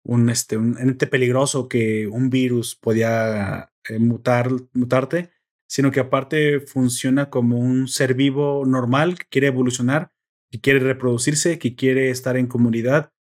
un, 0.04 0.30
este, 0.30 0.58
un 0.58 0.78
ente 0.80 1.08
peligroso 1.08 1.68
que 1.70 2.08
un 2.08 2.30
virus 2.30 2.76
podía 2.76 3.72
eh, 3.90 4.00
mutar, 4.00 4.50
mutarte, 4.74 5.32
sino 5.68 5.92
que 5.92 6.00
aparte 6.02 6.62
funciona 6.62 7.30
como 7.30 7.60
un 7.60 7.88
ser 7.88 8.14
vivo 8.16 8.66
normal 8.66 9.18
que 9.20 9.26
quiere 9.30 9.48
evolucionar 9.48 10.12
que 10.52 10.60
quiere 10.60 10.80
reproducirse, 10.80 11.60
que 11.60 11.76
quiere 11.76 12.10
estar 12.10 12.38
en 12.38 12.48
comunidad 12.48 13.12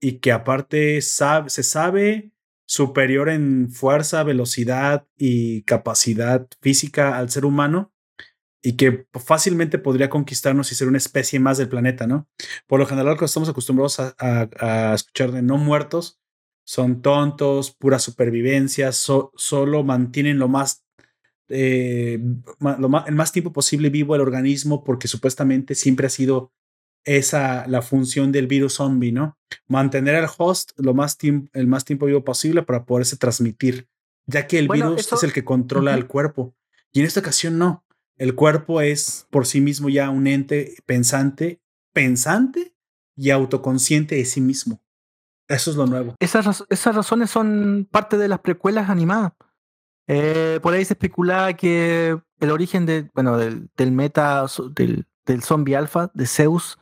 y 0.00 0.18
que 0.18 0.32
aparte 0.32 1.00
sabe, 1.00 1.50
se 1.50 1.62
sabe 1.62 2.32
superior 2.66 3.28
en 3.28 3.70
fuerza, 3.70 4.22
velocidad 4.22 5.06
y 5.16 5.62
capacidad 5.62 6.46
física 6.60 7.18
al 7.18 7.30
ser 7.30 7.44
humano 7.44 7.92
y 8.62 8.76
que 8.76 9.06
fácilmente 9.12 9.78
podría 9.78 10.08
conquistarnos 10.08 10.72
y 10.72 10.74
ser 10.74 10.88
una 10.88 10.96
especie 10.96 11.38
más 11.38 11.58
del 11.58 11.68
planeta, 11.68 12.06
¿no? 12.06 12.28
Por 12.66 12.80
lo 12.80 12.86
general, 12.86 13.18
que 13.18 13.26
estamos 13.26 13.48
acostumbrados 13.48 14.00
a, 14.00 14.94
escuchar 14.94 15.32
de 15.32 15.42
no 15.42 15.58
muertos, 15.58 16.18
son 16.66 17.02
tontos, 17.02 17.72
pura 17.72 17.98
supervivencia, 17.98 18.90
solo 18.92 19.84
mantienen 19.84 20.38
lo 20.38 20.48
más 20.48 20.84
eh, 21.50 22.18
el 22.18 23.14
más 23.14 23.32
tiempo 23.32 23.52
posible 23.52 23.90
vivo 23.90 24.14
el 24.14 24.22
organismo 24.22 24.82
porque 24.82 25.08
supuestamente 25.08 25.74
siempre 25.74 26.06
ha 26.06 26.10
sido 26.10 26.54
esa 27.04 27.66
la 27.66 27.82
función 27.82 28.32
del 28.32 28.46
virus 28.46 28.74
zombie, 28.74 29.12
¿no? 29.12 29.38
Mantener 29.68 30.16
al 30.16 30.28
host 30.36 30.72
lo 30.76 30.94
más 30.94 31.18
el 31.22 31.66
más 31.66 31.84
tiempo 31.84 32.06
vivo 32.06 32.24
posible 32.24 32.62
para 32.62 32.84
poderse 32.84 33.16
transmitir, 33.16 33.88
ya 34.26 34.46
que 34.46 34.58
el 34.58 34.68
virus 34.68 35.12
es 35.12 35.22
el 35.22 35.32
que 35.32 35.44
controla 35.44 35.94
el 35.94 36.06
cuerpo. 36.06 36.54
Y 36.92 37.00
en 37.00 37.06
esta 37.06 37.20
ocasión 37.20 37.58
no. 37.58 37.84
El 38.16 38.34
cuerpo 38.34 38.80
es 38.80 39.26
por 39.30 39.46
sí 39.46 39.60
mismo 39.60 39.88
ya 39.88 40.08
un 40.10 40.26
ente 40.26 40.76
pensante, 40.86 41.60
pensante 41.92 42.74
y 43.16 43.30
autoconsciente 43.30 44.14
de 44.14 44.24
sí 44.24 44.40
mismo. 44.40 44.80
Eso 45.48 45.70
es 45.70 45.76
lo 45.76 45.86
nuevo. 45.86 46.14
Esas, 46.20 46.64
esas 46.70 46.94
razones 46.94 47.30
son 47.30 47.88
parte 47.90 48.16
de 48.16 48.28
las 48.28 48.40
precuelas 48.40 48.88
animadas. 48.88 49.32
Eh, 50.06 50.60
por 50.62 50.74
ahí 50.74 50.84
se 50.84 50.94
especulaba 50.94 51.52
que 51.54 52.18
el 52.40 52.50
origen 52.50 52.86
de, 52.86 53.10
bueno, 53.14 53.36
del, 53.36 53.68
del 53.76 53.92
meta, 53.92 54.46
del, 54.74 55.06
del 55.26 55.42
zombie 55.42 55.76
alfa, 55.76 56.10
de 56.14 56.26
Zeus, 56.26 56.78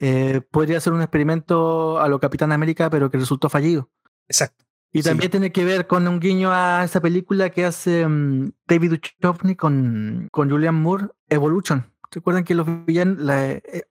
eh, 0.00 0.40
podría 0.50 0.80
ser 0.80 0.92
un 0.92 1.02
experimento 1.02 1.98
a 1.98 2.08
lo 2.08 2.20
Capitán 2.20 2.52
América, 2.52 2.90
pero 2.90 3.10
que 3.10 3.18
resultó 3.18 3.48
fallido. 3.48 3.90
Exacto. 4.28 4.64
Y 4.92 5.02
también 5.02 5.30
tiene 5.30 5.52
que 5.52 5.64
ver 5.64 5.86
con 5.86 6.08
un 6.08 6.20
guiño 6.20 6.50
a 6.52 6.82
esa 6.84 7.00
película 7.00 7.50
que 7.50 7.66
hace 7.66 8.06
um, 8.06 8.50
David 8.66 8.92
Duchovny 9.20 9.54
con, 9.54 10.28
con 10.32 10.50
Julian 10.50 10.74
Moore, 10.74 11.08
Evolution. 11.28 11.92
¿Recuerdan 12.10 12.44
que 12.44 12.54
los 12.54 12.66
villanos, 12.86 13.28
eh, 13.28 13.62
eh, 13.66 13.82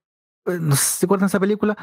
no 0.59 0.75
sé, 0.75 0.99
¿se 0.99 1.05
acuerdan 1.05 1.27
de 1.27 1.29
esa 1.29 1.39
película? 1.39 1.77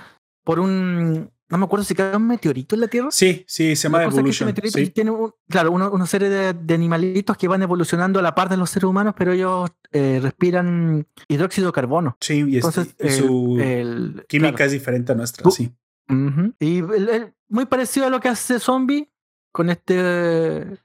Por 0.44 0.58
un, 0.58 1.30
no 1.52 1.58
me 1.58 1.64
acuerdo 1.66 1.84
si 1.84 1.94
cae 1.94 2.16
un 2.16 2.26
meteorito 2.26 2.74
en 2.74 2.80
la 2.80 2.88
Tierra. 2.88 3.08
Sí, 3.10 3.44
sí, 3.46 3.76
se 3.76 3.82
llama 3.82 4.04
Evolution. 4.04 4.54
Sí. 4.64 4.88
Tiene 4.88 5.12
claro, 5.50 5.70
una, 5.72 6.06
serie 6.06 6.30
de, 6.30 6.54
de, 6.54 6.74
animalitos 6.74 7.36
que 7.36 7.46
van 7.46 7.60
evolucionando 7.60 8.18
a 8.18 8.22
la 8.22 8.34
par 8.34 8.48
de 8.48 8.56
los 8.56 8.70
seres 8.70 8.84
humanos, 8.84 9.14
pero 9.14 9.32
ellos 9.32 9.70
eh, 9.90 10.18
respiran 10.22 11.06
hidróxido 11.28 11.66
de 11.66 11.72
carbono. 11.74 12.16
Sí, 12.22 12.42
y, 12.48 12.56
Entonces, 12.56 12.96
y 12.98 13.10
su 13.10 13.58
el, 13.60 14.24
química 14.28 14.52
claro. 14.54 14.64
es 14.64 14.72
diferente 14.72 15.12
a 15.12 15.14
nuestra, 15.14 15.50
sí. 15.50 15.70
Uh 16.08 16.14
-huh. 16.14 16.54
Y 16.58 16.78
el, 16.78 17.34
muy 17.48 17.66
parecido 17.66 18.06
a 18.06 18.10
lo 18.10 18.18
que 18.18 18.30
hace 18.30 18.58
Zombie 18.58 19.12
con 19.52 19.68
este 19.68 20.78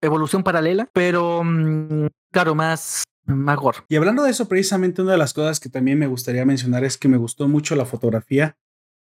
evolución 0.00 0.42
paralela, 0.42 0.90
pero 0.92 1.40
um, 1.42 2.08
claro, 2.32 2.56
más 2.56 3.04
más 3.24 3.56
gore. 3.56 3.78
Y 3.88 3.94
hablando 3.94 4.24
de 4.24 4.30
eso, 4.30 4.48
precisamente 4.48 5.00
una 5.00 5.12
de 5.12 5.18
las 5.18 5.32
cosas 5.32 5.60
que 5.60 5.68
también 5.68 5.96
me 5.96 6.08
gustaría 6.08 6.44
mencionar 6.44 6.82
es 6.82 6.98
que 6.98 7.06
me 7.06 7.18
gustó 7.18 7.46
mucho 7.46 7.76
la 7.76 7.84
fotografía 7.84 8.56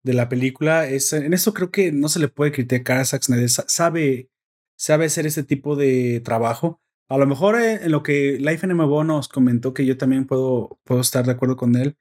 de 0.04 0.14
la 0.14 0.28
película. 0.28 0.86
Es, 0.86 1.12
en 1.12 1.34
eso 1.34 1.52
creo 1.54 1.72
que 1.72 1.90
no 1.90 2.08
se 2.08 2.20
le 2.20 2.28
puede 2.28 2.52
criticar 2.52 2.98
a 2.98 3.04
Zack 3.04 3.24
Snyder. 3.24 3.50
Sabe, 3.50 4.30
sabe 4.76 5.06
hacer 5.06 5.26
ese 5.26 5.42
tipo 5.42 5.74
de 5.74 6.20
trabajo. 6.20 6.80
A 7.08 7.18
lo 7.18 7.26
mejor 7.26 7.60
en, 7.60 7.82
en 7.82 7.90
lo 7.90 8.02
que 8.02 8.38
Life 8.38 8.66
NMO 8.66 9.02
nos 9.04 9.28
comentó, 9.28 9.74
que 9.74 9.84
yo 9.86 9.98
también 9.98 10.26
puedo, 10.26 10.78
puedo 10.84 11.00
estar 11.00 11.26
de 11.26 11.32
acuerdo 11.32 11.56
con 11.56 11.74
él, 11.76 11.96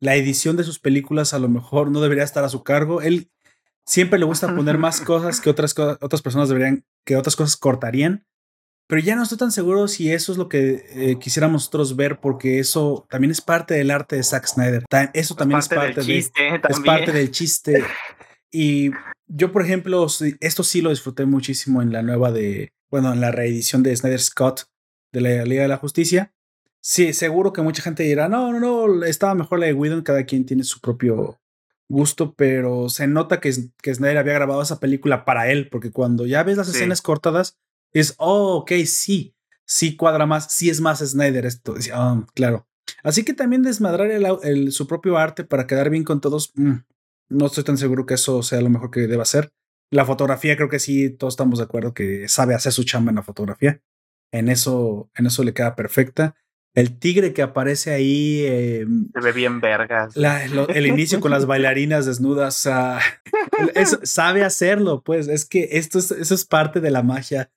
la 0.00 0.14
edición 0.14 0.56
de 0.56 0.64
sus 0.64 0.78
películas 0.78 1.34
a 1.34 1.38
lo 1.38 1.48
mejor 1.48 1.90
no 1.90 2.00
debería 2.00 2.24
estar 2.24 2.44
a 2.44 2.48
su 2.48 2.62
cargo. 2.62 3.02
Él 3.02 3.30
siempre 3.84 4.18
le 4.18 4.24
gusta 4.24 4.54
poner 4.54 4.78
más 4.78 5.00
cosas 5.00 5.40
que 5.40 5.50
otras, 5.50 5.74
otras 5.78 6.22
personas 6.22 6.48
deberían, 6.48 6.84
que 7.04 7.16
otras 7.16 7.36
cosas 7.36 7.56
cortarían. 7.56 8.26
Pero 8.88 9.02
ya 9.02 9.16
no 9.16 9.22
estoy 9.22 9.36
tan 9.36 9.52
seguro 9.52 9.86
si 9.86 10.10
eso 10.10 10.32
es 10.32 10.38
lo 10.38 10.48
que 10.48 10.86
eh, 10.94 11.18
quisiéramos 11.20 11.60
nosotros 11.62 11.94
ver, 11.94 12.20
porque 12.20 12.58
eso 12.58 13.06
también 13.10 13.30
es 13.30 13.42
parte 13.42 13.74
del 13.74 13.90
arte 13.90 14.16
de 14.16 14.22
Zack 14.22 14.46
Snyder. 14.46 14.84
Eso 15.12 15.34
también 15.36 15.58
es 15.58 15.68
parte, 15.68 15.90
es 15.90 15.94
parte, 15.94 16.06
del, 16.06 16.16
chiste, 16.16 16.40
también. 16.58 16.70
Es 16.70 16.80
parte 16.80 17.12
del 17.12 17.30
chiste. 17.30 17.84
Y 18.50 18.90
yo, 19.26 19.52
por 19.52 19.62
ejemplo, 19.62 20.06
esto 20.40 20.62
sí 20.62 20.80
lo 20.80 20.88
disfruté 20.88 21.26
muchísimo 21.26 21.82
en 21.82 21.92
la 21.92 22.02
nueva 22.02 22.32
de, 22.32 22.72
bueno, 22.90 23.12
en 23.12 23.20
la 23.20 23.30
reedición 23.30 23.82
de 23.82 23.94
Snyder 23.94 24.22
Scott 24.22 24.64
de 25.12 25.20
la 25.20 25.44
Liga 25.44 25.62
de 25.62 25.68
la 25.68 25.76
Justicia. 25.76 26.32
Sí, 26.80 27.12
seguro 27.12 27.52
que 27.52 27.60
mucha 27.60 27.82
gente 27.82 28.04
dirá, 28.04 28.30
no, 28.30 28.54
no, 28.54 28.88
no, 28.88 29.04
estaba 29.04 29.34
mejor 29.34 29.58
la 29.58 29.66
de 29.66 29.74
Whedon, 29.74 30.00
cada 30.00 30.24
quien 30.24 30.46
tiene 30.46 30.64
su 30.64 30.80
propio 30.80 31.38
gusto, 31.90 32.32
pero 32.34 32.88
se 32.88 33.06
nota 33.06 33.38
que, 33.40 33.52
que 33.82 33.94
Snyder 33.94 34.16
había 34.16 34.32
grabado 34.32 34.62
esa 34.62 34.80
película 34.80 35.26
para 35.26 35.50
él, 35.50 35.68
porque 35.68 35.90
cuando 35.90 36.24
ya 36.24 36.42
ves 36.42 36.56
las 36.56 36.68
sí. 36.68 36.76
escenas 36.76 37.02
cortadas, 37.02 37.58
es, 37.92 38.14
oh, 38.18 38.56
ok, 38.58 38.72
sí, 38.86 39.34
sí 39.64 39.96
cuadra 39.96 40.26
más, 40.26 40.52
sí 40.52 40.70
es 40.70 40.80
más 40.80 41.00
Snyder 41.00 41.46
esto. 41.46 41.74
Oh, 41.94 42.24
claro. 42.34 42.66
Así 43.02 43.24
que 43.24 43.34
también 43.34 43.62
desmadrar 43.62 44.10
el, 44.10 44.26
el, 44.42 44.72
su 44.72 44.86
propio 44.86 45.18
arte 45.18 45.44
para 45.44 45.66
quedar 45.66 45.90
bien 45.90 46.04
con 46.04 46.20
todos, 46.20 46.52
mmm, 46.54 46.76
no 47.28 47.46
estoy 47.46 47.64
tan 47.64 47.78
seguro 47.78 48.06
que 48.06 48.14
eso 48.14 48.42
sea 48.42 48.60
lo 48.60 48.70
mejor 48.70 48.90
que 48.90 49.06
deba 49.06 49.22
hacer. 49.22 49.52
La 49.90 50.04
fotografía, 50.04 50.56
creo 50.56 50.68
que 50.68 50.78
sí, 50.78 51.10
todos 51.10 51.34
estamos 51.34 51.58
de 51.58 51.64
acuerdo 51.64 51.94
que 51.94 52.28
sabe 52.28 52.54
hacer 52.54 52.72
su 52.72 52.84
chamba 52.84 53.10
en 53.10 53.16
la 53.16 53.22
fotografía. 53.22 53.80
En 54.32 54.48
eso, 54.48 55.10
en 55.14 55.26
eso 55.26 55.42
le 55.44 55.54
queda 55.54 55.74
perfecta. 55.74 56.36
El 56.74 56.98
tigre 56.98 57.32
que 57.32 57.42
aparece 57.42 57.92
ahí. 57.92 58.42
Eh, 58.44 58.86
Se 59.14 59.20
ve 59.20 59.32
bien 59.32 59.60
vergas. 59.60 60.16
La, 60.16 60.46
lo, 60.48 60.68
el 60.68 60.86
inicio 60.86 61.20
con 61.20 61.30
las 61.30 61.46
bailarinas 61.46 62.06
desnudas. 62.06 62.68
Uh, 63.60 63.70
eso, 63.74 63.98
sabe 64.04 64.44
hacerlo, 64.44 65.02
pues. 65.02 65.26
Es 65.26 65.44
que 65.44 65.68
esto 65.72 65.98
es, 65.98 66.12
eso 66.12 66.32
es 66.32 66.44
parte 66.44 66.80
de 66.80 66.92
la 66.92 67.02
magia 67.02 67.50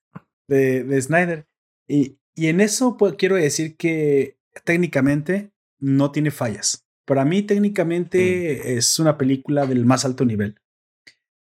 de, 0.51 0.83
de 0.83 1.01
Snyder. 1.01 1.47
Y, 1.87 2.17
y, 2.35 2.47
en 2.47 2.61
eso 2.61 2.97
pues, 2.97 3.13
quiero 3.13 3.35
decir 3.35 3.77
que 3.77 4.37
técnicamente 4.63 5.51
no 5.79 6.11
tiene 6.11 6.31
fallas. 6.31 6.85
Para 7.05 7.25
mí, 7.25 7.41
técnicamente, 7.41 8.61
mm. 8.63 8.77
es 8.77 8.99
una 8.99 9.17
película 9.17 9.65
del 9.65 9.85
más 9.85 10.05
alto 10.05 10.25
nivel. 10.25 10.59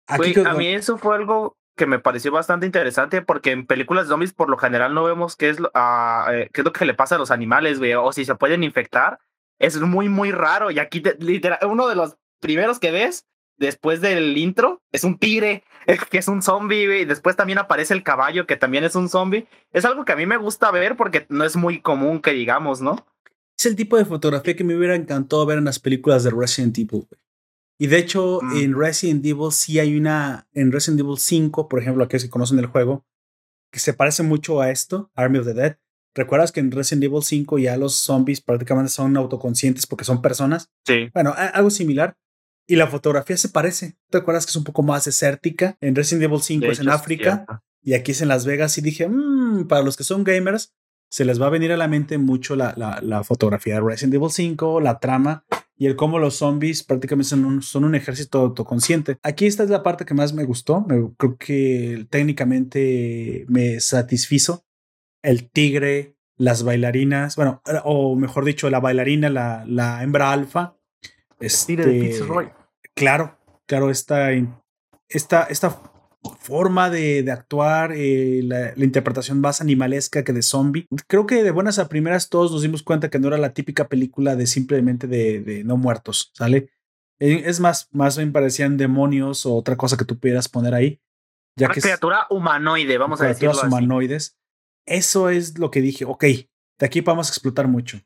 Aquí, 0.06 0.34
a 0.40 0.54
mí 0.54 0.68
eso 0.68 0.96
fue 0.96 1.16
algo 1.16 1.56
que 1.76 1.86
me 1.86 1.98
pareció 1.98 2.32
bastante 2.32 2.66
interesante 2.66 3.22
porque 3.22 3.52
en 3.52 3.66
películas 3.66 4.06
de 4.06 4.10
zombies 4.10 4.32
por 4.32 4.48
lo 4.48 4.56
general 4.56 4.94
no 4.94 5.04
vemos 5.04 5.36
qué 5.36 5.50
es 5.50 5.60
lo, 5.60 5.68
uh, 5.68 6.30
eh, 6.30 6.50
qué 6.52 6.62
es 6.62 6.64
lo 6.64 6.72
que 6.72 6.86
le 6.86 6.94
pasa 6.94 7.14
a 7.14 7.18
los 7.18 7.30
animales, 7.30 7.78
güey, 7.78 7.94
o 7.94 8.12
si 8.12 8.24
se 8.24 8.34
pueden 8.34 8.64
infectar. 8.64 9.18
Es 9.58 9.78
muy, 9.80 10.08
muy 10.08 10.32
raro. 10.32 10.70
Y 10.70 10.78
aquí, 10.78 11.00
te, 11.00 11.16
literal, 11.18 11.58
uno 11.66 11.88
de 11.88 11.96
los 11.96 12.16
primeros 12.40 12.78
que 12.78 12.90
ves 12.90 13.26
después 13.58 14.00
del 14.00 14.36
intro 14.36 14.82
es 14.92 15.04
un 15.04 15.18
tigre, 15.18 15.64
que 16.10 16.18
es 16.18 16.28
un 16.28 16.42
zombie. 16.42 17.00
Y 17.00 17.04
después 17.04 17.36
también 17.36 17.58
aparece 17.58 17.94
el 17.94 18.02
caballo, 18.02 18.46
que 18.46 18.56
también 18.56 18.84
es 18.84 18.94
un 18.94 19.08
zombie. 19.08 19.46
Es 19.72 19.84
algo 19.84 20.04
que 20.04 20.12
a 20.12 20.16
mí 20.16 20.26
me 20.26 20.36
gusta 20.36 20.70
ver 20.70 20.96
porque 20.96 21.26
no 21.28 21.44
es 21.44 21.56
muy 21.56 21.80
común 21.80 22.20
que 22.20 22.32
digamos, 22.32 22.80
¿no? 22.80 23.06
Es 23.58 23.66
el 23.66 23.76
tipo 23.76 23.96
de 23.96 24.04
fotografía 24.04 24.54
que 24.54 24.64
me 24.64 24.76
hubiera 24.76 24.94
encantado 24.94 25.44
ver 25.44 25.58
en 25.58 25.64
las 25.64 25.80
películas 25.80 26.22
de 26.22 26.30
Resident 26.30 26.78
Evil. 26.78 27.08
Y 27.78 27.88
de 27.88 27.98
hecho, 27.98 28.40
mm. 28.42 28.56
en 28.56 28.78
Resident 28.78 29.24
Evil 29.26 29.52
sí 29.52 29.78
hay 29.78 29.96
una. 29.96 30.48
En 30.52 30.72
Resident 30.72 31.00
Evil 31.00 31.18
5, 31.18 31.68
por 31.68 31.80
ejemplo, 31.80 32.06
que 32.08 32.18
se 32.18 32.30
conoce 32.30 32.54
en 32.54 32.60
el 32.60 32.66
juego, 32.66 33.04
que 33.72 33.80
se 33.80 33.94
parece 33.94 34.22
mucho 34.22 34.60
a 34.60 34.70
esto, 34.70 35.10
Army 35.14 35.38
of 35.38 35.46
the 35.46 35.54
Dead. 35.54 35.78
¿Recuerdas 36.14 36.50
que 36.50 36.60
en 36.60 36.72
Resident 36.72 37.04
Evil 37.04 37.22
5 37.22 37.58
ya 37.58 37.76
los 37.76 37.94
zombies 37.94 38.40
prácticamente 38.40 38.90
son 38.90 39.16
autoconscientes 39.16 39.86
porque 39.86 40.04
son 40.04 40.20
personas? 40.20 40.70
Sí. 40.84 41.10
Bueno, 41.14 41.32
algo 41.36 41.70
similar. 41.70 42.16
Y 42.68 42.76
la 42.76 42.86
fotografía 42.86 43.36
se 43.36 43.48
parece. 43.48 43.96
¿Te 44.10 44.18
acuerdas 44.18 44.44
que 44.46 44.50
es 44.50 44.56
un 44.56 44.64
poco 44.64 44.82
más 44.82 45.06
desértica? 45.06 45.76
En 45.80 45.96
Resident 45.96 46.24
Evil 46.24 46.42
5 46.42 46.66
de 46.66 46.70
es 46.70 46.78
hecho, 46.78 46.88
en 46.88 46.94
África 46.94 47.46
y 47.82 47.94
aquí 47.94 48.12
es 48.12 48.20
en 48.20 48.28
Las 48.28 48.44
Vegas. 48.44 48.76
Y 48.76 48.82
dije, 48.82 49.08
mmm, 49.08 49.66
para 49.66 49.82
los 49.82 49.96
que 49.96 50.04
son 50.04 50.22
gamers, 50.22 50.74
se 51.10 51.24
les 51.24 51.40
va 51.40 51.46
a 51.46 51.50
venir 51.50 51.72
a 51.72 51.78
la 51.78 51.88
mente 51.88 52.18
mucho 52.18 52.54
la, 52.54 52.74
la, 52.76 53.00
la 53.02 53.24
fotografía 53.24 53.76
de 53.76 53.80
Resident 53.80 54.14
Evil 54.14 54.30
5, 54.30 54.80
la 54.80 55.00
trama 55.00 55.44
y 55.78 55.86
el 55.86 55.96
cómo 55.96 56.18
los 56.18 56.36
zombies 56.36 56.82
prácticamente 56.82 57.30
son 57.30 57.44
un, 57.44 57.62
son 57.62 57.84
un 57.84 57.94
ejército 57.94 58.40
autoconsciente. 58.40 59.16
Aquí 59.22 59.46
esta 59.46 59.62
es 59.62 59.70
la 59.70 59.82
parte 59.82 60.04
que 60.04 60.12
más 60.12 60.34
me 60.34 60.44
gustó. 60.44 60.82
Me, 60.82 61.10
creo 61.16 61.36
que 61.38 62.06
técnicamente 62.10 63.46
me 63.48 63.80
satisfizo. 63.80 64.66
El 65.22 65.50
tigre, 65.50 66.16
las 66.36 66.64
bailarinas, 66.64 67.36
bueno, 67.36 67.62
o 67.84 68.16
mejor 68.16 68.44
dicho, 68.44 68.68
la 68.70 68.80
bailarina, 68.80 69.30
la, 69.30 69.64
la 69.66 70.02
hembra 70.02 70.32
alfa. 70.32 70.76
Este, 71.40 71.76
de 71.76 72.57
claro, 72.98 73.38
claro, 73.66 73.90
esta, 73.90 74.30
esta, 75.08 75.44
esta 75.44 75.80
forma 76.40 76.90
de, 76.90 77.22
de 77.22 77.30
actuar, 77.30 77.92
eh, 77.94 78.40
la, 78.42 78.72
la, 78.74 78.84
interpretación 78.84 79.40
más 79.40 79.60
animalesca 79.60 80.24
que 80.24 80.32
de 80.32 80.42
zombie. 80.42 80.86
Creo 81.06 81.26
que 81.26 81.42
de 81.42 81.50
buenas 81.50 81.78
a 81.78 81.88
primeras 81.88 82.28
todos 82.28 82.50
nos 82.52 82.62
dimos 82.62 82.82
cuenta 82.82 83.08
que 83.08 83.18
no 83.18 83.28
era 83.28 83.38
la 83.38 83.52
típica 83.52 83.88
película 83.88 84.36
de 84.36 84.46
simplemente 84.46 85.06
de, 85.06 85.40
de 85.40 85.64
no 85.64 85.76
muertos, 85.76 86.32
¿sale? 86.34 86.70
Es 87.20 87.58
más, 87.58 87.88
más 87.92 88.16
bien 88.16 88.32
parecían 88.32 88.76
demonios 88.76 89.44
o 89.44 89.54
otra 89.54 89.76
cosa 89.76 89.96
que 89.96 90.04
tú 90.04 90.18
pudieras 90.18 90.48
poner 90.48 90.74
ahí. 90.74 91.00
Ya 91.56 91.66
Una 91.66 91.74
que 91.74 91.80
criatura 91.80 92.20
es, 92.30 92.36
humanoide, 92.36 92.98
vamos 92.98 93.20
a 93.20 93.26
decirlo 93.26 93.52
así. 93.52 93.66
humanoides. 93.66 94.38
Eso 94.86 95.28
es 95.28 95.58
lo 95.58 95.70
que 95.70 95.80
dije, 95.80 96.04
ok, 96.04 96.24
de 96.24 96.86
aquí 96.86 97.00
vamos 97.00 97.28
a 97.28 97.30
explotar 97.30 97.66
mucho. 97.66 98.00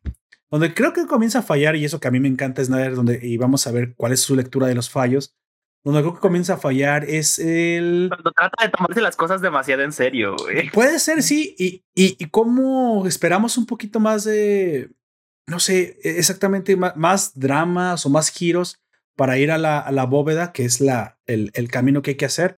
Donde 0.52 0.74
creo 0.74 0.92
que 0.92 1.06
comienza 1.06 1.38
a 1.38 1.42
fallar, 1.42 1.76
y 1.76 1.86
eso 1.86 1.98
que 1.98 2.08
a 2.08 2.10
mí 2.10 2.20
me 2.20 2.28
encanta 2.28 2.60
es 2.60 2.68
Snyder, 2.68 2.94
donde 2.94 3.18
y 3.22 3.38
vamos 3.38 3.66
a 3.66 3.72
ver 3.72 3.94
cuál 3.96 4.12
es 4.12 4.20
su 4.20 4.36
lectura 4.36 4.66
de 4.66 4.74
los 4.74 4.90
fallos, 4.90 5.34
donde 5.82 6.02
creo 6.02 6.12
que 6.12 6.20
comienza 6.20 6.54
a 6.54 6.58
fallar 6.58 7.04
es 7.04 7.38
el. 7.38 8.06
Cuando 8.10 8.32
trata 8.32 8.62
de 8.62 8.70
tomarse 8.70 9.00
las 9.00 9.16
cosas 9.16 9.40
demasiado 9.40 9.82
en 9.82 9.92
serio, 9.92 10.36
güey. 10.36 10.70
Puede 10.70 10.98
ser, 10.98 11.22
sí. 11.22 11.56
Y, 11.58 11.84
y, 11.94 12.22
y 12.22 12.28
cómo 12.28 13.06
esperamos 13.06 13.56
un 13.56 13.64
poquito 13.64 13.98
más 13.98 14.24
de. 14.24 14.90
No 15.48 15.58
sé, 15.58 15.98
exactamente 16.02 16.76
más, 16.76 16.96
más 16.96 17.32
dramas 17.34 18.04
o 18.04 18.10
más 18.10 18.28
giros 18.28 18.78
para 19.16 19.38
ir 19.38 19.50
a 19.50 19.58
la, 19.58 19.80
a 19.80 19.90
la 19.90 20.04
bóveda, 20.04 20.52
que 20.52 20.66
es 20.66 20.82
la, 20.82 21.18
el, 21.26 21.50
el, 21.54 21.68
camino 21.68 22.02
que 22.02 22.10
hay 22.10 22.16
que 22.16 22.26
hacer. 22.26 22.56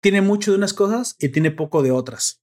Tiene 0.00 0.22
mucho 0.22 0.52
de 0.52 0.56
unas 0.56 0.72
cosas 0.72 1.16
y 1.18 1.30
tiene 1.30 1.50
poco 1.50 1.82
de 1.82 1.90
otras. 1.90 2.40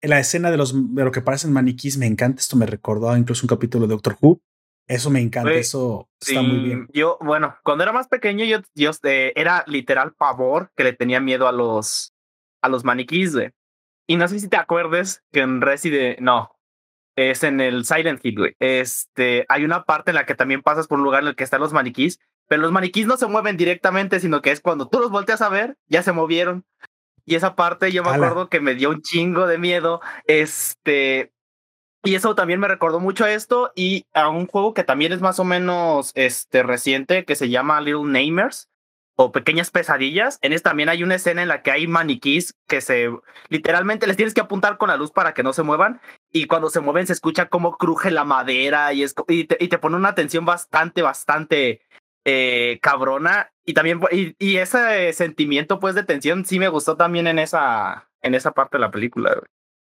En 0.00 0.10
la 0.10 0.20
escena 0.20 0.50
de, 0.50 0.56
los, 0.56 0.94
de 0.94 1.04
lo 1.04 1.10
que 1.10 1.22
parecen 1.22 1.52
maniquís 1.52 1.98
me 1.98 2.06
encanta. 2.06 2.40
Esto 2.40 2.56
me 2.56 2.66
recordó 2.66 3.16
incluso 3.16 3.44
un 3.44 3.48
capítulo 3.48 3.86
de 3.86 3.94
Doctor 3.94 4.16
Who, 4.20 4.40
eso 4.88 5.10
me 5.10 5.20
encanta, 5.20 5.50
Oye, 5.50 5.60
eso 5.60 6.08
está 6.18 6.40
sí, 6.40 6.46
muy 6.46 6.58
bien. 6.60 6.88
Yo, 6.94 7.18
bueno, 7.20 7.56
cuando 7.62 7.84
era 7.84 7.92
más 7.92 8.08
pequeño, 8.08 8.46
yo, 8.46 8.58
yo 8.74 8.90
eh, 9.02 9.34
era 9.36 9.62
literal 9.66 10.14
pavor 10.14 10.72
que 10.74 10.84
le 10.84 10.94
tenía 10.94 11.20
miedo 11.20 11.46
a 11.46 11.52
los, 11.52 12.14
a 12.62 12.70
los 12.70 12.84
maniquís, 12.84 13.34
güey. 13.34 13.50
Y 14.06 14.16
no 14.16 14.26
sé 14.26 14.40
si 14.40 14.48
te 14.48 14.56
acuerdes 14.56 15.22
que 15.30 15.40
en 15.40 15.60
Resident, 15.60 16.20
no, 16.20 16.56
es 17.16 17.42
en 17.42 17.60
el 17.60 17.84
Silent 17.84 18.24
Hill, 18.24 18.38
güey. 18.38 18.56
Este, 18.60 19.44
hay 19.50 19.64
una 19.64 19.84
parte 19.84 20.10
en 20.10 20.14
la 20.14 20.24
que 20.24 20.34
también 20.34 20.62
pasas 20.62 20.86
por 20.86 20.98
un 20.98 21.04
lugar 21.04 21.22
en 21.22 21.28
el 21.28 21.36
que 21.36 21.44
están 21.44 21.60
los 21.60 21.74
maniquís, 21.74 22.18
pero 22.48 22.62
los 22.62 22.72
maniquís 22.72 23.06
no 23.06 23.18
se 23.18 23.26
mueven 23.26 23.58
directamente, 23.58 24.20
sino 24.20 24.40
que 24.40 24.52
es 24.52 24.62
cuando 24.62 24.88
tú 24.88 25.00
los 25.00 25.10
volteas 25.10 25.42
a 25.42 25.50
ver, 25.50 25.76
ya 25.86 26.02
se 26.02 26.12
movieron. 26.12 26.64
Y 27.28 27.34
esa 27.34 27.54
parte 27.54 27.92
yo 27.92 28.02
me 28.02 28.08
acuerdo 28.08 28.48
que 28.48 28.58
me 28.58 28.74
dio 28.74 28.88
un 28.88 29.02
chingo 29.02 29.46
de 29.46 29.58
miedo. 29.58 30.00
Este, 30.26 31.30
y 32.02 32.14
eso 32.14 32.34
también 32.34 32.58
me 32.58 32.68
recordó 32.68 33.00
mucho 33.00 33.26
a 33.26 33.32
esto 33.32 33.70
y 33.76 34.06
a 34.14 34.28
un 34.28 34.46
juego 34.46 34.72
que 34.72 34.82
también 34.82 35.12
es 35.12 35.20
más 35.20 35.38
o 35.38 35.44
menos 35.44 36.10
este, 36.14 36.62
reciente, 36.62 37.26
que 37.26 37.36
se 37.36 37.50
llama 37.50 37.82
Little 37.82 38.04
Namers 38.04 38.70
o 39.14 39.30
Pequeñas 39.30 39.70
Pesadillas. 39.70 40.38
En 40.40 40.54
este 40.54 40.70
también 40.70 40.88
hay 40.88 41.02
una 41.02 41.16
escena 41.16 41.42
en 41.42 41.48
la 41.48 41.60
que 41.60 41.70
hay 41.70 41.86
maniquís 41.86 42.54
que 42.66 42.80
se 42.80 43.10
literalmente 43.50 44.06
les 44.06 44.16
tienes 44.16 44.32
que 44.32 44.40
apuntar 44.40 44.78
con 44.78 44.88
la 44.88 44.96
luz 44.96 45.10
para 45.10 45.34
que 45.34 45.42
no 45.42 45.52
se 45.52 45.62
muevan 45.62 46.00
y 46.32 46.46
cuando 46.46 46.70
se 46.70 46.80
mueven 46.80 47.06
se 47.06 47.12
escucha 47.12 47.50
cómo 47.50 47.76
cruje 47.76 48.10
la 48.10 48.24
madera 48.24 48.90
y, 48.94 49.02
es, 49.02 49.14
y, 49.28 49.44
te, 49.44 49.58
y 49.60 49.68
te 49.68 49.78
pone 49.78 49.96
una 49.96 50.14
tensión 50.14 50.46
bastante, 50.46 51.02
bastante 51.02 51.82
eh, 52.30 52.78
cabrona 52.82 53.50
y 53.64 53.72
también 53.72 54.00
y, 54.12 54.34
y, 54.38 54.58
ese 54.58 55.14
sentimiento 55.14 55.80
pues 55.80 55.94
de 55.94 56.02
tensión 56.02 56.44
sí 56.44 56.58
me 56.58 56.68
gustó 56.68 56.94
también 56.94 57.26
en 57.26 57.38
esa 57.38 58.10
en 58.20 58.34
esa 58.34 58.52
parte 58.52 58.76
de 58.76 58.82
la 58.82 58.90
película 58.90 59.40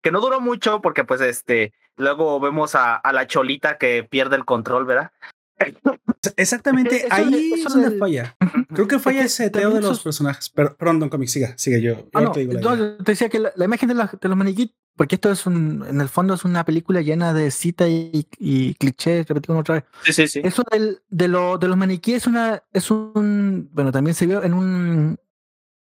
que 0.01 0.11
no 0.11 0.21
duró 0.21 0.39
mucho 0.39 0.79
porque 0.81 1.03
pues 1.03 1.19
este 1.19 1.73
luego 1.97 2.39
vemos 2.39 2.73
a, 2.73 2.95
a 2.95 3.11
la 3.11 3.27
cholita 3.27 3.77
que 3.77 4.07
pierde 4.09 4.37
el 4.37 4.45
control 4.45 4.85
verdad 4.85 5.11
Exactamente, 6.37 7.07
ahí 7.09 7.53
es 7.53 7.63
donde 7.65 7.97
falla. 7.97 8.35
Creo 8.73 8.87
que 8.87 8.99
falla 8.99 9.23
ese 9.23 9.45
seteo 9.45 9.71
de 9.71 9.81
los 9.81 10.01
personajes. 10.01 10.49
Pero, 10.49 10.75
perdón, 10.75 10.99
Don 10.99 11.09
Comic, 11.09 11.29
siga, 11.29 11.57
sigue 11.57 11.81
yo. 11.81 12.07
Ah, 12.13 12.21
no, 12.21 12.31
te, 12.31 12.41
digo 12.41 12.53
no, 12.59 12.97
te, 12.97 13.11
decía 13.11 13.29
que 13.29 13.39
la, 13.39 13.51
la 13.55 13.65
imagen 13.65 13.89
de, 13.89 13.95
la, 13.95 14.09
de 14.19 14.29
los 14.29 14.37
maniquí, 14.37 14.75
porque 14.95 15.15
esto 15.15 15.31
es 15.31 15.45
un, 15.45 15.85
en 15.87 16.01
el 16.01 16.09
fondo 16.09 16.33
es 16.33 16.43
una 16.43 16.65
película 16.65 17.01
llena 17.01 17.33
de 17.33 17.49
citas 17.51 17.89
y, 17.89 18.27
y 18.37 18.73
clichés, 18.75 19.27
repetimos 19.27 19.61
otra 19.61 19.75
vez. 19.75 19.83
Sí, 20.03 20.13
sí, 20.13 20.27
sí. 20.27 20.41
Eso 20.43 20.63
del, 20.71 21.01
de, 21.09 21.27
lo, 21.27 21.57
de 21.57 21.67
los 21.67 21.77
maniquíes 21.77 22.17
es 22.17 22.27
una, 22.27 22.63
es 22.73 22.91
un, 22.91 23.69
bueno, 23.71 23.91
también 23.91 24.13
se 24.13 24.25
vio 24.27 24.43
en 24.43 24.53
un, 24.53 25.19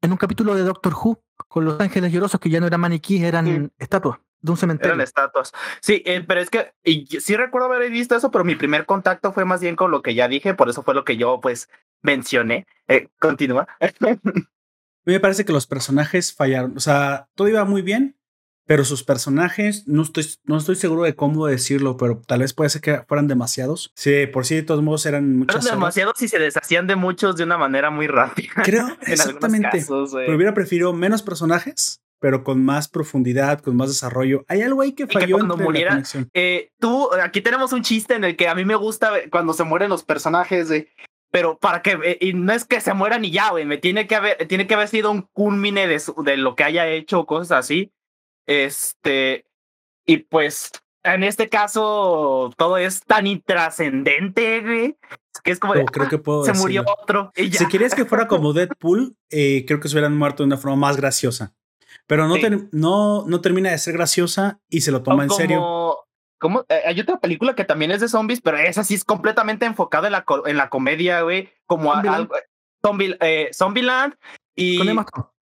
en 0.01 0.11
un 0.11 0.17
capítulo 0.17 0.55
de 0.55 0.63
Doctor 0.63 0.93
Who, 0.93 1.23
con 1.47 1.65
los 1.65 1.79
ángeles 1.79 2.11
llorosos 2.11 2.39
que 2.39 2.49
ya 2.49 2.59
no 2.59 2.67
eran 2.67 2.81
maniquíes, 2.81 3.23
eran 3.23 3.45
sí. 3.45 3.73
estatuas 3.77 4.19
de 4.45 4.51
un 4.51 4.57
cementerio. 4.57 4.93
Eran 4.93 5.01
estatuas. 5.01 5.51
Sí, 5.81 6.03
eh, 6.05 6.23
pero 6.25 6.39
es 6.39 6.49
que 6.49 6.73
y, 6.83 7.05
sí 7.19 7.35
recuerdo 7.35 7.67
haber 7.67 7.91
visto 7.91 8.15
eso, 8.15 8.31
pero 8.31 8.43
mi 8.43 8.55
primer 8.55 8.85
contacto 8.85 9.33
fue 9.33 9.43
más 9.45 9.61
bien 9.61 9.75
con 9.75 9.91
lo 9.91 10.01
que 10.01 10.13
ya 10.13 10.27
dije, 10.27 10.53
por 10.53 10.69
eso 10.69 10.83
fue 10.83 10.93
lo 10.93 11.03
que 11.03 11.17
yo 11.17 11.39
pues 11.41 11.69
mencioné. 12.01 12.67
Eh, 12.87 13.09
continúa. 13.19 13.67
A 13.81 15.09
mí 15.09 15.13
me 15.13 15.19
parece 15.19 15.45
que 15.45 15.53
los 15.53 15.67
personajes 15.67 16.33
fallaron, 16.33 16.75
o 16.77 16.79
sea, 16.79 17.29
todo 17.35 17.47
iba 17.47 17.63
muy 17.63 17.83
bien, 17.83 18.17
pero 18.65 18.83
sus 18.83 19.03
personajes, 19.03 19.87
no 19.87 20.01
estoy, 20.01 20.25
no 20.45 20.57
estoy 20.57 20.75
seguro 20.75 21.03
de 21.03 21.15
cómo 21.15 21.45
decirlo, 21.45 21.97
pero 21.97 22.21
tal 22.25 22.39
vez 22.39 22.53
puede 22.53 22.69
ser 22.69 22.81
que 22.81 23.01
fueran 23.07 23.27
demasiados. 23.27 23.91
Sí, 23.95 24.25
por 24.27 24.45
sí, 24.45 24.55
de 24.55 24.63
todos 24.63 24.81
modos 24.81 25.05
eran 25.05 25.37
muchos. 25.37 25.65
Eran 25.65 25.79
demasiados 25.79 26.21
y 26.21 26.27
se 26.27 26.39
deshacían 26.39 26.87
de 26.87 26.95
muchos 26.95 27.35
de 27.35 27.43
una 27.43 27.57
manera 27.57 27.89
muy 27.91 28.07
rápida. 28.07 28.49
Creo, 28.63 28.87
exactamente. 29.01 29.79
Casos, 29.79 30.11
pero 30.13 30.35
hubiera 30.35 30.53
preferido 30.53 30.93
menos 30.93 31.21
personajes 31.21 32.01
pero 32.17 32.43
con 32.43 32.63
más 32.63 32.87
profundidad, 32.87 33.59
con 33.59 33.75
más 33.75 33.89
desarrollo. 33.89 34.45
Hay 34.47 34.61
algo 34.61 34.81
ahí 34.81 34.93
que 34.93 35.05
falló 35.05 35.25
y 35.25 35.27
que 35.27 35.33
cuando 35.33 35.57
muriera, 35.57 36.01
eh, 36.33 36.71
tú, 36.79 37.09
aquí 37.21 37.41
tenemos 37.41 37.71
un 37.71 37.83
chiste 37.83 38.15
en 38.15 38.23
el 38.23 38.35
que 38.35 38.47
a 38.47 38.55
mí 38.55 38.65
me 38.65 38.75
gusta 38.75 39.11
cuando 39.29 39.53
se 39.53 39.63
mueren 39.63 39.89
los 39.89 40.03
personajes, 40.03 40.69
güey. 40.69 40.87
Pero 41.29 41.59
para 41.59 41.83
que, 41.83 41.99
eh, 42.03 42.17
y 42.21 42.33
no 42.33 42.53
es 42.53 42.65
que 42.65 42.81
se 42.81 42.95
mueran 42.95 43.25
y 43.25 43.31
ya, 43.31 43.51
güey, 43.51 43.65
me 43.65 43.77
tiene 43.77 44.07
que 44.07 44.15
haber, 44.15 44.47
tiene 44.47 44.65
que 44.65 44.73
haber 44.73 44.87
sido 44.87 45.11
un 45.11 45.23
culmine 45.33 45.85
de, 45.85 45.99
su, 45.99 46.15
de 46.23 46.37
lo 46.37 46.55
que 46.55 46.63
haya 46.63 46.87
hecho, 46.87 47.25
cosas 47.25 47.59
así. 47.59 47.91
Este, 48.47 49.45
y 50.05 50.17
pues, 50.17 50.71
en 51.03 51.23
este 51.23 51.49
caso, 51.49 52.51
todo 52.57 52.77
es 52.77 53.01
tan 53.01 53.27
intrascendente, 53.27 54.61
güey. 54.61 54.97
Que 55.43 55.51
es 55.51 55.59
como 55.59 55.73
oh, 55.73 55.85
creo 55.85 56.09
que 56.09 56.17
puedo 56.17 56.43
se 56.45 56.53
murió 56.53 56.83
otro. 57.01 57.31
Y 57.35 57.49
ya. 57.49 57.59
Si 57.59 57.67
querías 57.67 57.93
que 57.93 58.05
fuera 58.05 58.27
como 58.27 58.53
Deadpool, 58.53 59.15
eh, 59.29 59.65
creo 59.67 59.79
que 59.79 59.87
se 59.87 59.95
hubieran 59.95 60.17
muerto 60.17 60.43
de 60.43 60.47
una 60.47 60.57
forma 60.57 60.77
más 60.77 60.97
graciosa. 60.97 61.53
Pero 62.07 62.27
no, 62.27 62.35
sí. 62.35 62.41
ter, 62.41 62.67
no, 62.71 63.25
no 63.27 63.41
termina 63.41 63.71
de 63.71 63.77
ser 63.77 63.93
graciosa 63.93 64.59
y 64.69 64.81
se 64.81 64.91
lo 64.91 65.03
toma 65.03 65.23
en 65.23 65.29
como, 65.29 65.39
serio. 65.39 65.97
Como, 66.39 66.65
eh, 66.69 66.81
hay 66.85 66.99
otra 66.99 67.19
película 67.19 67.55
que 67.55 67.65
también 67.65 67.91
es 67.91 68.01
de 68.01 68.09
zombies, 68.09 68.41
pero 68.41 68.57
esa 68.57 68.83
sí 68.83 68.93
es 68.93 69.03
completamente 69.03 69.65
enfocada 69.65 70.07
en 70.07 70.13
la, 70.13 70.25
en 70.45 70.57
la 70.57 70.69
comedia, 70.69 71.21
güey. 71.21 71.49
Como 71.65 71.91
Zombieland. 71.91 72.15
algo. 72.15 72.35
Zombie, 72.83 73.17
eh, 73.21 73.49
Zombieland 73.53 74.15
y. 74.55 74.77
Con 74.77 74.89
Emma 74.89 75.01
Stone. 75.01 75.34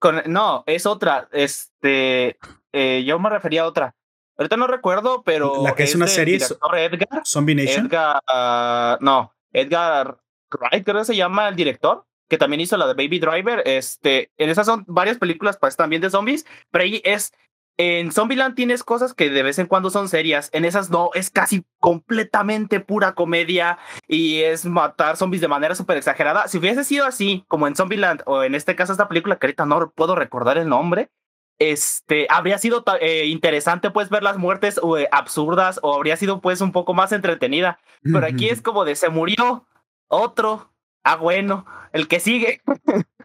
Con, 0.00 0.22
no, 0.26 0.64
es 0.66 0.86
otra. 0.86 1.28
Este. 1.30 2.36
Eh, 2.72 3.04
yo 3.06 3.18
me 3.20 3.30
refería 3.30 3.62
a 3.62 3.66
otra. 3.66 3.94
Ahorita 4.36 4.56
no 4.56 4.66
recuerdo, 4.66 5.22
pero. 5.22 5.62
La 5.62 5.76
que 5.76 5.84
es, 5.84 5.94
una 5.94 6.08
serie. 6.08 6.36
Edgar. 6.36 7.22
Zombie 7.24 7.54
Nation. 7.54 7.86
Edgar. 7.86 8.20
Uh, 8.26 9.04
no, 9.04 9.32
Edgar 9.52 10.18
Wright, 10.50 10.84
creo 10.84 10.98
que 10.98 11.04
se 11.04 11.16
llama 11.16 11.48
el 11.48 11.54
director 11.54 12.04
que 12.30 12.38
también 12.38 12.60
hizo 12.60 12.76
la 12.76 12.86
de 12.86 12.94
Baby 12.94 13.18
Driver. 13.18 13.62
Este, 13.66 14.30
en 14.38 14.48
esas 14.48 14.64
son 14.64 14.84
varias 14.86 15.18
películas 15.18 15.58
pues, 15.60 15.76
también 15.76 16.00
de 16.00 16.10
zombies, 16.10 16.46
pero 16.70 16.84
ahí 16.84 17.02
es. 17.04 17.32
En 17.82 18.12
Zombieland 18.12 18.56
tienes 18.56 18.84
cosas 18.84 19.14
que 19.14 19.30
de 19.30 19.42
vez 19.42 19.58
en 19.58 19.66
cuando 19.66 19.88
son 19.88 20.10
serias. 20.10 20.50
En 20.52 20.66
esas 20.66 20.90
no, 20.90 21.08
es 21.14 21.30
casi 21.30 21.64
completamente 21.78 22.78
pura 22.78 23.14
comedia 23.14 23.78
y 24.06 24.40
es 24.40 24.66
matar 24.66 25.16
zombies 25.16 25.40
de 25.40 25.48
manera 25.48 25.74
súper 25.74 25.96
exagerada. 25.96 26.46
Si 26.46 26.58
hubiese 26.58 26.84
sido 26.84 27.06
así, 27.06 27.42
como 27.48 27.66
en 27.66 27.74
Zombieland 27.74 28.20
o 28.26 28.42
en 28.42 28.54
este 28.54 28.76
caso 28.76 28.92
esta 28.92 29.08
película 29.08 29.38
que 29.38 29.46
ahorita 29.46 29.64
no 29.64 29.92
puedo 29.92 30.14
recordar 30.14 30.58
el 30.58 30.68
nombre, 30.68 31.08
este, 31.58 32.26
habría 32.28 32.58
sido 32.58 32.84
eh, 33.00 33.24
interesante 33.28 33.90
pues 33.90 34.10
ver 34.10 34.22
las 34.22 34.36
muertes 34.36 34.78
eh, 34.98 35.08
absurdas 35.10 35.80
o 35.82 35.94
habría 35.94 36.18
sido 36.18 36.42
pues 36.42 36.60
un 36.60 36.72
poco 36.72 36.92
más 36.92 37.12
entretenida. 37.12 37.80
Pero 38.02 38.26
aquí 38.26 38.50
es 38.50 38.60
como 38.60 38.84
de 38.84 38.94
se 38.94 39.08
murió 39.08 39.66
otro, 40.08 40.70
Ah, 41.02 41.16
bueno, 41.16 41.64
el 41.92 42.08
que 42.08 42.20
sigue. 42.20 42.60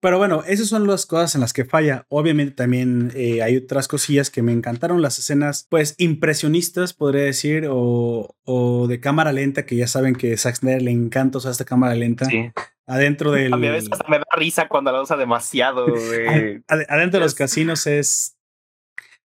Pero 0.00 0.18
bueno, 0.18 0.44
esas 0.46 0.68
son 0.68 0.86
las 0.86 1.06
cosas 1.06 1.34
en 1.34 1.40
las 1.40 1.52
que 1.52 1.64
falla. 1.64 2.06
Obviamente 2.08 2.54
también 2.54 3.10
eh, 3.16 3.42
hay 3.42 3.56
otras 3.56 3.88
cosillas 3.88 4.30
que 4.30 4.42
me 4.42 4.52
encantaron, 4.52 5.02
las 5.02 5.18
escenas 5.18 5.66
pues 5.68 5.94
impresionistas, 5.98 6.94
podría 6.94 7.24
decir, 7.24 7.66
o, 7.68 8.36
o 8.44 8.86
de 8.86 9.00
cámara 9.00 9.32
lenta, 9.32 9.66
que 9.66 9.76
ya 9.76 9.88
saben 9.88 10.14
que 10.14 10.36
Zack 10.36 10.56
Snyder 10.56 10.82
le 10.82 10.92
encanta 10.92 11.38
usar 11.38 11.50
esta 11.50 11.64
cámara 11.64 11.94
lenta. 11.96 12.26
Sí. 12.26 12.50
Adentro 12.86 13.32
del... 13.32 13.52
A 13.52 13.56
mí 13.56 13.66
a 13.66 13.72
veces 13.72 13.90
me 14.08 14.18
da 14.18 14.24
risa 14.36 14.68
cuando 14.68 14.92
la 14.92 15.02
usa 15.02 15.16
demasiado. 15.16 15.86
Güey. 15.92 16.62
Adentro 16.68 17.18
de 17.18 17.24
los 17.26 17.34
casinos 17.34 17.86
es... 17.86 18.36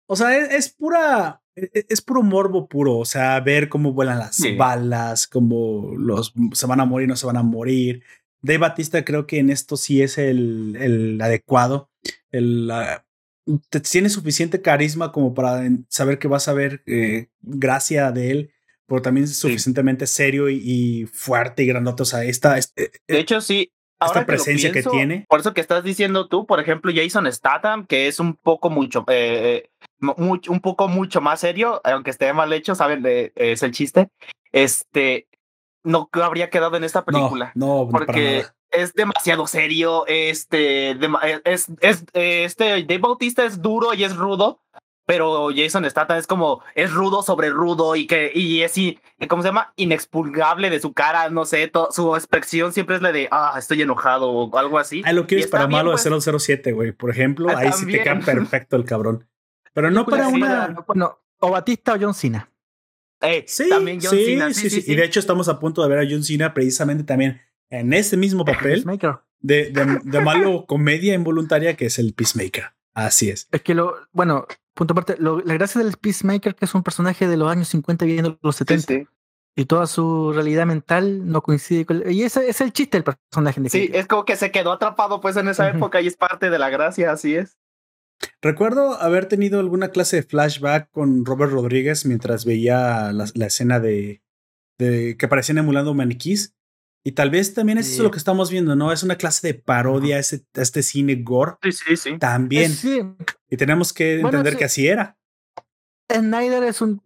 O 0.07 0.17
sea, 0.17 0.37
es, 0.37 0.53
es 0.53 0.69
pura 0.71 1.43
es 1.55 2.01
puro 2.01 2.23
morbo 2.23 2.67
puro, 2.67 2.97
o 2.97 3.05
sea, 3.05 3.39
ver 3.41 3.69
cómo 3.69 3.93
vuelan 3.93 4.19
las 4.19 4.37
sí. 4.37 4.57
balas, 4.57 5.27
cómo 5.27 5.93
los 5.99 6.33
se 6.53 6.67
van 6.67 6.81
a 6.81 6.87
morir, 6.87 7.09
no 7.09 7.17
se 7.17 7.27
van 7.27 7.37
a 7.37 7.43
morir. 7.43 8.03
Dave 8.43 8.59
Batista 8.59 9.05
creo 9.05 9.27
que 9.27 9.39
en 9.39 9.51
esto 9.51 9.77
sí 9.77 10.03
es 10.03 10.19
el, 10.19 10.77
el 10.79 11.21
adecuado. 11.21 11.91
El, 12.31 12.71
uh, 12.71 13.59
tiene 13.91 14.09
suficiente 14.09 14.61
carisma 14.61 15.13
como 15.13 15.33
para 15.33 15.63
saber 15.89 16.19
que 16.19 16.29
vas 16.29 16.49
a 16.49 16.53
ver 16.53 16.83
eh, 16.87 17.29
gracia 17.41 18.11
de 18.13 18.31
él, 18.31 18.53
pero 18.87 19.01
también 19.01 19.25
es 19.25 19.37
suficientemente 19.37 20.07
sí. 20.07 20.15
serio 20.15 20.49
y, 20.51 20.61
y, 20.65 21.07
fuerte 21.07 21.63
y 21.63 21.67
grandote. 21.67 22.03
O 22.03 22.07
sea, 22.07 22.25
esta, 22.25 22.59
este, 22.59 22.91
de 23.07 23.19
hecho, 23.19 23.41
sí. 23.41 23.73
Esta 24.01 24.19
Ahora 24.19 24.27
presencia 24.27 24.71
que, 24.71 24.73
pienso, 24.73 24.91
que, 24.91 24.97
tiene. 24.97 25.27
Por 25.29 25.39
eso 25.39 25.55
que 25.55 25.61
estás 25.61 25.85
diciendo 25.85 26.27
tú, 26.27 26.45
por 26.45 26.59
ejemplo, 26.59 26.91
Jason 26.93 27.33
Statham, 27.33 27.87
que 27.87 28.09
es 28.09 28.19
un 28.19 28.35
poco 28.35 28.69
mucho, 28.69 29.05
eh, 29.07 29.71
mucho, 30.01 30.51
un 30.51 30.59
poco 30.59 30.89
mucho 30.89 31.21
más 31.21 31.39
serio, 31.39 31.81
aunque 31.85 32.11
esté 32.11 32.33
mal 32.33 32.53
hecho, 32.53 32.75
saben, 32.75 33.03
de, 33.03 33.33
es 33.37 33.63
el 33.63 33.71
chiste. 33.71 34.09
Este 34.51 35.29
no 35.85 36.09
habría 36.13 36.51
quedado 36.51 36.77
en 36.77 36.85
esta 36.85 37.05
película. 37.05 37.53
No, 37.55 37.85
no 37.85 37.89
porque 37.91 38.45
es 38.71 38.95
demasiado 38.95 39.47
serio. 39.47 40.05
Este, 40.07 40.95
de, 40.95 41.11
es, 41.45 41.69
es, 41.81 42.05
este 42.13 42.83
Dave 42.83 42.99
Bautista 42.99 43.45
es 43.45 43.61
duro 43.61 43.95
y 43.95 44.05
es 44.05 44.17
rudo, 44.17 44.61
pero 45.07 45.49
Jason 45.55 45.89
Statham 45.89 46.19
es 46.19 46.27
como 46.27 46.63
es 46.75 46.93
rudo 46.93 47.23
sobre 47.23 47.51
rudo 47.51 47.97
y 47.97 48.07
que 48.07 48.31
y 48.35 48.63
es 48.63 48.77
y 48.79 48.99
cómo 49.29 49.43
se 49.43 49.49
llama 49.49 49.73
inexpulgable 49.77 50.71
de 50.71 50.81
su 50.81 50.93
cara, 50.93 51.29
no 51.31 51.45
sé, 51.45 51.69
to, 51.69 51.89
su 51.91 52.15
expresión 52.17 52.73
siempre 52.73 52.97
es 52.97 53.03
la 53.03 53.13
de 53.13 53.29
ah 53.31 53.55
estoy 53.59 53.83
enojado 53.83 54.31
o 54.31 54.59
algo 54.59 54.79
así. 54.79 55.03
Ah, 55.05 55.13
lo 55.13 55.27
quieres 55.27 55.49
para 55.49 55.67
bien, 55.67 55.79
malo 55.79 55.91
pues, 55.93 56.05
de 56.05 56.39
007, 56.39 56.73
güey, 56.73 56.93
por 56.93 57.11
ejemplo, 57.11 57.49
ahí 57.49 57.71
también. 57.71 57.73
sí 57.75 57.87
te 57.87 58.03
queda 58.03 58.21
perfecto 58.21 58.77
el 58.77 58.85
cabrón. 58.85 59.29
Pero 59.75 59.91
no 59.91 60.05
para 60.05 60.29
una. 60.29 60.85
Bueno, 60.87 61.19
o 61.39 61.51
Batista 61.51 61.95
o 61.95 61.99
John 62.01 62.15
Cena. 62.15 62.52
Eh, 63.23 63.45
sí, 63.47 63.69
también 63.69 64.01
John 64.03 64.17
sí, 64.17 64.25
Cena. 64.25 64.53
Sí, 64.53 64.69
sí, 64.69 64.83
sí, 64.83 64.93
Y 64.93 64.97
de 64.97 65.05
hecho, 65.05 65.21
estamos 65.21 65.49
a 65.49 65.59
punto 65.59 65.83
de 65.83 65.89
ver 65.89 65.99
a 66.01 66.09
John 66.09 66.25
Cena 66.25 66.53
precisamente 66.53 67.05
también 67.05 67.41
en 67.71 67.93
ese 67.93 68.17
mismo 68.17 68.45
papel 68.45 68.85
de, 69.41 69.71
de, 69.71 69.99
de, 70.05 70.21
malo 70.21 70.67
comedia 70.69 71.15
involuntaria 71.15 71.75
que 71.77 71.87
es 71.87 71.99
el 71.99 72.13
Peacemaker. 72.15 72.73
Así 72.95 73.31
es. 73.31 73.49
Es 73.51 73.63
que 73.63 73.75
lo, 73.75 73.97
bueno, 74.13 74.47
punto 74.75 74.93
aparte, 74.93 75.17
lo, 75.19 75.41
la 75.41 75.55
gracia 75.55 75.83
del 75.83 75.97
Peacemaker 75.97 76.55
que 76.55 76.67
es 76.67 76.75
un 76.75 76.83
personaje 76.83 77.27
de 77.27 77.37
los 77.37 77.51
años 77.51 77.69
50 77.69 78.05
viviendo 78.05 78.39
los 78.43 78.57
70. 78.57 79.11
Y 79.55 79.67
toda 79.67 79.87
su 79.87 80.33
realidad 80.33 80.65
mental 80.65 81.31
no 81.31 81.43
coincide 81.43 81.85
con. 81.85 82.11
Y 82.11 82.23
ese 82.23 82.49
es 82.49 82.63
el 82.63 82.73
chiste 82.73 82.97
del 82.97 83.05
personaje. 83.05 83.61
sí, 83.69 83.91
es 83.93 84.07
como 84.07 84.25
que 84.25 84.37
se 84.37 84.51
quedó 84.51 84.73
atrapado 84.73 85.21
pues 85.21 85.37
en 85.37 85.49
esa 85.49 85.65
uh 85.65 85.67
-huh. 85.67 85.77
época 85.77 86.01
y 86.01 86.07
es 86.07 86.17
parte 86.17 86.49
de 86.49 86.59
la 86.59 86.71
gracia, 86.71 87.13
así 87.13 87.35
es. 87.35 87.59
Recuerdo 88.41 89.01
haber 89.01 89.27
tenido 89.27 89.61
alguna 89.61 89.91
clase 89.91 90.17
de 90.17 90.23
flashback 90.23 90.91
con 90.91 91.25
Robert 91.25 91.53
Rodríguez 91.53 92.07
mientras 92.07 92.45
veía 92.45 93.13
la, 93.13 93.27
la 93.35 93.47
escena 93.47 93.81
de, 93.81 94.23
de, 94.79 95.17
que 95.17 95.29
parecían 95.29 95.59
emulando 95.59 95.95
maniquís. 95.95 96.55
Y 97.05 97.13
tal 97.13 97.31
vez 97.31 97.53
también 97.53 97.79
eso 97.79 97.91
es 97.91 97.99
lo 97.99 98.13
que 98.13 98.19
estamos 98.19 98.51
viendo, 98.51 98.77
¿no? 98.77 98.93
Es 98.93 99.03
una 99.03 99.17
clase 99.17 99.49
de 99.49 99.55
parodia 99.55 100.17
a, 100.17 100.19
ese, 100.21 100.47
este 100.55 100.83
cine 100.83 101.17
gore. 101.17 101.55
Sí, 101.63 101.73
sí, 101.73 101.97
sí. 101.97 102.19
También. 102.19 102.71
Sí. 102.73 103.01
Y 103.51 103.57
tenemos 103.57 103.93
que 103.93 104.19
Bueno, 104.21 104.39
entender 104.39 104.53
sí. 104.53 104.59
que 104.59 104.65
así 104.65 104.87
era. 104.87 105.19
Snyder 106.13 106.63
es 106.63 106.81
un. 106.81 107.03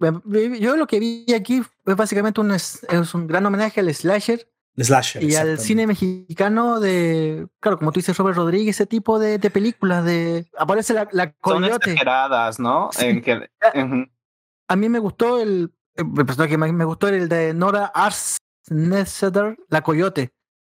Yo 0.60 0.76
lo 0.76 0.86
que 0.86 1.00
vi 1.00 1.32
aquí 1.34 1.62
es 1.86 1.96
básicamente 1.96 2.40
un, 2.40 2.50
es 2.50 2.84
es 2.90 3.14
un 3.14 3.26
gran 3.26 3.46
homenaje 3.46 3.80
al 3.80 3.94
slasher 3.94 4.50
Slasher. 4.84 5.22
y 5.22 5.34
al 5.36 5.58
cine 5.58 5.86
mexicano 5.86 6.80
de. 6.80 7.46
Claro, 7.60 7.78
como 7.78 7.92
tú 7.92 8.00
dices, 8.00 8.16
Robert 8.18 8.36
Rodríguez, 8.36 8.76
ese 8.76 8.86
tipo 8.86 9.18
de, 9.18 9.38
de 9.38 9.50
películas 9.50 10.04
de. 10.04 10.46
Aparece 10.58 10.92
la, 10.94 11.08
la 11.12 11.24
Son 11.24 11.62
coyote. 11.62 11.90
exageradas, 11.92 12.58
¿no? 12.60 12.90
Sí. 12.92 13.06
En 13.06 13.22
que-. 13.22 13.48
A 14.68 14.76
mí 14.76 14.88
me 14.88 14.98
gustó 14.98 15.40
el. 15.40 15.72
El 15.94 16.12
personaje 16.26 16.50
que 16.50 16.58
más 16.58 16.70
me 16.72 16.84
gustó 16.84 17.08
era 17.08 17.16
el 17.16 17.28
de 17.28 17.54
Nora 17.54 17.90
Arsnester, 17.94 19.56
la 19.70 19.80
coyote. 19.82 20.32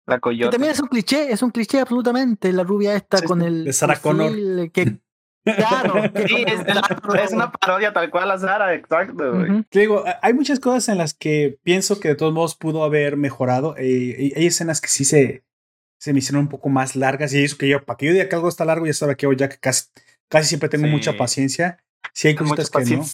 La 0.06 0.16
Que 0.16 0.20
coyote. 0.20 0.50
también 0.52 0.72
es 0.72 0.80
un 0.80 0.88
cliché, 0.88 1.30
es 1.30 1.42
un 1.42 1.50
cliché 1.50 1.80
absolutamente. 1.80 2.52
La 2.52 2.64
rubia 2.64 2.94
esta 2.94 3.18
Sí, 3.18 3.26
con 3.26 3.42
el. 3.42 3.64
de 3.64 3.72
Sarah 3.72 3.96
fusil 3.96 4.70
Que, 4.72 4.98
claro. 5.44 5.94
Sí, 6.26 6.44
es, 6.46 6.60
el- 6.60 6.74
la- 6.74 7.22
es 7.24 7.32
una 7.32 7.50
parodia 7.52 7.92
tal 7.92 8.10
cual 8.10 8.30
a 8.30 8.38
Sara, 8.38 8.74
exacto. 8.74 9.32
güey. 9.34 9.64
Te 9.70 9.80
digo, 9.80 10.04
hay 10.22 10.34
muchas 10.34 10.60
cosas 10.60 10.88
en 10.88 10.98
las 10.98 11.14
que 11.14 11.58
pienso 11.62 11.98
que 12.00 12.08
de 12.08 12.14
todos 12.14 12.32
modos 12.32 12.54
pudo 12.56 12.84
haber 12.84 13.16
mejorado. 13.16 13.74
Eh, 13.78 14.32
hay 14.36 14.46
escenas 14.46 14.80
que 14.80 14.88
sí 14.88 15.04
se, 15.04 15.44
se 15.98 16.12
me 16.12 16.18
hicieron 16.20 16.42
un 16.42 16.48
poco 16.48 16.68
más 16.68 16.96
largas. 16.96 17.32
Y 17.34 17.42
eso 17.44 17.56
que 17.58 17.68
yo, 17.68 17.84
para 17.84 17.96
que 17.96 18.06
yo 18.06 18.12
diga 18.12 18.28
que 18.28 18.34
algo 18.36 18.48
está 18.48 18.64
largo, 18.64 18.86
ya 18.86 18.92
sabe 18.92 19.16
que 19.16 19.24
yo 19.26 19.32
ya 19.32 19.48
que 19.48 19.58
casi, 19.58 19.84
casi 20.28 20.48
siempre 20.48 20.68
tengo 20.68 20.86
Sí. 20.86 20.90
mucha 20.92 21.16
paciencia. 21.16 21.78
Sí 22.12 22.28
hay 22.28 22.34
cositas 22.34 22.70
que 22.70 22.84
no. 22.84 23.04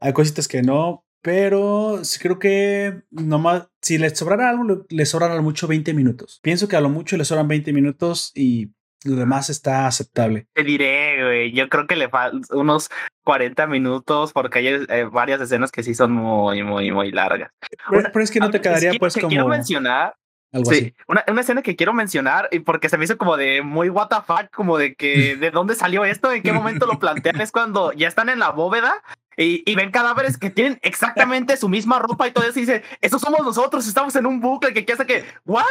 Hay 0.00 0.12
cositas 0.12 0.48
que 0.48 0.62
no. 0.62 1.04
Pero 1.24 2.04
sí 2.04 2.18
creo 2.18 2.40
que 2.40 3.02
nomás, 3.10 3.68
si 3.80 3.96
les 3.96 4.18
sobrara 4.18 4.50
algo, 4.50 4.64
le- 4.64 4.78
les 4.88 5.14
lo 5.14 5.42
mucho 5.42 5.68
20 5.68 5.94
minutos. 5.94 6.40
Pienso 6.42 6.66
que 6.66 6.74
a 6.76 6.80
lo 6.80 6.88
mucho 6.88 7.16
les 7.16 7.28
sobran 7.28 7.46
20 7.46 7.72
minutos 7.72 8.32
y 8.34 8.72
lo 9.04 9.16
demás 9.16 9.50
está 9.50 9.86
aceptable. 9.86 10.46
Te 10.52 10.64
diré, 10.64 11.22
güey. 11.22 11.52
Yo 11.52 11.68
creo 11.68 11.86
que 11.86 11.96
le 11.96 12.08
faltan 12.08 12.42
unos 12.50 12.90
40 13.24 13.66
minutos 13.66 14.32
porque 14.32 14.58
hay 14.60 14.66
eh, 14.88 15.08
varias 15.10 15.40
escenas 15.40 15.70
que 15.70 15.82
sí 15.82 15.94
son 15.94 16.12
muy, 16.12 16.62
muy, 16.62 16.90
muy 16.90 17.10
largas. 17.12 17.50
Pero, 17.90 18.08
es 18.24 18.30
que 18.30 18.40
no 18.40 18.50
te 18.50 18.60
quedaría 18.60 18.90
que- 18.92 18.98
pues 18.98 19.14
que 19.14 19.20
como 19.20 19.30
Quiero 19.30 19.48
mencionar 19.48 20.14
algo 20.52 20.70
Sí, 20.70 20.76
así. 20.76 20.94
una, 21.08 21.24
una 21.28 21.40
escena 21.40 21.62
que 21.62 21.76
quiero 21.76 21.92
mencionar 21.94 22.48
y 22.52 22.60
porque 22.60 22.88
se 22.88 22.98
me 22.98 23.04
hizo 23.04 23.16
como 23.18 23.36
de 23.36 23.62
muy 23.62 23.88
what 23.88 24.08
the 24.08 24.16
fuck, 24.26 24.50
como 24.52 24.78
de 24.78 24.94
que 24.94 25.36
de 25.36 25.50
dónde 25.50 25.74
salió 25.74 26.04
esto, 26.04 26.30
en 26.32 26.42
qué 26.42 26.52
momento 26.52 26.86
lo 26.86 26.98
plantean, 26.98 27.40
es 27.40 27.52
cuando 27.52 27.92
ya 27.92 28.08
están 28.08 28.28
en 28.28 28.38
la 28.38 28.50
bóveda 28.50 29.02
y, 29.36 29.62
y 29.70 29.74
ven 29.74 29.90
cadáveres 29.90 30.36
que 30.36 30.50
tienen 30.50 30.78
exactamente 30.82 31.56
su 31.56 31.68
misma 31.68 31.98
ropa 31.98 32.28
y 32.28 32.32
todo 32.32 32.44
eso 32.44 32.58
y 32.58 32.62
dice, 32.62 32.82
eso 33.00 33.18
somos 33.18 33.40
nosotros, 33.44 33.86
estamos 33.88 34.14
en 34.16 34.26
un 34.26 34.40
bucle 34.40 34.74
que 34.74 34.84
qué 34.84 34.92
hace 34.92 35.06
que, 35.06 35.24
what? 35.46 35.64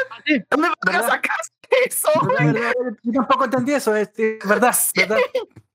¿Dónde 0.50 0.70
vas 0.86 0.96
a 0.96 1.10
sacar 1.10 1.36
eso? 1.86 2.10
Yo 3.04 3.12
tampoco 3.14 3.46
entendí 3.46 3.74
eso, 3.74 3.96
es 3.96 4.10
es 4.18 4.48
verdad, 4.48 4.76
verdad. 4.96 5.18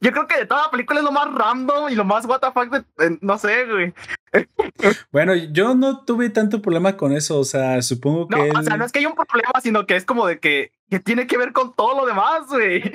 Yo 0.00 0.12
creo 0.12 0.26
que 0.28 0.36
de 0.38 0.46
toda 0.46 0.62
la 0.66 0.70
película 0.70 1.00
es 1.00 1.04
lo 1.04 1.10
más 1.12 1.32
random 1.34 1.88
y 1.90 1.94
lo 1.96 2.04
más 2.04 2.24
what 2.24 2.40
the 2.40 2.52
fuck, 2.52 2.70
de- 2.70 3.18
no 3.20 3.36
sé, 3.38 3.64
güey. 3.66 3.92
Bueno, 5.10 5.34
yo 5.34 5.74
no 5.74 6.04
tuve 6.04 6.28
tanto 6.30 6.60
problema 6.62 6.96
con 6.96 7.12
eso. 7.12 7.38
O 7.38 7.44
sea, 7.44 7.80
supongo 7.82 8.28
que 8.28 8.36
No, 8.36 8.44
él- 8.44 8.52
o 8.56 8.62
sea, 8.62 8.76
no 8.76 8.84
es 8.84 8.92
que 8.92 8.98
haya 9.00 9.08
un 9.08 9.14
problema, 9.14 9.52
sino 9.62 9.86
que 9.86 9.96
es 9.96 10.04
como 10.04 10.26
de 10.26 10.38
que, 10.38 10.70
que 10.90 11.00
tiene 11.00 11.26
que 11.26 11.36
ver 11.38 11.52
con 11.52 11.74
todo 11.74 11.96
lo 12.00 12.06
demás, 12.06 12.46
güey. 12.48 12.92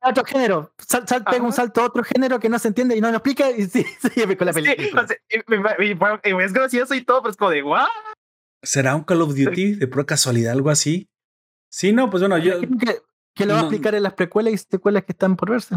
Otro 0.00 0.24
género, 0.24 0.72
sal, 0.78 1.06
sal- 1.06 1.24
pega 1.24 1.44
un 1.44 1.52
salto 1.52 1.80
a 1.82 1.86
otro 1.86 2.02
género 2.04 2.38
que 2.40 2.48
no 2.48 2.58
se 2.58 2.68
entiende 2.68 2.96
y 2.96 3.00
no 3.00 3.10
lo 3.10 3.16
explica 3.18 3.50
y 3.50 3.66
sí, 3.66 3.84
se 4.00 4.08
lleve 4.10 4.36
con 4.36 4.46
la 4.46 4.52
Sí, 4.52 4.62
película. 4.62 5.02
o 5.02 5.06
sea, 5.06 5.16
y- 5.28 5.84
y- 5.84 5.90
y- 5.90 5.94
bueno, 5.94 6.20
y 6.24 6.30
es 6.44 6.52
gracioso 6.52 6.94
y 6.94 7.02
todo, 7.04 7.20
pero 7.22 7.30
es 7.32 7.36
como 7.36 7.50
de, 7.50 7.62
¿what? 7.62 7.86
¿Será 8.62 8.94
un 8.96 9.02
Call 9.04 9.22
of 9.22 9.34
Duty 9.36 9.74
de 9.74 9.86
pura 9.88 10.04
casualidad, 10.04 10.52
algo 10.52 10.70
así? 10.70 11.08
Sí, 11.70 11.92
no, 11.92 12.08
pues 12.10 12.22
bueno, 12.22 12.38
yo. 12.38 12.60
Que, 12.60 13.02
que 13.34 13.44
lo 13.46 13.52
va 13.54 13.60
a 13.60 13.62
explicar 13.64 13.94
en 13.94 14.04
las 14.04 14.14
precuelas 14.14 14.54
y 14.54 14.58
secuelas 14.58 15.04
que 15.04 15.12
están 15.12 15.36
por 15.36 15.50
verse. 15.50 15.76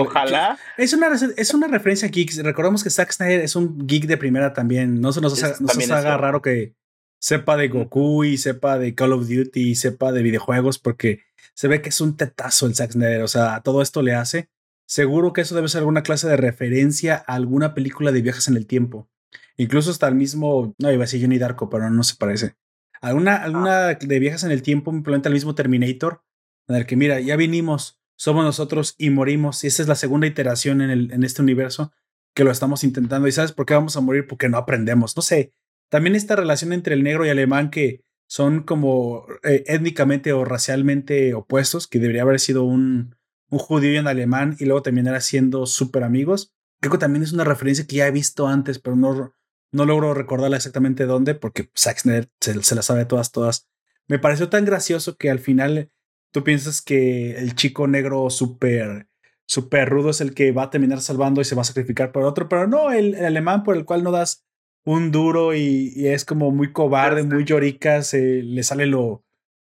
Ojalá. 0.00 0.58
Es 0.76 0.92
una, 0.92 1.08
es 1.36 1.54
una 1.54 1.66
referencia 1.68 2.08
geek. 2.08 2.32
Recordemos 2.42 2.82
que 2.84 2.90
Zack 2.90 3.12
Snyder 3.12 3.40
es 3.40 3.56
un 3.56 3.86
geek 3.86 4.06
de 4.06 4.16
primera 4.16 4.52
también. 4.52 5.00
No 5.00 5.12
se 5.12 5.20
nos, 5.20 5.32
haga- 5.42 5.56
nos 5.60 5.72
raro 6.20 6.42
que 6.42 6.74
sepa 7.20 7.56
de 7.56 7.68
Goku 7.68 8.24
y 8.24 8.36
sepa 8.38 8.78
de 8.78 8.94
Call 8.94 9.12
of 9.12 9.28
Duty 9.28 9.70
y 9.70 9.74
sepa 9.74 10.12
de 10.12 10.22
videojuegos 10.22 10.78
porque 10.78 11.20
se 11.54 11.68
ve 11.68 11.80
que 11.82 11.88
es 11.88 12.00
un 12.00 12.16
tetazo 12.16 12.66
el 12.66 12.74
Zack 12.74 12.92
Snyder. 12.92 13.22
O 13.22 13.28
sea, 13.28 13.60
todo 13.60 13.80
esto 13.82 14.02
le 14.02 14.14
hace. 14.14 14.48
Seguro 14.86 15.32
que 15.32 15.40
eso 15.40 15.54
debe 15.54 15.68
ser 15.68 15.78
alguna 15.78 16.02
clase 16.02 16.28
de 16.28 16.36
referencia 16.36 17.24
a 17.26 17.34
alguna 17.34 17.72
película 17.74 18.12
de 18.12 18.20
viajes 18.22 18.48
en 18.48 18.56
el 18.56 18.66
tiempo. 18.66 19.08
Incluso 19.56 19.90
hasta 19.90 20.08
el 20.08 20.14
mismo, 20.14 20.74
no 20.78 20.90
iba 20.92 21.02
a 21.04 21.06
decir 21.06 21.22
Johnny 21.22 21.38
Darko, 21.38 21.70
pero 21.70 21.88
no 21.88 22.02
se 22.04 22.16
parece. 22.16 22.54
Alguna, 23.00 23.36
alguna 23.36 23.94
de 23.94 24.18
viajes 24.18 24.44
en 24.44 24.50
el 24.50 24.62
tiempo, 24.62 24.90
implementa 24.92 25.28
el 25.28 25.34
mismo 25.34 25.54
Terminator, 25.54 26.22
en 26.68 26.76
el 26.76 26.86
que 26.86 26.96
mira, 26.96 27.20
ya 27.20 27.36
vinimos, 27.36 28.00
somos 28.16 28.44
nosotros 28.44 28.94
y 28.98 29.10
morimos. 29.10 29.64
Y 29.64 29.66
esta 29.66 29.82
es 29.82 29.88
la 29.88 29.94
segunda 29.94 30.26
iteración 30.26 30.80
en, 30.80 30.90
el, 30.90 31.12
en 31.12 31.24
este 31.24 31.42
universo 31.42 31.92
que 32.34 32.44
lo 32.44 32.50
estamos 32.50 32.84
intentando. 32.84 33.28
¿Y 33.28 33.32
sabes 33.32 33.52
por 33.52 33.66
qué 33.66 33.74
vamos 33.74 33.96
a 33.96 34.00
morir? 34.00 34.26
Porque 34.26 34.48
no 34.48 34.58
aprendemos. 34.58 35.16
No 35.16 35.22
sé. 35.22 35.52
También 35.88 36.16
esta 36.16 36.36
relación 36.36 36.72
entre 36.72 36.94
el 36.94 37.02
negro 37.02 37.24
y 37.24 37.28
alemán 37.28 37.70
que 37.70 38.04
son 38.26 38.62
como 38.62 39.26
eh, 39.42 39.64
étnicamente 39.66 40.32
o 40.32 40.44
racialmente 40.44 41.34
opuestos, 41.34 41.86
que 41.86 41.98
debería 41.98 42.22
haber 42.22 42.40
sido 42.40 42.64
un, 42.64 43.14
un 43.50 43.58
judío 43.58 43.94
y 43.94 43.98
un 43.98 44.08
alemán 44.08 44.56
y 44.58 44.64
luego 44.64 44.82
terminar 44.82 45.20
siendo 45.22 45.66
súper 45.66 46.02
amigos. 46.04 46.52
Creo 46.80 46.92
que 46.92 46.98
también 46.98 47.22
es 47.22 47.32
una 47.32 47.44
referencia 47.44 47.86
que 47.86 47.96
ya 47.96 48.06
he 48.06 48.10
visto 48.10 48.48
antes, 48.48 48.78
pero 48.78 48.96
no, 48.96 49.34
no 49.72 49.84
logro 49.86 50.14
recordarla 50.14 50.56
exactamente 50.56 51.06
dónde, 51.06 51.34
porque 51.34 51.70
Zack 51.76 51.98
Snyder 51.98 52.30
se, 52.40 52.60
se 52.62 52.74
la 52.74 52.82
sabe 52.82 53.04
todas, 53.04 53.30
todas. 53.30 53.68
Me 54.08 54.18
pareció 54.18 54.48
tan 54.48 54.64
gracioso 54.64 55.16
que 55.16 55.30
al 55.30 55.38
final 55.38 55.90
tú 56.34 56.42
piensas 56.42 56.82
que 56.82 57.36
el 57.36 57.54
chico 57.54 57.86
negro 57.86 58.28
súper 58.28 59.06
súper 59.46 59.88
rudo 59.88 60.10
es 60.10 60.20
el 60.20 60.34
que 60.34 60.50
va 60.52 60.64
a 60.64 60.70
terminar 60.70 61.00
salvando 61.00 61.40
y 61.40 61.44
se 61.44 61.54
va 61.54 61.62
a 61.62 61.66
sacrificar 61.66 62.10
por 62.12 62.24
otro, 62.24 62.48
pero 62.48 62.66
no, 62.66 62.90
el, 62.90 63.14
el 63.14 63.24
alemán 63.26 63.62
por 63.62 63.76
el 63.76 63.84
cual 63.84 64.02
no 64.02 64.10
das 64.10 64.44
un 64.84 65.12
duro 65.12 65.54
y, 65.54 65.92
y 65.94 66.08
es 66.08 66.24
como 66.24 66.50
muy 66.50 66.72
cobarde, 66.72 67.22
muy 67.22 67.44
llorica, 67.44 68.02
se 68.02 68.42
le 68.42 68.62
sale 68.62 68.86
lo, 68.86 69.22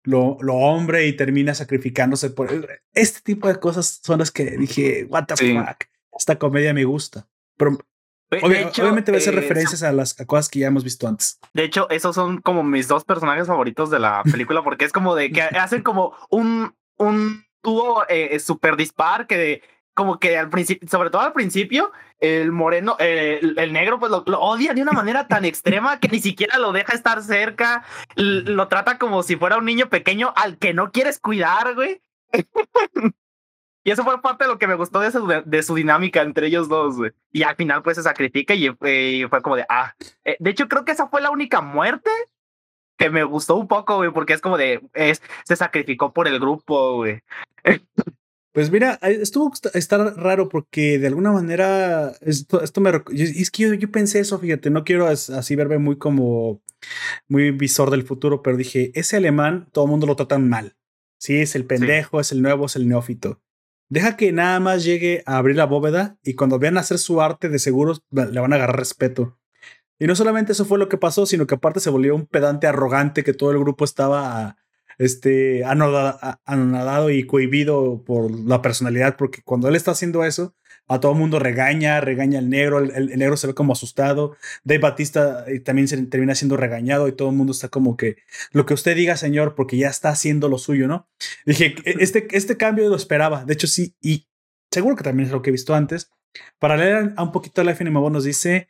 lo, 0.03 0.37
lo 0.41 0.55
hombre 0.55 1.07
y 1.07 1.13
termina 1.15 1.53
sacrificándose 1.55 2.29
por 2.29 2.49
este 2.93 3.21
tipo 3.21 3.47
de 3.47 3.59
cosas 3.59 3.99
son 4.03 4.19
las 4.19 4.29
que 4.31 4.57
dije, 4.57 5.05
what 5.05 5.25
the 5.25 5.35
Sí. 5.37 5.53
fuck, 5.55 5.85
esta 6.17 6.37
comedia 6.37 6.73
me 6.73 6.83
gusta. 6.83 7.27
Pero 7.57 7.77
Hecho, 8.31 8.83
obviamente 8.83 9.11
va 9.11 9.17
a 9.17 9.21
ser 9.21 9.33
eh, 9.33 9.41
referencias 9.41 9.83
a 9.83 9.91
las 9.91 10.19
a 10.19 10.25
cosas 10.25 10.47
que 10.47 10.59
ya 10.59 10.67
hemos 10.67 10.83
visto 10.83 11.07
antes. 11.07 11.39
De 11.53 11.63
hecho, 11.63 11.89
esos 11.89 12.15
son 12.15 12.39
como 12.39 12.63
mis 12.63 12.87
dos 12.87 13.03
personajes 13.03 13.47
favoritos 13.47 13.89
de 13.89 13.99
la 13.99 14.23
película, 14.31 14.63
porque 14.63 14.85
es 14.85 14.93
como 14.93 15.15
de 15.15 15.31
que 15.31 15.41
hacen 15.41 15.81
como 15.81 16.13
un, 16.29 16.73
un 16.97 17.45
dúo 17.61 18.05
eh, 18.07 18.39
super 18.39 18.77
dispar 18.77 19.27
que 19.27 19.61
como 19.93 20.19
que 20.19 20.37
al 20.37 20.49
principio, 20.49 20.87
sobre 20.89 21.09
todo 21.09 21.21
al 21.21 21.33
principio, 21.33 21.91
el 22.19 22.51
moreno, 22.53 22.95
eh, 22.99 23.39
el, 23.41 23.59
el 23.59 23.73
negro, 23.73 23.99
pues 23.99 24.09
lo, 24.09 24.23
lo 24.25 24.39
odia 24.39 24.73
de 24.73 24.81
una 24.81 24.93
manera 24.93 25.27
tan 25.27 25.43
extrema 25.43 25.99
que 25.99 26.07
ni 26.07 26.21
siquiera 26.21 26.57
lo 26.57 26.71
deja 26.71 26.93
estar 26.93 27.21
cerca, 27.21 27.83
lo 28.15 28.67
trata 28.69 28.97
como 28.97 29.21
si 29.23 29.35
fuera 29.35 29.57
un 29.57 29.65
niño 29.65 29.89
pequeño 29.89 30.33
al 30.37 30.57
que 30.57 30.73
no 30.73 30.91
quieres 30.91 31.19
cuidar, 31.19 31.75
güey. 31.75 32.01
Y 33.83 33.91
eso 33.91 34.03
fue 34.03 34.21
parte 34.21 34.43
de 34.43 34.49
lo 34.49 34.59
que 34.59 34.67
me 34.67 34.75
gustó 34.75 34.99
de 34.99 35.11
su, 35.11 35.27
de 35.45 35.63
su 35.63 35.75
dinámica 35.75 36.21
entre 36.21 36.47
ellos 36.47 36.69
dos, 36.69 36.97
güey. 36.97 37.11
Y 37.31 37.43
al 37.43 37.55
final, 37.55 37.81
pues 37.81 37.97
se 37.97 38.03
sacrifica 38.03 38.53
y, 38.53 38.69
eh, 38.81 39.27
fue 39.29 39.41
como 39.41 39.55
de, 39.55 39.65
ah, 39.69 39.95
eh, 40.23 40.37
de 40.39 40.49
hecho, 40.51 40.67
creo 40.67 40.85
que 40.85 40.91
esa 40.91 41.07
fue 41.07 41.21
la 41.21 41.31
única 41.31 41.61
muerte 41.61 42.09
que 42.97 43.09
me 43.09 43.23
gustó 43.23 43.55
un 43.55 43.67
poco, 43.67 43.97
güey, 43.97 44.11
porque 44.11 44.33
es 44.33 44.41
como 44.41 44.57
de, 44.57 44.81
es, 44.93 45.21
se 45.45 45.55
sacrificó 45.55 46.13
por 46.13 46.27
el 46.27 46.39
grupo, 46.39 46.97
güey. 46.97 47.21
Pues 48.53 48.69
mira, 48.69 48.99
eh, 49.01 49.17
estuvo 49.21 49.51
está 49.73 50.11
raro 50.11 50.49
porque 50.49 50.99
de 50.99 51.07
alguna 51.07 51.31
manera 51.31 52.11
esto, 52.21 52.61
esto 52.61 52.81
me 52.81 52.91
es 53.13 53.49
que 53.49 53.63
yo, 53.63 53.73
yo 53.73 53.89
pensé 53.89 54.19
eso, 54.19 54.37
fíjate, 54.39 54.69
no 54.69 54.83
quiero 54.83 55.07
as- 55.07 55.29
así 55.29 55.55
verme 55.55 55.77
muy 55.77 55.97
como 55.97 56.61
muy 57.29 57.51
visor 57.51 57.91
del 57.91 58.03
futuro, 58.03 58.41
pero 58.41 58.57
dije, 58.57 58.91
ese 58.93 59.15
alemán 59.17 59.69
todo 59.71 59.85
el 59.85 59.91
mundo 59.91 60.05
lo 60.05 60.17
tratan 60.17 60.49
mal. 60.49 60.75
Sí, 61.17 61.37
es 61.39 61.55
el 61.55 61.65
pendejo, 61.65 62.19
es 62.19 62.31
el 62.33 62.41
nuevo, 62.41 62.65
es 62.65 62.75
el 62.75 62.89
neófito. 62.89 63.39
Deja 63.91 64.15
que 64.15 64.31
nada 64.31 64.61
más 64.61 64.85
llegue 64.85 65.21
a 65.25 65.35
abrir 65.35 65.57
la 65.57 65.65
bóveda 65.65 66.17
y 66.23 66.35
cuando 66.35 66.57
vean 66.59 66.77
hacer 66.77 66.97
su 66.97 67.21
arte 67.21 67.49
de 67.49 67.59
seguro 67.59 67.95
le 68.09 68.39
van 68.39 68.53
a 68.53 68.55
agarrar 68.55 68.77
respeto. 68.79 69.37
Y 69.99 70.07
no 70.07 70.15
solamente 70.15 70.53
eso 70.53 70.63
fue 70.63 70.79
lo 70.79 70.87
que 70.87 70.97
pasó, 70.97 71.25
sino 71.25 71.45
que 71.45 71.55
aparte 71.55 71.81
se 71.81 71.89
volvió 71.89 72.15
un 72.15 72.25
pedante 72.25 72.67
arrogante 72.67 73.25
que 73.25 73.33
todo 73.33 73.51
el 73.51 73.59
grupo 73.59 73.83
estaba 73.83 74.55
este, 74.97 75.65
anoda- 75.65 76.17
a- 76.21 76.39
anonadado 76.45 77.09
y 77.09 77.25
cohibido 77.25 78.05
por 78.05 78.31
la 78.31 78.61
personalidad, 78.61 79.17
porque 79.17 79.41
cuando 79.43 79.67
él 79.67 79.75
está 79.75 79.91
haciendo 79.91 80.23
eso, 80.23 80.55
a 80.93 80.99
todo 80.99 81.13
mundo 81.13 81.39
regaña, 81.39 82.01
regaña 82.01 82.39
al 82.39 82.49
negro, 82.49 82.79
el, 82.79 82.91
el- 82.91 83.11
el 83.11 83.19
negro 83.19 83.37
se 83.37 83.47
ve 83.47 83.53
como 83.53 83.73
asustado, 83.73 84.35
Dave 84.63 84.79
Batista 84.79 85.45
eh, 85.47 85.59
también 85.59 85.87
se 85.87 85.97
termina 86.07 86.35
siendo 86.35 86.57
regañado 86.57 87.07
y 87.07 87.13
todo 87.13 87.29
el 87.29 87.35
mundo 87.35 87.51
está 87.53 87.69
como 87.69 87.95
que 87.97 88.17
lo 88.51 88.65
que 88.65 88.73
usted 88.73 88.95
diga, 88.95 89.15
señor, 89.17 89.55
porque 89.55 89.77
ya 89.77 89.89
está 89.89 90.09
haciendo 90.09 90.49
lo 90.49 90.57
suyo, 90.57 90.87
¿no? 90.87 91.07
Dije, 91.45 91.75
"E- 91.85 91.95
este, 91.99 92.27
este 92.31 92.57
cambio 92.57 92.89
lo 92.89 92.95
esperaba, 92.95 93.45
de 93.45 93.53
hecho 93.53 93.67
sí, 93.67 93.95
y 94.01 94.27
seguro 94.71 94.95
que 94.95 95.03
también 95.03 95.27
es 95.27 95.31
lo 95.33 95.41
que 95.41 95.49
he 95.49 95.51
visto 95.51 95.73
antes. 95.75 96.11
Para 96.59 96.77
leer 96.77 97.13
a 97.17 97.23
un 97.23 97.31
poquito 97.31 97.63
la 97.63 97.71
FNMO 97.71 98.09
nos 98.09 98.23
dice 98.23 98.69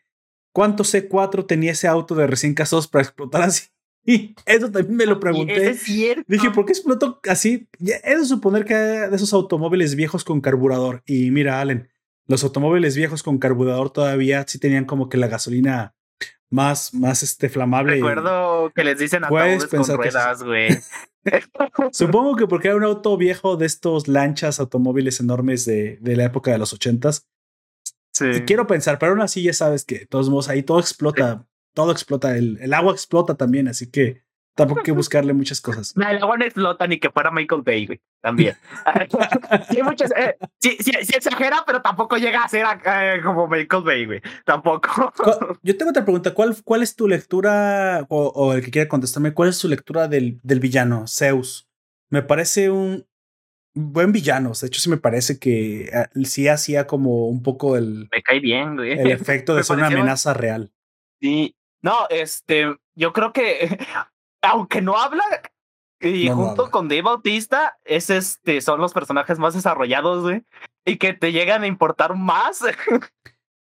cuánto 0.54 0.84
C4 0.84 1.46
tenía 1.46 1.72
ese 1.74 1.88
auto 1.88 2.16
de 2.16 2.28
recién 2.28 2.54
casados 2.56 2.88
para 2.88 3.04
explotar 3.04 3.44
así. 3.44 3.66
Y 4.04 4.34
eso 4.48 4.72
también 4.72 4.96
me 4.96 5.06
lo 5.06 5.20
pregunté. 5.20 5.70
Es 5.70 5.84
cierto. 5.84 6.24
Dije, 6.28 6.50
¿por 6.50 6.66
qué 6.66 6.72
explotó 6.72 7.20
así? 7.30 7.68
Es 8.04 8.20
de 8.20 8.26
suponer 8.26 8.66
que 8.66 8.74
de 8.74 9.16
esos 9.16 9.32
automóviles 9.32 9.94
viejos 9.94 10.24
con 10.24 10.42
carburador. 10.42 11.04
Y 11.06 11.30
mira, 11.30 11.62
Allen, 11.62 11.88
los 12.32 12.44
automóviles 12.46 12.96
viejos 12.96 13.24
con 13.24 13.38
carburador 13.38 13.92
todavía 13.92 14.46
sí 14.48 14.58
tenían 14.58 14.86
como 14.86 15.10
que 15.10 15.18
la 15.18 15.28
gasolina 15.28 15.94
más, 16.50 16.94
más 16.94 17.24
este, 17.24 17.50
flamable. 17.50 17.96
Recuerdo 17.96 18.72
que 18.74 18.84
les 18.86 18.98
dicen 18.98 19.26
a 19.26 19.30
todos 19.30 19.68
con 19.68 19.98
ruedas, 19.98 20.42
güey. 20.42 20.80
Supongo 21.92 22.36
que 22.38 22.48
porque 22.48 22.70
era 22.70 22.78
un 22.78 22.86
auto 22.86 23.16
viejo 23.18 23.58
de 23.58 23.66
estos 23.66 24.08
lanchas, 24.08 24.60
automóviles 24.60 25.20
enormes 25.20 25.66
de, 25.66 25.98
de 26.02 26.16
la 26.16 26.24
época 26.24 26.52
de 26.52 26.58
los 26.58 26.74
ochentas. 26.74 27.28
Sí. 28.14 28.26
Quiero 28.48 28.66
pensar, 28.66 28.98
pero 28.98 29.12
aún 29.12 29.22
así 29.22 29.44
ya 29.44 29.54
sabes 29.54 29.84
que 29.84 30.00
de 30.00 30.06
todos 30.06 30.30
modos 30.30 30.48
ahí 30.48 30.64
todo 30.64 30.80
explota, 30.80 31.46
todo 31.74 31.92
explota, 31.92 32.38
el, 32.38 32.58
el 32.62 32.74
agua 32.74 32.94
explota 32.94 33.36
también, 33.36 33.68
así 33.68 33.92
que 33.92 34.24
Tampoco 34.56 34.82
hay 34.82 34.86
que 34.86 34.92
buscarle 34.92 35.34
muchas 35.34 35.62
cosas. 35.62 35.96
No, 35.96 36.08
el 36.08 36.22
agua 36.22 36.38
no 36.38 36.46
explota 36.46 36.88
ni 36.88 37.00
que 37.00 37.10
fuera 37.10 37.32
Michael 37.32 37.62
Bay, 37.64 37.86
güey. 37.86 38.02
También. 38.22 38.56
sí, 39.70 39.82
muchas, 39.82 40.12
eh, 40.16 40.38
sí, 40.60 40.78
sí, 40.80 40.92
sí, 41.02 41.14
exagera, 41.16 41.64
pero 41.66 41.82
tampoco 41.82 42.18
llega 42.18 42.44
a 42.44 42.50
ser 42.50 42.66
eh, 42.86 43.22
como 43.24 43.48
Michael 43.48 43.84
Bay, 43.84 44.06
güey. 44.06 44.22
Tampoco. 44.46 45.14
Yo 45.64 45.78
tengo 45.78 45.92
otra 45.92 46.04
pregunta. 46.04 46.34
¿Cuál, 46.34 46.56
cuál 46.64 46.84
es 46.84 46.96
tu 46.96 47.08
lectura, 47.08 48.06
o, 48.10 48.28
o, 48.28 48.54
el 48.54 48.64
que 48.64 48.72
quiera 48.72 48.90
contestarme, 48.90 49.34
cuál 49.34 49.50
es 49.50 49.58
su 49.58 49.68
lectura 49.68 50.08
del, 50.08 50.40
del 50.44 50.60
villano, 50.60 51.06
Zeus? 51.08 51.68
Me 52.10 52.22
parece 52.22 52.70
un 52.70 53.06
buen 53.74 54.12
villano. 54.12 54.52
De 54.60 54.68
hecho, 54.68 54.82
sí 54.82 54.90
me 54.90 54.98
parece 54.98 55.40
que 55.40 55.86
eh, 55.86 56.26
sí 56.26 56.48
hacía 56.48 56.88
como 56.88 57.28
un 57.28 57.42
poco 57.42 57.78
el. 57.78 58.08
Me 58.12 58.22
cae 58.22 58.40
bien, 58.40 58.76
güey. 58.76 58.92
El 58.92 59.12
efecto 59.12 59.56
de 59.56 59.64
ser 59.64 59.78
una 59.78 59.88
amenaza 59.88 60.34
real. 60.34 60.72
Sí. 61.20 61.56
No, 61.82 62.08
este, 62.10 62.76
yo 62.96 63.12
creo 63.12 63.34
que 63.34 63.80
aunque 64.42 64.82
no 64.82 64.98
habla, 64.98 65.24
y 66.02 66.30
junto 66.30 66.72
con 66.72 66.88
Dave 66.88 67.04
Bautista, 67.04 67.78
es 67.86 68.10
este, 68.10 68.62
son 68.62 68.82
los 68.82 68.94
personajes 68.94 69.38
más 69.38 69.54
desarrollados, 69.54 70.24
güey, 70.24 70.44
y 70.84 70.98
que 70.98 71.14
te 71.14 71.32
llegan 71.32 71.64
a 71.64 71.68
importar 71.68 72.16
más. 72.16 72.62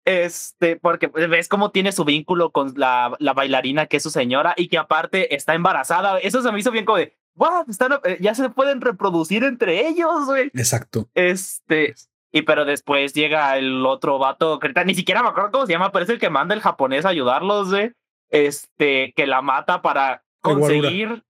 este, 0.05 0.75
porque 0.75 1.07
ves 1.07 1.47
cómo 1.47 1.71
tiene 1.71 1.93
su 1.93 2.03
vínculo 2.03 2.51
con 2.51 2.73
la, 2.75 3.15
la 3.19 3.33
bailarina 3.33 3.87
que 3.87 3.97
es 3.97 4.03
su 4.03 4.09
señora 4.09 4.53
y 4.57 4.67
que 4.67 4.77
aparte 4.77 5.33
está 5.33 5.55
embarazada. 5.55 6.19
Eso 6.19 6.41
se 6.41 6.51
me 6.51 6.59
hizo 6.59 6.71
bien 6.71 6.85
como 6.85 6.97
de, 6.97 7.15
wow, 7.35 7.65
están, 7.69 7.93
eh, 8.03 8.17
ya 8.19 8.35
se 8.35 8.49
pueden 8.49 8.81
reproducir 8.81 9.45
entre 9.45 9.87
ellos, 9.87 10.25
güey. 10.25 10.51
Exacto. 10.53 11.09
Este, 11.13 11.95
y 12.33 12.41
pero 12.41 12.65
después 12.65 13.13
llega 13.13 13.57
el 13.57 13.85
otro 13.85 14.19
vato, 14.19 14.59
que 14.59 14.73
ni 14.85 14.95
siquiera 14.95 15.23
me 15.23 15.29
acuerdo 15.29 15.51
cómo 15.51 15.65
se 15.65 15.71
llama, 15.71 15.93
pero 15.93 16.03
es 16.03 16.09
el 16.09 16.19
que 16.19 16.29
manda 16.29 16.53
el 16.53 16.61
japonés 16.61 17.05
a 17.05 17.09
ayudarlos, 17.09 17.69
güey. 17.69 17.93
Este, 18.29 19.13
que 19.15 19.25
la 19.27 19.41
mata 19.41 19.81
para 19.81 20.24
conseguir, 20.45 21.23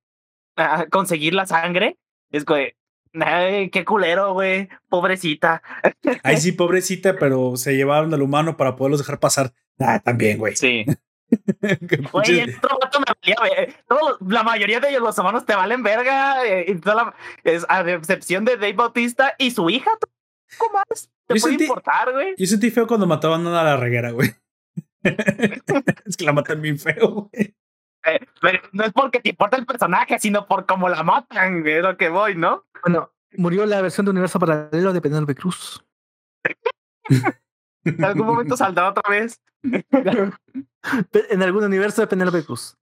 conseguir 0.91 1.33
la 1.33 1.45
sangre. 1.45 1.97
Es 2.31 2.45
que, 2.45 2.75
ay, 3.13 3.69
qué 3.69 3.85
culero, 3.85 4.33
güey. 4.33 4.69
Pobrecita. 4.89 5.61
Ay, 6.23 6.37
sí, 6.37 6.51
pobrecita, 6.51 7.17
pero 7.17 7.55
se 7.55 7.75
llevaron 7.75 8.13
al 8.13 8.21
humano 8.21 8.57
para 8.57 8.75
poderlos 8.75 8.99
dejar 8.99 9.19
pasar. 9.19 9.53
Ah, 9.79 9.99
también, 9.99 10.37
güey. 10.37 10.55
Sí. 10.55 10.85
Güey, 12.11 12.55
la 14.27 14.43
mayoría 14.43 14.79
de 14.79 14.89
ellos, 14.89 15.01
los 15.01 15.17
humanos, 15.17 15.43
te 15.45 15.55
valen 15.55 15.81
verga. 15.81 16.45
Eh, 16.45 16.65
y 16.67 16.75
toda 16.75 16.95
la, 16.95 17.15
es, 17.43 17.65
a 17.67 17.81
excepción 17.89 18.45
de 18.45 18.57
Dave 18.57 18.73
Bautista 18.73 19.33
y 19.39 19.51
su 19.51 19.69
hija. 19.69 19.89
¿Cómo 20.57 20.73
más? 20.73 21.09
¿Te 21.27 21.35
yo 21.35 21.41
puede 21.41 21.53
sentí, 21.53 21.63
importar, 21.63 22.13
güey? 22.13 22.35
Yo 22.37 22.45
sentí 22.45 22.69
feo 22.69 22.87
cuando 22.87 23.07
mataban 23.07 23.45
a 23.47 23.63
la 23.63 23.75
reguera, 23.75 24.11
güey. 24.11 24.33
es 26.05 26.17
que 26.17 26.25
la 26.25 26.33
matan 26.33 26.61
bien 26.61 26.77
feo, 26.77 27.29
güey. 27.31 27.55
Eh, 28.05 28.19
pero 28.41 28.59
no 28.71 28.83
es 28.83 28.93
porque 28.93 29.19
te 29.19 29.29
importa 29.29 29.57
el 29.57 29.65
personaje, 29.65 30.19
sino 30.19 30.47
por 30.47 30.65
cómo 30.65 30.89
la 30.89 31.03
matan, 31.03 31.65
es 31.65 31.81
lo 31.81 31.97
que 31.97 32.09
voy, 32.09 32.35
¿no? 32.35 32.63
Bueno, 32.83 33.11
murió 33.37 33.65
la 33.65 33.81
versión 33.81 34.05
de 34.05 34.11
Universo 34.11 34.39
Paralelo 34.39 34.93
de 34.93 35.01
Penélope 35.01 35.35
Cruz. 35.35 35.83
en 37.83 38.03
algún 38.03 38.27
momento 38.27 38.55
saldrá 38.57 38.89
otra 38.89 39.09
vez. 39.09 39.41
en 39.63 41.43
algún 41.43 41.63
universo 41.63 42.01
de 42.01 42.07
Penélope 42.07 42.43
Cruz. 42.43 42.77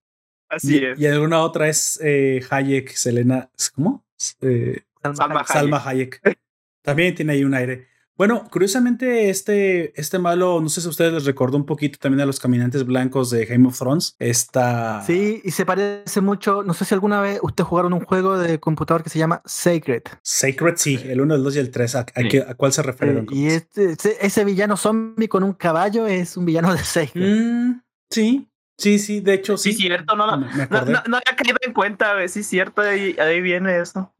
Así 0.48 0.78
y, 0.78 0.84
es. 0.84 1.00
Y 1.00 1.06
en 1.06 1.14
alguna 1.14 1.40
otra 1.40 1.68
es 1.68 1.98
eh, 2.02 2.44
Hayek, 2.50 2.90
Selena, 2.90 3.50
¿cómo? 3.74 4.04
Eh, 4.40 4.82
Salma, 5.02 5.40
Hayek. 5.40 5.46
Salma 5.46 5.82
Hayek. 5.84 6.20
También 6.82 7.14
tiene 7.14 7.32
ahí 7.32 7.44
un 7.44 7.54
aire. 7.54 7.88
Bueno, 8.16 8.46
curiosamente, 8.48 9.28
este, 9.28 9.98
este 10.00 10.20
malo, 10.20 10.60
no 10.60 10.68
sé 10.68 10.80
si 10.80 10.86
a 10.86 10.90
ustedes 10.90 11.12
les 11.12 11.24
recordó 11.24 11.56
un 11.56 11.66
poquito 11.66 11.98
también 11.98 12.20
a 12.20 12.26
los 12.26 12.38
caminantes 12.38 12.84
blancos 12.84 13.30
de 13.30 13.44
Game 13.44 13.66
of 13.66 13.76
Thrones. 13.76 14.14
Esta. 14.20 15.02
Sí, 15.02 15.40
y 15.44 15.50
se 15.50 15.66
parece 15.66 16.20
mucho. 16.20 16.62
No 16.62 16.74
sé 16.74 16.84
si 16.84 16.94
alguna 16.94 17.20
vez 17.20 17.40
ustedes 17.42 17.66
jugaron 17.66 17.92
un 17.92 18.04
juego 18.04 18.38
de 18.38 18.60
computador 18.60 19.02
que 19.02 19.10
se 19.10 19.18
llama 19.18 19.42
Sacred. 19.44 20.02
Sacred, 20.22 20.74
sí, 20.76 21.00
el 21.04 21.20
1, 21.20 21.34
el 21.34 21.42
2 21.42 21.56
y 21.56 21.58
el 21.58 21.70
3. 21.72 21.94
¿A, 21.96 22.00
a, 22.00 22.04
sí. 22.30 22.38
a 22.38 22.54
cuál 22.54 22.72
se 22.72 22.82
refieren? 22.82 23.26
y 23.30 23.46
este, 23.46 23.96
ese, 24.20 24.44
villano 24.44 24.76
zombie 24.76 25.28
con 25.28 25.42
un 25.42 25.54
caballo 25.54 26.06
es 26.06 26.36
un 26.36 26.44
villano 26.44 26.72
de 26.72 26.84
Sacred. 26.84 27.36
Mm, 27.36 27.82
sí. 28.10 28.48
Sí, 28.76 28.98
sí, 28.98 29.20
de 29.20 29.34
hecho, 29.34 29.56
sí. 29.56 29.72
Sí, 29.72 29.82
cierto, 29.82 30.16
no, 30.16 30.26
no, 30.26 30.36
no, 30.36 30.46
no, 30.46 31.02
no 31.06 31.16
había 31.16 31.36
caído 31.36 31.58
en 31.62 31.72
cuenta, 31.72 32.26
sí, 32.26 32.42
cierto, 32.42 32.82
ahí, 32.82 33.16
ahí 33.20 33.40
viene 33.40 33.78
eso. 33.78 34.12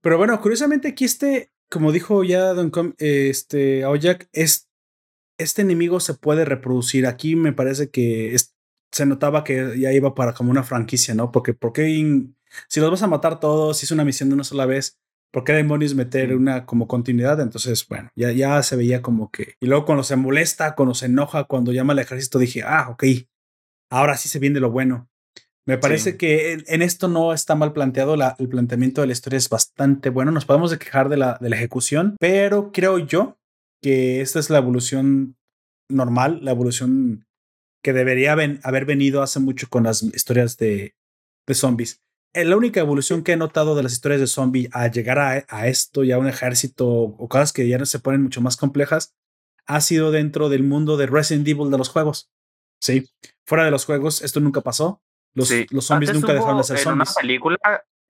Pero 0.00 0.18
bueno, 0.18 0.40
curiosamente 0.40 0.88
aquí 0.88 1.04
este, 1.04 1.51
como 1.72 1.90
dijo 1.90 2.22
ya 2.22 2.52
Don 2.52 2.70
Com, 2.70 2.92
este 2.98 3.82
Aoyak, 3.84 4.28
es, 4.32 4.68
este 5.38 5.62
enemigo 5.62 6.00
se 6.00 6.14
puede 6.14 6.44
reproducir. 6.44 7.06
Aquí 7.06 7.34
me 7.34 7.54
parece 7.54 7.90
que 7.90 8.34
es, 8.34 8.54
se 8.92 9.06
notaba 9.06 9.42
que 9.42 9.80
ya 9.80 9.90
iba 9.92 10.14
para 10.14 10.34
como 10.34 10.50
una 10.50 10.62
franquicia, 10.62 11.14
¿no? 11.14 11.32
Porque, 11.32 11.54
porque 11.54 11.84
si 12.68 12.80
los 12.80 12.90
vas 12.90 13.02
a 13.02 13.06
matar 13.06 13.40
todos, 13.40 13.78
si 13.78 13.86
es 13.86 13.90
una 13.90 14.04
misión 14.04 14.28
de 14.28 14.34
una 14.34 14.44
sola 14.44 14.66
vez, 14.66 14.98
¿por 15.32 15.44
qué 15.44 15.54
demonios 15.54 15.94
meter 15.94 16.36
una 16.36 16.66
como 16.66 16.86
continuidad? 16.86 17.40
Entonces, 17.40 17.88
bueno, 17.88 18.10
ya, 18.14 18.30
ya 18.32 18.62
se 18.62 18.76
veía 18.76 19.00
como 19.00 19.30
que. 19.30 19.54
Y 19.58 19.66
luego 19.66 19.86
cuando 19.86 20.04
se 20.04 20.16
molesta, 20.16 20.74
cuando 20.74 20.94
se 20.94 21.06
enoja, 21.06 21.44
cuando 21.44 21.72
llama 21.72 21.94
al 21.94 22.00
ejército, 22.00 22.38
dije, 22.38 22.62
ah, 22.64 22.88
ok, 22.90 23.04
ahora 23.90 24.18
sí 24.18 24.28
se 24.28 24.38
viene 24.38 24.60
lo 24.60 24.70
bueno. 24.70 25.08
Me 25.66 25.78
parece 25.78 26.12
sí. 26.12 26.18
que 26.18 26.52
en, 26.52 26.64
en, 26.66 26.82
esto 26.82 27.08
no 27.08 27.32
está 27.32 27.54
mal 27.54 27.72
planteado, 27.72 28.16
la, 28.16 28.34
el 28.38 28.48
planteamiento 28.48 29.00
de 29.00 29.06
la 29.06 29.12
historia 29.12 29.36
es 29.36 29.48
bastante 29.48 30.10
bueno, 30.10 30.32
nos 30.32 30.44
podemos 30.44 30.76
quejar 30.76 31.08
de 31.08 31.16
la, 31.16 31.38
de 31.40 31.50
la 31.50 31.56
ejecución, 31.56 32.16
pero 32.18 32.72
creo 32.72 32.98
yo 32.98 33.38
que 33.80 34.20
esta 34.20 34.40
es 34.40 34.50
la 34.50 34.58
evolución 34.58 35.36
normal, 35.88 36.40
la 36.42 36.50
evolución 36.50 37.26
que 37.82 37.92
debería 37.92 38.34
ven, 38.34 38.60
haber 38.62 38.86
venido 38.86 39.22
hace 39.22 39.40
mucho 39.40 39.68
con 39.68 39.84
las 39.84 40.02
historias 40.02 40.56
de, 40.56 40.94
de 41.46 41.54
zombies. 41.54 42.02
Eh, 42.34 42.44
la 42.44 42.56
única 42.56 42.80
evolución 42.80 43.22
que 43.22 43.32
he 43.32 43.36
notado 43.36 43.74
de 43.74 43.82
las 43.82 43.92
historias 43.92 44.20
de 44.20 44.26
zombies 44.26 44.68
a 44.72 44.88
llegar 44.88 45.18
a, 45.18 45.44
a 45.48 45.66
esto 45.68 46.02
y 46.02 46.12
a 46.12 46.18
un 46.18 46.28
ejército 46.28 46.88
o 46.88 47.28
cosas 47.28 47.52
que 47.52 47.68
ya 47.68 47.78
no 47.78 47.86
se 47.86 47.98
ponen 47.98 48.22
mucho 48.22 48.40
más 48.40 48.56
complejas 48.56 49.14
ha 49.66 49.80
sido 49.80 50.10
dentro 50.10 50.48
del 50.48 50.62
mundo 50.62 50.96
de 50.96 51.06
Resident 51.06 51.46
Evil 51.46 51.70
de 51.70 51.78
los 51.78 51.88
juegos. 51.88 52.30
Sí, 52.80 53.08
fuera 53.46 53.64
de 53.64 53.70
los 53.70 53.84
juegos 53.84 54.22
esto 54.22 54.40
nunca 54.40 54.60
pasó. 54.60 55.02
Los, 55.34 55.48
sí. 55.48 55.66
los 55.70 55.86
zombies 55.86 56.10
Antes 56.10 56.22
nunca 56.22 56.34
dejaron 56.34 56.58
de 56.58 56.64
ser 56.64 56.80
en 56.80 56.92
una 56.92 57.04
película 57.04 57.58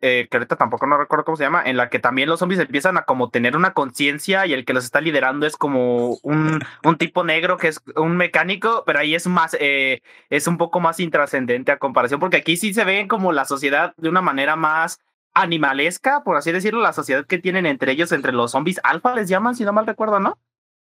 eh, 0.04 0.26
que 0.28 0.36
ahorita 0.36 0.56
tampoco 0.56 0.84
no 0.88 0.98
recuerdo 0.98 1.24
cómo 1.24 1.36
se 1.36 1.44
llama, 1.44 1.62
en 1.64 1.76
la 1.76 1.88
que 1.88 2.00
también 2.00 2.28
los 2.28 2.40
zombies 2.40 2.60
empiezan 2.60 2.98
a 2.98 3.04
como 3.04 3.30
tener 3.30 3.56
una 3.56 3.72
conciencia 3.72 4.44
y 4.46 4.52
el 4.52 4.64
que 4.64 4.72
los 4.72 4.84
está 4.84 5.00
liderando 5.00 5.46
es 5.46 5.56
como 5.56 6.18
un, 6.24 6.60
un 6.82 6.98
tipo 6.98 7.22
negro 7.22 7.56
que 7.56 7.68
es 7.68 7.80
un 7.94 8.16
mecánico, 8.16 8.82
pero 8.84 8.98
ahí 8.98 9.14
es 9.14 9.28
más, 9.28 9.56
eh, 9.60 10.02
es 10.28 10.48
un 10.48 10.58
poco 10.58 10.80
más 10.80 10.98
intrascendente 10.98 11.70
a 11.70 11.78
comparación, 11.78 12.18
porque 12.18 12.38
aquí 12.38 12.56
sí 12.56 12.74
se 12.74 12.84
ven 12.84 13.06
como 13.06 13.30
la 13.30 13.44
sociedad 13.44 13.94
de 13.96 14.08
una 14.08 14.22
manera 14.22 14.56
más 14.56 14.98
animalesca, 15.34 16.24
por 16.24 16.36
así 16.36 16.50
decirlo, 16.50 16.80
la 16.80 16.92
sociedad 16.92 17.24
que 17.24 17.38
tienen 17.38 17.64
entre 17.64 17.92
ellos, 17.92 18.10
entre 18.10 18.32
los 18.32 18.50
zombies 18.50 18.80
alfa 18.82 19.14
les 19.14 19.28
llaman, 19.28 19.54
si 19.54 19.64
no 19.64 19.72
mal 19.72 19.86
recuerdo, 19.86 20.18
¿no? 20.18 20.36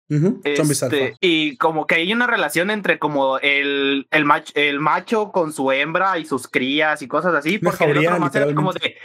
Uh 0.10 0.16
-huh. 0.16 0.42
este, 0.46 1.16
y 1.20 1.58
como 1.58 1.86
que 1.86 1.96
hay 1.96 2.14
una 2.14 2.28
relación 2.28 2.72
entre 2.72 2.98
como 2.98 3.40
el, 3.40 4.08
el, 4.10 4.26
macho, 4.26 4.54
el 4.56 4.80
macho 4.80 5.32
con 5.34 5.52
su 5.52 5.72
hembra 5.72 6.18
y 6.18 6.26
sus 6.26 6.48
crías 6.48 7.02
y 7.02 7.08
cosas 7.08 7.36
así. 7.36 7.60
Porque 7.60 7.84
el 7.84 8.08
otro 8.08 8.56
como 8.56 8.74
de. 8.74 8.96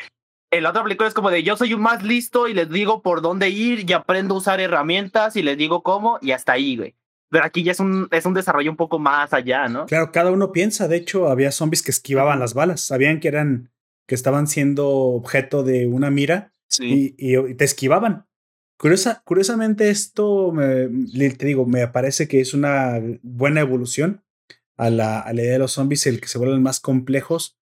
El 0.53 0.67
otro 0.67 0.83
película 0.83 1.09
es 1.09 1.15
como 1.15 1.31
de 1.31 1.43
yo 1.43 1.57
soy 1.57 1.73
un 1.73 1.81
más 1.81 2.03
listo 2.03 2.47
y 2.47 2.53
les 2.53 2.69
digo 2.69 3.01
por 3.01 3.23
dónde 3.23 3.49
ir 3.49 3.89
y 3.89 3.93
aprendo 3.95 4.35
a 4.35 4.39
usar 4.39 4.61
herramientas 4.61 5.35
y 5.35 5.43
les 5.43 5.57
digo 5.57 5.83
cómo 5.83 6.19
y 6.21 6.33
hasta 6.33 6.53
ahí, 6.53 6.77
güey. 6.77 6.95
Pero 7.31 7.47
aquí 7.47 7.63
ya 7.63 7.73
es 7.73 7.81
un, 7.81 8.09
es 8.11 8.27
un 8.27 8.35
desarrollo 8.35 8.71
un 8.71 8.77
poco 8.77 8.99
más 8.99 9.33
allá, 9.33 9.67
¿no? 9.67 9.87
Claro, 9.87 10.13
cada 10.13 10.31
uno 10.31 10.53
piensa. 10.53 10.87
De 10.87 10.97
hecho, 10.97 11.29
había 11.31 11.51
zombies 11.51 11.83
que 11.83 11.91
esquivaban 11.91 12.39
las 12.39 12.53
balas. 12.53 12.83
Sabían 12.83 13.21
que 13.21 13.29
eran, 13.29 13.71
que 14.07 14.15
estaban 14.15 14.47
siendo 14.47 14.87
objeto 14.91 15.63
de 15.63 15.87
una 15.87 16.11
mira 16.11 16.53
sí. 16.69 17.15
y, 17.17 17.35
y, 17.35 17.55
te 17.55 17.65
esquivaban. 17.65 18.27
Curiosa, 18.83 19.23
curiosamente, 19.25 19.91
esto 19.91 20.51
me, 20.51 20.89
te 21.31 21.47
digo, 21.47 21.67
me 21.67 21.87
parece 21.87 22.27
que 22.27 22.41
es 22.41 22.53
una 22.53 23.01
buena 23.23 23.61
evolución 23.61 24.25
a 24.77 24.91
la, 24.91 25.21
a 25.21 25.33
la 25.33 25.41
idea 25.43 25.53
de 25.53 25.59
los 25.61 25.71
zombies, 25.71 26.05
el 26.09 26.21
que 26.21 26.27
se 26.27 26.37
vuelven 26.39 26.65
más 26.65 26.81
complejos. 26.81 27.57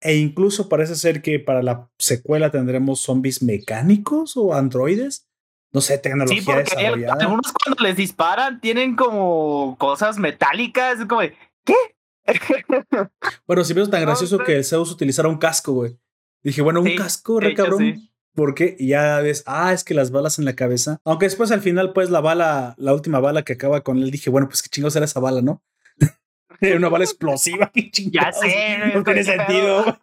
E 0.00 0.16
incluso 0.16 0.70
parece 0.70 0.94
ser 0.94 1.20
que 1.20 1.38
para 1.38 1.62
la 1.62 1.90
secuela 1.98 2.50
tendremos 2.50 3.00
zombies 3.00 3.42
mecánicos 3.42 4.34
o 4.38 4.54
androides. 4.54 5.28
no 5.74 5.82
sé, 5.82 5.98
tecnología 5.98 6.40
Sí, 6.40 6.46
porque 6.46 6.60
hay 6.74 6.84
desarrollada. 6.84 7.22
algunos 7.22 7.52
cuando 7.52 7.82
les 7.84 7.96
disparan 7.96 8.58
tienen 8.62 8.96
como 8.96 9.76
cosas 9.78 10.16
metálicas, 10.18 11.00
es 11.00 11.06
como, 11.06 11.20
de, 11.20 11.34
¿qué? 11.64 11.74
Bueno, 13.46 13.62
si 13.62 13.74
me 13.74 13.86
tan 13.86 14.00
gracioso 14.00 14.38
que 14.38 14.64
Zeus 14.64 14.90
utilizara 14.90 15.28
un 15.28 15.36
casco, 15.38 15.72
güey. 15.72 15.98
Dije, 16.42 16.62
bueno, 16.62 16.80
un 16.80 16.88
Sí, 16.88 16.96
casco, 16.96 17.40
re 17.40 17.54
cabrón. 17.54 17.78
sí. 17.78 18.11
¿Por 18.34 18.54
qué? 18.54 18.76
Y 18.78 18.88
ya 18.88 19.20
ves, 19.20 19.42
ah, 19.46 19.72
es 19.72 19.84
que 19.84 19.94
las 19.94 20.10
balas 20.10 20.38
en 20.38 20.44
la 20.46 20.54
cabeza. 20.54 20.98
Aunque 21.04 21.26
después 21.26 21.50
al 21.52 21.60
final, 21.60 21.92
pues 21.92 22.10
la 22.10 22.20
bala, 22.20 22.74
la 22.78 22.94
última 22.94 23.20
bala 23.20 23.42
que 23.42 23.52
acaba 23.54 23.82
con 23.82 23.98
él, 23.98 24.10
dije, 24.10 24.30
bueno, 24.30 24.48
pues 24.48 24.62
qué 24.62 24.68
chingados 24.70 24.96
era 24.96 25.04
esa 25.04 25.20
bala, 25.20 25.42
¿no? 25.42 25.62
Era 26.60 26.76
una 26.76 26.88
bala 26.88 27.04
explosiva, 27.04 27.70
qué 27.74 27.82
Ya 27.84 27.90
chingados. 27.90 28.40
sé, 28.40 28.78
No 28.94 29.02
tiene 29.02 29.24
sentido. 29.24 29.98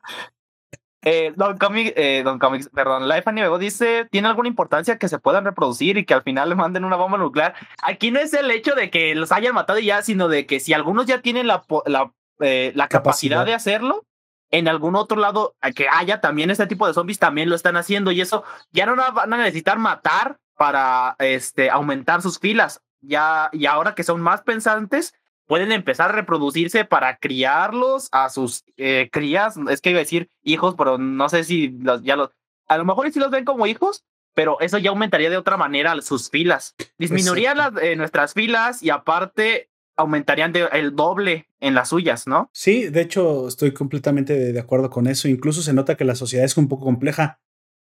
Eh, 1.01 1.31
Don 1.37 1.57
Comic, 1.57 1.93
eh, 1.95 2.21
Don 2.25 2.37
Comics, 2.39 2.69
perdón, 2.69 3.07
Life 3.07 3.23
Anime 3.25 3.57
dice, 3.57 4.05
¿tiene 4.11 4.27
alguna 4.27 4.49
importancia 4.49 4.97
que 4.97 5.07
se 5.07 5.17
puedan 5.19 5.45
reproducir 5.45 5.97
y 5.97 6.05
que 6.05 6.13
al 6.13 6.23
final 6.23 6.49
le 6.49 6.55
manden 6.55 6.83
una 6.83 6.97
bomba 6.97 7.17
nuclear? 7.17 7.55
Aquí 7.81 8.11
no 8.11 8.19
es 8.19 8.33
el 8.33 8.51
hecho 8.51 8.75
de 8.75 8.89
que 8.89 9.15
los 9.15 9.31
hayan 9.31 9.55
matado 9.55 9.79
y 9.79 9.85
ya, 9.85 10.01
sino 10.01 10.27
de 10.27 10.45
que 10.45 10.59
si 10.59 10.73
algunos 10.73 11.05
ya 11.05 11.21
tienen 11.21 11.47
la, 11.47 11.63
la, 11.85 12.11
eh, 12.41 12.73
la 12.75 12.89
capacidad. 12.89 13.37
Capacidad. 13.37 13.45
de 13.45 13.53
hacerlo, 13.53 14.05
en 14.51 14.67
algún 14.67 14.95
otro 14.95 15.19
lado 15.19 15.55
que 15.75 15.87
haya 15.89 16.21
también 16.21 16.49
este 16.49 16.67
tipo 16.67 16.87
de 16.87 16.93
zombies 16.93 17.19
también 17.19 17.49
lo 17.49 17.55
están 17.55 17.77
haciendo 17.77 18.11
y 18.11 18.21
eso 18.21 18.43
ya 18.71 18.85
no 18.85 18.95
van 18.95 19.33
a 19.33 19.37
necesitar 19.37 19.77
matar 19.77 20.39
para 20.57 21.15
este, 21.19 21.69
aumentar 21.69 22.21
sus 22.21 22.39
filas. 22.39 22.81
Ya, 23.01 23.49
y 23.53 23.65
ahora 23.65 23.95
que 23.95 24.03
son 24.03 24.19
más 24.19 24.41
pensantes, 24.41 25.13
pueden 25.45 25.71
empezar 25.71 26.09
a 26.09 26.13
reproducirse 26.13 26.83
para 26.83 27.17
criarlos 27.17 28.09
a 28.11 28.29
sus 28.29 28.65
eh, 28.75 29.09
crías. 29.11 29.55
Es 29.69 29.79
que 29.81 29.91
iba 29.91 29.99
a 29.99 30.01
decir 30.01 30.29
hijos, 30.43 30.75
pero 30.77 30.97
no 30.97 31.29
sé 31.29 31.43
si 31.43 31.69
los, 31.69 32.03
ya 32.03 32.15
los. 32.15 32.31
A 32.67 32.77
lo 32.77 32.85
mejor 32.85 33.11
sí 33.11 33.19
los 33.19 33.31
ven 33.31 33.45
como 33.45 33.67
hijos, 33.67 34.03
pero 34.33 34.59
eso 34.59 34.77
ya 34.77 34.89
aumentaría 34.89 35.29
de 35.29 35.37
otra 35.37 35.57
manera 35.57 35.99
sus 36.01 36.29
filas. 36.29 36.75
Disminuiría 36.97 37.55
las, 37.55 37.71
eh, 37.81 37.95
nuestras 37.95 38.33
filas 38.33 38.83
y 38.83 38.89
aparte 38.89 39.68
aumentarían 39.99 40.51
de- 40.53 40.67
el 40.71 40.95
doble 40.95 41.47
en 41.59 41.73
las 41.75 41.89
suyas, 41.89 42.25
¿no? 42.27 42.49
Sí, 42.53 42.87
de 42.89 43.01
hecho, 43.01 43.47
estoy 43.47 43.73
completamente 43.73 44.33
de, 44.33 44.53
de 44.53 44.59
acuerdo 44.59 44.89
con 44.89 45.07
eso. 45.07 45.27
Incluso 45.27 45.61
se 45.61 45.73
nota 45.73 45.95
que 45.97 46.05
la 46.05 46.15
sociedad 46.15 46.45
es 46.45 46.57
un 46.57 46.67
poco 46.67 46.85
compleja. 46.85 47.39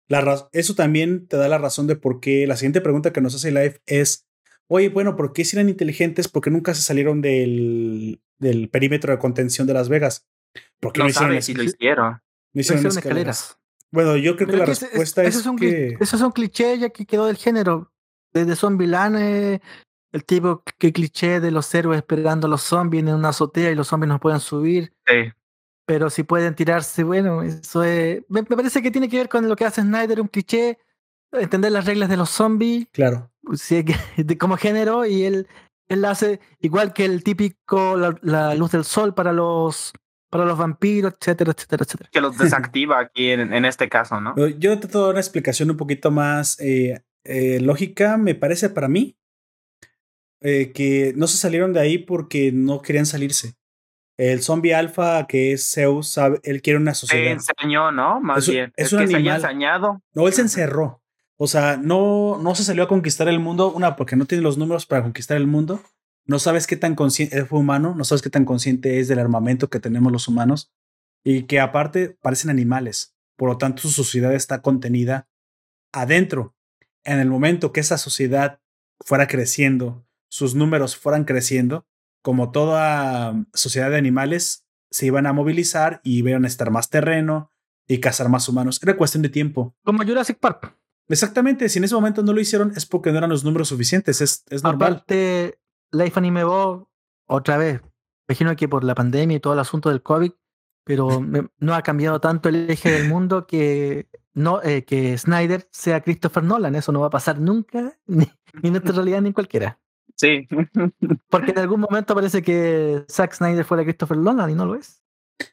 La 0.09 0.47
eso 0.53 0.73
también 0.73 1.27
te 1.27 1.37
da 1.37 1.47
la 1.47 1.57
razón 1.57 1.85
de 1.87 1.95
por 1.95 2.19
qué 2.19 2.47
la 2.47 2.55
siguiente 2.55 2.81
pregunta 2.81 3.11
que 3.13 3.21
nos 3.21 3.35
hace 3.35 3.51
Life 3.51 3.81
es, 3.85 4.25
oye, 4.67 4.89
bueno, 4.89 5.15
¿por 5.15 5.33
qué 5.33 5.43
si 5.45 5.55
eran 5.57 5.69
inteligentes? 5.69 6.27
¿Por 6.27 6.41
qué 6.41 6.49
nunca 6.49 6.73
se 6.73 6.81
salieron 6.81 7.21
del, 7.21 8.19
del 8.39 8.69
perímetro 8.69 9.11
de 9.11 9.19
contención 9.19 9.67
de 9.67 9.73
Las 9.73 9.89
Vegas? 9.89 10.25
¿Por 10.79 10.93
qué 10.93 10.99
no, 10.99 11.05
No 11.05 11.09
hicieron, 11.09 11.41
si 11.41 11.53
lo 11.53 11.63
hicieron. 11.63 12.11
no 12.13 12.21
No 12.53 12.61
hicieron 12.61 12.79
hicieron 12.87 12.97
escaleras? 12.97 13.37
escaleras. 13.39 13.59
Bueno, 13.91 14.17
yo 14.17 14.35
creo 14.35 14.47
que 14.47 14.53
Pero 14.53 14.57
la 14.59 14.65
respuesta 14.65 15.23
es, 15.23 15.45
un 15.45 15.57
cli- 15.57 15.59
que... 15.59 15.97
Eso 15.99 16.15
es 16.15 16.21
un 16.21 16.31
cliché 16.31 16.77
ya 16.79 16.89
que 16.89 17.05
quedó 17.05 17.25
del 17.27 17.37
género. 17.37 17.91
Desde 18.33 18.55
Zombieland, 18.55 19.15
eh, 19.19 19.61
el 20.17 20.25
tipo 20.25 20.63
que 20.77 20.91
cliché 20.91 21.39
de 21.39 21.51
los 21.51 21.73
héroes 21.73 21.97
esperando 21.99 22.47
a 22.47 22.49
los 22.49 22.61
zombies 22.63 23.03
en 23.03 23.13
una 23.13 23.29
azotea 23.29 23.71
y 23.71 23.75
los 23.75 23.87
zombies 23.87 24.09
no 24.09 24.19
pueden 24.19 24.39
subir. 24.41 24.93
Sí. 25.07 25.31
Pero 25.85 26.09
si 26.09 26.23
pueden 26.23 26.53
tirarse, 26.53 27.03
bueno, 27.03 27.43
eso 27.43 27.83
es. 27.83 28.21
Me, 28.27 28.41
me 28.41 28.55
parece 28.57 28.81
que 28.81 28.91
tiene 28.91 29.07
que 29.07 29.17
ver 29.17 29.29
con 29.29 29.47
lo 29.47 29.55
que 29.55 29.63
hace 29.65 29.81
Snyder, 29.81 30.19
un 30.19 30.27
cliché, 30.27 30.77
entender 31.31 31.71
las 31.71 31.85
reglas 31.85 32.09
de 32.09 32.17
los 32.17 32.29
zombies, 32.29 32.87
Claro. 32.91 33.31
sí, 33.53 33.85
que- 33.85 33.95
de, 34.23 34.37
como 34.37 34.57
género, 34.57 35.05
y 35.05 35.23
él, 35.23 35.47
él 35.87 36.03
hace 36.03 36.41
igual 36.59 36.91
que 36.91 37.05
el 37.05 37.23
típico 37.23 37.95
la, 37.95 38.17
la 38.21 38.53
luz 38.55 38.71
del 38.71 38.83
sol 38.83 39.13
para 39.13 39.31
los 39.31 39.93
para 40.29 40.43
los 40.43 40.57
vampiros, 40.57 41.13
etcétera, 41.21 41.53
etcétera, 41.55 41.85
etcétera. 41.85 42.09
Que 42.11 42.19
los 42.19 42.37
desactiva 42.37 42.99
aquí 42.99 43.29
en, 43.31 43.53
en 43.53 43.63
este 43.63 43.87
caso, 43.87 44.19
¿no? 44.19 44.35
Yo 44.35 44.77
trato 44.77 44.97
de 44.99 45.03
dar 45.05 45.11
una 45.11 45.21
explicación 45.21 45.71
un 45.71 45.77
poquito 45.77 46.11
más 46.11 46.59
eh, 46.59 47.01
eh, 47.23 47.61
lógica, 47.61 48.17
me 48.17 48.35
parece 48.35 48.69
para 48.69 48.89
mí, 48.89 49.15
eh, 50.41 50.71
que 50.73 51.13
no 51.15 51.27
se 51.27 51.37
salieron 51.37 51.73
de 51.73 51.79
ahí 51.79 51.97
porque 51.97 52.51
no 52.51 52.81
querían 52.81 53.05
salirse. 53.05 53.53
El 54.17 54.41
zombie 54.41 54.73
alfa, 54.73 55.27
que 55.27 55.51
es 55.53 55.71
Zeus, 55.71 56.07
sabe, 56.09 56.39
él 56.43 56.61
quiere 56.63 56.79
una 56.79 56.93
Se 56.95 57.01
sociedad. 57.01 57.31
ensañó, 57.33 57.91
¿no? 57.91 58.19
Más 58.19 58.39
Es 58.39 58.49
bien. 58.49 58.73
es 58.75 58.87
Es, 58.87 58.93
un 58.93 58.99
que 58.99 59.07
se 59.07 59.15
haya 59.17 59.35
animal. 59.47 59.99
No, 60.13 60.27
él 60.27 60.33
se 60.33 60.41
encerró. 60.41 61.03
O 61.37 61.45
sea, 61.45 61.77
no, 61.77 62.39
no 62.41 62.55
se 62.55 62.63
salió 62.63 62.83
a 62.83 62.87
conquistar 62.87 63.27
el 63.27 63.39
mundo. 63.39 63.71
Una, 63.71 63.95
porque 63.95 64.15
no 64.15 64.25
tiene 64.25 64.41
los 64.43 64.57
números 64.57 64.87
para 64.87 65.03
conquistar 65.03 65.37
el 65.37 65.45
mundo. 65.45 65.83
No 66.25 66.39
sabes 66.39 66.65
qué 66.65 66.75
tan 66.75 66.95
consciente 66.95 67.45
fue 67.45 67.59
humano. 67.59 67.93
No 67.95 68.03
sabes 68.05 68.23
qué 68.23 68.31
tan 68.31 68.43
consciente 68.43 68.99
es 68.99 69.07
del 69.07 69.19
armamento 69.19 69.69
que 69.69 69.79
tenemos 69.79 70.11
los 70.11 70.27
humanos. 70.27 70.71
Y 71.23 71.43
que 71.43 71.59
aparte 71.59 72.17
parecen 72.21 72.49
animales. 72.49 73.15
Por 73.35 73.49
lo 73.49 73.57
tanto, 73.59 73.83
su 73.83 73.89
sociedad 73.91 74.33
está 74.33 74.63
contenida 74.63 75.27
adentro. 75.93 76.55
En 77.03 77.19
el 77.19 77.29
momento 77.29 77.71
que 77.71 77.81
esa 77.81 77.99
sociedad 77.99 78.59
fuera 79.05 79.27
creciendo, 79.27 80.06
sus 80.29 80.55
números 80.55 80.95
fueran 80.95 81.25
creciendo, 81.25 81.85
como 82.21 82.51
toda 82.51 83.45
sociedad 83.53 83.89
de 83.89 83.97
animales, 83.97 84.65
se 84.89 85.05
iban 85.05 85.25
a 85.25 85.33
movilizar 85.33 86.01
y 86.03 86.17
iban 86.19 86.45
a 86.45 86.47
estar 86.47 86.71
más 86.71 86.89
terreno 86.89 87.51
y 87.87 87.99
cazar 87.99 88.29
más 88.29 88.47
humanos. 88.49 88.79
Era 88.81 88.97
cuestión 88.97 89.23
de 89.23 89.29
tiempo. 89.29 89.75
Como 89.83 90.03
Jurassic 90.03 90.39
Park. 90.39 90.75
Exactamente, 91.09 91.69
si 91.69 91.79
en 91.79 91.85
ese 91.85 91.95
momento 91.95 92.21
no 92.21 92.33
lo 92.33 92.41
hicieron 92.41 92.73
es 92.75 92.85
porque 92.85 93.11
no 93.11 93.17
eran 93.17 93.29
los 93.29 93.45
números 93.45 93.69
suficientes, 93.69 94.19
es, 94.19 94.43
es 94.49 94.61
normal. 94.63 94.93
Aparte, 94.93 95.57
Life 95.91 96.19
Anime 96.19 96.43
Bo, 96.43 96.89
otra 97.27 97.57
vez, 97.57 97.81
imagino 98.27 98.53
que 98.57 98.67
por 98.67 98.83
la 98.83 98.93
pandemia 98.93 99.37
y 99.37 99.39
todo 99.39 99.53
el 99.53 99.59
asunto 99.59 99.89
del 99.89 100.03
COVID, 100.03 100.31
pero 100.83 101.21
no 101.59 101.75
ha 101.75 101.81
cambiado 101.81 102.19
tanto 102.19 102.49
el 102.49 102.69
eje 102.69 102.91
del 102.91 103.07
mundo 103.07 103.47
que 103.47 104.09
no 104.33 104.61
eh, 104.63 104.83
que 104.83 105.17
Snyder 105.17 105.67
sea 105.71 106.01
Christopher 106.01 106.43
Nolan. 106.43 106.75
Eso 106.75 106.91
no 106.91 107.01
va 107.01 107.07
a 107.07 107.11
pasar 107.11 107.39
nunca, 107.39 107.97
ni, 108.05 108.29
ni 108.61 108.69
en 108.69 108.75
esta 108.75 108.91
realidad 108.93 109.21
ni 109.21 109.29
en 109.29 109.33
cualquiera. 109.33 109.79
Sí. 110.17 110.47
Porque 111.29 111.51
en 111.51 111.59
algún 111.59 111.79
momento 111.79 112.15
parece 112.15 112.41
que 112.41 113.03
Zack 113.09 113.33
Snyder 113.35 113.63
fuera 113.65 113.83
Christopher 113.83 114.17
Nolan 114.17 114.49
y 114.49 114.55
no 114.55 114.65
lo 114.65 114.75
es. 114.75 115.01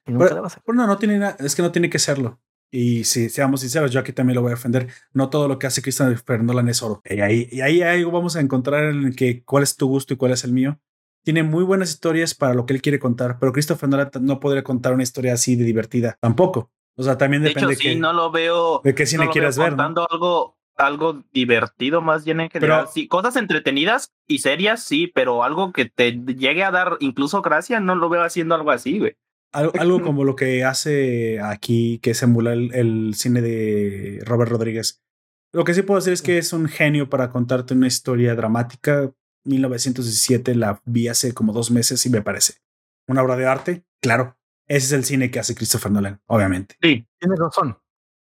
Y 0.07 0.13
nunca 0.13 0.25
Pero- 0.27 0.35
le 0.37 0.41
va 0.41 0.47
a 0.47 0.51
pasar. 0.51 0.63
Bueno, 0.67 0.87
no 0.87 0.97
tiene 0.99 1.19
nada, 1.19 1.37
es 1.41 1.55
que 1.55 1.63
no 1.63 1.71
tiene 1.73 1.91
que 1.91 1.99
serlo. 1.99 2.41
Y 2.73 3.05
si 3.05 3.29
seamos 3.29 3.61
sinceros, 3.61 3.93
yo 3.93 4.01
aquí 4.01 4.13
también 4.13 4.35
lo 4.35 4.43
voy 4.43 4.51
a 4.51 4.55
defender. 4.57 4.89
No 5.13 5.31
todo 5.31 5.47
lo 5.47 5.59
que 5.61 5.67
hace 5.69 5.81
Christopher 5.83 6.43
Nolan 6.43 6.69
es 6.69 6.83
oro. 6.83 7.01
Y 7.05 7.21
ahí, 7.21 7.49
y 7.53 7.61
ahí 7.61 7.83
algo 7.83 8.11
vamos 8.11 8.35
a 8.35 8.41
encontrar 8.41 8.85
en 8.85 9.05
el 9.05 9.15
que 9.17 9.45
cuál 9.45 9.63
es 9.63 9.77
tu 9.77 9.87
gusto 9.87 10.13
y 10.15 10.17
cuál 10.17 10.33
es 10.33 10.43
el 10.43 10.53
mío. 10.53 10.81
Tiene 11.25 11.43
muy 11.45 11.63
buenas 11.63 11.91
historias 11.91 12.35
para 12.35 12.53
lo 12.55 12.67
que 12.67 12.75
él 12.75 12.83
quiere 12.83 12.99
contar, 12.99 13.39
pero 13.39 13.53
Christopher 13.53 13.89
Nolan 13.89 14.11
no 14.23 14.41
podría 14.41 14.65
contar 14.65 14.93
una 14.93 15.05
historia 15.05 15.35
así 15.35 15.55
de 15.57 15.65
divertida 15.65 16.19
tampoco. 16.21 16.73
O 16.97 17.03
sea, 17.05 17.17
también 17.17 17.43
De 17.43 17.51
depende 17.51 17.75
hecho, 17.75 17.81
sí, 17.83 17.89
que- 17.91 17.97
no 17.97 18.13
lo 18.13 18.31
veo. 18.33 18.81
de 18.83 18.95
qué 18.95 19.07
cine 19.07 19.21
no 19.25 19.27
lo 19.27 19.33
quieras 19.33 19.57
veo 19.57 19.65
ver. 19.65 19.73
¿no? 19.73 19.77
contando 19.77 20.07
algo, 20.11 20.59
algo 20.77 21.25
divertido 21.33 22.01
más 22.03 22.25
bien 22.25 22.41
en 22.41 22.51
general. 22.51 22.81
Pero- 22.83 22.93
sí, 22.93 23.09
cosas 23.09 23.37
entretenidas 23.37 24.13
y 24.27 24.39
serias, 24.39 24.83
sí, 24.83 25.11
pero 25.15 25.45
algo 25.45 25.73
que 25.73 25.87
te 25.87 26.13
llegue 26.13 26.65
a 26.65 26.71
dar 26.71 26.97
incluso 27.01 27.43
gracia, 27.43 27.81
no 27.81 27.95
lo 27.95 28.09
veo 28.09 28.23
haciendo 28.23 28.55
algo 28.55 28.71
así, 28.71 28.99
güey. 28.99 29.17
Algo, 29.53 29.73
algo 29.79 30.03
como 30.03 30.25
lo 30.25 30.35
que 30.37 30.65
hace 30.65 31.41
aquí, 31.41 31.99
que 32.01 32.11
es 32.11 32.23
emular 32.23 32.55
el, 32.55 32.75
el 32.75 33.15
cine 33.15 33.41
de 33.41 34.23
Robert 34.27 34.51
Rodríguez. 34.51 35.03
Lo 35.53 35.65
que 35.65 35.75
sí 35.75 35.83
puedo 35.83 36.01
decir 36.01 36.13
es 36.13 36.23
que 36.23 36.39
es 36.39 36.53
un 36.53 36.67
genio 36.67 37.09
para 37.09 37.31
contarte 37.31 37.75
una 37.75 37.87
historia 37.87 38.35
dramática. 38.35 39.13
1917 39.45 40.55
la 40.55 40.81
vi 40.85 41.09
hace 41.09 41.33
como 41.35 41.53
dos 41.53 41.71
meses 41.71 42.05
y 42.07 42.11
me 42.11 42.23
parece 42.23 42.55
una 43.07 43.23
obra 43.23 43.37
de 43.37 43.47
arte. 43.47 43.85
Claro, 44.01 44.37
ese 44.67 44.87
es 44.87 44.93
el 44.93 45.05
cine 45.05 45.31
que 45.31 45.39
hace 45.39 45.55
Christopher 45.55 45.93
Nolan, 45.93 46.21
obviamente. 46.27 46.77
Sí. 46.83 47.07
Tienes 47.21 47.39
razón. 47.39 47.79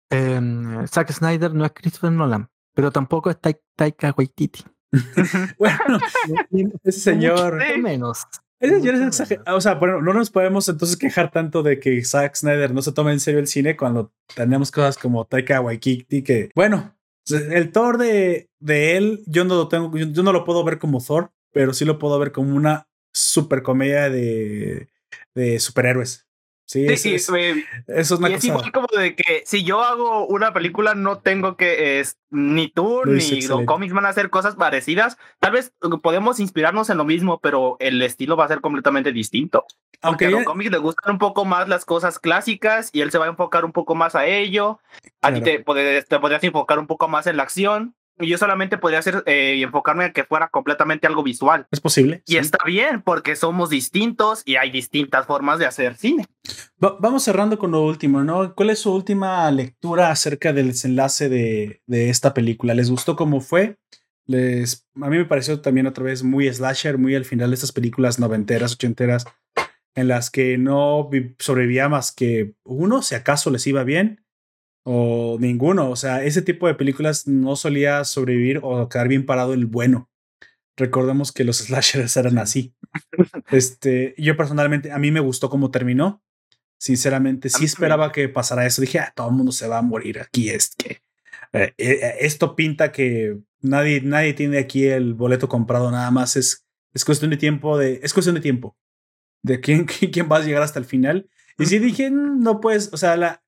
Em, 0.09 0.87
Zack 0.87 1.11
Snyder 1.11 1.53
no 1.53 1.65
es 1.65 1.71
Christopher 1.73 2.11
Nolan, 2.11 2.49
pero 2.73 2.91
tampoco 2.91 3.29
es 3.29 3.39
Tai- 3.39 3.59
Taika 3.75 4.13
Waititi. 4.17 4.63
Bueno, 5.59 5.99
ese 6.83 6.99
señor. 6.99 7.55
Mucho 7.55 7.77
menos. 7.79 8.25
Ese 8.59 8.79
señor 8.81 8.95
es. 8.95 9.23
O 9.47 9.61
sea, 9.61 9.75
bueno, 9.75 10.01
no 10.01 10.13
nos 10.13 10.29
podemos 10.31 10.67
entonces 10.67 10.97
quejar 10.97 11.31
tanto 11.31 11.63
de 11.63 11.79
que 11.79 12.03
Zack 12.03 12.35
Snyder 12.35 12.73
no 12.73 12.81
se 12.81 12.91
toma 12.91 13.11
en 13.13 13.19
serio 13.19 13.39
el 13.39 13.47
cine 13.47 13.77
cuando 13.77 14.11
tenemos 14.35 14.71
cosas 14.71 14.97
como 14.97 15.25
Taika 15.25 15.61
Waititi 15.61 16.23
que, 16.23 16.49
bueno, 16.55 16.95
el 17.29 17.71
Thor 17.71 17.97
de, 17.99 18.49
de 18.59 18.97
él, 18.97 19.21
yo 19.27 19.45
no 19.45 19.55
lo 19.55 19.67
tengo, 19.67 19.95
yo, 19.95 20.07
yo 20.07 20.23
no 20.23 20.33
lo 20.33 20.43
puedo 20.43 20.63
ver 20.63 20.79
como 20.79 20.99
Thor, 21.01 21.31
pero 21.53 21.73
sí 21.73 21.85
lo 21.85 21.99
puedo 21.99 22.17
ver 22.19 22.31
como 22.31 22.55
una 22.55 22.87
super 23.13 23.61
comedia 23.63 24.09
de, 24.09 24.89
de 25.35 25.59
superhéroes. 25.59 26.27
Sí, 26.69 26.85
es- 26.85 27.01
Sí, 27.01 27.15
es- 27.15 27.27
eso 27.29 27.65
es 27.87 28.11
una 28.11 28.29
Y 28.29 28.33
es 28.33 28.41
cosa. 28.41 28.47
igual 28.47 28.71
como 28.71 28.87
de 28.95 29.15
que 29.15 29.41
si 29.43 29.63
yo 29.63 29.81
hago 29.81 30.27
una 30.27 30.53
película, 30.53 30.93
no 30.93 31.17
tengo 31.17 31.57
que, 31.57 31.99
es, 31.99 32.19
ni 32.29 32.67
tú 32.69 33.01
ni 33.05 33.41
los 33.41 33.63
cómics 33.65 33.91
van 33.91 34.05
a 34.05 34.09
hacer 34.09 34.29
cosas 34.29 34.55
parecidas. 34.55 35.17
Tal 35.39 35.53
vez 35.53 35.73
eh, 35.81 35.87
podemos 35.99 36.39
inspirarnos 36.39 36.91
en 36.91 36.97
lo 36.99 37.05
mismo, 37.05 37.39
pero 37.39 37.75
el 37.79 37.99
estilo 38.03 38.37
va 38.37 38.45
a 38.45 38.49
ser 38.49 38.61
completamente 38.61 39.11
distinto. 39.11 39.65
Aunque 40.03 40.27
a 40.27 40.29
los 40.29 40.43
cómics 40.43 40.69
les 40.71 40.79
gustan 40.79 41.13
un 41.13 41.17
poco 41.17 41.43
más 41.43 41.67
las 41.67 41.85
cosas 41.85 42.19
clásicas 42.19 42.91
y 42.93 43.01
él 43.01 43.09
se 43.09 43.17
va 43.17 43.25
a 43.25 43.29
enfocar 43.29 43.65
un 43.65 43.71
poco 43.71 43.95
más 43.95 44.13
a 44.13 44.27
ello. 44.27 44.79
A 45.23 45.33
ti 45.33 45.41
Claro. 45.41 45.63
te, 45.73 46.03
te 46.03 46.19
podrías 46.19 46.43
enfocar 46.43 46.77
un 46.77 46.85
poco 46.85 47.07
más 47.07 47.25
en 47.25 47.35
la 47.37 47.43
acción. 47.43 47.95
Yo 48.19 48.37
solamente 48.37 48.77
podría 48.77 48.99
hacer 48.99 49.23
eh, 49.25 49.61
enfocarme 49.61 50.05
en 50.05 50.13
que 50.13 50.23
fuera 50.23 50.49
completamente 50.49 51.07
algo 51.07 51.23
visual. 51.23 51.67
Es 51.71 51.79
posible. 51.79 52.21
Y 52.25 52.37
está 52.37 52.57
bien, 52.65 53.01
porque 53.01 53.35
somos 53.35 53.69
distintos 53.69 54.41
y 54.45 54.55
hay 54.55 54.71
distintas 54.71 55.25
formas 55.25 55.59
de 55.59 55.65
hacer 55.65 55.95
cine. 55.95 56.25
vamos 56.77 57.23
cerrando 57.23 57.57
con 57.57 57.71
lo 57.71 57.83
último, 57.83 58.23
¿no? 58.23 58.53
¿Cuál 58.55 58.71
es 58.71 58.79
su 58.79 58.93
última 58.93 59.49
lectura 59.51 60.11
acerca 60.11 60.53
del 60.53 60.67
desenlace 60.67 61.29
de, 61.29 61.81
de 61.87 62.09
esta 62.09 62.33
película? 62.33 62.73
¿Les 62.73 62.89
gustó 62.89 63.15
cómo 63.15 63.41
fue? 63.41 63.77
Les, 64.25 64.87
a 65.01 65.09
mí 65.09 65.17
me 65.17 65.25
pareció 65.25 65.59
también 65.59 65.87
otra 65.87 66.03
vez 66.03 66.21
muy 66.21 66.51
slasher, 66.53 66.97
muy 66.97 67.15
al 67.15 67.25
final 67.25 67.49
de 67.49 67.55
estas 67.55 67.71
películas 67.71 68.19
noventeras, 68.19 68.73
ochenteras, 68.73 69.25
en 69.95 70.07
las 70.07 70.29
que 70.29 70.57
no 70.57 71.09
sobrevivía 71.39 71.89
más 71.89 72.11
que 72.11 72.53
uno, 72.63 73.01
si 73.01 73.15
acaso 73.15 73.49
les 73.49 73.65
iba 73.65 73.83
bien, 73.83 74.23
o 74.83 75.37
ninguno. 75.39 75.89
O 75.89 75.95
sea, 75.95 76.23
ese 76.23 76.41
tipo 76.41 76.67
de 76.67 76.75
películas 76.75 77.27
no 77.27 77.55
solía 77.55 78.03
sobrevivir 78.03 78.59
o 78.63 78.87
quedar 78.89 79.07
bien 79.07 79.25
parado 79.25 79.53
el 79.53 79.65
bueno. 79.65 80.09
Recordemos 80.77 81.31
que 81.31 81.43
los 81.43 81.57
slashers 81.65 82.15
eran 82.17 82.37
así. 82.37 82.73
Este, 83.51 84.15
yo 84.17 84.35
personalmente, 84.37 84.91
a 84.91 84.99
mí 84.99 85.11
me 85.11 85.19
gustó 85.19 85.49
cómo 85.49 85.71
terminó. 85.71 86.23
Sinceramente, 86.77 87.49
sí 87.49 87.65
esperaba 87.65 88.11
que 88.13 88.29
pasara 88.29 88.65
eso. 88.65 88.81
Dije, 88.81 88.99
ah, 88.99 89.11
todo 89.13 89.27
el 89.27 89.35
mundo 89.35 89.51
se 89.51 89.67
va 89.67 89.79
a 89.79 89.81
morir 89.81 90.19
aquí. 90.19 90.49
Es 90.49 90.75
que 90.75 91.01
eh, 91.51 91.73
eh, 91.77 92.15
esto 92.21 92.55
pinta 92.55 92.93
que 92.93 93.37
nadie, 93.59 93.99
nadie 94.01 94.33
tiene 94.33 94.59
aquí 94.59 94.85
el 94.85 95.13
boleto 95.13 95.49
comprado. 95.49 95.91
Nada 95.91 96.09
más 96.09 96.37
es, 96.37 96.65
es 96.93 97.03
cuestión 97.03 97.31
de 97.31 97.37
tiempo. 97.37 97.77
De, 97.77 97.99
es 98.01 98.13
cuestión 98.13 98.35
de 98.35 98.41
tiempo 98.41 98.77
de 99.41 99.59
quién, 99.59 99.85
quién 100.11 100.29
va 100.31 100.37
a 100.37 100.41
llegar 100.41 100.63
hasta 100.63 100.79
el 100.79 100.85
final. 100.85 101.29
Y 101.57 101.65
sí 101.65 101.79
dije, 101.79 102.09
mm, 102.09 102.41
no 102.41 102.61
puedes, 102.61 102.91
o 102.93 102.97
sea, 102.97 103.17
la, 103.17 103.43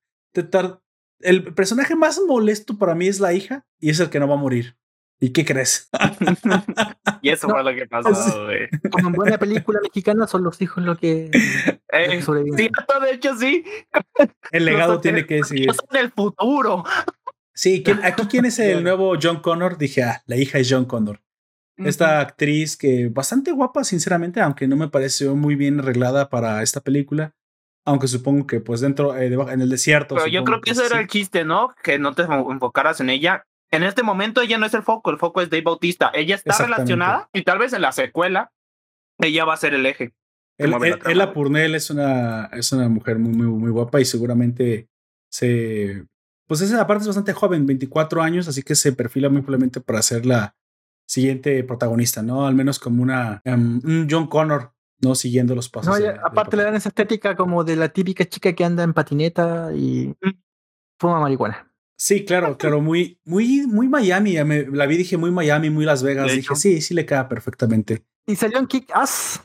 el 1.22 1.54
personaje 1.54 1.94
más 1.94 2.20
molesto 2.26 2.78
para 2.78 2.94
mí 2.94 3.08
es 3.08 3.20
la 3.20 3.32
hija 3.32 3.66
y 3.80 3.90
es 3.90 4.00
el 4.00 4.10
que 4.10 4.20
no 4.20 4.28
va 4.28 4.34
a 4.34 4.38
morir. 4.38 4.76
¿Y 5.22 5.30
qué 5.30 5.44
crees? 5.44 5.88
y 7.22 7.28
eso 7.30 7.48
fue 7.48 7.62
lo 7.62 7.72
que 7.74 7.86
pasó, 7.86 8.44
güey. 8.44 8.68
Como 8.90 9.08
en 9.08 9.14
buena 9.14 9.38
película 9.38 9.78
mexicana 9.80 10.26
son 10.26 10.42
los 10.42 10.60
hijos 10.60 10.82
lo 10.82 10.96
que, 10.96 11.30
eh, 11.92 12.22
Sí, 12.22 12.70
de 13.02 13.12
hecho 13.12 13.36
sí. 13.36 13.64
El 14.50 14.64
legado 14.64 15.00
tiene 15.00 15.24
que 15.24 15.44
seguir. 15.44 15.72
Son 15.72 15.96
el 15.96 16.10
futuro. 16.10 16.82
Sí, 17.54 17.84
aquí 18.02 18.26
quién 18.26 18.46
es 18.46 18.58
el 18.58 18.82
nuevo 18.82 19.14
John 19.22 19.40
Connor? 19.40 19.78
Dije, 19.78 20.02
ah, 20.02 20.22
la 20.26 20.36
hija 20.36 20.58
es 20.58 20.68
John 20.68 20.86
Connor. 20.86 21.22
Esta 21.76 22.18
actriz 22.20 22.76
que 22.76 23.08
bastante 23.08 23.52
guapa, 23.52 23.84
sinceramente, 23.84 24.40
aunque 24.40 24.66
no 24.66 24.76
me 24.76 24.88
pareció 24.88 25.36
muy 25.36 25.54
bien 25.54 25.78
arreglada 25.78 26.30
para 26.30 26.62
esta 26.62 26.80
película. 26.80 27.34
Aunque 27.84 28.06
supongo 28.06 28.46
que 28.46 28.60
pues 28.60 28.80
dentro, 28.80 29.16
eh, 29.16 29.26
en 29.26 29.60
el 29.60 29.68
desierto. 29.68 30.14
Pero 30.14 30.28
yo 30.28 30.44
creo 30.44 30.60
que, 30.60 30.70
ese 30.70 30.86
era 30.86 31.00
el 31.00 31.08
chiste, 31.08 31.44
¿no? 31.44 31.74
Que 31.82 31.98
no 31.98 32.14
te 32.14 32.22
enfocaras 32.22 33.00
en 33.00 33.10
ella. 33.10 33.44
En 33.70 33.82
este 33.82 34.02
momento 34.02 34.40
ella 34.42 34.58
no 34.58 34.66
es 34.66 34.74
el 34.74 34.82
foco, 34.82 35.10
el 35.10 35.18
foco 35.18 35.40
es 35.40 35.50
Dave 35.50 35.62
Bautista. 35.62 36.10
Ella 36.14 36.36
está 36.36 36.56
relacionada 36.58 37.28
y 37.32 37.42
tal 37.42 37.58
vez 37.58 37.72
en 37.72 37.82
la 37.82 37.92
secuela 37.92 38.52
ella 39.18 39.44
va 39.44 39.54
a 39.54 39.58
ser 39.58 39.74
el 39.74 39.86
eje. 39.86 40.12
Ella 40.58 41.32
Purnell 41.32 41.74
es 41.74 41.90
una, 41.90 42.46
es 42.52 42.70
una 42.72 42.88
mujer 42.88 43.18
muy, 43.18 43.32
muy, 43.32 43.46
muy 43.46 43.70
guapa 43.70 44.00
y 44.00 44.04
seguramente 44.04 44.88
se... 45.30 46.06
Pues 46.46 46.60
esa 46.60 46.86
parte 46.86 47.02
es 47.02 47.08
bastante 47.08 47.32
joven, 47.32 47.66
24 47.66 48.22
años, 48.22 48.46
así 48.46 48.62
que 48.62 48.74
se 48.74 48.92
perfila 48.92 49.30
muy 49.30 49.40
probablemente 49.40 49.80
para 49.80 50.02
ser 50.02 50.26
la 50.26 50.54
siguiente 51.06 51.64
protagonista, 51.64 52.22
¿no? 52.22 52.46
Al 52.46 52.54
menos 52.54 52.78
como 52.78 53.02
una 53.02 53.40
um, 53.44 53.80
un 53.84 54.06
John 54.10 54.26
Connor 54.26 54.71
no 55.02 55.14
siguiendo 55.14 55.54
los 55.54 55.68
pasos. 55.68 55.98
No, 55.98 56.08
aparte 56.24 56.56
le 56.56 56.62
dan 56.62 56.74
esa 56.74 56.88
estética 56.88 57.36
como 57.36 57.64
de 57.64 57.76
la 57.76 57.88
típica 57.90 58.24
chica 58.24 58.52
que 58.52 58.64
anda 58.64 58.82
en 58.82 58.94
patineta 58.94 59.70
y 59.74 60.14
mm. 60.20 60.30
fuma 60.98 61.20
marihuana. 61.20 61.68
Sí, 61.96 62.24
claro, 62.24 62.56
claro, 62.58 62.80
muy, 62.80 63.20
muy, 63.24 63.66
muy 63.66 63.88
Miami. 63.88 64.34
la 64.34 64.86
vi, 64.86 64.96
dije 64.96 65.16
muy 65.16 65.30
Miami, 65.30 65.70
muy 65.70 65.84
Las 65.84 66.02
Vegas. 66.02 66.32
dije, 66.32 66.54
sí, 66.56 66.80
sí 66.80 66.94
le 66.94 67.06
queda 67.06 67.28
perfectamente. 67.28 68.04
Y 68.26 68.34
salió 68.36 68.58
en 68.58 68.66
Kick 68.66 68.90
Ass. 68.92 69.40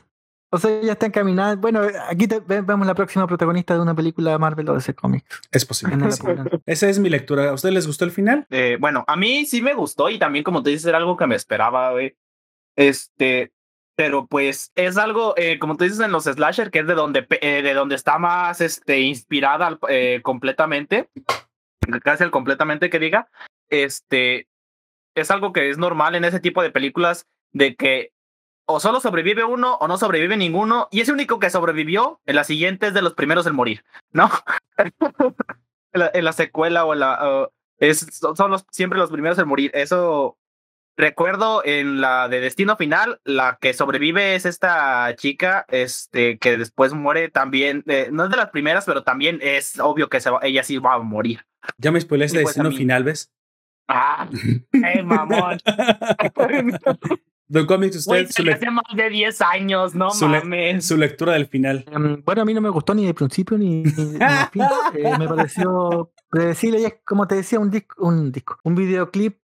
O 0.50 0.58
sea, 0.58 0.80
ya 0.80 0.92
está 0.92 1.06
encaminada. 1.06 1.56
Bueno, 1.56 1.82
aquí 2.08 2.26
vemos 2.46 2.86
la 2.86 2.94
próxima 2.94 3.26
protagonista 3.26 3.74
de 3.74 3.80
una 3.80 3.94
película 3.94 4.32
de 4.32 4.38
Marvel 4.38 4.68
o 4.70 4.72
de 4.72 4.78
ese 4.78 4.94
cómic. 4.94 5.24
Es 5.52 5.64
posible. 5.66 5.96
Esa 6.64 6.88
es 6.88 6.98
mi 6.98 7.10
lectura. 7.10 7.50
¿A 7.50 7.52
ustedes 7.52 7.74
les 7.74 7.86
gustó 7.86 8.06
el 8.06 8.10
final? 8.10 8.46
Eh, 8.50 8.78
bueno, 8.80 9.04
a 9.06 9.16
mí 9.16 9.44
sí 9.44 9.60
me 9.60 9.74
gustó 9.74 10.08
y 10.08 10.18
también, 10.18 10.44
como 10.44 10.62
te 10.62 10.70
dices, 10.70 10.86
era 10.86 10.98
algo 10.98 11.16
que 11.16 11.26
me 11.26 11.36
esperaba, 11.36 11.92
güey. 11.92 12.16
Este, 12.76 13.52
pero 13.98 14.28
pues 14.28 14.70
es 14.76 14.96
algo, 14.96 15.34
eh, 15.36 15.58
como 15.58 15.76
tú 15.76 15.82
dices 15.82 15.98
en 15.98 16.12
los 16.12 16.22
slasher, 16.22 16.70
que 16.70 16.78
es 16.78 16.86
de 16.86 16.94
donde, 16.94 17.26
eh, 17.42 17.62
de 17.62 17.74
donde 17.74 17.96
está 17.96 18.16
más 18.16 18.60
este, 18.60 19.00
inspirada 19.00 19.76
eh, 19.88 20.20
completamente, 20.22 21.10
casi 22.04 22.22
el 22.22 22.30
completamente 22.30 22.90
que 22.90 23.00
diga, 23.00 23.28
este, 23.70 24.46
es 25.16 25.32
algo 25.32 25.52
que 25.52 25.68
es 25.68 25.78
normal 25.78 26.14
en 26.14 26.24
ese 26.24 26.38
tipo 26.38 26.62
de 26.62 26.70
películas 26.70 27.26
de 27.50 27.74
que 27.74 28.12
o 28.66 28.78
solo 28.78 29.00
sobrevive 29.00 29.42
uno 29.42 29.74
o 29.80 29.88
no 29.88 29.98
sobrevive 29.98 30.36
ninguno, 30.36 30.86
y 30.92 31.00
ese 31.00 31.10
único 31.10 31.40
que 31.40 31.50
sobrevivió, 31.50 32.20
en 32.24 32.36
la 32.36 32.44
siguiente 32.44 32.86
es 32.86 32.94
de 32.94 33.02
los 33.02 33.14
primeros 33.14 33.48
en 33.48 33.56
morir, 33.56 33.84
¿no? 34.12 34.30
en, 35.92 36.24
la, 36.24 36.32
secuela 36.32 36.84
o 36.84 36.92
en 36.92 37.00
la... 37.00 37.48
es, 37.78 38.20
son 38.36 38.52
los, 38.52 38.64
siempre 38.70 39.00
los 39.00 39.10
primeros 39.10 39.40
en 39.40 39.48
morir. 39.48 39.72
Eso 39.74 40.38
Recuerdo 40.98 41.62
en 41.64 42.00
la 42.00 42.28
de 42.28 42.40
Destino 42.40 42.76
Final, 42.76 43.20
la 43.22 43.56
que 43.60 43.72
sobrevive 43.72 44.34
es 44.34 44.44
esta 44.44 45.14
chica, 45.14 45.64
este, 45.68 46.38
que 46.38 46.56
después 46.56 46.92
muere 46.92 47.28
también, 47.28 47.84
eh, 47.86 48.08
no 48.10 48.24
es 48.24 48.30
de 48.30 48.36
las 48.36 48.50
primeras, 48.50 48.84
pero 48.84 49.04
también 49.04 49.38
es 49.40 49.78
obvio 49.78 50.08
que 50.08 50.20
se 50.20 50.28
ella 50.42 50.64
sí 50.64 50.78
va 50.78 50.94
a 50.94 50.98
morir. 50.98 51.46
Ya 51.76 51.92
me 51.92 52.00
spoilé 52.00 52.26
de 52.26 52.32
pues 52.42 52.46
Destino 52.46 52.72
Final, 52.72 53.04
¿ves? 53.04 53.32
Ah, 53.86 54.28
eh, 54.72 55.02
mamón. 55.04 55.58
Don 57.46 57.64
Comics, 57.66 57.98
usted. 57.98 58.28
su 58.30 58.50
hace 58.50 58.68
más 58.68 58.84
de 58.92 59.08
10 59.08 59.40
años, 59.40 59.94
no 59.94 60.10
su 60.10 60.26
mames. 60.26 60.84
su 60.84 60.96
lectura 60.96 61.34
del 61.34 61.46
final. 61.46 61.84
Em, 61.92 62.22
bueno, 62.24 62.42
a 62.42 62.44
mí 62.44 62.52
no 62.52 62.60
me 62.60 62.70
gustó 62.70 62.92
ni 62.92 63.06
de 63.06 63.14
principio 63.14 63.56
ni, 63.56 63.84
de 63.84 63.90
fin. 64.52 64.62
Eh, 64.94 65.16
me 65.16 65.28
pareció 65.28 66.12
predecible. 66.28 67.00
como 67.04 67.28
te 67.28 67.36
decía, 67.36 67.60
un 67.60 67.70
disco, 67.70 68.04
un 68.04 68.32
disco, 68.32 68.58
un 68.64 68.74
videoclip 68.74 69.38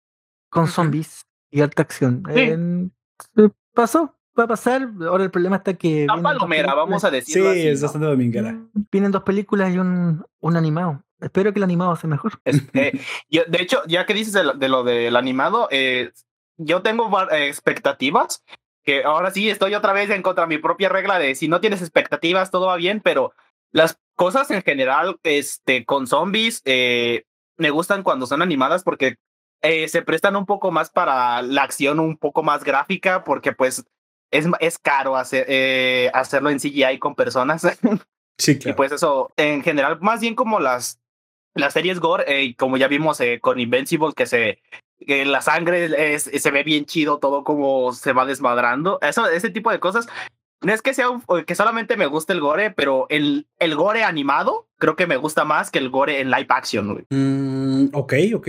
con 0.49 0.69
zombies 0.69 1.27
y 1.51 1.61
alta 1.61 1.83
acción. 1.83 2.23
pasó, 3.75 4.15
va 4.39 4.45
a 4.45 4.49
pasar. 4.49 4.89
Ahora 5.07 5.25
el 5.25 5.31
problema 5.31 5.57
está 5.57 5.75
que. 5.75 6.07
La 6.07 6.21
palomera, 6.21 6.75
vamos 6.75 7.05
a 7.05 7.11
decirlo. 7.11 7.53
Sí, 7.53 7.69
es 7.69 7.83
bastante 7.83 8.07
dominguera. 8.07 8.53
Mm, 8.53 8.83
vienen 8.91 9.13
dos 9.13 9.23
películas 9.23 9.75
y 9.75 9.79
un, 9.79 10.25
un 10.41 10.57
animado. 10.57 11.03
Espero 11.21 11.53
que 11.53 11.59
el 11.59 11.65
animado 11.65 11.95
sea 11.97 12.09
mejor. 12.09 12.41
Este, 12.45 12.99
de 13.29 13.63
hecho, 13.63 13.83
ya 13.87 14.07
que 14.07 14.15
dices 14.15 14.33
de 14.33 14.69
lo, 14.69 14.85
del 14.85 15.17
animado, 15.17 15.69
eh, 15.71 16.13
yo 16.57 16.83
tengo 16.83 17.11
eh, 17.31 17.49
expectativas. 17.49 18.43
Que 18.83 19.05
ahora 19.05 19.31
sí 19.31 19.51
estoy 19.51 19.75
otra 19.75 19.93
vez 19.93 20.09
en 20.09 20.23
contra 20.23 20.45
de 20.45 20.49
mi 20.49 20.57
propia 20.57 20.89
regla 20.89 21.19
de 21.19 21.35
si 21.35 21.49
no 21.49 21.61
tienes 21.61 21.83
expectativas, 21.83 22.51
todo 22.51 22.69
va 22.69 22.77
bien, 22.77 23.03
pero 23.03 23.35
las 23.73 24.01
cosas 24.17 24.51
en 24.51 24.63
general 24.63 25.19
este, 25.23 25.85
con 25.85 26.07
zombies 26.07 26.63
eh, 26.65 27.25
me 27.59 27.69
gustan 27.69 28.03
cuando 28.03 28.27
son 28.27 28.41
animadas 28.41 28.83
porque 28.83 29.17
eh, 29.63 29.89
se 29.89 30.03
prestan 30.03 30.37
un 30.37 30.47
poco 30.47 30.71
más 30.71 30.91
para 30.91 31.43
la 31.43 31.63
acción 31.63 32.01
un 32.01 32.17
poco 32.17 32.43
más 32.43 32.65
gráfica 32.65 33.25
porque 33.25 33.53
pues 33.53 33.85
es, 34.31 34.47
es 34.61 34.79
caro 34.79 35.17
hacer, 35.17 35.47
eh, 35.49 36.11
hacerlo 36.15 36.51
en 36.51 36.59
CGI 36.59 36.99
con 36.99 37.15
personas. 37.15 37.67
Sí, 38.39 38.59
claro. 38.59 38.73
Y 38.73 38.75
pues 38.75 38.91
eso, 38.91 39.31
en 39.37 39.63
general, 39.63 39.99
más 40.01 40.23
bien 40.23 40.35
como 40.35 40.61
las, 40.61 40.99
las 41.53 41.75
series 41.75 42.01
gore, 42.01 42.25
eh, 42.27 42.57
como 42.57 42.79
ya 42.79 42.89
vimos 42.89 43.21
con 43.43 43.61
Invincible, 43.61 44.15
que 44.17 44.25
se 44.25 44.63
que 45.07 45.25
la 45.25 45.43
sangre 45.43 46.15
es, 46.15 46.23
se 46.23 46.51
ve 46.51 46.63
bien 46.63 46.85
chido, 46.87 47.19
todo 47.19 47.45
como 47.45 47.93
se 47.93 48.15
va 48.15 48.25
desmadrando. 48.25 48.99
Eso, 49.03 49.29
ese 49.29 49.51
tipo 49.51 49.71
de 49.71 49.81
cosas 49.81 50.09
no 50.63 50.73
es 50.73 50.83
que 50.83 50.93
sea 50.93 51.07
que 51.47 51.55
solamente 51.55 51.97
me 51.97 52.07
guste 52.07 52.33
el 52.33 52.41
gore, 52.41 52.71
pero 52.71 53.07
el, 53.09 53.49
el 53.59 53.75
gore 53.77 54.05
animado 54.05 54.69
creo 54.79 54.95
que 54.95 55.07
me 55.07 55.17
gusta 55.17 55.45
más 55.45 55.71
que 55.71 55.79
el 55.79 55.91
gore 55.91 56.21
en 56.21 56.31
live 56.31 56.47
action. 56.49 57.07
Mm, 57.09 57.95
ok, 57.95 58.15
ok. 58.35 58.49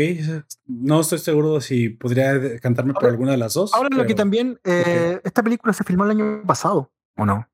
No 0.66 1.00
estoy 1.02 1.20
seguro 1.20 1.62
si 1.62 1.90
podría 1.90 2.60
cantarme 2.60 2.94
por 2.94 3.06
alguna 3.06 3.32
de 3.32 3.38
las 3.38 3.54
dos. 3.54 3.74
Ahora 3.74 3.90
lo 3.92 4.06
que 4.06 4.14
también, 4.14 4.60
eh, 4.64 5.22
esta 5.24 5.42
película 5.42 5.74
se 5.74 5.84
filmó 5.84 6.06
el 6.06 6.12
año 6.12 6.44
pasado, 6.46 6.92
¿o 7.16 7.26
no? 7.26 7.48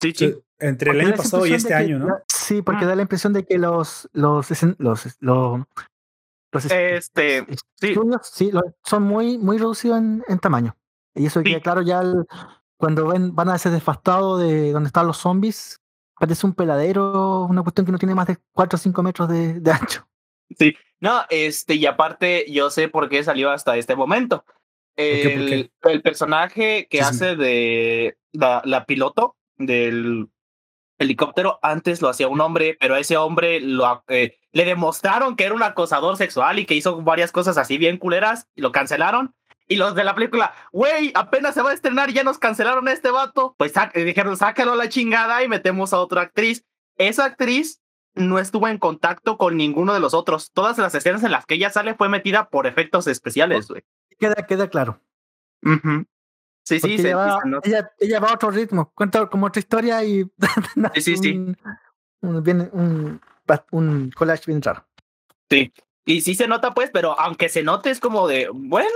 Sí, 0.00 0.12
sí. 0.16 0.34
Entre 0.58 0.90
el 0.90 1.00
año 1.00 1.14
pasado 1.14 1.46
y 1.46 1.52
este 1.52 1.72
año, 1.72 1.98
¿no? 1.98 2.18
Sí, 2.26 2.62
porque 2.62 2.86
da 2.86 2.94
la 2.94 3.02
impresión 3.02 3.32
de 3.32 3.44
que 3.44 3.56
los 3.56 4.08
los 4.12 4.48
los, 4.78 5.16
los, 5.20 6.64
este, 6.70 7.46
sí. 7.80 7.94
sí, 8.22 8.50
son 8.84 9.02
muy 9.04 9.38
muy 9.38 9.56
reducidos 9.58 9.98
en, 9.98 10.24
en 10.26 10.38
tamaño. 10.38 10.76
Y 11.14 11.26
eso 11.26 11.42
queda 11.42 11.60
claro 11.60 11.82
ya 11.82 12.00
el, 12.00 12.26
cuando 12.80 13.06
ven, 13.06 13.34
van 13.34 13.50
a 13.50 13.56
ese 13.56 13.70
desfastado 13.70 14.38
de 14.38 14.72
donde 14.72 14.88
están 14.88 15.06
los 15.06 15.18
zombies, 15.18 15.80
parece 16.18 16.46
un 16.46 16.54
peladero, 16.54 17.44
una 17.44 17.62
cuestión 17.62 17.86
que 17.86 17.92
no 17.92 17.98
tiene 17.98 18.14
más 18.14 18.26
de 18.26 18.38
4 18.52 18.76
o 18.76 18.78
5 18.78 19.02
metros 19.02 19.28
de, 19.28 19.70
ancho. 19.70 20.08
Sí, 20.58 20.74
no, 20.98 21.22
este, 21.30 21.74
y 21.74 21.86
aparte 21.86 22.50
yo 22.50 22.70
sé 22.70 22.88
por 22.88 23.08
qué 23.08 23.22
salió 23.22 23.50
hasta 23.50 23.76
este 23.76 23.94
momento. 23.94 24.44
El, 24.96 25.70
el 25.82 26.02
personaje 26.02 26.88
que 26.90 27.00
hace 27.00 27.36
de 27.36 28.18
la, 28.32 28.60
la, 28.64 28.84
piloto 28.84 29.36
del, 29.56 30.28
helicóptero 31.00 31.58
antes 31.62 32.02
lo 32.02 32.08
hacía 32.08 32.28
un 32.28 32.40
hombre, 32.40 32.76
pero 32.78 32.94
ese 32.94 33.16
hombre 33.16 33.60
lo, 33.60 34.04
eh, 34.08 34.38
le 34.52 34.64
demostraron 34.64 35.34
que 35.34 35.44
era 35.44 35.54
un 35.54 35.62
acosador 35.62 36.16
sexual 36.16 36.58
y 36.58 36.66
que 36.66 36.74
hizo 36.74 37.00
varias 37.02 37.32
cosas 37.32 37.56
así 37.56 37.78
bien 37.78 37.96
culeras 37.96 38.48
y 38.54 38.60
lo 38.60 38.70
cancelaron. 38.70 39.34
Y 39.70 39.76
los 39.76 39.94
de 39.94 40.02
la 40.02 40.16
película, 40.16 40.52
güey, 40.72 41.12
apenas 41.14 41.54
se 41.54 41.62
va 41.62 41.70
a 41.70 41.74
estrenar 41.74 42.10
y 42.10 42.14
ya 42.14 42.24
nos 42.24 42.38
cancelaron 42.38 42.88
a 42.88 42.92
este 42.92 43.12
vato. 43.12 43.54
Pues 43.56 43.72
dijeron, 43.94 44.36
sácalo 44.36 44.72
a 44.72 44.76
la 44.76 44.88
chingada 44.88 45.44
y 45.44 45.48
metemos 45.48 45.92
a 45.92 46.00
otra 46.00 46.22
actriz. 46.22 46.66
Esa 46.96 47.26
actriz 47.26 47.80
no 48.14 48.40
estuvo 48.40 48.66
en 48.66 48.78
contacto 48.78 49.38
con 49.38 49.56
ninguno 49.56 49.94
de 49.94 50.00
los 50.00 50.12
otros. 50.12 50.50
Todas 50.50 50.76
las 50.78 50.92
escenas 50.96 51.22
en 51.22 51.30
las 51.30 51.46
que 51.46 51.54
ella 51.54 51.70
sale 51.70 51.94
fue 51.94 52.08
metida 52.08 52.50
por 52.50 52.66
efectos 52.66 53.06
especiales, 53.06 53.68
güey. 53.68 53.84
Queda, 54.18 54.44
queda 54.44 54.68
claro. 54.68 55.00
Sí, 56.64 56.80
sí, 56.80 56.94
ella, 56.98 57.16
va, 57.16 57.40
ella, 58.00 58.20
va 58.20 58.28
a 58.28 58.34
otro 58.34 58.50
ritmo, 58.50 58.90
cuenta 58.92 59.24
como 59.28 59.46
otra 59.46 59.60
historia 59.60 60.02
y 60.02 60.24
sí, 60.94 61.00
sí, 61.00 61.16
sí. 61.16 61.30
Un, 61.30 61.56
un, 62.72 63.20
un, 63.70 64.10
collage 64.10 64.44
bien 64.46 64.62
raro. 64.62 64.84
Sí, 65.48 65.72
y 66.04 66.22
sí 66.22 66.34
se 66.34 66.48
nota 66.48 66.72
pues, 66.72 66.90
pero 66.92 67.18
aunque 67.18 67.48
se 67.48 67.62
note 67.62 67.90
es 67.90 68.00
como 68.00 68.26
de, 68.26 68.48
bueno, 68.52 68.88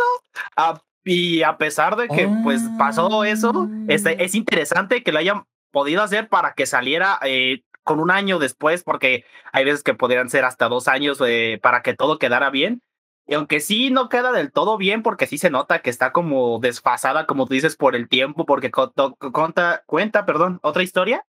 y 1.05 1.43
a 1.43 1.59
pesar 1.59 1.97
de 1.97 2.09
que 2.09 2.29
pues 2.43 2.63
pasó 2.79 3.25
eso, 3.25 3.69
es, 3.89 4.07
es 4.07 4.35
ah. 4.35 4.37
interesante 4.37 5.03
que 5.03 5.13
lo 5.13 5.19
hayan 5.19 5.45
podido 5.71 6.03
hacer 6.03 6.29
para 6.29 6.55
que 6.55 6.67
saliera 6.67 7.19
eh, 7.23 7.63
con 7.83 8.01
un 8.01 8.11
año 8.11 8.39
después, 8.39 8.83
porque 8.83 9.25
hay 9.53 9.65
veces 9.65 9.83
que 9.83 9.95
podrían 9.95 10.31
ser 10.31 10.45
hasta 10.45 10.69
dos 10.69 10.89
años 10.89 11.23
eh, 11.27 11.61
para 11.63 11.83
que 11.83 11.95
todo 11.95 12.19
quedara 12.19 12.49
bien. 12.51 12.81
Y 13.27 13.35
aunque 13.35 13.61
sí 13.61 13.91
no 13.91 14.09
queda 14.09 14.33
del 14.33 14.53
todo 14.53 14.77
bien, 14.77 15.03
porque 15.03 15.27
sí 15.27 15.39
se 15.39 15.51
nota 15.51 15.81
que 15.81 15.91
está 15.91 16.13
como 16.13 16.59
desfasada, 16.61 17.27
como 17.27 17.47
tú 17.47 17.55
dices, 17.55 17.77
por 17.77 17.97
el 17.97 18.09
tiempo, 18.09 18.45
porque 18.45 18.71
cuenta, 18.71 19.83
cuenta, 19.87 20.27
perdón, 20.27 20.59
otra 20.63 20.83
historia. 20.83 21.25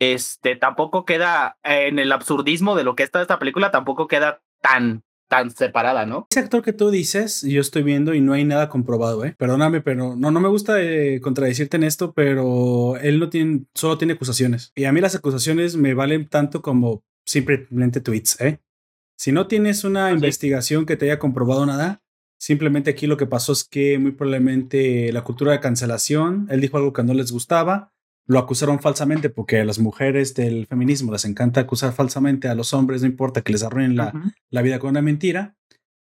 Este 0.00 0.56
tampoco 0.56 1.04
queda 1.04 1.56
en 1.62 1.98
el 1.98 2.10
absurdismo 2.12 2.74
de 2.74 2.84
lo 2.84 2.96
que 2.96 3.04
está 3.04 3.22
esta 3.22 3.38
película, 3.38 3.70
tampoco 3.70 4.08
queda 4.08 4.42
tan 4.64 5.04
tan 5.28 5.50
separada, 5.50 6.06
¿no? 6.06 6.26
Ese 6.30 6.40
actor 6.40 6.62
que 6.62 6.72
tú 6.72 6.90
dices, 6.90 7.42
yo 7.42 7.60
estoy 7.60 7.82
viendo 7.82 8.14
y 8.14 8.20
no 8.20 8.34
hay 8.34 8.44
nada 8.44 8.68
comprobado, 8.68 9.24
¿eh? 9.24 9.34
Perdóname, 9.36 9.80
pero 9.80 10.16
no, 10.16 10.30
no 10.30 10.40
me 10.40 10.48
gusta 10.48 10.80
eh, 10.80 11.20
contradecirte 11.20 11.76
en 11.76 11.84
esto, 11.84 12.12
pero 12.12 12.96
él 12.98 13.18
no 13.18 13.30
tiene, 13.30 13.64
solo 13.74 13.98
tiene 13.98 14.12
acusaciones. 14.12 14.70
Y 14.76 14.84
a 14.84 14.92
mí 14.92 15.00
las 15.00 15.14
acusaciones 15.14 15.76
me 15.76 15.94
valen 15.94 16.28
tanto 16.28 16.62
como 16.62 17.02
simplemente 17.26 18.00
tweets, 18.00 18.40
¿eh? 18.40 18.60
Si 19.16 19.32
no 19.32 19.46
tienes 19.46 19.84
una 19.84 20.12
investigación 20.12 20.86
que 20.86 20.96
te 20.96 21.06
haya 21.06 21.18
comprobado 21.18 21.64
nada, 21.64 22.02
simplemente 22.38 22.90
aquí 22.90 23.06
lo 23.06 23.16
que 23.16 23.26
pasó 23.26 23.52
es 23.52 23.64
que 23.64 23.98
muy 23.98 24.12
probablemente 24.12 25.12
la 25.12 25.24
cultura 25.24 25.52
de 25.52 25.60
cancelación, 25.60 26.46
él 26.50 26.60
dijo 26.60 26.76
algo 26.76 26.92
que 26.92 27.02
no 27.02 27.14
les 27.14 27.32
gustaba, 27.32 27.93
lo 28.26 28.38
acusaron 28.38 28.80
falsamente 28.80 29.28
porque 29.28 29.60
a 29.60 29.64
las 29.64 29.78
mujeres 29.78 30.34
del 30.34 30.66
feminismo 30.66 31.12
les 31.12 31.24
encanta 31.24 31.60
acusar 31.60 31.92
falsamente 31.92 32.48
a 32.48 32.54
los 32.54 32.72
hombres, 32.72 33.02
no 33.02 33.08
importa 33.08 33.42
que 33.42 33.52
les 33.52 33.62
arruinen 33.62 33.96
la, 33.96 34.12
la 34.50 34.62
vida 34.62 34.78
con 34.78 34.90
una 34.90 35.02
mentira. 35.02 35.56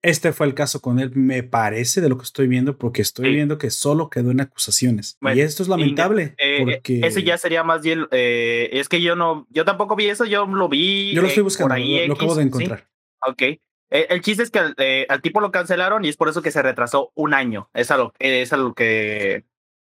Este 0.01 0.33
fue 0.33 0.47
el 0.47 0.55
caso 0.55 0.81
con 0.81 1.01
él, 1.01 1.11
me 1.15 1.43
parece, 1.43 2.01
de 2.01 2.09
lo 2.09 2.17
que 2.17 2.23
estoy 2.23 2.47
viendo, 2.47 2.79
porque 2.79 3.03
estoy 3.03 3.33
viendo 3.33 3.59
que 3.59 3.71
solo 3.71 4.11
quedó 4.11 4.31
en 4.31 4.41
acusaciones. 4.41 5.19
y 5.35 5.41
esto 5.41 5.65
es 5.65 5.69
lamentable. 5.69 6.35
Eh, 6.39 6.59
porque... 6.61 7.01
Ese 7.05 7.25
ya 7.25 7.37
sería 7.37 7.65
más 7.65 7.83
bien. 7.83 8.07
Eh, 8.13 8.71
es 8.73 8.89
que 8.89 9.03
yo 9.03 9.17
no. 9.17 9.49
Yo 9.51 9.65
tampoco 9.65 9.97
vi 9.97 10.07
eso, 10.07 10.25
yo 10.25 10.47
lo 10.47 10.69
vi. 10.69 11.13
Yo 11.13 11.21
lo 11.21 11.29
estoy 11.29 11.43
buscando, 11.43 11.75
lo, 11.77 12.15
acabo 12.15 12.37
de 12.37 12.45
encontrar. 12.45 12.87
Ok. 13.27 13.43
Eh, 13.43 14.07
el 14.11 14.21
chiste 14.21 14.45
es 14.45 14.51
que 14.51 15.07
al 15.09 15.21
tipo 15.21 15.41
lo 15.41 15.51
cancelaron 15.51 16.05
y 16.05 16.09
es 16.09 16.17
por 16.17 16.29
eso 16.29 16.43
que 16.43 16.53
se 16.53 16.63
retrasó 16.63 17.11
un 17.17 17.35
año. 17.35 17.69
Es 17.75 17.91
a 17.91 17.97
lo, 17.97 18.13
es 18.21 18.53
a 18.53 18.57
lo 18.57 18.75
que 18.75 19.47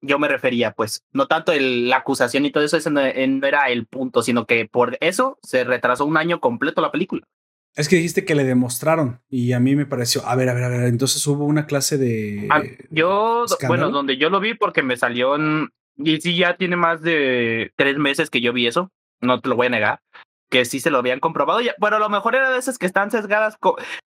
yo 0.06 0.20
me 0.20 0.28
refería, 0.28 0.72
pues, 0.72 1.04
no 1.12 1.28
tanto 1.28 1.52
el, 1.52 1.90
la 1.90 1.98
acusación 1.98 2.46
y 2.46 2.52
todo 2.52 2.64
eso, 2.64 2.78
ese 2.78 2.92
no, 2.92 3.02
era 3.02 3.70
el 3.70 3.86
punto, 3.86 4.22
sino 4.22 4.46
que 4.46 4.68
por 4.68 4.98
eso 5.02 5.40
se 5.42 5.64
retrasó 5.64 6.06
un 6.06 6.18
año 6.18 6.40
completo 6.40 6.82
la 6.82 6.92
película. 6.92 7.24
Es 7.76 7.90
que 7.90 7.98
dijiste 7.98 8.24
que 8.24 8.36
le 8.36 8.46
demostraron 8.46 9.22
y 9.30 9.52
a 9.52 9.60
mí 9.60 9.76
me 9.76 9.86
pareció, 9.86 10.26
a 10.26 10.36
ver, 10.36 10.48
a 10.48 10.54
ver, 10.54 10.64
a 10.64 10.70
ver, 10.70 10.84
entonces 10.84 11.26
hubo 11.28 11.44
una 11.44 11.66
clase 11.66 11.98
de... 11.98 12.48
Ah, 12.50 12.62
yo, 12.90 13.46
bueno, 13.68 13.90
donde 13.90 14.18
yo 14.18 14.30
lo 14.30 14.40
vi 14.40 14.54
porque 14.54 14.82
me 14.82 14.96
salió 14.96 15.36
en... 15.36 15.70
Y 15.98 16.22
sí, 16.22 16.38
ya 16.38 16.56
tiene 16.56 16.78
más 16.78 17.02
de 17.02 17.74
tres 17.76 17.98
meses 17.98 18.30
que 18.30 18.42
yo 18.42 18.54
vi 18.54 18.68
eso, 18.68 18.92
no 19.22 19.42
te 19.42 19.50
lo 19.50 19.56
voy 19.56 19.68
a 19.68 19.72
negar, 19.72 20.02
que 20.50 20.66
sí 20.66 20.80
se 20.80 20.90
lo 20.90 21.00
habían 21.00 21.20
comprobado, 21.20 21.62
ya, 21.62 21.74
pero 21.80 21.98
a 21.98 22.00
lo 22.00 22.10
mejor 22.10 22.36
era 22.36 22.50
de 22.52 22.60
esas 22.60 22.78
que 22.78 22.86
están 22.86 23.12
sesgadas 23.12 23.58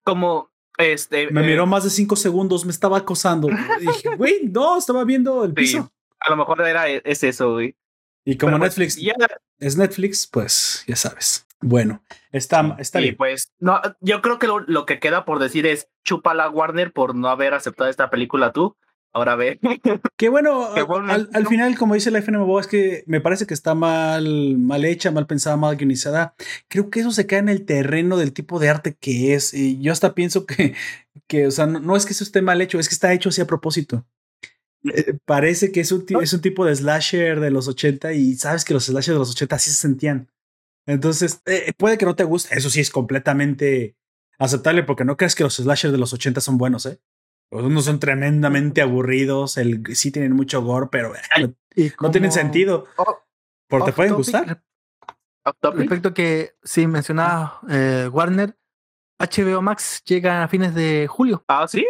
como 0.04 0.50
este, 0.78 1.32
me 1.32 1.42
miró 1.44 1.64
eh, 1.64 1.68
más 1.68 1.84
de 1.84 1.90
cinco 1.90 2.16
segundos, 2.16 2.66
me 2.66 2.72
estaba 2.72 2.98
acosando. 2.98 3.48
dije, 3.80 4.16
güey, 4.16 4.48
no, 4.52 4.78
estaba 4.78 5.04
viendo 5.04 5.44
el 5.44 5.54
piso. 5.54 5.92
a 6.20 6.30
lo 6.30 6.38
mejor 6.38 6.62
era, 6.62 6.90
e, 6.90 7.02
es 7.04 7.24
eso, 7.24 7.54
güey. 7.54 7.76
Y 8.26 8.38
como 8.38 8.58
pues, 8.60 8.78
Netflix 8.78 9.00
es 9.60 9.78
Netflix, 9.78 10.28
pues 10.28 10.84
ya 10.88 10.96
sabes. 10.96 11.48
Bueno, 11.60 12.04
está, 12.32 12.76
está 12.78 13.00
bien. 13.00 13.16
pues, 13.16 13.52
no, 13.58 13.82
yo 14.00 14.22
creo 14.22 14.38
que 14.38 14.48
lo, 14.48 14.60
lo, 14.60 14.86
que 14.86 15.00
queda 15.00 15.26
por 15.26 15.40
decir 15.40 15.66
es 15.66 15.90
chupa 16.04 16.36
la 16.36 16.50
Warner 16.50 16.94
por 16.94 17.16
no 17.16 17.30
haber 17.30 17.54
aceptado 17.54 17.90
esta 17.90 18.10
película 18.10 18.52
tú. 18.52 18.78
Ahora 19.18 19.36
ve. 19.36 19.60
Qué 20.16 20.30
bueno, 20.30 20.68
al, 20.76 21.48
final, 21.48 21.76
como 21.76 21.96
dice 21.96 22.12
la 22.12 22.22
FNMBO, 22.22 22.60
es 22.60 22.68
que 22.68 23.04
me 23.08 23.20
parece 23.20 23.48
que 23.48 23.56
está 23.56 23.74
mal, 23.74 24.60
mal 24.60 24.86
hecha, 24.86 25.10
mal 25.10 25.26
pensada, 25.26 25.58
mal 25.58 25.72
organizada. 25.72 26.36
Creo 26.68 26.92
que 26.92 27.00
eso 27.00 27.12
se 27.12 27.26
cae 27.26 27.40
en 27.40 27.50
el 27.50 27.66
terreno 27.66 28.18
del 28.18 28.32
tipo 28.32 28.60
de 28.60 28.70
arte 28.70 28.94
que 28.94 29.34
es. 29.34 29.56
Y 29.56 29.82
yo 29.82 29.92
hasta 29.92 30.14
pienso 30.14 30.46
que, 30.46 30.76
que 31.26 31.48
o 31.48 31.52
sea, 31.52 31.66
no, 31.66 31.96
es 31.96 32.06
que 32.06 32.14
eso 32.14 32.24
esté 32.24 32.44
mal 32.44 32.62
hecho, 32.62 32.78
es 32.78 32.90
que 32.90 32.94
está 32.94 33.12
hecho 33.12 33.30
así 33.30 33.42
a 33.42 33.48
propósito. 33.48 34.06
Eh, 34.84 35.18
parece 35.26 35.72
que 35.72 35.80
es 35.80 35.92
un, 35.92 36.06
es 36.22 36.34
un 36.34 36.42
tipo 36.42 36.64
de 36.64 36.76
slasher 36.76 37.40
de 37.40 37.50
los 37.50 37.68
80 37.68 38.14
y 38.14 38.36
sabes 38.36 38.66
que 38.66 38.76
los 38.76 38.86
slashers 38.86 39.16
de 39.16 39.20
los 39.20 39.32
80 39.32 39.56
así 39.56 39.72
se 39.72 39.78
sentían. 39.78 40.30
Entonces, 40.86 41.42
eh, 41.48 41.74
puede 41.76 41.98
que 41.98 42.06
no 42.06 42.16
te 42.16 42.24
guste. 42.24 42.56
Eso 42.56 42.70
sí 42.70 42.82
es 42.82 42.92
completamente 42.92 43.96
aceptable 44.38 44.84
porque 44.84 45.06
no 45.06 45.18
crees 45.18 45.34
que 45.34 45.44
los 45.44 45.56
slashers 45.56 45.92
de 45.92 45.98
los 45.98 46.14
80 46.14 46.40
son 46.40 46.60
buenos, 46.60 46.86
¿eh? 46.86 47.00
Unos 47.50 47.86
son 47.86 48.00
tremendamente 48.00 48.82
aburridos, 48.82 49.58
el, 49.58 49.84
sí 49.96 50.12
tienen 50.12 50.34
mucho 50.34 50.62
gore, 50.62 50.88
pero 50.92 51.14
eh, 51.16 51.94
no 52.02 52.12
tienen 52.12 52.32
sentido. 52.32 52.86
porque 53.68 53.88
te 53.88 53.94
pueden 53.94 54.16
gustar. 54.16 54.62
Respecto 55.62 56.14
que, 56.14 56.56
sí, 56.62 56.88
mencionaba 56.88 57.62
eh, 57.70 58.10
Warner, 58.12 58.58
HBO 59.18 59.62
Max 59.62 60.04
llega 60.06 60.44
a 60.44 60.48
fines 60.50 60.76
de 60.76 61.08
julio. 61.08 61.44
Ah, 61.48 61.68
¿sí? 61.68 61.88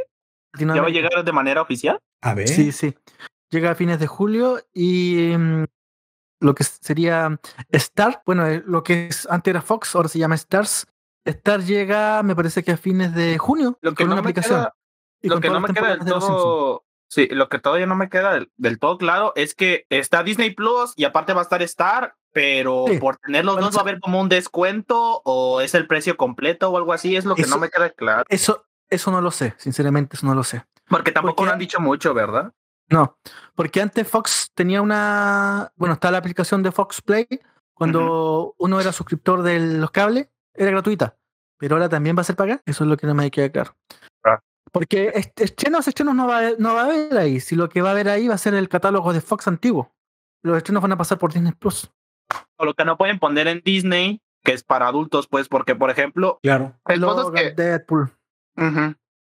¿Ya 0.60 0.82
va 0.82 0.88
a 0.88 0.92
llegar 0.92 1.24
de 1.24 1.32
manera 1.32 1.62
oficial? 1.62 2.00
A 2.22 2.34
ver. 2.36 2.48
Sí, 2.48 2.72
sí. 2.72 2.96
Llega 3.50 3.72
a 3.72 3.76
fines 3.76 4.00
de 4.00 4.08
julio 4.08 4.60
y 4.74 5.34
mm, 5.36 5.66
lo 6.42 6.54
que 6.54 6.64
sería 6.64 7.40
Star, 7.70 8.22
bueno, 8.26 8.46
eh, 8.46 8.64
lo 8.66 8.84
que 8.84 9.08
es 9.08 9.28
antes 9.30 9.52
era 9.52 9.62
Fox, 9.62 9.96
ahora 9.96 10.10
se 10.10 10.20
llama 10.20 10.36
Stars. 10.36 10.86
Star 11.26 11.62
llega, 11.62 12.22
me 12.24 12.36
parece 12.36 12.64
que 12.64 12.72
a 12.72 12.78
fines 12.78 13.14
de 13.14 13.38
junio, 13.38 13.78
lo 13.82 13.94
que 13.94 14.04
con 14.04 14.12
una 14.12 14.22
aplicación 14.22 14.68
lo 15.22 15.40
que 15.40 15.50
no 15.50 15.60
me 15.60 15.74
queda 15.74 15.96
del 15.96 16.06
todo, 16.06 16.86
sí, 17.08 17.28
lo 17.32 17.50
que 17.50 17.60
todavía 17.60 17.86
no 17.86 17.96
me 17.96 18.10
queda 18.10 18.40
del, 18.58 18.80
todo 18.80 18.98
claro 18.98 19.34
es 19.36 19.56
que 19.56 19.86
está 19.90 20.24
Disney 20.24 20.52
Plus 20.52 20.94
y 20.96 21.06
aparte 21.06 21.34
va 21.34 21.42
a 21.42 21.44
estar 21.44 21.62
Star, 21.64 22.16
pero 22.32 22.86
por 23.00 23.18
tener 23.18 23.46
los 23.46 23.60
dos 23.60 23.76
va 23.76 23.80
a 23.80 23.82
haber 23.82 24.00
como 24.00 24.22
un 24.22 24.30
descuento 24.30 25.22
o 25.24 25.62
es 25.62 25.74
el 25.74 25.88
precio 25.88 26.18
completo 26.18 26.70
o 26.70 26.78
algo 26.78 26.94
así, 26.94 27.16
es 27.16 27.26
lo 27.26 27.36
que 27.36 27.48
no 27.48 27.58
me 27.58 27.70
queda 27.70 27.90
claro. 27.90 28.24
Eso, 28.30 28.66
eso 28.90 29.12
no 29.12 29.22
lo 29.22 29.32
sé, 29.32 29.56
sinceramente, 29.58 30.18
eso 30.18 30.26
no 30.26 30.36
lo 30.36 30.44
sé. 30.44 30.66
Porque 30.88 31.12
tampoco 31.12 31.46
lo 31.46 31.52
han 31.52 31.60
dicho 31.60 31.80
mucho, 31.80 32.14
¿verdad? 32.14 32.54
No, 32.90 33.18
porque 33.56 33.82
antes 33.82 34.08
Fox 34.08 34.52
tenía 34.54 34.82
una, 34.82 35.74
bueno, 35.76 35.96
está 35.96 36.10
la 36.10 36.20
aplicación 36.20 36.64
de 36.64 36.72
Fox 36.72 37.02
Play, 37.02 37.28
cuando 37.74 38.56
uno 38.58 38.80
era 38.80 38.92
suscriptor 38.92 39.44
de 39.44 39.60
los 39.60 39.92
cables, 39.92 40.30
era 40.54 40.72
gratuita, 40.72 41.18
pero 41.58 41.76
ahora 41.76 41.90
también 41.90 42.16
va 42.16 42.22
a 42.22 42.26
ser 42.26 42.36
paga, 42.36 42.62
eso 42.66 42.84
es 42.84 42.90
lo 42.90 42.98
que 42.98 43.08
no 43.08 43.14
me 43.14 43.30
queda 43.30 43.50
claro. 43.50 43.76
Porque 44.72 45.12
estrenos, 45.36 45.88
estrenos 45.88 46.16
no 46.16 46.28
va, 46.28 46.52
no 46.58 46.74
va 46.74 46.82
a 46.82 46.86
haber 46.86 47.18
ahí. 47.18 47.40
Si 47.40 47.56
lo 47.56 47.70
que 47.70 47.82
va 47.82 47.90
a 47.90 47.92
haber 47.94 48.10
ahí 48.10 48.28
va 48.28 48.36
a 48.36 48.40
ser 48.40 48.54
el 48.54 48.70
catálogo 48.70 49.14
de 49.14 49.22
Fox 49.22 49.48
antiguo. 49.48 49.92
Los 50.44 50.58
estrenos 50.58 50.82
van 50.82 50.92
a 50.94 50.98
pasar 50.98 51.18
por 51.18 51.34
Disney 51.34 51.54
Plus. 51.54 51.92
O 52.58 52.66
lo 52.66 52.74
que 52.74 52.86
no 52.86 52.98
pueden 52.98 53.20
poner 53.20 53.48
en 53.48 53.62
Disney, 53.64 54.22
que 54.44 54.54
es 54.54 54.64
para 54.64 54.88
adultos, 54.88 55.28
pues, 55.28 55.48
porque, 55.48 55.76
por 55.76 55.90
ejemplo, 55.90 56.40
claro. 56.42 56.76
Hay 56.86 57.00
cosas 57.00 57.32
que, 57.32 57.52
Deadpool. 57.52 58.12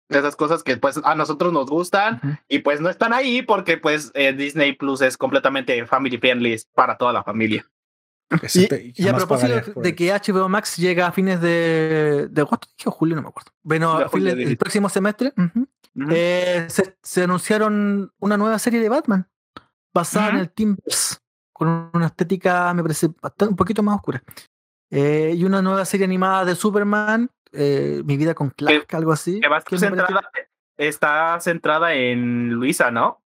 esas 0.09 0.35
cosas 0.35 0.63
que 0.63 0.77
pues 0.77 0.99
a 1.03 1.15
nosotros 1.15 1.53
nos 1.53 1.67
gustan 1.69 2.39
y 2.47 2.59
pues 2.59 2.81
no 2.81 2.89
están 2.89 3.13
ahí 3.13 3.41
porque 3.41 3.77
pues 3.77 4.11
eh, 4.13 4.33
Disney 4.33 4.73
Plus 4.73 5.01
es 5.01 5.17
completamente 5.17 5.85
family 5.85 6.17
friendly 6.17 6.55
para 6.73 6.97
toda 6.97 7.13
la 7.13 7.23
familia. 7.23 7.65
Y, 8.53 9.07
a 9.07 9.15
propósito 9.15 9.79
de 9.79 9.95
que 9.95 10.11
HBO 10.11 10.49
Max 10.49 10.75
llega 10.75 11.07
a 11.07 11.11
fines 11.11 11.39
de, 11.39 12.27
de 12.29 12.41
agosto 12.41 12.67
o 12.85 12.91
julio, 12.91 13.15
no 13.15 13.21
me 13.21 13.29
acuerdo. 13.29 13.51
Bueno, 13.63 14.01
el 14.13 14.57
próximo 14.57 14.89
semestre 14.89 15.33
eh, 16.09 16.67
se, 17.01 17.23
anunciaron 17.23 18.11
una 18.19 18.37
nueva 18.37 18.59
serie 18.59 18.79
de 18.81 18.89
Batman 18.89 19.27
basada 19.93 20.29
en 20.29 20.37
el 20.37 20.51
Timbers 20.51 21.21
con 21.53 21.89
una 21.93 22.07
estética, 22.07 22.71
me 22.73 22.83
parece, 22.83 23.07
un 23.07 23.55
poquito 23.55 23.81
más 23.81 23.95
oscura. 23.95 24.21
Eh, 24.91 25.33
y 25.35 25.43
una 25.43 25.61
nueva 25.61 25.85
serie 25.85 26.05
animada 26.05 26.45
de 26.45 26.55
Superman, 26.55 27.29
eh, 27.51 28.01
Mi 28.05 28.15
vida 28.15 28.35
con 28.35 28.51
Clark, 28.51 28.93
algo 28.93 29.11
así. 29.11 29.41
está 30.77 31.39
centrada 31.39 31.93
en 31.93 32.49
Luisa, 32.49 32.91
¿no? 32.91 33.23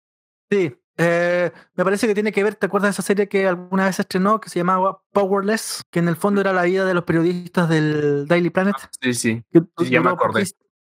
Sí, 0.51 0.77
Eh, 1.01 1.53
me 1.77 1.85
parece 1.85 2.07
que 2.09 2.15
tiene 2.15 2.33
que 2.33 2.43
ver, 2.43 2.57
¿te 2.57 2.67
acuerdas 2.67 2.89
de 2.89 2.93
esa 2.93 3.03
serie 3.03 3.29
que 3.29 3.47
alguna 3.47 3.87
vez 3.87 4.01
estrenó 4.01 4.41
que 4.41 4.51
se 4.51 4.59
llamaba 4.59 5.01
Powerless? 5.13 5.85
Que 5.91 6.01
en 6.01 6.09
el 6.09 6.17
fondo 6.17 6.41
era 6.41 6.53
la 6.53 6.63
vida 6.65 6.85
de 6.85 6.95
los 6.95 7.05
periodistas 7.05 7.69
del 7.69 8.27
Daily 8.27 8.51
Planet. 8.51 8.75
Sí, 9.01 9.15
sí. 9.15 9.45
que 9.53 9.63
Sí, 9.79 9.91
ya 9.91 10.01
me 10.01 10.11
acordé. 10.11 10.45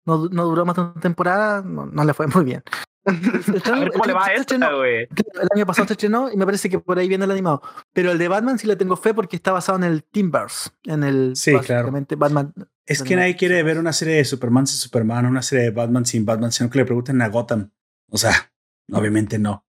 No, 0.06 0.28
no 0.32 0.45
duró 0.45 0.65
más 0.65 0.76
de 0.76 0.82
una 0.82 0.94
temporada, 0.95 1.61
no, 1.61 1.86
no 1.86 2.03
le 2.03 2.14
fue 2.15 2.26
muy 2.28 2.44
bien. 2.45 2.64
A 3.06 3.80
ver 3.80 3.91
cómo 3.91 4.06
le 4.06 4.14
va 4.14 4.22
a 4.22 4.26
Se 4.26 4.32
esta, 4.34 4.41
estrenó- 4.56 4.78
güey. 4.78 5.07
El 5.07 5.48
año 5.56 5.65
pasado 5.65 5.88
se 5.88 5.94
estrenó 5.94 6.32
y 6.32 6.38
me 6.38 6.45
parece 6.45 6.69
que 6.69 6.80
por 6.80 6.98
ahí 6.99 7.07
viene 7.07 7.26
el 7.26 7.32
animado. 7.32 7.61
Pero 7.94 8.11
el 8.11 8.18
de 8.18 8.28
Batman 8.28 8.57
sí 8.60 8.65
le 8.68 8.76
tengo 8.76 8.95
fe 8.95 9.14
porque 9.14 9.36
está 9.36 9.52
basado 9.52 9.78
en 9.78 9.84
el 9.86 10.03
Timberverse. 10.03 10.69
En 10.84 11.03
el 11.03 11.34
Sí, 11.36 11.52
claro. 11.52 11.84
básicamente 11.84 12.15
Batman. 12.15 12.53
Es 12.86 13.02
que 13.03 13.15
nadie 13.15 13.36
quiere 13.36 13.61
ver 13.64 13.78
una 13.80 13.94
serie 13.94 14.15
de 14.15 14.26
Superman 14.26 14.65
sin 14.68 14.78
Superman, 14.78 15.26
una 15.26 15.41
serie 15.41 15.65
de 15.65 15.72
Batman 15.72 16.06
sin 16.06 16.26
Batman, 16.26 16.52
sino 16.52 16.69
que 16.69 16.80
le 16.80 16.86
pregunten 16.86 17.22
a 17.22 17.30
Gotham. 17.30 17.72
O 18.10 18.18
sea, 18.18 18.52
obviamente 18.91 19.40
no. 19.40 19.65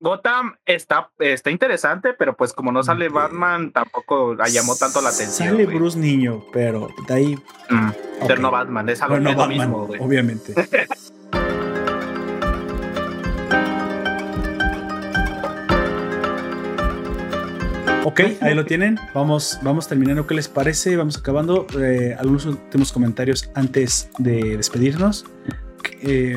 Gotham 0.00 0.54
está, 0.64 1.10
está 1.18 1.50
interesante, 1.50 2.12
pero 2.14 2.36
pues 2.36 2.52
como 2.52 2.70
no 2.70 2.84
sale 2.84 3.08
Batman, 3.08 3.72
tampoco 3.72 4.36
llamó 4.46 4.76
tanto 4.76 5.00
la 5.00 5.08
atención. 5.08 5.48
Sale 5.50 5.64
güey. 5.64 5.76
Bruce 5.76 5.98
Niño, 5.98 6.44
pero 6.52 6.88
de 7.08 7.14
ahí. 7.14 7.38
Mm, 7.68 7.90
Pero 8.26 8.40
no 8.40 8.50
Batman, 8.52 8.88
es 8.88 9.02
algo 9.02 9.14
Pero 9.14 9.24
no 9.24 9.30
es 9.30 9.36
lo 9.36 9.42
Batman, 9.42 9.58
mismo, 9.58 9.86
güey. 9.86 10.00
obviamente. 10.00 10.54
Ok, 18.04 18.20
ahí 18.40 18.54
lo 18.54 18.64
tienen. 18.64 18.98
Vamos, 19.12 19.58
vamos 19.62 19.86
terminando. 19.86 20.26
¿Qué 20.26 20.34
les 20.34 20.48
parece? 20.48 20.96
Vamos 20.96 21.18
acabando. 21.18 21.66
Eh, 21.78 22.16
algunos 22.18 22.46
últimos 22.46 22.90
comentarios 22.92 23.50
antes 23.54 24.08
de 24.18 24.56
despedirnos. 24.56 25.26
Eh, 26.02 26.36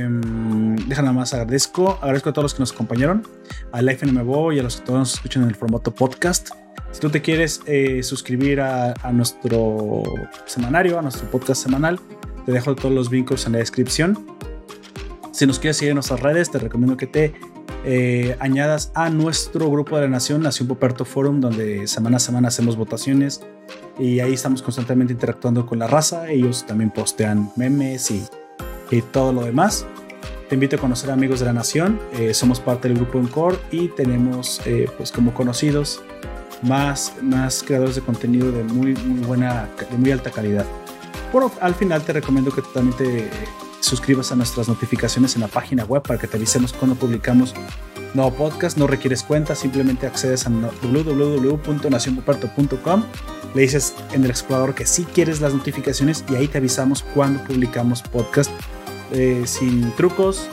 deja 0.88 1.02
nada 1.02 1.14
más 1.14 1.34
agradezco. 1.34 2.00
Agradezco 2.02 2.30
a 2.30 2.34
todos 2.34 2.44
los 2.44 2.54
que 2.54 2.60
nos 2.60 2.72
acompañaron. 2.72 3.28
A 3.72 3.82
Life 3.82 4.06
NMBO 4.06 4.54
y 4.54 4.60
a 4.60 4.64
los 4.64 4.78
que 4.78 4.86
todos 4.86 5.00
nos 5.00 5.14
escuchan 5.14 5.44
en 5.44 5.50
el 5.50 5.56
formato 5.56 5.94
podcast. 5.94 6.50
Si 6.92 7.00
tú 7.00 7.10
te 7.10 7.22
quieres 7.22 7.62
eh, 7.66 8.04
suscribir 8.04 8.60
a, 8.60 8.94
nuestro 9.14 10.04
semanario, 10.46 11.00
a 11.00 11.02
nuestro 11.02 11.30
podcast 11.32 11.64
semanal, 11.64 12.00
te 12.46 12.52
dejo 12.52 12.76
todos 12.76 12.94
los 12.94 13.10
vínculos 13.10 13.46
en 13.46 13.54
la 13.54 13.60
descripción. 13.60 14.18
Si 15.32 15.46
nos 15.48 15.60
quieres 15.60 15.78
seguir 15.78 15.92
en 15.92 15.96
nuestras 15.96 16.20
redes, 16.20 16.52
te 16.52 16.60
recomiendo 16.60 16.98
que 16.98 17.08
te 17.08 17.34
eh, 17.86 18.36
añadas 18.40 18.92
a 18.94 19.10
nuestro 19.10 19.72
grupo 19.72 19.96
de 19.96 20.04
la 20.04 20.10
Nación, 20.10 20.42
Nación 20.42 20.68
Poperto 20.68 21.06
Forum, 21.06 21.40
donde 21.40 21.88
semana 21.88 22.18
a 22.18 22.20
semana 22.20 22.50
hacemos 22.50 22.76
votaciones 22.76 23.42
y 23.98 24.20
ahí 24.20 24.34
estamos 24.34 24.62
constantemente 24.62 25.14
interactuando 25.14 25.66
con 25.66 25.80
la 25.80 25.88
raza. 25.88 26.30
Ellos 26.30 26.66
también 26.66 26.92
postean 26.92 27.52
memes 27.56 28.12
y, 28.12 28.24
y 28.92 29.02
todo 29.02 29.34
lo 29.34 29.44
demás. 29.44 29.86
Te 30.50 30.56
invito 30.56 30.76
a 30.76 30.80
conocer 30.80 31.10
a 31.10 31.14
amigos 31.14 31.40
de 31.40 31.46
la 31.46 31.54
Nación. 31.54 32.00
Eh, 32.12 32.34
somos 32.34 32.60
parte 32.60 32.90
del 32.90 32.98
grupo 32.98 33.18
Encore 33.18 33.58
y 33.72 33.88
tenemos, 33.88 34.62
eh, 34.66 34.90
pues 34.98 35.12
como 35.12 35.34
conocidos, 35.34 36.02
más, 36.62 37.14
más 37.22 37.64
creadores 37.64 37.96
de 37.96 38.02
contenido 38.02 38.52
de 38.52 38.64
muy, 38.64 38.94
muy 38.96 39.26
buena, 39.26 39.70
de 39.90 39.98
muy 39.98 40.12
alta 40.12 40.30
calidad. 40.30 40.66
Por, 41.32 41.50
al 41.62 41.74
final 41.74 42.04
te 42.04 42.12
recomiendo 42.12 42.52
que 42.52 42.62
también 42.74 42.98
te 42.98 43.30
suscribas 43.80 44.34
a 44.34 44.36
nuestras 44.36 44.68
notificaciones 44.68 45.36
en 45.36 45.42
la 45.42 45.48
página 45.48 45.86
web 45.86 46.02
para 46.02 46.20
que 46.20 46.28
te 46.28 46.36
avisemos 46.36 46.74
cuando 46.74 46.98
publicamos 46.98 47.54
nuevo 48.14 48.34
podcast. 48.34 48.78
No 48.78 48.88
requieres 48.88 49.24
cuenta, 49.24 49.56
simplemente 49.56 50.06
accedes 50.06 50.46
a 50.46 50.50
www.nacionpoperto.com. 50.50 53.04
Le 53.56 53.62
dices 53.62 53.96
en 54.12 54.26
el 54.26 54.30
explorador 54.30 54.76
que 54.76 54.86
sí 54.86 55.06
quieres 55.06 55.40
las 55.40 55.54
notificaciones 55.54 56.26
y 56.30 56.36
ahí 56.36 56.50
te 56.50 56.58
avisamos 56.58 57.06
cuando 57.14 57.42
publicamos 57.44 58.02
podcast 58.02 58.52
eh, 59.12 59.44
sin 59.46 59.96
trucos, 59.96 60.48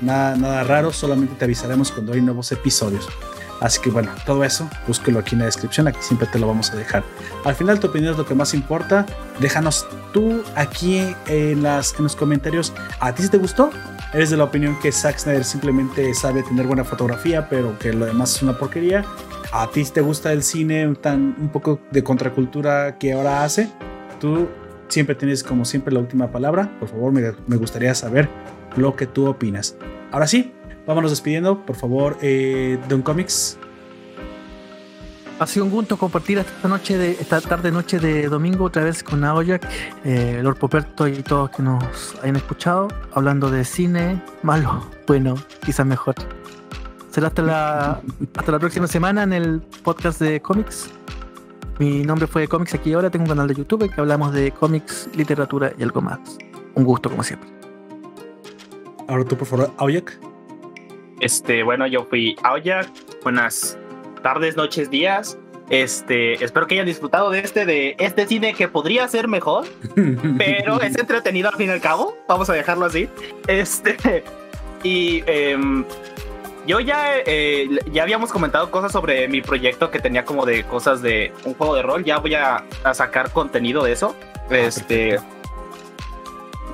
nada, 0.00 0.36
nada 0.36 0.64
raro, 0.64 0.92
solamente 0.92 1.34
te 1.34 1.44
avisaremos 1.44 1.92
cuando 1.92 2.12
hay 2.12 2.20
nuevos 2.20 2.50
episodios. 2.52 3.08
Así 3.60 3.80
que 3.80 3.90
bueno, 3.90 4.10
todo 4.26 4.44
eso, 4.44 4.68
búsquelo 4.86 5.20
aquí 5.20 5.34
en 5.34 5.40
la 5.40 5.44
descripción, 5.46 5.88
aquí 5.88 5.98
siempre 6.00 6.26
te 6.26 6.38
lo 6.38 6.46
vamos 6.46 6.70
a 6.70 6.76
dejar. 6.76 7.04
Al 7.44 7.54
final 7.54 7.80
tu 7.80 7.86
opinión 7.86 8.12
es 8.12 8.18
lo 8.18 8.26
que 8.26 8.34
más 8.34 8.52
importa, 8.52 9.06
déjanos 9.40 9.86
tú 10.12 10.42
aquí 10.54 11.14
en, 11.28 11.62
las, 11.62 11.94
en 11.96 12.04
los 12.04 12.16
comentarios, 12.16 12.72
¿a 13.00 13.14
ti 13.14 13.22
sí 13.22 13.28
te 13.28 13.38
gustó? 13.38 13.70
¿Eres 14.12 14.30
de 14.30 14.36
la 14.36 14.44
opinión 14.44 14.78
que 14.80 14.92
Zack 14.92 15.18
Snyder 15.18 15.44
simplemente 15.44 16.12
sabe 16.14 16.42
tener 16.42 16.66
buena 16.66 16.84
fotografía, 16.84 17.48
pero 17.48 17.78
que 17.78 17.92
lo 17.92 18.06
demás 18.06 18.36
es 18.36 18.42
una 18.42 18.58
porquería? 18.58 19.04
¿A 19.52 19.68
ti 19.68 19.84
sí 19.84 19.92
te 19.92 20.00
gusta 20.00 20.32
el 20.32 20.42
cine 20.42 20.94
tan 20.96 21.34
un 21.38 21.48
poco 21.48 21.80
de 21.90 22.04
contracultura 22.04 22.98
que 22.98 23.12
ahora 23.12 23.44
hace? 23.44 23.70
Tú 24.20 24.48
siempre 24.88 25.14
tienes 25.14 25.42
como 25.42 25.64
siempre 25.64 25.92
la 25.92 26.00
última 26.00 26.30
palabra, 26.30 26.70
por 26.78 26.88
favor 26.88 27.12
me, 27.12 27.32
me 27.46 27.56
gustaría 27.56 27.94
saber 27.94 28.28
lo 28.76 28.96
que 28.96 29.06
tú 29.06 29.26
opinas. 29.26 29.76
Ahora 30.12 30.26
sí, 30.26 30.52
vámonos 30.86 31.10
despidiendo, 31.10 31.64
por 31.64 31.76
favor, 31.76 32.16
eh, 32.22 32.78
Don 32.88 33.02
Comics. 33.02 33.58
Ha 35.40 35.46
sido 35.48 35.64
un 35.64 35.72
gusto 35.72 35.96
compartir 35.96 36.38
esta 36.38 36.68
noche 36.68 36.96
de 36.96 37.10
esta 37.10 37.40
tarde 37.40 37.72
noche 37.72 37.98
de 37.98 38.28
domingo 38.28 38.64
otra 38.64 38.84
vez 38.84 39.02
con 39.02 39.24
Aoyak, 39.24 39.68
eh, 40.04 40.38
Lord 40.40 40.58
Poperto 40.58 41.08
y 41.08 41.24
todos 41.24 41.50
que 41.50 41.62
nos 41.62 42.14
hayan 42.22 42.36
escuchado 42.36 42.86
hablando 43.12 43.50
de 43.50 43.64
cine 43.64 44.22
malo, 44.42 44.88
bueno, 45.08 45.34
quizás 45.64 45.86
mejor. 45.86 46.14
Será 47.10 47.28
hasta 47.28 47.42
la 47.42 48.00
hasta 48.36 48.52
la 48.52 48.58
próxima 48.58 48.86
semana 48.86 49.24
en 49.24 49.32
el 49.32 49.60
podcast 49.82 50.20
de 50.20 50.40
cómics. 50.40 50.90
Mi 51.78 52.04
nombre 52.04 52.26
fue 52.26 52.46
Comics 52.46 52.74
aquí 52.74 52.90
y 52.90 52.92
ahora 52.92 53.10
tengo 53.10 53.24
un 53.24 53.30
canal 53.30 53.48
de 53.48 53.54
YouTube 53.54 53.92
que 53.92 54.00
hablamos 54.00 54.32
de 54.32 54.52
cómics, 54.52 55.08
literatura 55.16 55.72
y 55.76 55.82
algo 55.82 56.00
más. 56.00 56.20
Un 56.74 56.84
gusto 56.84 57.10
como 57.10 57.22
siempre. 57.22 57.48
Ahora 59.08 59.24
tú, 59.24 59.36
por 59.36 59.46
favor, 59.46 59.70
Aoyak. 59.78 60.18
Este, 61.20 61.62
bueno, 61.62 61.86
yo 61.86 62.04
fui 62.04 62.36
Aoyak. 62.42 62.88
Buenas 63.22 63.76
tardes, 64.22 64.56
noches, 64.56 64.88
días. 64.88 65.36
Este, 65.70 66.44
espero 66.44 66.66
que 66.66 66.74
hayan 66.74 66.86
disfrutado 66.86 67.30
de 67.30 67.40
este, 67.40 67.64
de 67.64 67.96
este 67.98 68.26
cine 68.26 68.54
que 68.54 68.68
podría 68.68 69.08
ser 69.08 69.28
mejor, 69.28 69.66
pero 70.38 70.80
es 70.80 70.96
entretenido 70.96 71.48
al 71.48 71.56
fin 71.56 71.68
y 71.68 71.72
al 71.72 71.80
cabo. 71.80 72.16
Vamos 72.28 72.48
a 72.50 72.52
dejarlo 72.52 72.84
así. 72.84 73.08
Este, 73.48 74.22
y 74.84 75.24
em, 75.26 75.84
yo 76.66 76.80
ya, 76.80 77.18
eh, 77.26 77.68
ya 77.92 78.02
habíamos 78.02 78.30
comentado 78.32 78.70
cosas 78.70 78.92
sobre 78.92 79.28
mi 79.28 79.40
proyecto 79.42 79.90
que 79.90 79.98
tenía 79.98 80.24
como 80.24 80.46
de 80.46 80.64
cosas 80.64 81.02
de 81.02 81.32
un 81.44 81.54
juego 81.54 81.74
de 81.74 81.82
rol. 81.82 82.04
Ya 82.04 82.18
voy 82.18 82.34
a, 82.34 82.64
a 82.82 82.94
sacar 82.94 83.30
contenido 83.32 83.82
de 83.84 83.92
eso. 83.92 84.14
Este, 84.50 85.18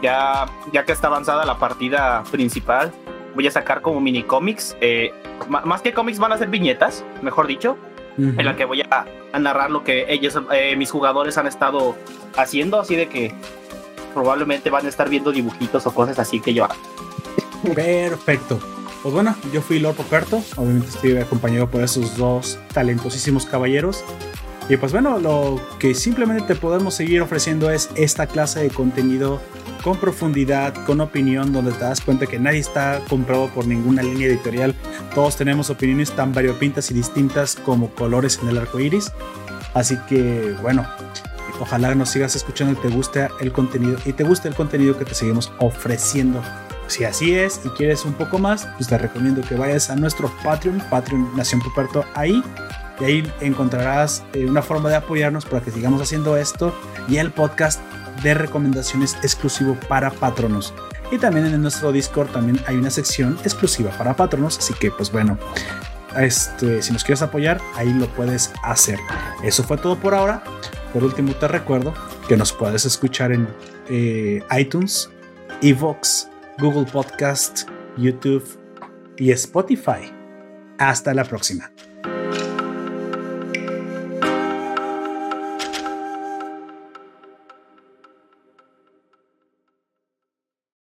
ya, 0.02 0.46
ya 0.72 0.84
que 0.84 0.92
está 0.92 1.08
avanzada 1.08 1.44
la 1.44 1.58
partida 1.58 2.22
principal, 2.30 2.92
voy 3.34 3.46
a 3.46 3.50
sacar 3.50 3.80
como 3.82 4.00
mini 4.00 4.22
cómics. 4.22 4.76
eh, 4.80 5.12
más 5.48 5.82
que 5.82 5.92
cómics 5.92 6.18
van 6.18 6.32
a 6.32 6.38
ser 6.38 6.48
viñetas, 6.48 7.04
mejor 7.22 7.46
dicho, 7.46 7.76
en 8.18 8.44
la 8.44 8.54
que 8.56 8.66
voy 8.66 8.82
a, 8.82 9.06
a 9.32 9.38
narrar 9.38 9.70
lo 9.70 9.82
que 9.82 10.04
ellos, 10.12 10.38
eh, 10.52 10.76
mis 10.76 10.90
jugadores 10.90 11.38
han 11.38 11.46
estado 11.46 11.96
haciendo, 12.36 12.78
así 12.78 12.94
de 12.94 13.08
que 13.08 13.32
probablemente 14.12 14.68
van 14.68 14.84
a 14.84 14.88
estar 14.90 15.08
viendo 15.08 15.32
dibujitos 15.32 15.86
o 15.86 15.94
cosas 15.94 16.18
así 16.18 16.40
que 16.40 16.52
yo 16.52 16.64
hago. 16.64 16.74
Perfecto. 17.74 18.58
Pues 19.02 19.14
bueno, 19.14 19.34
yo 19.52 19.62
fui 19.62 19.78
Lord 19.78 19.96
Poperto. 19.96 20.42
Obviamente 20.56 20.88
estoy 20.88 21.16
acompañado 21.16 21.70
por 21.70 21.82
esos 21.82 22.16
dos 22.16 22.58
talentosísimos 22.74 23.46
caballeros. 23.46 24.04
Y 24.68 24.76
pues 24.76 24.92
bueno, 24.92 25.18
lo 25.18 25.60
que 25.78 25.94
simplemente 25.94 26.44
te 26.44 26.54
podemos 26.54 26.94
seguir 26.94 27.22
ofreciendo 27.22 27.70
es 27.70 27.90
esta 27.96 28.26
clase 28.26 28.60
de 28.60 28.70
contenido 28.70 29.40
con 29.82 29.96
profundidad, 29.96 30.74
con 30.84 31.00
opinión, 31.00 31.52
donde 31.52 31.72
te 31.72 31.80
das 31.80 32.00
cuenta 32.02 32.26
que 32.26 32.38
nadie 32.38 32.60
está 32.60 33.00
comprado 33.08 33.48
por 33.48 33.66
ninguna 33.66 34.02
línea 34.02 34.28
editorial. 34.28 34.74
Todos 35.14 35.36
tenemos 35.36 35.70
opiniones 35.70 36.12
tan 36.12 36.32
variopintas 36.34 36.90
y 36.90 36.94
distintas 36.94 37.56
como 37.56 37.90
colores 37.94 38.38
en 38.42 38.50
el 38.50 38.58
arco 38.58 38.78
iris. 38.78 39.10
Así 39.72 39.96
que 40.08 40.54
bueno, 40.60 40.86
ojalá 41.58 41.94
nos 41.94 42.10
sigas 42.10 42.36
escuchando 42.36 42.78
y 42.78 42.82
te 42.82 42.94
guste 42.94 43.28
el 43.40 43.50
contenido 43.50 43.98
y 44.04 44.12
te 44.12 44.24
guste 44.24 44.48
el 44.48 44.54
contenido 44.54 44.96
que 44.98 45.06
te 45.06 45.14
seguimos 45.14 45.50
ofreciendo. 45.58 46.42
Si 46.90 47.04
así 47.04 47.36
es 47.36 47.60
y 47.64 47.68
quieres 47.68 48.04
un 48.04 48.14
poco 48.14 48.40
más, 48.40 48.66
pues 48.76 48.88
te 48.88 48.98
recomiendo 48.98 49.42
que 49.42 49.54
vayas 49.54 49.90
a 49.90 49.96
nuestro 49.96 50.28
Patreon, 50.42 50.82
Patreon 50.90 51.36
Nación 51.36 51.60
Puperto, 51.60 52.04
ahí. 52.14 52.42
Y 52.98 53.04
ahí 53.04 53.32
encontrarás 53.40 54.24
eh, 54.32 54.44
una 54.44 54.60
forma 54.60 54.88
de 54.88 54.96
apoyarnos 54.96 55.46
para 55.46 55.64
que 55.64 55.70
sigamos 55.70 56.02
haciendo 56.02 56.36
esto 56.36 56.74
y 57.08 57.18
el 57.18 57.30
podcast 57.30 57.80
de 58.24 58.34
recomendaciones 58.34 59.16
exclusivo 59.22 59.76
para 59.88 60.10
patronos. 60.10 60.74
Y 61.12 61.18
también 61.18 61.46
en 61.46 61.62
nuestro 61.62 61.92
Discord 61.92 62.30
también 62.30 62.60
hay 62.66 62.76
una 62.76 62.90
sección 62.90 63.38
exclusiva 63.44 63.92
para 63.92 64.16
patronos, 64.16 64.58
así 64.58 64.74
que 64.74 64.90
pues 64.90 65.12
bueno, 65.12 65.38
este, 66.16 66.82
si 66.82 66.92
nos 66.92 67.04
quieres 67.04 67.22
apoyar, 67.22 67.60
ahí 67.76 67.92
lo 67.94 68.08
puedes 68.08 68.52
hacer. 68.64 68.98
Eso 69.44 69.62
fue 69.62 69.76
todo 69.76 69.96
por 69.96 70.12
ahora. 70.12 70.42
Por 70.92 71.04
último, 71.04 71.34
te 71.34 71.46
recuerdo 71.46 71.94
que 72.26 72.36
nos 72.36 72.52
puedes 72.52 72.84
escuchar 72.84 73.30
en 73.30 73.46
eh, 73.88 74.42
iTunes, 74.58 75.08
Evox, 75.62 76.29
Google 76.60 76.84
Podcast, 76.84 77.66
YouTube 77.96 78.44
y 79.16 79.30
Spotify. 79.30 80.12
Hasta 80.78 81.14
la 81.14 81.24
próxima. 81.24 81.72